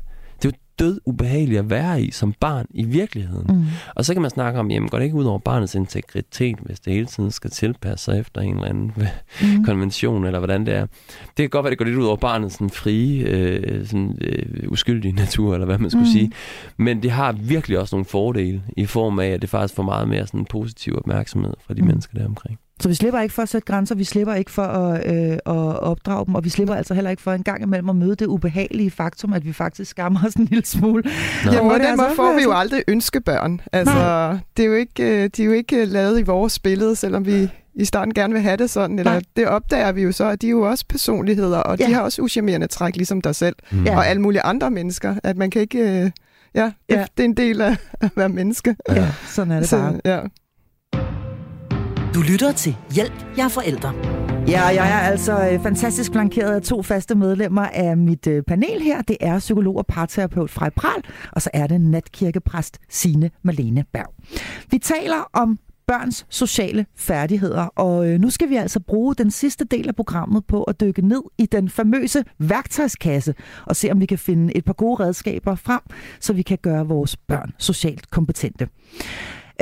Død 0.80 1.00
ubehageligt 1.04 1.58
at 1.58 1.70
være 1.70 2.02
i 2.02 2.10
som 2.10 2.32
barn 2.40 2.66
i 2.70 2.84
virkeligheden. 2.84 3.56
Mm. 3.56 3.64
Og 3.94 4.04
så 4.04 4.12
kan 4.12 4.22
man 4.22 4.30
snakke 4.30 4.60
om, 4.60 4.70
jamen 4.70 4.88
går 4.88 4.98
det 4.98 5.04
ikke 5.04 5.16
ud 5.16 5.24
over 5.24 5.38
barnets 5.38 5.74
integritet, 5.74 6.56
hvis 6.62 6.80
det 6.80 6.92
hele 6.92 7.06
tiden 7.06 7.30
skal 7.30 7.50
tilpasse 7.50 8.04
sig 8.04 8.18
efter 8.20 8.40
en 8.40 8.54
eller 8.54 8.68
anden 8.68 8.92
Mm. 9.42 9.64
konvention, 9.64 10.24
eller 10.24 10.38
hvordan 10.38 10.66
det 10.66 10.74
er. 10.74 10.86
Det 11.26 11.36
kan 11.36 11.48
godt 11.48 11.64
være, 11.64 11.70
det 11.70 11.78
går 11.78 11.84
lidt 11.84 11.96
ud 11.96 12.04
over 12.04 12.16
barnets 12.16 12.54
sådan, 12.54 12.70
frie, 12.70 13.22
øh, 13.22 13.86
sådan, 13.86 14.18
øh, 14.20 14.68
uskyldige 14.72 15.12
natur, 15.12 15.54
eller 15.54 15.66
hvad 15.66 15.78
man 15.78 15.90
skulle 15.90 16.06
Mm. 16.06 16.12
sige. 16.12 16.32
Men 16.76 17.02
det 17.02 17.10
har 17.10 17.32
virkelig 17.32 17.78
også 17.78 17.96
nogle 17.96 18.04
fordele, 18.04 18.62
i 18.76 18.86
form 18.86 19.18
af, 19.18 19.26
at 19.28 19.42
det 19.42 19.50
faktisk 19.50 19.74
får 19.74 19.82
meget 19.82 20.08
mere 20.08 20.26
sådan, 20.26 20.44
positiv 20.44 20.96
opmærksomhed 20.96 21.54
fra 21.66 21.74
de 21.74 21.80
mm. 21.82 21.86
mennesker 21.88 22.18
der 22.18 22.26
omkring. 22.26 22.58
Så 22.80 22.88
vi 22.88 22.94
slipper 22.94 23.20
ikke 23.20 23.34
for 23.34 23.42
at 23.42 23.48
sætte 23.48 23.66
grænser, 23.66 23.94
vi 23.94 24.04
slipper 24.04 24.34
ikke 24.34 24.50
for 24.50 24.62
at, 24.62 25.14
øh, 25.16 25.32
at 25.32 25.40
opdrage 25.80 26.26
dem, 26.26 26.34
og 26.34 26.44
vi 26.44 26.48
slipper 26.48 26.74
altså 26.74 26.94
heller 26.94 27.10
ikke 27.10 27.22
for 27.22 27.32
en 27.32 27.42
gang 27.42 27.62
imellem 27.62 27.88
at 27.88 27.96
møde 27.96 28.14
det 28.16 28.26
ubehagelige 28.26 28.90
faktum, 28.90 29.32
at 29.32 29.44
vi 29.44 29.52
faktisk 29.52 29.90
skammer 29.90 30.20
os 30.26 30.34
en 30.34 30.44
lille 30.44 30.64
smule. 30.66 31.02
Nå. 31.44 31.52
Jamen, 31.52 31.70
på 31.70 31.74
den 31.74 31.82
altså 31.86 32.02
måde 32.06 32.16
får 32.16 32.36
vi 32.36 32.42
jo 32.42 32.52
aldrig 32.52 32.82
ønskebørn. 32.88 33.60
Altså, 33.72 34.38
det 34.56 34.62
er 34.62 34.66
jo 34.66 34.74
ikke, 34.74 35.02
øh, 35.24 35.30
de 35.36 35.42
er 35.42 35.46
jo 35.46 35.52
ikke 35.52 35.84
lavet 35.84 36.18
i 36.18 36.22
vores 36.22 36.58
billede, 36.58 36.96
selvom 36.96 37.26
vi 37.26 37.48
i 37.74 37.84
starten 37.84 38.14
gerne 38.14 38.32
vil 38.32 38.42
have 38.42 38.56
det 38.56 38.70
sådan. 38.70 38.98
Eller 38.98 39.12
Nej. 39.12 39.22
det 39.36 39.46
opdager 39.48 39.92
vi 39.92 40.02
jo 40.02 40.12
så, 40.12 40.24
at 40.24 40.42
de 40.42 40.46
er 40.46 40.50
jo 40.50 40.62
også 40.62 40.84
personligheder, 40.88 41.58
og 41.58 41.78
Ja. 41.78 41.86
de 41.86 41.94
har 41.94 42.00
også 42.02 42.22
uschammerende 42.22 42.66
træk, 42.66 42.96
ligesom 42.96 43.20
dig 43.20 43.34
selv. 43.34 43.56
Mm. 43.70 43.86
Og 43.86 44.06
alle 44.06 44.22
mulige 44.22 44.42
andre 44.42 44.70
mennesker. 44.70 45.14
At 45.24 45.36
man 45.36 45.50
kan 45.50 45.62
ikke... 45.62 45.78
Øh, 45.78 46.10
ja, 46.54 46.64
det, 46.64 46.72
Ja. 46.90 47.04
det 47.16 47.22
er 47.22 47.28
en 47.28 47.36
del 47.36 47.60
af 47.60 47.76
at 48.00 48.10
være 48.16 48.28
menneske. 48.28 48.76
Ja, 48.88 49.08
sådan 49.26 49.50
er 49.52 49.60
det 49.60 49.70
bare. 49.70 49.92
Så, 49.92 50.00
ja. 50.04 50.20
Du 52.14 52.20
lytter 52.20 52.52
til 52.52 52.76
Hjælp, 52.94 53.12
jeg 53.36 53.44
er 53.44 53.48
forældre. 53.48 53.94
Ja, 54.48 54.62
jeg 54.62 54.90
er 54.90 54.98
altså 54.98 55.50
øh, 55.50 55.62
fantastisk 55.62 56.12
flankeret 56.12 56.54
af 56.54 56.62
to 56.62 56.82
faste 56.82 57.14
medlemmer 57.14 57.62
af 57.62 57.96
mit 57.96 58.26
øh, 58.26 58.42
panel 58.42 58.82
her. 58.82 59.02
Det 59.02 59.16
er 59.20 59.38
psykolog 59.38 59.76
og 59.76 59.86
parterapeut 59.86 60.50
Frej 60.50 60.70
Pral, 60.70 61.02
og 61.32 61.42
så 61.42 61.50
er 61.54 61.66
det 61.66 61.80
natkirkepræst 61.80 62.78
Signe 62.88 63.30
Malene 63.42 63.84
Berg. 63.92 64.14
Vi 64.70 64.78
taler 64.78 65.30
om 65.32 65.58
børns 65.86 66.26
sociale 66.28 66.86
færdigheder, 66.96 67.62
og 67.62 68.08
øh, 68.08 68.20
nu 68.20 68.30
skal 68.30 68.48
vi 68.48 68.56
altså 68.56 68.80
bruge 68.80 69.14
den 69.14 69.30
sidste 69.30 69.64
del 69.64 69.88
af 69.88 69.96
programmet 69.96 70.46
på 70.46 70.62
at 70.62 70.80
dykke 70.80 71.08
ned 71.08 71.22
i 71.38 71.46
den 71.46 71.68
famøse 71.68 72.24
værktøjskasse 72.38 73.34
og 73.66 73.76
se, 73.76 73.90
om 73.90 74.00
vi 74.00 74.06
kan 74.06 74.18
finde 74.18 74.56
et 74.56 74.64
par 74.64 74.72
gode 74.72 75.04
redskaber 75.04 75.54
frem, 75.54 75.80
så 76.20 76.32
vi 76.32 76.42
kan 76.42 76.58
gøre 76.62 76.86
vores 76.86 77.16
børn 77.16 77.52
socialt 77.58 78.10
kompetente. 78.10 78.68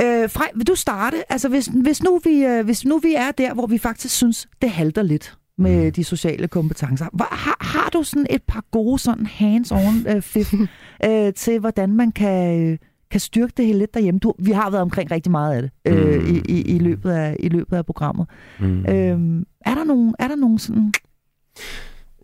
Øh, 0.01 0.29
Frej, 0.29 0.49
vil 0.55 0.67
du 0.67 0.75
starte? 0.75 1.31
Altså, 1.31 1.49
hvis, 1.49 1.69
hvis, 1.83 2.03
nu 2.03 2.19
vi, 2.23 2.45
øh, 2.45 2.65
hvis 2.65 2.85
nu 2.85 2.97
vi 2.97 3.15
er 3.15 3.31
der, 3.31 3.53
hvor 3.53 3.67
vi 3.67 3.77
faktisk 3.77 4.15
synes, 4.15 4.47
det 4.61 4.69
halter 4.69 5.01
lidt 5.01 5.37
med 5.57 5.85
mm. 5.85 5.91
de 5.91 6.03
sociale 6.03 6.47
kompetencer. 6.47 7.05
Hvor, 7.13 7.27
har, 7.31 7.57
har 7.61 7.89
du 7.89 8.03
sådan 8.03 8.27
et 8.29 8.43
par 8.43 8.63
gode 8.71 8.99
sådan 8.99 9.25
hands-on 9.25 10.15
øh, 10.15 10.21
fif 10.21 10.53
øh, 11.05 11.33
til, 11.33 11.59
hvordan 11.59 11.93
man 11.93 12.11
kan, 12.11 12.61
øh, 12.61 12.77
kan 13.11 13.19
styrke 13.19 13.53
det 13.57 13.65
hele 13.65 13.79
lidt 13.79 13.93
derhjemme? 13.93 14.19
Du, 14.19 14.33
vi 14.39 14.51
har 14.51 14.69
været 14.69 14.81
omkring 14.81 15.11
rigtig 15.11 15.31
meget 15.31 15.55
af 15.55 15.61
det 15.61 15.71
øh, 15.85 16.21
mm. 16.21 16.35
i, 16.35 16.41
i, 16.49 16.61
i, 16.61 16.79
løbet 16.79 17.11
af, 17.11 17.35
i 17.39 17.49
løbet 17.49 17.77
af 17.77 17.85
programmet. 17.85 18.27
Mm. 18.59 18.79
Øh, 18.79 19.45
er 19.65 19.75
der 19.75 19.83
nogen, 19.83 20.15
er 20.19 20.27
der 20.27 20.35
nogen 20.35 20.59
sådan 20.59 20.93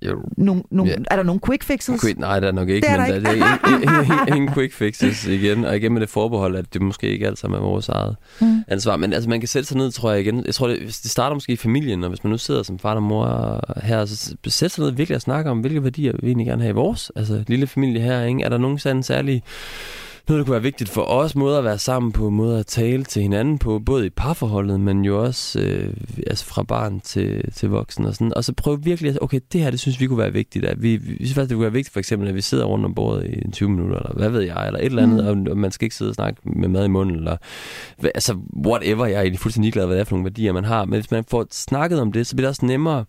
jo. 0.02 0.22
Nogle, 0.38 0.64
nogle, 0.72 0.92
ja. 0.92 0.98
Er 1.12 1.16
der 1.16 1.24
nogle 1.24 1.42
quick 1.46 1.64
fixes? 1.64 2.02
Quick, 2.02 2.20
nej, 2.20 2.40
der 2.40 2.48
er 2.48 2.52
nok 2.52 2.70
ikke, 2.70 2.88
det 2.88 2.94
er 2.94 2.98
men 2.98 3.26
der, 3.26 3.32
ikke. 3.32 3.44
der 3.44 3.46
er 3.46 3.82
ingen, 3.82 4.36
ingen 4.36 4.54
quick 4.54 4.74
fixes 4.74 5.26
igen. 5.28 5.66
Og 5.66 5.76
igen 5.76 5.94
med 5.94 6.02
det 6.02 6.10
forbehold, 6.10 6.56
at 6.56 6.74
det 6.74 6.82
måske 6.82 7.10
ikke 7.10 7.28
alt 7.28 7.40
sammen 7.40 7.58
er 7.58 7.64
vores 7.64 7.90
eget 7.90 8.16
mm. 8.42 8.64
ansvar. 8.68 8.98
Men 8.98 9.14
altså, 9.14 9.30
man 9.30 9.40
kan 9.40 9.48
sætte 9.48 9.68
sig 9.68 9.78
ned, 9.78 9.92
tror 9.92 10.12
jeg 10.12 10.22
igen. 10.22 10.46
Jeg 10.46 10.54
tror, 10.54 10.68
det, 10.68 10.80
det 10.80 11.12
starter 11.12 11.34
måske 11.34 11.54
i 11.54 11.56
familien, 11.56 12.04
og 12.04 12.10
hvis 12.10 12.24
man 12.24 12.32
nu 12.32 12.38
sidder 12.38 12.64
som 12.64 12.80
far 12.80 12.96
og 12.96 13.04
mor 13.04 13.60
her, 13.84 14.06
så 14.06 14.36
sæt 14.48 14.72
sig 14.72 14.84
ned 14.84 14.92
virkelig 14.92 15.16
og 15.16 15.22
snakke 15.22 15.50
om, 15.50 15.60
hvilke 15.60 15.84
værdier 15.84 16.14
vi 16.20 16.28
egentlig 16.28 16.48
gerne 16.48 16.62
have 16.62 16.72
i 16.72 16.76
vores 16.76 17.12
altså, 17.16 17.44
lille 17.48 17.68
familie 17.68 18.02
her. 18.02 18.24
Ikke? 18.24 18.44
Er 18.44 18.50
der 18.50 18.58
nogen 18.58 18.80
sådan 18.80 19.04
særlige 19.04 19.44
noget, 20.30 20.40
der 20.40 20.46
kunne 20.46 20.54
være 20.54 20.62
vigtigt 20.62 20.90
for 20.90 21.02
os, 21.02 21.36
måder 21.36 21.58
at 21.58 21.64
være 21.64 21.80
sammen 21.80 22.12
på, 22.12 22.30
måder 22.30 22.60
at 22.60 22.66
tale 22.66 23.04
til 23.04 23.22
hinanden 23.22 23.58
på, 23.58 23.80
både 23.80 24.06
i 24.06 24.10
parforholdet, 24.10 24.80
men 24.80 25.06
jo 25.06 25.24
også 25.24 25.60
øh, 25.60 25.94
altså 26.28 26.46
fra 26.46 26.64
barn 26.64 27.00
til, 27.00 27.52
til 27.54 27.70
voksen 27.70 28.06
og 28.06 28.14
sådan. 28.14 28.34
Og 28.34 28.44
så 28.44 28.54
prøve 28.54 28.84
virkelig 28.84 29.12
at, 29.12 29.18
okay, 29.22 29.40
det 29.54 29.62
her, 29.62 29.72
det 29.72 29.80
synes 29.80 30.00
vi 30.00 30.08
kunne 30.08 30.18
være 30.18 30.34
vigtigt. 30.34 30.66
At 30.66 30.84
vi, 30.84 30.96
vi 30.96 31.16
synes 31.16 31.34
faktisk, 31.34 31.50
det 31.50 31.56
kunne 31.56 31.64
være 31.64 31.72
vigtigt 31.72 31.94
for 31.94 32.00
eksempel, 32.00 32.28
at 32.28 32.36
vi 32.36 32.42
sidder 32.42 32.66
rundt 32.66 32.86
om 32.86 32.96
bordet 32.96 33.30
i 33.30 33.52
20 33.52 33.70
minutter, 33.70 33.98
eller 33.98 34.14
hvad 34.14 34.30
ved 34.30 34.42
jeg, 34.42 34.68
eller 34.68 34.80
et 34.80 34.86
eller 34.86 35.04
andet, 35.04 35.38
mm. 35.38 35.48
og 35.48 35.58
man 35.58 35.72
skal 35.72 35.86
ikke 35.86 35.96
sidde 35.96 36.12
og 36.12 36.16
snakke 36.16 36.42
med 36.44 36.68
mad 36.68 36.86
i 36.86 36.90
munden, 36.90 37.16
eller 37.16 37.38
altså 38.04 38.38
whatever, 38.66 39.06
jeg 39.06 39.18
er 39.18 39.22
egentlig 39.22 39.40
fuldstændig 39.40 39.66
ligeglad, 39.66 39.86
hvad 39.86 39.96
det 39.96 40.02
er 40.02 40.06
for 40.06 40.16
nogle 40.16 40.26
værdier, 40.26 40.54
man 40.54 40.66
har. 40.66 40.86
Men 40.86 41.00
hvis 41.00 41.12
man 41.12 41.24
får 41.28 41.48
snakket 41.52 42.02
om 42.02 42.12
det, 42.12 42.28
så 42.28 42.36
bliver 42.36 42.46
det 42.46 42.50
også 42.50 42.66
nemmere 42.66 43.06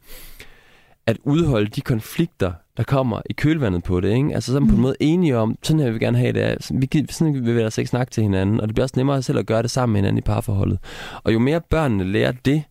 at 1.07 1.19
udholde 1.25 1.67
de 1.67 1.81
konflikter, 1.81 2.53
der 2.77 2.83
kommer 2.83 3.21
i 3.31 3.33
kølvandet 3.33 3.83
på 3.83 4.01
det. 4.01 4.15
Ikke? 4.15 4.35
Altså 4.35 4.53
så 4.53 4.57
er 4.57 4.61
man 4.61 4.69
på 4.69 4.73
en 4.73 4.77
mm. 4.77 4.83
måde 4.83 4.97
enige 5.01 5.37
om, 5.37 5.59
sådan 5.63 5.81
her 5.81 5.87
vil 5.87 5.95
vi 5.95 6.05
gerne 6.05 6.19
have 6.19 6.33
det. 6.33 6.71
Vi, 6.75 7.07
sådan 7.11 7.35
vil 7.35 7.57
vi 7.57 7.61
altså 7.61 7.81
ikke 7.81 7.91
snakke 7.91 8.11
til 8.11 8.23
hinanden, 8.23 8.61
og 8.61 8.69
det 8.69 8.75
bliver 8.75 8.85
også 8.85 8.95
nemmere 8.97 9.23
selv 9.23 9.39
at 9.39 9.47
gøre 9.47 9.63
det 9.63 9.71
sammen 9.71 9.93
med 9.93 10.01
hinanden 10.01 10.19
i 10.19 10.21
parforholdet. 10.21 10.79
Og 11.25 11.33
jo 11.33 11.39
mere 11.39 11.61
børnene 11.61 12.05
lærer 12.05 12.33
det, 12.33 12.63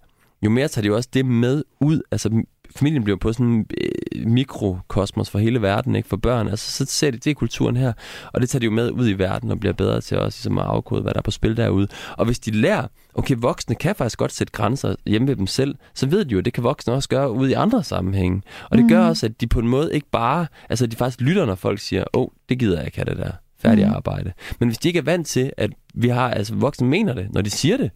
jo 0.42 0.50
mere 0.50 0.68
tager 0.68 0.82
de 0.82 0.88
jo 0.88 0.96
også 0.96 1.10
det 1.14 1.26
med 1.26 1.64
ud. 1.80 2.02
Altså 2.12 2.44
familien 2.76 3.04
bliver 3.04 3.18
på 3.18 3.34
sådan 3.34 3.66
øh, 3.82 3.88
mikrokosmos 4.26 5.30
for 5.30 5.40
hele 5.40 5.62
verden, 5.62 5.96
ikke 5.96 6.10
for 6.10 6.18
børn. 6.18 6.48
Altså, 6.48 6.72
så 6.72 6.92
ser 6.92 7.12
de, 7.12 7.18
det 7.18 7.28
er 7.28 7.34
kulturen 7.34 7.78
her, 7.78 7.94
og 8.34 8.42
det 8.42 8.50
tager 8.50 8.60
de 8.60 8.66
jo 8.66 8.72
med 8.72 8.92
ud 8.92 9.10
i 9.10 9.14
verden 9.14 9.52
og 9.52 9.60
bliver 9.60 9.74
bedre 9.74 10.02
til 10.02 10.18
også 10.20 10.38
ligesom 10.38 10.58
at 10.58 10.66
afkode, 10.66 11.02
hvad 11.02 11.14
der 11.14 11.20
er 11.20 11.24
på 11.24 11.32
spil 11.32 11.58
derude. 11.58 11.88
Og 12.18 12.26
hvis 12.26 12.40
de 12.40 12.52
lærer, 12.52 12.88
okay, 13.14 13.36
voksne 13.38 13.76
kan 13.76 13.96
faktisk 13.96 14.20
godt 14.20 14.32
sætte 14.32 14.52
grænser 14.52 14.96
hjemme 15.06 15.28
ved 15.28 15.36
dem 15.36 15.48
selv, 15.48 15.76
så 15.94 16.08
ved 16.08 16.26
de 16.26 16.32
jo, 16.32 16.40
at 16.40 16.46
det 16.46 16.54
kan 16.54 16.64
voksne 16.64 16.94
også 16.94 17.10
gøre 17.10 17.32
ude 17.32 17.52
i 17.52 17.54
andre 17.54 17.84
sammenhænge. 17.84 18.42
Og 18.70 18.78
det 18.78 18.86
mm. 18.86 18.90
gør 18.90 19.08
også, 19.08 19.26
at 19.26 19.42
de 19.42 19.48
på 19.48 19.60
en 19.60 19.68
måde 19.68 19.94
ikke 19.94 20.08
bare, 20.12 20.48
altså 20.70 20.88
de 20.88 20.96
faktisk 20.96 21.22
lytter, 21.22 21.46
når 21.46 21.56
folk 21.56 21.80
siger, 21.80 22.04
åh, 22.14 22.22
oh, 22.22 22.28
det 22.50 22.60
gider 22.60 22.78
jeg 22.78 22.86
ikke 22.86 22.98
have 22.98 23.06
det 23.06 23.18
der 23.18 23.32
færdige 23.60 23.88
mm. 23.88 23.94
arbejde. 23.94 24.34
Men 24.60 24.70
hvis 24.70 24.78
de 24.78 24.88
ikke 24.88 25.00
er 25.00 25.04
vant 25.04 25.28
til, 25.28 25.52
at 25.58 25.72
vi 25.94 26.08
har, 26.08 26.30
altså 26.30 26.56
voksne 26.56 26.88
mener 26.88 27.14
det, 27.14 27.34
når 27.34 27.42
de 27.42 27.50
siger 27.50 27.78
det, 27.78 27.92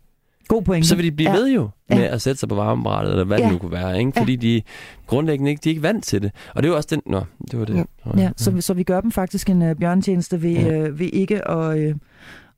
God 0.49 0.61
pointe. 0.61 0.87
Så 0.87 0.95
vil 0.95 1.05
de 1.05 1.11
blive 1.11 1.31
ja. 1.31 1.35
ved 1.35 1.49
jo 1.49 1.69
med 1.89 1.97
ja. 1.97 2.13
at 2.13 2.21
sætte 2.21 2.39
sig 2.39 2.49
på 2.49 2.55
varmebrættet, 2.55 3.11
eller 3.11 3.25
hvad 3.25 3.37
ja. 3.37 3.43
det 3.43 3.51
nu 3.51 3.57
kunne 3.57 3.71
være, 3.71 3.99
ikke? 3.99 4.11
fordi 4.17 4.31
ja. 4.31 4.41
de 4.41 4.61
grundlæggende 5.07 5.51
ikke, 5.51 5.61
de 5.63 5.69
er 5.69 5.71
ikke 5.71 5.83
vant 5.83 6.03
til 6.03 6.21
det. 6.21 6.31
Og 6.55 6.63
det 6.63 6.69
er 6.69 6.71
jo 6.71 6.77
også 6.77 6.89
den... 6.91 7.01
Nå, 7.05 7.21
det 7.51 7.59
var 7.59 7.65
det. 7.65 7.75
Ja, 7.75 8.21
ja 8.21 8.29
så, 8.37 8.53
så 8.59 8.73
vi 8.73 8.83
gør 8.83 9.01
dem 9.01 9.11
faktisk 9.11 9.49
en 9.49 9.61
uh, 9.61 9.75
bjørntjeneste 9.79 10.41
ved, 10.41 10.51
ja. 10.51 10.89
uh, 10.89 10.99
ved 10.99 11.09
ikke 11.13 11.47
at, 11.47 11.77
uh, 11.77 11.95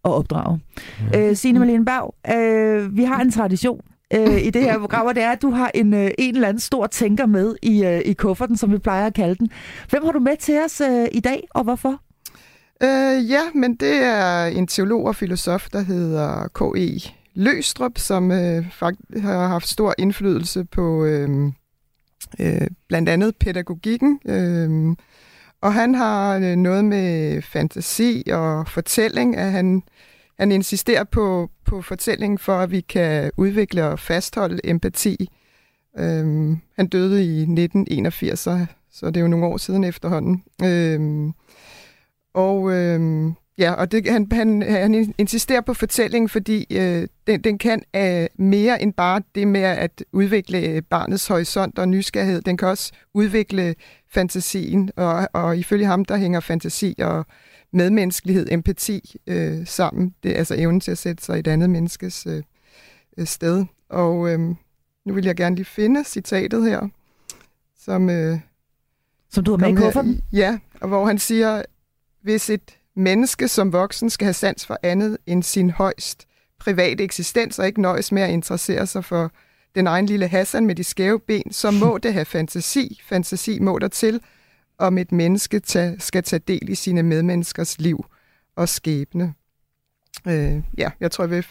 at 0.05 0.11
opdrage. 0.11 0.59
Ja. 1.13 1.29
Uh, 1.29 1.35
Signe 1.35 1.59
Malene 1.59 1.85
Berg, 1.85 2.15
uh, 2.29 2.97
vi 2.97 3.03
har 3.03 3.21
en 3.21 3.31
tradition 3.31 3.81
uh, 4.17 4.41
i 4.41 4.49
det 4.49 4.63
her 4.63 4.79
program, 4.79 5.05
og 5.05 5.15
det 5.15 5.23
er, 5.23 5.31
at 5.31 5.41
du 5.41 5.49
har 5.49 5.71
en, 5.73 5.93
uh, 5.93 5.99
en 5.99 6.35
eller 6.35 6.47
anden 6.47 6.59
stor 6.59 6.87
tænker 6.87 7.25
med 7.25 7.55
i, 7.61 7.85
uh, 7.85 7.99
i 7.99 8.13
kufferten, 8.13 8.57
som 8.57 8.71
vi 8.71 8.77
plejer 8.77 9.05
at 9.05 9.13
kalde 9.13 9.35
den. 9.35 9.49
Hvem 9.89 10.05
har 10.05 10.11
du 10.11 10.19
med 10.19 10.37
til 10.37 10.59
os 10.65 10.81
uh, 10.81 11.05
i 11.11 11.19
dag, 11.19 11.47
og 11.49 11.63
hvorfor? 11.63 12.01
Uh, 12.83 13.29
ja, 13.29 13.41
men 13.55 13.75
det 13.75 14.03
er 14.03 14.45
en 14.45 14.67
teolog 14.67 15.05
og 15.05 15.15
filosof, 15.15 15.69
der 15.73 15.81
hedder 15.81 16.47
K.E. 16.47 17.20
Løstrup, 17.33 17.97
som 17.97 18.31
øh, 18.31 18.65
har 19.21 19.47
haft 19.47 19.67
stor 19.67 19.95
indflydelse 19.97 20.65
på 20.65 21.05
øh, 21.05 21.51
øh, 22.39 22.67
blandt 22.87 23.09
andet 23.09 23.35
pædagogikken. 23.35 24.19
Øh, 24.25 24.95
og 25.61 25.73
han 25.73 25.95
har 25.95 26.37
øh, 26.37 26.55
noget 26.55 26.85
med 26.85 27.41
fantasi 27.41 28.23
og 28.31 28.67
fortælling, 28.67 29.37
at 29.37 29.51
han, 29.51 29.83
han 30.39 30.51
insisterer 30.51 31.03
på, 31.03 31.49
på 31.65 31.81
fortælling 31.81 32.39
for, 32.39 32.59
at 32.59 32.71
vi 32.71 32.81
kan 32.81 33.31
udvikle 33.37 33.85
og 33.85 33.99
fastholde 33.99 34.59
empati. 34.63 35.29
Øh, 35.99 36.57
han 36.75 36.87
døde 36.87 37.23
i 37.25 37.41
1981, 37.41 38.39
så, 38.39 38.65
så 38.91 39.05
det 39.05 39.17
er 39.17 39.21
jo 39.21 39.27
nogle 39.27 39.45
år 39.45 39.57
siden 39.57 39.83
efterhånden. 39.83 40.43
Øh, 40.63 41.33
og 42.33 42.71
øh, 42.71 43.31
Ja, 43.61 43.73
og 43.73 43.91
det, 43.91 44.07
han, 44.07 44.27
han, 44.31 44.61
han 44.61 45.13
insisterer 45.17 45.61
på 45.61 45.73
fortællingen, 45.73 46.29
fordi 46.29 46.65
øh, 46.71 47.07
den, 47.27 47.41
den 47.41 47.57
kan 47.57 47.83
øh, 47.95 48.27
mere 48.35 48.81
end 48.81 48.93
bare 48.93 49.21
det 49.35 49.47
med 49.47 49.61
at 49.61 50.03
udvikle 50.11 50.81
barnets 50.81 51.27
horisont 51.27 51.79
og 51.79 51.89
nysgerrighed. 51.89 52.41
Den 52.41 52.57
kan 52.57 52.67
også 52.67 52.91
udvikle 53.13 53.75
fantasien, 54.09 54.91
og, 54.95 55.27
og 55.33 55.57
ifølge 55.57 55.85
ham, 55.85 56.05
der 56.05 56.17
hænger 56.17 56.39
fantasi 56.39 56.95
og 56.99 57.25
medmenneskelighed, 57.73 58.47
empati 58.51 59.15
øh, 59.27 59.67
sammen. 59.67 60.15
Det 60.23 60.31
er 60.31 60.37
altså 60.37 60.55
evnen 60.57 60.79
til 60.79 60.91
at 60.91 60.97
sætte 60.97 61.23
sig 61.23 61.37
i 61.37 61.39
et 61.39 61.47
andet 61.47 61.69
menneskes 61.69 62.27
øh, 62.27 62.43
øh 63.17 63.27
sted. 63.27 63.65
Og 63.89 64.29
øh, 64.33 64.39
nu 65.05 65.13
vil 65.13 65.25
jeg 65.25 65.35
gerne 65.35 65.55
lige 65.55 65.65
finde 65.65 66.03
citatet 66.03 66.69
her, 66.69 66.87
som... 67.79 68.09
Øh, 68.09 68.39
som 69.29 69.43
du 69.43 69.51
har 69.51 69.57
med 69.57 69.69
i 69.69 69.75
kufferten? 69.75 70.21
Ja, 70.33 70.59
og 70.81 70.87
hvor 70.87 71.05
han 71.05 71.19
siger, 71.19 71.63
hvis 72.21 72.49
et 72.49 72.77
menneske 72.95 73.47
som 73.47 73.73
voksen 73.73 74.09
skal 74.09 74.25
have 74.25 74.33
sans 74.33 74.65
for 74.65 74.77
andet 74.83 75.17
end 75.25 75.43
sin 75.43 75.69
højst 75.69 76.27
private 76.59 77.03
eksistens 77.03 77.59
og 77.59 77.67
ikke 77.67 77.81
nøjes 77.81 78.11
med 78.11 78.21
at 78.21 78.29
interessere 78.29 78.87
sig 78.87 79.05
for 79.05 79.31
den 79.75 79.87
egen 79.87 80.05
lille 80.05 80.27
Hassan 80.27 80.65
med 80.65 80.75
de 80.75 80.83
skæve 80.83 81.19
ben, 81.19 81.51
så 81.51 81.71
må 81.71 81.97
det 82.03 82.13
have 82.13 82.25
fantasi. 82.25 83.01
Fantasi 83.03 83.59
må 83.59 83.79
der 83.79 83.87
til, 83.87 84.21
om 84.77 84.97
et 84.97 85.11
menneske 85.11 85.59
tage, 85.59 85.99
skal 85.99 86.23
tage 86.23 86.41
del 86.47 86.69
i 86.69 86.75
sine 86.75 87.03
medmenneskers 87.03 87.79
liv 87.79 88.05
og 88.55 88.69
skæbne. 88.69 89.33
Øh, 90.27 90.61
ja, 90.77 90.91
jeg 90.99 91.11
tror, 91.11 91.23
jeg 91.23 91.31
vil 91.31 91.45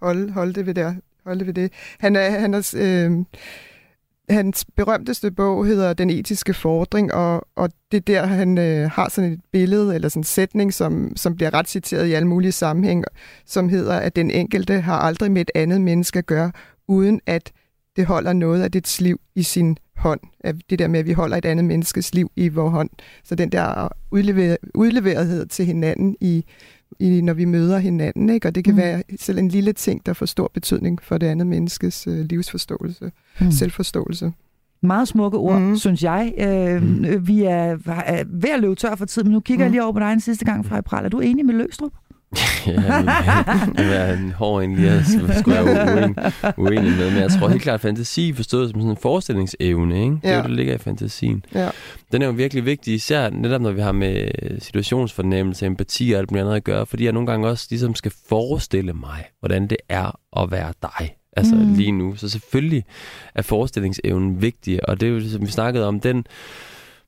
holde, 0.00 0.32
holde, 0.32 0.52
det 0.52 0.66
ved 0.66 0.74
det. 0.74 0.96
Holde 1.24 1.38
det 1.38 1.46
ved 1.46 1.54
det. 1.54 1.72
Han 1.98 2.16
er, 2.16 2.30
han 2.30 2.54
er 2.54 2.74
øh, 2.76 3.24
hans 4.32 4.64
berømteste 4.76 5.30
bog 5.30 5.66
hedder 5.66 5.92
Den 5.92 6.10
etiske 6.10 6.54
fordring, 6.54 7.14
og, 7.14 7.46
og 7.56 7.70
det 7.90 7.96
er 7.96 8.00
der, 8.00 8.26
han 8.26 8.58
øh, 8.58 8.90
har 8.90 9.08
sådan 9.08 9.32
et 9.32 9.40
billede 9.52 9.94
eller 9.94 10.08
sådan 10.08 10.20
en 10.20 10.24
sætning, 10.24 10.74
som, 10.74 11.12
som 11.16 11.36
bliver 11.36 11.54
ret 11.54 11.68
citeret 11.68 12.06
i 12.06 12.12
alle 12.12 12.28
mulige 12.28 12.52
sammenhæng, 12.52 13.04
som 13.46 13.68
hedder, 13.68 13.94
at 13.94 14.16
den 14.16 14.30
enkelte 14.30 14.80
har 14.80 14.98
aldrig 14.98 15.32
med 15.32 15.40
et 15.40 15.50
andet 15.54 15.80
menneske 15.80 16.18
at 16.18 16.26
gøre, 16.26 16.52
uden 16.88 17.20
at 17.26 17.52
det 17.96 18.06
holder 18.06 18.32
noget 18.32 18.62
af 18.62 18.70
dets 18.70 19.00
liv 19.00 19.20
i 19.34 19.42
sin 19.42 19.76
hånd. 19.96 20.20
Det 20.70 20.78
der 20.78 20.88
med, 20.88 21.00
at 21.00 21.06
vi 21.06 21.12
holder 21.12 21.36
et 21.36 21.44
andet 21.44 21.64
menneskes 21.64 22.14
liv 22.14 22.30
i 22.36 22.48
vores 22.48 22.72
hånd. 22.72 22.90
Så 23.24 23.34
den 23.34 23.52
der 23.52 23.88
udlever, 24.10 24.56
udleverethed 24.74 25.46
til 25.46 25.66
hinanden 25.66 26.16
i 26.20 26.44
i, 26.98 27.20
når 27.20 27.32
vi 27.32 27.44
møder 27.44 27.78
hinanden. 27.78 28.30
Ikke? 28.30 28.48
Og 28.48 28.54
det 28.54 28.64
kan 28.64 28.74
mm. 28.74 28.78
være 28.78 29.02
selv 29.20 29.38
en 29.38 29.48
lille 29.48 29.72
ting, 29.72 30.06
der 30.06 30.12
får 30.12 30.26
stor 30.26 30.50
betydning 30.54 31.02
for 31.02 31.18
det 31.18 31.26
andet 31.26 31.46
menneskes 31.46 32.06
øh, 32.06 32.18
livsforståelse, 32.18 33.12
mm. 33.40 33.50
selvforståelse. 33.50 34.32
Meget 34.84 35.08
smukke 35.08 35.38
ord, 35.38 35.60
mm. 35.60 35.76
synes 35.76 36.02
jeg. 36.02 36.34
Øh, 36.38 36.82
mm. 36.82 37.26
Vi 37.26 37.42
er, 37.42 37.78
er 37.86 38.24
ved 38.26 38.50
at 38.50 38.60
løbe 38.60 38.74
tør 38.74 38.94
for 38.94 39.04
tid, 39.04 39.22
men 39.22 39.32
nu 39.32 39.40
kigger 39.40 39.62
mm. 39.62 39.64
jeg 39.64 39.70
lige 39.70 39.82
over 39.82 39.92
på 39.92 39.98
dig 39.98 40.12
en 40.12 40.20
sidste 40.20 40.44
gang 40.44 40.66
fra 40.66 40.78
April. 40.78 41.04
Er 41.04 41.08
du 41.08 41.20
enig 41.20 41.46
med 41.46 41.54
Løstrup? 41.54 41.92
ja, 42.66 42.72
det 43.82 43.96
er 43.96 44.12
en 44.12 44.32
hård 44.32 44.62
en 44.62 44.76
lige 44.76 44.90
at 44.90 45.04
skulle 45.38 45.58
jeg 45.58 45.64
uenig, 45.64 46.32
uenig 46.56 46.96
med. 46.96 47.10
Men 47.10 47.20
jeg 47.20 47.30
tror 47.30 47.48
helt 47.48 47.62
klart, 47.62 47.74
at 47.74 47.80
fantasi 47.80 48.32
forstået 48.32 48.70
som 48.70 48.80
sådan 48.80 48.90
en 48.90 48.96
forestillingsevne, 48.96 50.02
ikke? 50.02 50.18
det 50.22 50.30
er 50.30 50.36
jo 50.36 50.42
det, 50.42 50.50
ligger 50.50 50.74
i 50.74 50.78
fantasien. 50.78 51.44
Ja. 51.54 51.68
Den 52.12 52.22
er 52.22 52.26
jo 52.26 52.32
virkelig 52.32 52.64
vigtig, 52.64 52.94
især 52.94 53.30
netop 53.30 53.60
når 53.60 53.70
vi 53.70 53.80
har 53.80 53.92
med 53.92 54.30
situationsfornemmelse, 54.60 55.66
empati 55.66 56.12
og 56.12 56.18
alt 56.18 56.30
muligt 56.30 56.44
andet 56.44 56.56
at 56.56 56.64
gøre, 56.64 56.86
fordi 56.86 57.04
jeg 57.04 57.12
nogle 57.12 57.26
gange 57.26 57.48
også 57.48 57.66
ligesom 57.70 57.94
skal 57.94 58.12
forestille 58.28 58.92
mig, 58.92 59.24
hvordan 59.40 59.66
det 59.66 59.78
er 59.88 60.18
at 60.36 60.50
være 60.50 60.72
dig. 60.82 61.16
Altså 61.36 61.54
mm. 61.54 61.74
lige 61.74 61.92
nu. 61.92 62.16
Så 62.16 62.28
selvfølgelig 62.28 62.84
er 63.34 63.42
forestillingsevnen 63.42 64.42
vigtig, 64.42 64.88
og 64.88 65.00
det 65.00 65.08
er 65.08 65.10
jo, 65.10 65.28
som 65.28 65.40
vi 65.40 65.50
snakkede 65.50 65.86
om, 65.86 66.00
den, 66.00 66.26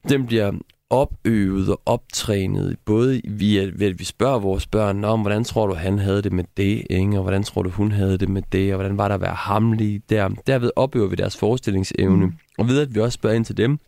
den 0.08 0.26
bliver 0.26 0.52
opøvet 0.94 1.68
og 1.68 1.80
optrænet, 1.86 2.76
både 2.84 3.20
via, 3.24 3.70
ved 3.74 3.86
at 3.86 3.98
vi 3.98 4.04
spørger 4.04 4.38
vores 4.38 4.66
børn 4.66 5.04
om, 5.04 5.20
hvordan 5.20 5.44
tror 5.44 5.66
du, 5.66 5.74
han 5.74 5.98
havde 5.98 6.22
det 6.22 6.32
med 6.32 6.44
det, 6.56 6.86
ikke? 6.90 7.16
og 7.16 7.22
hvordan 7.22 7.42
tror 7.42 7.62
du, 7.62 7.70
hun 7.70 7.92
havde 7.92 8.18
det 8.18 8.28
med 8.28 8.42
det, 8.52 8.72
og 8.72 8.76
hvordan 8.76 8.98
var 8.98 9.08
der 9.08 9.14
at 9.14 9.20
være 9.20 9.34
hamlig 9.34 10.02
der. 10.10 10.28
Derved 10.46 10.70
opøver 10.76 11.08
vi 11.08 11.16
deres 11.16 11.36
forestillingsevne, 11.36 12.26
mm. 12.26 12.32
og 12.58 12.68
ved 12.68 12.80
at 12.80 12.94
vi 12.94 13.00
også 13.00 13.16
spørger 13.16 13.36
ind 13.36 13.44
til 13.44 13.56
dem, 13.56 13.78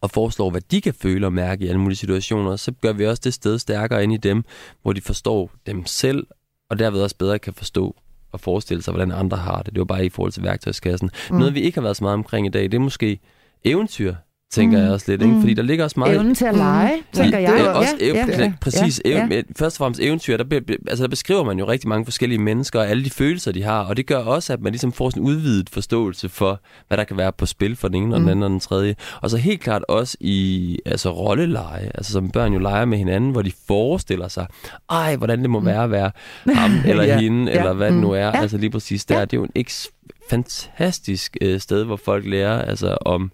og 0.00 0.10
foreslår, 0.10 0.50
hvad 0.50 0.60
de 0.70 0.80
kan 0.80 0.94
føle 0.94 1.26
og 1.26 1.32
mærke 1.32 1.64
i 1.64 1.68
alle 1.68 1.80
mulige 1.80 1.96
situationer, 1.96 2.56
så 2.56 2.72
gør 2.80 2.92
vi 2.92 3.06
også 3.06 3.22
det 3.24 3.34
sted 3.34 3.58
stærkere 3.58 4.02
ind 4.02 4.12
i 4.12 4.16
dem, 4.16 4.44
hvor 4.82 4.92
de 4.92 5.00
forstår 5.00 5.50
dem 5.66 5.86
selv, 5.86 6.26
og 6.70 6.78
derved 6.78 7.02
også 7.02 7.16
bedre 7.16 7.38
kan 7.38 7.52
forstå 7.52 7.96
at 8.34 8.40
forestille 8.40 8.82
sig, 8.82 8.92
hvordan 8.92 9.12
andre 9.12 9.36
har 9.36 9.62
det. 9.62 9.72
Det 9.74 9.78
var 9.78 9.84
bare 9.84 10.06
i 10.06 10.08
forhold 10.08 10.32
til 10.32 10.42
værktøjskassen. 10.42 11.10
Mm. 11.30 11.36
Noget, 11.36 11.54
vi 11.54 11.60
ikke 11.60 11.76
har 11.76 11.82
været 11.82 11.96
så 11.96 12.04
meget 12.04 12.14
omkring 12.14 12.46
i 12.46 12.50
dag, 12.50 12.62
det 12.62 12.74
er 12.74 12.78
måske 12.78 13.18
eventyr 13.64 14.14
tænker 14.52 14.78
mm. 14.78 14.84
jeg 14.84 14.92
også 14.92 15.06
lidt. 15.08 15.22
Ikke? 15.22 15.34
Fordi 15.40 15.54
der 15.54 15.62
ligger 15.62 15.84
også 15.84 16.00
meget... 16.00 16.16
Evnen 16.16 16.34
til 16.34 16.44
at 16.44 16.56
lege, 16.56 16.96
mm. 16.96 17.02
tænker 17.12 17.38
jeg. 17.38 17.52
Det 17.52 17.60
er 17.60 17.68
også 17.68 17.96
ja, 18.00 18.06
ev- 18.06 18.40
ja, 18.40 18.52
præcis. 18.60 19.00
Ja, 19.04 19.26
ja. 19.30 19.42
Først 19.56 19.76
og 19.76 19.78
fremmest 19.84 20.00
eventyr, 20.00 20.36
der, 20.36 20.44
be, 20.44 20.62
altså, 20.88 21.02
der 21.02 21.08
beskriver 21.08 21.44
man 21.44 21.58
jo 21.58 21.68
rigtig 21.68 21.88
mange 21.88 22.04
forskellige 22.04 22.38
mennesker 22.38 22.80
og 22.80 22.88
alle 22.88 23.04
de 23.04 23.10
følelser, 23.10 23.52
de 23.52 23.62
har. 23.62 23.84
Og 23.84 23.96
det 23.96 24.06
gør 24.06 24.18
også, 24.18 24.52
at 24.52 24.60
man 24.60 24.72
ligesom 24.72 24.92
får 24.92 25.10
sådan 25.10 25.22
en 25.22 25.28
udvidet 25.28 25.70
forståelse 25.70 26.28
for, 26.28 26.60
hvad 26.88 26.98
der 26.98 27.04
kan 27.04 27.16
være 27.16 27.32
på 27.32 27.46
spil 27.46 27.76
for 27.76 27.88
den 27.88 28.02
ene 28.02 28.14
og 28.14 28.18
den 28.18 28.24
mm. 28.24 28.30
anden 28.30 28.42
og 28.42 28.50
den 28.50 28.60
tredje. 28.60 28.94
Og 29.20 29.30
så 29.30 29.36
helt 29.36 29.60
klart 29.60 29.84
også 29.88 30.16
i 30.20 30.78
altså, 30.86 31.10
rolleleje, 31.10 31.90
altså 31.94 32.12
som 32.12 32.30
børn 32.30 32.52
jo 32.52 32.58
leger 32.58 32.84
med 32.84 32.98
hinanden, 32.98 33.30
hvor 33.30 33.42
de 33.42 33.52
forestiller 33.66 34.28
sig, 34.28 34.46
ej, 34.90 35.16
hvordan 35.16 35.40
det 35.40 35.50
må 35.50 35.60
mm. 35.60 35.66
være 35.66 35.84
at 35.84 35.90
være 35.90 36.10
ham 36.60 36.70
eller 36.86 37.04
ja, 37.04 37.18
hende, 37.18 37.52
ja. 37.52 37.58
eller 37.58 37.72
hvad 37.72 37.90
mm. 37.90 37.96
det 37.96 38.02
nu 38.02 38.12
er. 38.12 38.18
Ja. 38.26 38.40
Altså 38.40 38.58
lige 38.58 38.70
præcis 38.70 39.04
der. 39.04 39.18
Ja. 39.18 39.24
Det 39.24 39.32
er 39.32 39.36
jo 39.36 39.44
en 39.44 39.50
eks 39.54 39.90
fantastisk 40.32 41.36
øh, 41.40 41.60
sted, 41.60 41.84
hvor 41.84 41.96
folk 41.96 42.26
lærer 42.26 42.62
altså 42.62 42.98
om 43.00 43.32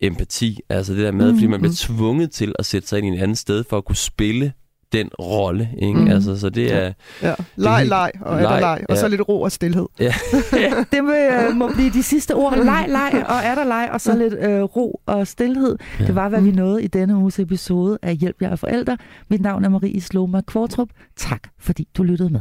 empati. 0.00 0.60
Altså 0.68 0.94
det 0.94 1.04
der 1.04 1.12
med, 1.12 1.32
mm, 1.32 1.38
fordi 1.38 1.46
man 1.46 1.60
bliver 1.60 1.86
mm. 1.88 1.96
tvunget 1.96 2.30
til 2.30 2.54
at 2.58 2.66
sætte 2.66 2.88
sig 2.88 2.98
ind 2.98 3.06
i 3.06 3.10
en 3.10 3.18
anden 3.22 3.36
sted 3.36 3.64
for 3.70 3.78
at 3.78 3.84
kunne 3.84 3.96
spille 3.96 4.52
den 4.92 5.08
rolle, 5.18 5.70
ikke? 5.78 6.00
Mm. 6.00 6.08
Altså, 6.08 6.38
så 6.38 6.50
det 6.50 6.72
er... 6.72 6.92
Ja, 7.22 7.34
leg, 7.56 7.86
leg, 7.86 8.12
og 8.20 8.36
er 8.36 8.48
der 8.48 8.60
leg, 8.60 8.84
og 8.88 8.94
ja. 8.94 9.00
så 9.00 9.08
lidt 9.08 9.20
ro 9.28 9.40
og 9.40 9.52
stillhed. 9.52 9.86
Ja. 10.00 10.14
det 10.92 11.04
må, 11.04 11.12
øh, 11.12 11.56
må 11.56 11.68
blive 11.68 11.90
de 11.90 12.02
sidste 12.02 12.34
ord. 12.34 12.56
Leg, 12.70 12.84
leg, 12.88 13.24
og 13.28 13.36
er 13.36 13.54
der 13.54 13.64
leg, 13.64 13.90
og 13.92 14.00
så 14.00 14.16
lidt 14.16 14.34
øh, 14.34 14.62
ro 14.62 15.00
og 15.06 15.26
stillhed. 15.26 15.76
Ja. 16.00 16.06
Det 16.06 16.14
var, 16.14 16.28
hvad 16.28 16.40
vi 16.40 16.50
nåede 16.50 16.82
i 16.82 16.86
denne 16.86 17.16
uges 17.16 17.38
episode 17.38 17.98
af 18.02 18.16
Hjælp 18.16 18.42
jer 18.42 18.56
forældre. 18.56 18.96
Mit 19.28 19.40
navn 19.40 19.64
er 19.64 19.68
Marie 19.68 20.00
Sloma 20.00 20.40
Kvartrup. 20.40 20.88
Tak, 21.16 21.42
fordi 21.58 21.88
du 21.96 22.02
lyttede 22.02 22.30
med. 22.30 22.40